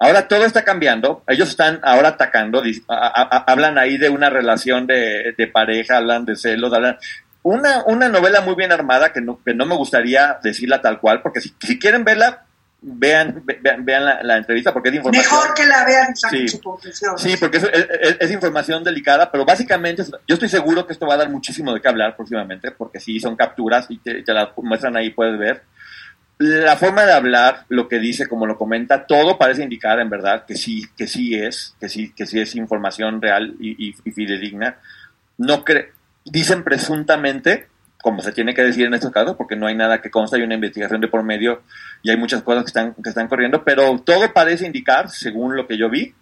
Ahora 0.00 0.28
todo 0.28 0.44
está 0.44 0.64
cambiando, 0.64 1.24
ellos 1.26 1.48
están 1.48 1.80
ahora 1.82 2.10
atacando, 2.10 2.62
hablan 2.86 3.78
ahí 3.78 3.98
de 3.98 4.08
una 4.08 4.30
relación 4.30 4.86
de, 4.86 5.50
pareja, 5.52 5.96
hablan 5.96 6.24
de 6.24 6.36
celos, 6.36 6.72
hablan... 6.72 6.98
Una, 7.42 7.82
una 7.86 8.08
novela 8.08 8.40
muy 8.42 8.54
bien 8.56 8.72
armada 8.72 9.12
que 9.12 9.20
no, 9.20 9.40
que 9.42 9.54
no 9.54 9.64
me 9.64 9.74
gustaría 9.74 10.38
decirla 10.42 10.82
tal 10.82 11.00
cual, 11.00 11.22
porque 11.22 11.40
si 11.40 11.78
quieren 11.78 12.04
verla, 12.04 12.44
vean, 12.80 13.42
ve- 13.44 13.58
vean, 13.60 13.84
vean 13.84 14.04
la, 14.04 14.22
la 14.22 14.36
entrevista 14.36 14.72
porque 14.72 14.90
es 14.90 14.94
información. 14.96 15.32
Mejor 15.34 15.54
que 15.54 15.66
la 15.66 15.84
vean 15.84 16.14
Sí. 16.16 16.48
su 16.48 16.60
conclusión. 16.60 17.18
Sí, 17.18 17.34
porque 17.38 17.56
es, 17.58 17.64
es- 17.64 18.16
es- 18.20 18.30
información 18.30 18.84
delicada, 18.84 19.30
pero 19.32 19.44
básicamente 19.44 20.04
yo 20.26 20.34
estoy 20.34 20.48
seguro 20.48 20.86
que 20.86 20.92
esto 20.92 21.06
va 21.06 21.14
a 21.14 21.18
dar 21.18 21.30
muchísimo 21.30 21.74
de 21.74 21.80
qué 21.80 21.88
hablar 21.88 22.14
próximamente, 22.16 22.70
porque 22.70 23.00
sí 23.00 23.18
son 23.20 23.34
capturas 23.36 23.86
y 23.88 23.98
te, 23.98 24.22
te 24.22 24.32
las 24.32 24.48
muestran 24.58 24.96
ahí, 24.96 25.10
puedes 25.10 25.38
ver. 25.38 25.62
La 26.40 26.76
forma 26.76 27.04
de 27.04 27.12
hablar, 27.12 27.64
lo 27.68 27.88
que 27.88 27.98
dice, 27.98 28.28
como 28.28 28.46
lo 28.46 28.56
comenta, 28.56 29.06
todo 29.06 29.36
parece 29.38 29.64
indicar 29.64 29.98
en 29.98 30.08
verdad 30.08 30.44
que 30.46 30.54
sí, 30.54 30.84
que 30.96 31.08
sí 31.08 31.34
es, 31.34 31.74
que 31.80 31.88
sí, 31.88 32.12
que 32.14 32.26
sí 32.26 32.38
es 32.40 32.54
información 32.54 33.20
real 33.20 33.56
y, 33.58 33.88
y- 33.88 33.94
y 34.04 34.10
fidedigna. 34.12 34.76
No 35.36 35.64
cre 35.64 35.92
dicen 36.24 36.62
presuntamente, 36.62 37.66
como 38.02 38.22
se 38.22 38.30
tiene 38.30 38.54
que 38.54 38.62
decir 38.62 38.86
en 38.86 38.94
estos 38.94 39.10
casos, 39.10 39.34
porque 39.36 39.56
no 39.56 39.66
hay 39.66 39.74
nada 39.74 40.00
que 40.00 40.10
consta, 40.12 40.36
hay 40.36 40.42
una 40.42 40.54
investigación 40.54 41.00
de 41.00 41.08
por 41.08 41.24
medio 41.24 41.62
y 42.02 42.10
hay 42.10 42.16
muchas 42.16 42.42
cosas 42.42 42.64
que 42.64 42.68
están, 42.68 42.94
que 42.94 43.08
están 43.08 43.28
corriendo, 43.28 43.64
pero 43.64 43.98
todo 44.00 44.32
parece 44.32 44.66
indicar, 44.66 45.10
según 45.10 45.56
lo 45.56 45.66
que 45.66 45.76
yo 45.76 45.90
vi, 45.90 46.14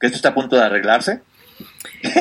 que 0.00 0.06
esto 0.06 0.16
está 0.16 0.30
a 0.30 0.34
punto 0.34 0.56
de 0.56 0.62
arreglarse. 0.62 1.22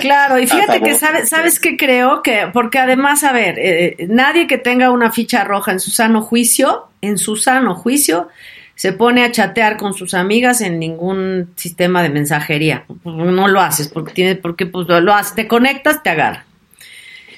Claro, 0.02 0.40
y 0.40 0.48
fíjate 0.48 0.81
que 0.81 0.95
sabes, 0.95 1.30
sabes 1.30 1.60
que 1.60 1.77
creo 1.77 2.22
que, 2.22 2.49
porque 2.53 2.80
además, 2.80 3.23
a 3.23 3.31
ver, 3.31 3.57
eh, 3.60 4.07
nadie 4.10 4.48
que 4.48 4.57
tenga 4.57 4.91
una 4.91 5.11
ficha 5.11 5.44
roja 5.44 5.72
en 5.72 5.80
su 5.80 5.91
sano 5.91 6.22
juicio, 6.22 6.90
en 7.02 7.18
su 7.18 7.35
sano 7.35 7.76
juicio, 7.76 8.30
se 8.76 8.91
pone 8.91 9.23
a 9.23 9.31
chatear 9.31 9.77
con 9.77 9.94
sus 9.94 10.14
amigas 10.14 10.61
en 10.61 10.80
ningún 10.80 11.53
sistema 11.56 12.02
de 12.02 12.10
mensajería. 12.10 12.85
No 13.03 13.48
lo 13.48 13.61
haces 13.61 13.88
porque 13.88 14.14
tiene, 14.14 14.35
porque 14.35 14.65
pues 14.65 14.88
lo 14.88 15.14
haces, 15.14 15.35
te 15.35 15.48
conectas, 15.48 16.02
te 16.02 16.10
agarra. 16.10 16.45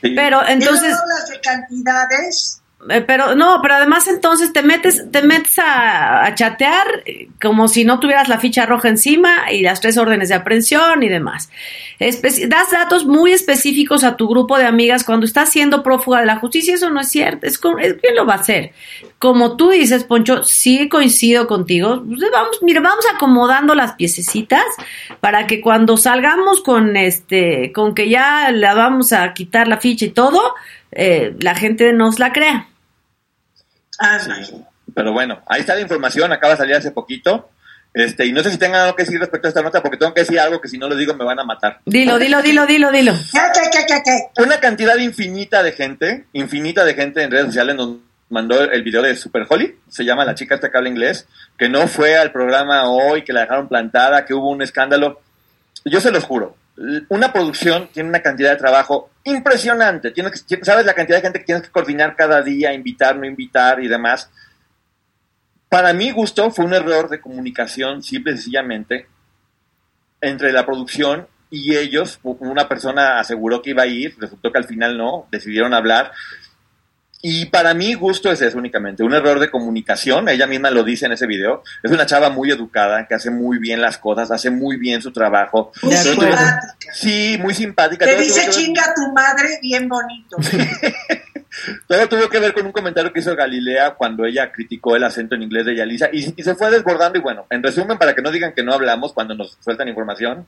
Pero 0.02 0.41
Y 0.47 0.53
entonces, 0.53 0.95
de 1.30 1.39
cantidades. 1.41 2.61
Eh, 2.89 3.02
pero 3.02 3.35
no, 3.35 3.60
pero 3.61 3.76
además 3.76 4.07
entonces 4.07 4.53
te 4.53 4.61
metes, 4.61 5.10
te 5.10 5.22
metes 5.22 5.57
a, 5.60 6.34
chatear 6.35 6.85
eh, 7.06 7.30
como 7.41 7.68
si 7.68 7.84
no 7.84 7.99
tuvieras 7.99 8.27
la 8.27 8.39
ficha 8.39 8.65
roja 8.65 8.89
encima 8.89 9.52
y 9.52 9.61
las 9.61 9.81
tres 9.81 9.97
órdenes 9.97 10.30
de 10.30 10.35
aprehensión 10.35 11.02
y 11.02 11.10
demás. 11.10 11.49
Das 11.99 12.72
datos 12.72 13.06
muy 13.06 13.31
específicos 13.31 14.03
a 14.03 14.18
tu 14.18 14.27
grupo 14.27 14.57
de 14.57 14.65
amigas 14.65 15.03
cuando 15.03 15.26
estás 15.26 15.49
siendo 15.49 15.81
prófuga 15.81 16.19
de 16.19 16.26
la 16.26 16.35
justicia, 16.35 16.76
eso 16.76 16.89
no 16.89 16.99
es 16.99 17.10
cierto, 17.10 17.47
es, 17.47 17.53
es 17.53 17.93
quién 18.02 18.15
lo 18.15 18.26
va 18.26 18.34
a 18.34 18.39
hacer. 18.39 18.73
Como 19.18 19.56
tú 19.56 19.69
dices, 19.69 20.03
Poncho, 20.03 20.43
sí 20.43 20.89
coincido 20.89 21.47
contigo. 21.47 22.03
Pues 22.06 22.19
vamos, 22.31 22.60
mire, 22.61 22.81
vamos 22.81 23.06
acomodando 23.11 23.73
las 23.73 23.93
piececitas 23.93 24.65
para 25.22 25.47
que 25.47 25.61
cuando 25.61 25.95
salgamos 25.95 26.61
con 26.61 26.97
este, 26.97 27.72
con 27.72 27.95
que 27.95 28.10
ya 28.10 28.52
la 28.52 28.73
vamos 28.73 29.14
a 29.14 29.34
quitar 29.34 29.69
la 29.69 29.77
ficha 29.77 30.06
y 30.06 30.10
todo, 30.10 30.53
eh, 30.91 31.36
la 31.40 31.56
gente 31.56 31.91
nos 31.94 32.20
la 32.20 32.32
crea. 32.32 32.70
Pero 34.94 35.14
bueno, 35.14 35.41
ahí 35.48 35.62
está 35.62 35.76
la 35.76 35.82
información, 35.82 36.32
acaba 36.32 36.53
de 36.53 36.57
salir 36.57 36.76
hace 36.76 36.91
poquito. 36.91 37.49
Este, 37.94 38.26
y 38.26 38.34
no 38.34 38.44
sé 38.44 38.52
si 38.52 38.57
tengan 38.57 38.82
algo 38.82 38.95
que 38.95 39.03
decir 39.03 39.20
respecto 39.20 39.48
a 39.48 39.49
esta 39.49 39.62
nota, 39.62 39.82
porque 39.82 39.95
tengo 39.95 40.14
que 40.14 40.20
decir 40.22 40.38
algo 40.38 40.60
que 40.60 40.68
si 40.68 40.78
no 40.78 40.90
lo 40.90 40.98
digo 40.98 41.14
me 41.14 41.24
van 41.24 41.40
a 41.40 41.45
matar. 41.45 41.80
Dilo, 41.86 42.20
dilo, 42.20 42.41
dilo, 42.41 42.66
dilo, 42.66 42.91
dilo. 42.91 43.14
Una 44.38 44.60
cantidad 44.60 44.98
infinita 44.98 45.64
de 45.64 45.72
gente, 45.72 46.26
infinita 46.34 46.84
de 46.84 46.94
gente 46.94 47.24
en 47.24 47.32
redes 47.32 47.48
sociales 47.48 47.76
nos 47.76 47.95
mandó 48.30 48.62
el 48.62 48.84
video 48.84 49.02
de 49.02 49.16
Super 49.16 49.45
Holly, 49.48 49.76
se 49.88 50.03
llama 50.03 50.26
la 50.26 50.36
chica 50.36 50.56
esta 50.56 50.70
que 50.70 50.78
habla 50.78 50.90
inglés, 50.90 51.28
que 51.57 51.70
no 51.70 51.88
fue 51.88 52.18
al 52.18 52.34
programa 52.34 52.90
hoy, 52.90 53.24
que 53.24 53.32
la 53.32 53.41
dejaron 53.41 53.70
plantada, 53.70 54.26
que 54.26 54.34
hubo 54.34 54.49
un 54.49 54.62
escándalo. 54.62 55.22
yo 55.86 56.02
se 56.02 56.12
los 56.12 56.26
juro, 56.26 56.57
una 57.10 57.31
producción 57.31 57.89
tiene 57.93 58.10
una 58.10 58.22
cantidad 58.22 58.52
de 58.52 58.57
trabajo 58.57 59.10
impresionante. 59.23 60.11
Tienes 60.11 60.43
que, 60.43 60.64
¿Sabes 60.64 60.85
la 60.85 60.93
cantidad 60.93 61.18
de 61.18 61.23
gente 61.23 61.39
que 61.39 61.45
tienes 61.45 61.64
que 61.64 61.72
coordinar 61.72 62.15
cada 62.15 62.41
día, 62.41 62.73
invitar, 62.73 63.15
no 63.15 63.26
invitar 63.26 63.81
y 63.81 63.88
demás? 63.88 64.30
Para 65.69 65.93
mi 65.93 66.11
gusto 66.11 66.52
fue 66.52 66.65
un 66.65 66.73
error 66.73 67.10
de 67.10 67.22
comunicación, 67.22 68.03
simple 68.03 68.34
y 68.34 68.35
sencillamente, 68.35 69.07
entre 70.22 70.52
la 70.52 70.65
producción 70.65 71.27
y 71.49 71.76
ellos. 71.76 72.19
Una 72.23 72.68
persona 72.68 73.19
aseguró 73.19 73.61
que 73.61 73.72
iba 73.72 73.84
a 73.84 73.88
ir, 73.88 74.15
resultó 74.19 74.52
que 74.52 74.57
al 74.57 74.65
final 74.65 74.97
no, 74.97 75.27
decidieron 75.31 75.73
hablar. 75.73 76.11
Y 77.22 77.46
para 77.48 77.74
mí 77.74 77.96
gusto 77.96 78.32
es 78.32 78.42
eso 78.42 78.58
únicamente, 78.58 79.04
un 79.04 79.14
error 79.14 79.40
de 79.40 79.50
comunicación, 79.50 80.30
ella 80.30 80.46
misma 80.46 80.70
lo 80.70 80.84
dice 80.84 81.08
en 81.08 81.14
ese 81.14 81.26
video, 81.26 81.64
es 81.82 81.92
una 81.92 82.06
chava 82.06 82.30
muy 82.30 82.52
educada, 82.52 83.08
que 83.08 83.16
hace 83.16 83.32
muy 83.32 83.58
bien 83.58 83.82
las 83.82 83.98
cosas, 83.98 84.30
hace 84.30 84.52
muy 84.52 84.78
bien 84.78 85.02
su 85.02 85.12
trabajo. 85.12 85.72
Muy 85.82 85.96
simpática. 85.96 86.76
Sí, 86.94 87.38
muy 87.42 87.54
simpática. 87.56 88.06
Te 88.06 88.18
dice 88.18 88.50
chinga 88.52 88.94
tu 88.96 89.12
madre 89.12 89.58
bien 89.62 89.90
bonito. 89.90 90.38
Todo 91.88 92.08
tuvo 92.10 92.30
que 92.30 92.40
ver 92.40 92.54
con 92.54 92.66
un 92.66 92.72
comentario 92.72 93.12
que 93.12 93.22
hizo 93.22 93.36
Galilea 93.36 93.96
cuando 93.96 94.26
ella 94.26 94.52
criticó 94.52 94.96
el 94.96 95.04
acento 95.04 95.36
en 95.36 95.44
inglés 95.44 95.66
de 95.66 95.76
Yalisa 95.76 96.10
y, 96.12 96.34
y 96.36 96.44
se 96.44 96.54
fue 96.54 96.70
desbordando 96.70 97.18
y 97.18 97.22
bueno, 97.22 97.48
en 97.50 97.64
resumen, 97.64 97.98
para 97.98 98.14
que 98.14 98.22
no 98.22 98.30
digan 98.30 98.54
que 98.54 98.62
no 98.64 98.74
hablamos 98.74 99.14
cuando 99.14 99.36
nos 99.36 99.58
sueltan 99.62 99.88
información, 99.88 100.46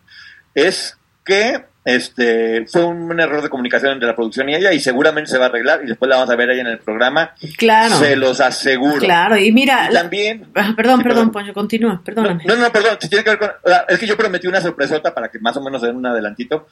es 0.54 0.98
que 1.24 1.66
este 1.88 2.66
fue 2.68 2.84
un 2.84 3.18
error 3.18 3.42
de 3.42 3.48
comunicación 3.48 3.94
entre 3.94 4.10
la 4.10 4.16
producción 4.16 4.50
y 4.50 4.56
ella 4.56 4.74
y 4.74 4.80
seguramente 4.82 5.32
se 5.32 5.38
va 5.38 5.46
a 5.46 5.48
arreglar 5.48 5.80
y 5.86 5.88
después 5.88 6.10
la 6.10 6.18
vamos 6.18 6.30
a 6.30 6.36
ver 6.36 6.50
ahí 6.50 6.60
en 6.60 6.68
el 6.68 6.80
programa. 6.80 7.32
Claro. 7.56 7.96
Se 7.96 8.18
los 8.18 8.42
aseguro. 8.42 9.00
Claro, 9.00 9.38
y 9.38 9.54
mira. 9.54 9.88
Y 9.90 9.94
también. 9.94 10.48
Ah, 10.54 10.74
Perdón, 10.76 10.76
Sí, 10.76 10.76
perdón, 10.76 11.04
perdón. 11.04 11.32
Poncho, 11.32 11.54
continúa, 11.54 12.02
perdóname. 12.04 12.44
No, 12.46 12.58
no, 12.58 12.70
perdón, 12.74 12.98
si 13.00 13.08
tiene 13.08 13.24
que 13.24 13.30
ver 13.30 13.40
con. 13.40 13.50
o 13.64 13.70
sea, 13.70 13.86
Es 13.88 14.00
que 14.00 14.06
yo 14.06 14.18
prometí 14.18 14.48
una 14.48 14.60
sorpresota 14.60 15.14
para 15.14 15.30
que 15.30 15.40
más 15.40 15.56
o 15.56 15.62
menos 15.62 15.82
den 15.82 15.96
un 15.96 16.06
adelantito. 16.06 16.68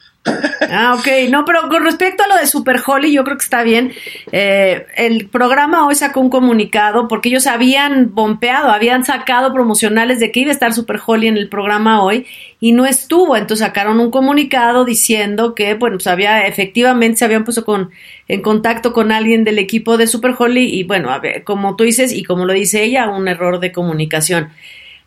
Ah, 0.70 0.94
ok. 0.98 1.30
No, 1.30 1.46
pero 1.46 1.66
con 1.70 1.82
respecto 1.82 2.22
a 2.22 2.28
lo 2.28 2.36
de 2.36 2.46
Super 2.46 2.82
Holly, 2.84 3.10
yo 3.10 3.24
creo 3.24 3.38
que 3.38 3.44
está 3.44 3.62
bien. 3.62 3.94
Eh, 4.32 4.86
el 4.96 5.30
programa 5.30 5.86
hoy 5.86 5.94
sacó 5.94 6.20
un 6.20 6.28
comunicado 6.28 7.08
porque 7.08 7.30
ellos 7.30 7.46
habían 7.46 8.14
bompeado, 8.14 8.68
habían 8.68 9.02
sacado 9.06 9.54
promocionales 9.54 10.20
de 10.20 10.30
que 10.30 10.40
iba 10.40 10.50
a 10.50 10.52
estar 10.52 10.74
Super 10.74 11.00
Holly 11.06 11.28
en 11.28 11.38
el 11.38 11.48
programa 11.48 12.02
hoy 12.02 12.26
y 12.60 12.72
no 12.72 12.84
estuvo. 12.84 13.34
Entonces 13.34 13.66
sacaron 13.66 13.98
un 13.98 14.10
comunicado 14.10 14.84
diciendo 14.84 15.05
que, 15.54 15.74
bueno, 15.74 15.96
pues 15.96 16.06
había, 16.06 16.46
efectivamente 16.46 17.18
se 17.18 17.24
habían 17.24 17.44
puesto 17.44 17.64
con, 17.64 17.90
en 18.28 18.42
contacto 18.42 18.92
con 18.92 19.12
alguien 19.12 19.44
del 19.44 19.58
equipo 19.58 19.96
de 19.96 20.06
Super 20.06 20.34
Holly 20.38 20.64
y, 20.64 20.84
bueno, 20.84 21.10
a 21.10 21.18
ver, 21.18 21.44
como 21.44 21.76
tú 21.76 21.84
dices 21.84 22.12
y 22.12 22.24
como 22.24 22.44
lo 22.46 22.52
dice 22.52 22.82
ella, 22.82 23.08
un 23.08 23.28
error 23.28 23.60
de 23.60 23.72
comunicación. 23.72 24.48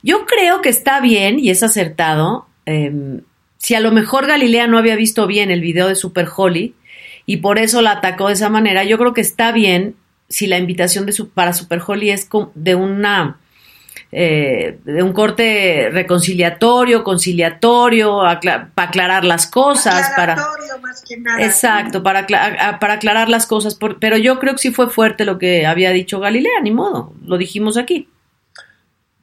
Yo 0.01 0.26
creo 0.26 0.61
que 0.61 0.69
está 0.69 1.01
bien 1.01 1.39
y 1.39 1.49
es 1.49 1.63
acertado. 1.63 2.47
em, 2.65 3.21
si 3.57 3.76
a 3.76 3.80
lo 3.81 3.91
mejor 3.91 4.26
Galilea 4.27 4.67
no 4.67 4.77
había 4.77 4.95
visto 4.95 5.27
bien 5.27 5.51
el 5.51 5.59
video 5.61 5.88
de 5.88 5.95
Super 5.95 6.27
Holly 6.34 6.76
y 7.26 7.38
por 7.38 7.57
eso 7.59 7.81
la 7.81 7.91
atacó 7.91 8.27
de 8.27 8.34
esa 8.34 8.49
manera, 8.49 8.84
yo 8.85 8.97
creo 8.97 9.13
que 9.13 9.21
está 9.21 9.51
bien 9.51 9.95
si 10.30 10.47
la 10.47 10.57
invitación 10.59 11.05
de 11.05 11.11
su- 11.11 11.30
para 11.30 11.51
Super 11.53 11.81
Holly 11.85 12.11
es 12.11 12.30
de 12.55 12.76
una 12.76 13.38
eh, 14.11 14.80
de 14.86 15.03
un 15.03 15.14
corte 15.14 15.90
reconciliatorio, 15.91 17.03
conciliatorio, 17.03 18.22
acla- 18.23 18.69
para 18.73 18.88
aclarar 18.90 19.23
las 19.23 19.45
cosas, 19.48 20.10
para 20.15 20.34
Aclaratorio, 20.34 20.80
más 20.80 21.03
que 21.07 21.18
nada. 21.18 21.41
exacto, 21.44 22.02
para 22.02 22.19
acla- 22.26 22.80
para 22.80 22.94
aclarar 22.95 23.30
las 23.30 23.45
cosas, 23.45 23.76
por- 23.76 23.99
pero 23.99 24.18
yo 24.18 24.40
creo 24.40 24.53
que 24.53 24.60
sí 24.60 24.72
fue 24.72 24.90
fuerte 24.90 25.26
lo 25.26 25.38
que 25.38 25.65
había 25.68 25.91
dicho 25.91 26.19
Galilea, 26.19 26.60
ni 26.64 26.72
modo, 26.72 27.14
lo 27.26 27.38
dijimos 27.38 27.77
aquí. 27.77 28.10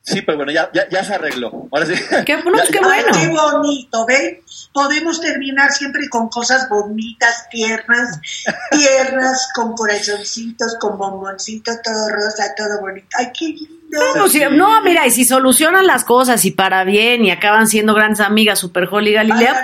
Sí, 0.03 0.23
pero 0.23 0.37
bueno, 0.39 0.53
ya, 0.53 0.71
ya, 0.73 0.89
ya 0.89 1.03
se 1.03 1.15
arregló. 1.15 1.69
Ahora 1.73 1.85
sí. 1.85 1.95
Qué, 2.25 2.37
no, 2.37 2.43
pues 2.53 2.71
qué 2.71 2.79
Ay, 2.81 3.03
bueno. 3.03 3.19
qué 3.19 3.27
bonito, 3.29 4.07
¿ven? 4.07 4.39
Podemos 4.73 5.21
terminar 5.21 5.73
siempre 5.73 6.09
con 6.09 6.29
cosas 6.29 6.69
bonitas, 6.69 7.49
tiernas, 7.51 8.21
tiernas, 8.71 9.49
con 9.53 9.75
corazoncitos, 9.75 10.77
con 10.81 10.97
bomboncitos, 10.97 11.83
todo 11.83 12.09
rosa, 12.11 12.55
todo 12.57 12.81
bonito. 12.83 13.09
Ay, 13.19 13.33
qué 13.37 13.47
lindo. 13.49 13.76
No, 13.91 14.29
sí, 14.29 14.43
no, 14.51 14.83
mira, 14.83 15.07
y 15.07 15.11
si 15.11 15.25
solucionan 15.25 15.87
las 15.87 16.05
cosas 16.05 16.45
y 16.45 16.51
para 16.51 16.85
bien 16.85 17.25
y 17.25 17.31
acaban 17.31 17.67
siendo 17.67 17.95
grandes 17.95 18.21
amigas 18.21 18.59
Super 18.59 18.89
Holly 18.91 19.11
y 19.11 19.15
Galilea, 19.15 19.61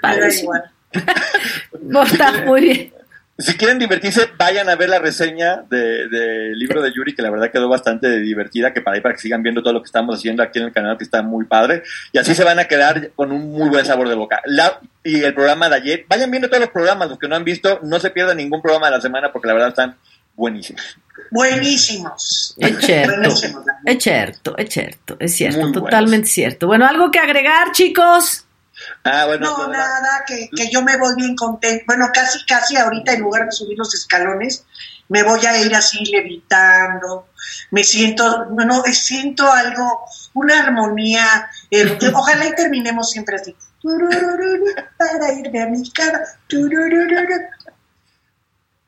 pues, 0.00 0.42
igual. 0.42 0.64
pues, 1.92 2.12
está 2.12 2.44
muy 2.44 2.60
bien. 2.60 2.92
Si 3.40 3.54
quieren 3.56 3.78
divertirse, 3.78 4.28
vayan 4.36 4.68
a 4.68 4.74
ver 4.74 4.88
la 4.88 4.98
reseña 4.98 5.58
del 5.70 6.10
de, 6.10 6.56
libro 6.56 6.82
de 6.82 6.92
Yuri, 6.92 7.14
que 7.14 7.22
la 7.22 7.30
verdad 7.30 7.52
quedó 7.52 7.68
bastante 7.68 8.18
divertida, 8.18 8.72
que 8.72 8.80
para 8.80 8.96
ahí 8.96 9.00
para 9.00 9.14
que 9.14 9.20
sigan 9.20 9.44
viendo 9.44 9.62
todo 9.62 9.74
lo 9.74 9.80
que 9.80 9.86
estamos 9.86 10.18
haciendo 10.18 10.42
aquí 10.42 10.58
en 10.58 10.64
el 10.64 10.72
canal, 10.72 10.98
que 10.98 11.04
está 11.04 11.22
muy 11.22 11.44
padre. 11.44 11.84
Y 12.10 12.18
así 12.18 12.34
se 12.34 12.42
van 12.42 12.58
a 12.58 12.64
quedar 12.64 13.12
con 13.14 13.30
un 13.30 13.52
muy 13.52 13.68
buen 13.68 13.86
sabor 13.86 14.08
de 14.08 14.16
boca. 14.16 14.42
La- 14.44 14.80
y 15.04 15.22
el 15.22 15.34
programa 15.34 15.68
de 15.68 15.76
ayer, 15.76 16.04
vayan 16.08 16.32
viendo 16.32 16.48
todos 16.48 16.62
los 16.62 16.70
programas, 16.70 17.10
los 17.10 17.18
que 17.20 17.28
no 17.28 17.36
han 17.36 17.44
visto, 17.44 17.78
no 17.84 18.00
se 18.00 18.10
pierdan 18.10 18.38
ningún 18.38 18.60
programa 18.60 18.86
de 18.86 18.96
la 18.96 19.00
semana, 19.00 19.30
porque 19.32 19.46
la 19.46 19.54
verdad 19.54 19.68
están 19.68 19.96
buenísimos. 20.38 20.96
Buenísimos. 21.30 22.54
Es 22.56 22.78
cierto, 22.78 23.16
Buenísimos. 23.16 23.64
es 23.84 24.02
cierto, 24.02 24.56
es 24.56 24.70
cierto, 24.72 25.16
es 25.20 25.34
cierto, 25.34 25.60
Muy 25.60 25.72
totalmente 25.72 26.28
cierto. 26.28 26.66
Bueno, 26.66 26.86
algo 26.86 27.10
que 27.10 27.18
agregar, 27.18 27.72
chicos. 27.72 28.46
Ah, 29.04 29.26
bueno, 29.26 29.44
No, 29.58 29.68
nada, 29.68 30.24
que, 30.26 30.48
que 30.56 30.70
yo 30.70 30.82
me 30.82 30.96
voy 30.96 31.14
bien 31.16 31.34
contento. 31.36 31.84
Bueno, 31.86 32.08
casi, 32.14 32.38
casi 32.46 32.76
ahorita 32.76 33.12
en 33.12 33.20
lugar 33.22 33.44
de 33.46 33.52
subir 33.52 33.76
los 33.76 33.92
escalones, 33.94 34.64
me 35.08 35.22
voy 35.24 35.44
a 35.44 35.60
ir 35.60 35.74
así 35.74 36.04
levitando. 36.06 37.26
Me 37.72 37.82
siento, 37.82 38.46
bueno, 38.50 38.82
siento 38.92 39.50
algo, 39.52 40.04
una 40.34 40.60
armonía. 40.62 41.50
eh, 41.70 41.98
ojalá 42.14 42.46
y 42.46 42.54
terminemos 42.54 43.10
siempre 43.10 43.36
así. 43.36 43.54
Para 44.96 45.32
irme 45.32 45.62
a 45.62 45.66
mi 45.66 45.90
cama. 45.90 46.20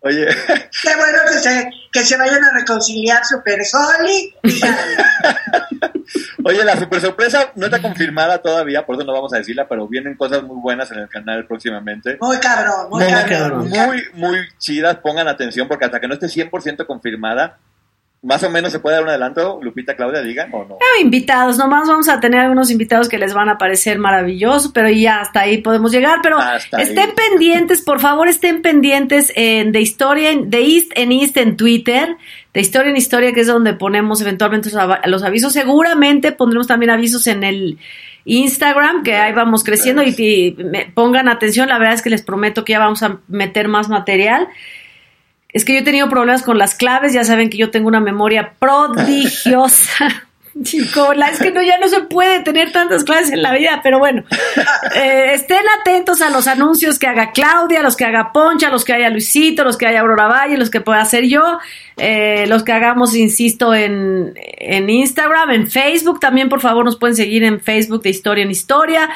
Oye, 0.03 0.27
Qué 0.83 0.97
bueno 0.97 1.19
que 1.29 1.39
se, 1.39 1.71
que 1.93 2.01
se 2.01 2.17
vayan 2.17 2.43
a 2.43 2.53
reconciliar 2.59 3.25
Super 3.25 3.61
Holly. 3.61 4.35
y 4.45 4.61
oye, 6.45 6.65
la 6.65 6.79
super 6.79 7.01
sorpresa 7.01 7.53
no 7.55 7.67
está 7.67 7.83
confirmada 7.83 8.39
todavía, 8.39 8.87
por 8.87 8.97
eso 8.97 9.05
no 9.05 9.13
vamos 9.13 9.35
a 9.35 9.39
decirla, 9.39 9.69
pero 9.69 9.87
vienen 9.87 10.17
cosas 10.17 10.43
muy 10.43 10.57
buenas 10.61 10.91
en 10.91 11.01
el 11.01 11.09
canal 11.09 11.47
próximamente. 11.47 12.17
Muy 12.21 12.39
cabrón, 12.39 12.89
muy, 12.89 13.05
muy 13.05 13.13
cabrón. 13.13 13.69
muy, 13.69 14.03
muy 14.15 14.39
chidas, 14.59 14.97
pongan 14.97 15.29
atención 15.29 15.69
porque 15.69 15.85
hasta 15.85 16.01
que 16.01 16.09
no 16.09 16.15
esté 16.15 16.27
100% 16.29 16.87
confirmada, 16.87 17.59
más 18.23 18.43
o 18.43 18.51
menos 18.51 18.71
se 18.71 18.81
puede 18.81 18.97
dar 18.97 19.03
un 19.05 19.09
adelanto, 19.09 19.59
Lupita, 19.63 19.97
Claudia, 19.97 20.21
digan 20.21 20.51
o 20.53 20.65
no. 20.67 20.75
Ah, 20.81 21.01
invitados, 21.01 21.57
nomás 21.57 21.89
vamos 21.89 22.09
a 22.09 22.21
tener 22.21 22.41
algunos 22.41 22.71
invitados 22.71 23.09
que 23.09 23.17
les 23.17 23.33
van 23.33 23.49
a 23.49 23.57
parecer 23.57 23.99
maravillosos, 23.99 24.73
pero 24.73 24.91
ya 24.91 25.21
hasta 25.21 25.41
ahí 25.41 25.59
podemos 25.59 25.91
llegar. 25.91 26.19
Pero 26.23 26.39
Hasta 26.39 26.77
ahí. 26.77 26.83
estén 26.83 27.11
pendientes, 27.15 27.81
por 27.83 27.99
favor, 28.01 28.29
estén 28.29 28.61
pendientes 28.61 29.33
en 29.37 29.73
de 29.73 29.81
historia, 29.81 30.31
de 30.37 30.61
East 30.61 30.93
en 30.97 31.13
East 31.13 31.37
en 31.39 31.57
Twitter, 31.57 32.17
de 32.53 32.61
historia 32.61 32.91
en 32.91 32.97
historia, 32.97 33.33
que 33.33 33.41
es 33.41 33.47
donde 33.47 33.73
ponemos 33.73 34.21
eventualmente 34.21 34.69
los 35.07 35.23
avisos. 35.23 35.53
Seguramente 35.55 36.33
pondremos 36.33 36.67
también 36.67 36.91
avisos 36.91 37.27
en 37.27 37.43
el 37.43 37.79
Instagram, 38.27 39.03
que 39.03 39.17
ahí 39.17 39.33
vamos 39.33 39.65
creciendo 39.65 40.03
y, 40.03 40.15
y 40.19 40.63
me- 40.63 40.91
pongan 40.93 41.29
atención. 41.29 41.69
La 41.69 41.79
verdad 41.79 41.95
es 41.95 42.03
que 42.03 42.11
les 42.11 42.23
prometo 42.23 42.65
que 42.65 42.73
ya 42.75 42.79
vamos 42.79 43.03
a 43.03 43.19
meter 43.29 43.67
más 43.69 43.89
material. 43.89 44.49
Es 45.53 45.65
que 45.65 45.73
yo 45.75 45.81
he 45.81 45.83
tenido 45.83 46.09
problemas 46.09 46.43
con 46.43 46.59
las 46.59 46.75
claves, 46.75 47.13
ya 47.13 47.25
saben 47.25 47.51
que 47.51 47.59
yo 47.59 47.71
tengo 47.71 47.89
una 47.89 48.01
memoria 48.01 48.53
prodigiosa. 48.59 50.27
Chico, 50.65 51.15
la- 51.15 51.29
es 51.31 51.39
que 51.39 51.53
no, 51.53 51.63
ya 51.63 51.79
no 51.79 51.87
se 51.87 52.01
puede 52.01 52.41
tener 52.41 52.73
tantas 52.73 53.05
claves 53.05 53.31
en 53.31 53.41
la 53.41 53.53
vida, 53.53 53.81
pero 53.85 53.99
bueno, 54.01 54.25
Eh, 54.97 55.31
estén 55.35 55.63
atentos 55.81 56.21
a 56.21 56.31
los 56.31 56.49
anuncios 56.49 56.99
que 56.99 57.07
haga 57.07 57.31
Claudia, 57.31 57.81
los 57.83 57.97
que 57.97 58.05
haga 58.05 58.33
Poncha, 58.33 58.69
los 58.71 58.85
que 58.85 58.93
haya 58.93 59.09
Luisito, 59.09 59.63
los 59.63 59.77
que 59.77 59.87
haya 59.87 60.01
Aurora 60.01 60.27
Valle, 60.27 60.57
los 60.59 60.69
que 60.71 60.81
pueda 60.81 61.01
hacer 61.01 61.27
yo, 61.27 61.61
eh, 61.97 62.47
los 62.49 62.65
que 62.65 62.73
hagamos, 62.73 63.15
insisto, 63.15 63.73
en, 63.73 64.33
en 64.37 64.91
Instagram, 64.91 65.51
en 65.53 65.71
Facebook, 65.71 66.19
también 66.19 66.49
por 66.49 66.61
favor 66.61 66.85
nos 66.85 66.97
pueden 66.97 67.15
seguir 67.15 67.45
en 67.45 67.61
Facebook 67.61 68.03
de 68.03 68.11
Historia 68.11 68.43
en 68.43 68.51
Historia. 68.51 69.09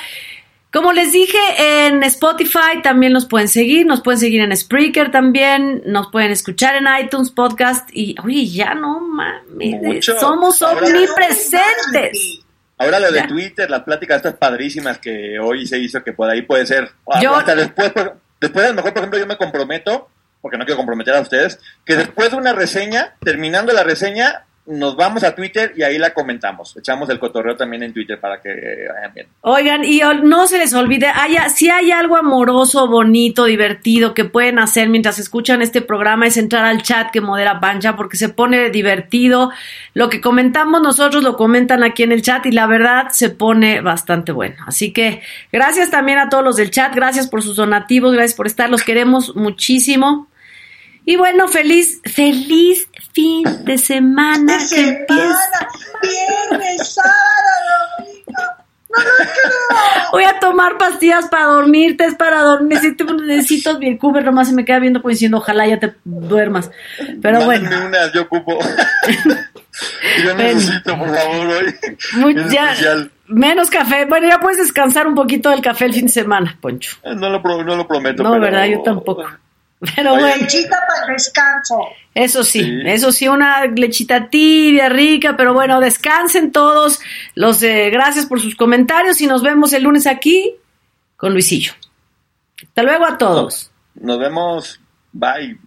Como 0.74 0.92
les 0.92 1.12
dije, 1.12 1.38
en 1.86 2.02
Spotify 2.02 2.82
también 2.82 3.12
nos 3.12 3.26
pueden 3.26 3.46
seguir, 3.48 3.86
nos 3.86 4.02
pueden 4.02 4.18
seguir 4.18 4.40
en 4.40 4.54
Spreaker 4.56 5.12
también, 5.12 5.82
nos 5.86 6.10
pueden 6.10 6.32
escuchar 6.32 6.74
en 6.74 6.86
iTunes 7.02 7.30
Podcast 7.30 7.88
y, 7.92 8.16
oye, 8.24 8.44
ya 8.46 8.74
no 8.74 8.98
mames, 9.00 9.80
Mucho. 9.80 10.18
somos 10.18 10.60
Ahora- 10.62 10.84
omnipresentes. 10.84 12.40
Ahora 12.76 12.98
lo 12.98 13.12
de 13.12 13.20
Ya. 13.20 13.26
Twitter, 13.28 13.70
las 13.70 13.82
pláticas 13.84 14.16
estas 14.16 14.34
padrísimas 14.34 14.98
que 14.98 15.38
hoy 15.38 15.64
se 15.66 15.78
hizo, 15.78 16.02
que 16.02 16.12
por 16.12 16.28
ahí 16.28 16.42
puede 16.42 16.66
ser, 16.66 16.90
Yo- 17.22 17.36
hasta 17.36 17.54
después, 17.54 17.92
después 18.40 18.64
a 18.64 18.68
lo 18.70 18.74
mejor, 18.74 18.92
por 18.92 18.98
ejemplo, 18.98 19.18
yo 19.20 19.26
me 19.28 19.36
comprometo, 19.36 20.08
porque 20.42 20.58
no 20.58 20.64
quiero 20.64 20.76
comprometer 20.78 21.14
a 21.14 21.20
ustedes, 21.20 21.60
que 21.86 21.94
después 21.94 22.32
de 22.32 22.36
una 22.36 22.52
reseña, 22.52 23.14
terminando 23.24 23.72
la 23.72 23.84
reseña, 23.84 24.44
nos 24.66 24.96
vamos 24.96 25.22
a 25.24 25.34
Twitter 25.34 25.74
y 25.76 25.82
ahí 25.82 25.98
la 25.98 26.14
comentamos. 26.14 26.74
Echamos 26.76 27.10
el 27.10 27.18
cotorreo 27.18 27.54
también 27.54 27.82
en 27.82 27.92
Twitter 27.92 28.18
para 28.18 28.40
que 28.40 28.48
vayan 28.94 29.14
bien. 29.14 29.26
Oigan, 29.42 29.84
y 29.84 30.00
no 30.22 30.46
se 30.46 30.56
les 30.56 30.72
olvide, 30.72 31.06
haya, 31.08 31.50
si 31.50 31.68
hay 31.68 31.90
algo 31.90 32.16
amoroso, 32.16 32.88
bonito, 32.88 33.44
divertido 33.44 34.14
que 34.14 34.24
pueden 34.24 34.58
hacer 34.58 34.88
mientras 34.88 35.18
escuchan 35.18 35.60
este 35.60 35.82
programa 35.82 36.26
es 36.26 36.38
entrar 36.38 36.64
al 36.64 36.82
chat 36.82 37.10
que 37.10 37.20
modera 37.20 37.60
Pancha 37.60 37.94
porque 37.94 38.16
se 38.16 38.30
pone 38.30 38.70
divertido. 38.70 39.50
Lo 39.92 40.08
que 40.08 40.22
comentamos 40.22 40.80
nosotros 40.80 41.22
lo 41.22 41.36
comentan 41.36 41.84
aquí 41.84 42.02
en 42.02 42.12
el 42.12 42.22
chat 42.22 42.46
y 42.46 42.52
la 42.52 42.66
verdad 42.66 43.08
se 43.10 43.28
pone 43.28 43.82
bastante 43.82 44.32
bueno. 44.32 44.56
Así 44.66 44.92
que 44.92 45.20
gracias 45.52 45.90
también 45.90 46.18
a 46.18 46.30
todos 46.30 46.42
los 46.42 46.56
del 46.56 46.70
chat, 46.70 46.94
gracias 46.94 47.28
por 47.28 47.42
sus 47.42 47.56
donativos, 47.56 48.14
gracias 48.14 48.34
por 48.34 48.46
estar, 48.46 48.70
los 48.70 48.82
queremos 48.82 49.36
muchísimo. 49.36 50.28
Y 51.04 51.16
bueno, 51.16 51.48
feliz, 51.48 52.00
feliz 52.04 52.88
fin 53.12 53.44
de 53.64 53.76
semana. 53.78 54.56
De 54.58 54.68
que 54.74 54.80
empieza. 54.88 55.22
semana, 55.22 55.68
viernes, 56.02 56.94
sábado, 56.94 57.96
domingo. 57.98 58.42
Voy 60.12 60.24
a 60.24 60.38
tomar 60.38 60.78
pastillas 60.78 61.26
para 61.28 61.46
dormirte, 61.46 62.04
es 62.04 62.14
para 62.14 62.40
dormir. 62.42 62.74
Necesito, 62.78 63.04
necesito 63.14 63.78
mi 63.78 63.98
Cooper, 63.98 64.24
nomás 64.24 64.48
se 64.48 64.54
me 64.54 64.64
queda 64.64 64.78
viendo 64.78 65.02
como 65.02 65.10
diciendo, 65.10 65.38
ojalá 65.38 65.66
ya 65.66 65.78
te 65.80 65.94
duermas. 66.04 66.70
Pero 67.20 67.44
bueno, 67.44 67.68
unas, 67.86 68.12
yo 68.12 68.22
ocupo. 68.22 68.56
yo 70.24 70.34
necesito, 70.36 70.96
por 70.98 71.08
favor, 71.14 71.46
hoy. 71.48 71.74
muy- 72.14 72.34
ya, 72.48 72.70
especial. 72.72 73.10
menos 73.26 73.68
café. 73.68 74.04
Bueno, 74.06 74.28
ya 74.28 74.38
puedes 74.40 74.58
descansar 74.58 75.06
un 75.08 75.14
poquito 75.16 75.50
del 75.50 75.60
café 75.60 75.86
el 75.86 75.92
fin 75.94 76.06
de 76.06 76.12
semana, 76.12 76.56
Poncho. 76.60 76.96
No 77.16 77.28
lo, 77.28 77.42
pro- 77.42 77.64
no 77.64 77.74
lo 77.76 77.86
prometo. 77.88 78.22
No, 78.22 78.30
pero- 78.30 78.42
verdad, 78.42 78.66
yo 78.66 78.80
tampoco. 78.82 79.24
Pero 79.96 80.12
Oye, 80.14 80.20
bueno, 80.22 80.36
Lechita 80.42 80.78
para 80.86 81.06
el 81.06 81.12
descanso. 81.14 81.78
eso 82.14 82.42
sí, 82.44 82.60
Sí. 82.60 82.80
eso 82.86 83.12
sí, 83.12 83.28
una 83.28 83.66
lechita 83.66 84.28
tibia, 84.28 84.88
rica, 84.88 85.36
pero 85.36 85.52
bueno, 85.54 85.80
descansen 85.80 86.52
todos. 86.52 87.00
Los 87.34 87.62
eh, 87.62 87.90
gracias 87.90 88.26
por 88.26 88.40
sus 88.40 88.54
comentarios 88.56 89.20
y 89.20 89.26
nos 89.26 89.42
vemos 89.42 89.72
el 89.72 89.82
lunes 89.82 90.06
aquí 90.06 90.54
con 91.16 91.32
Luisillo. 91.32 91.72
Hasta 92.62 92.82
luego 92.82 93.04
a 93.06 93.18
todos. 93.18 93.70
Nos 93.94 94.18
vemos. 94.18 94.80
Bye. 95.12 95.58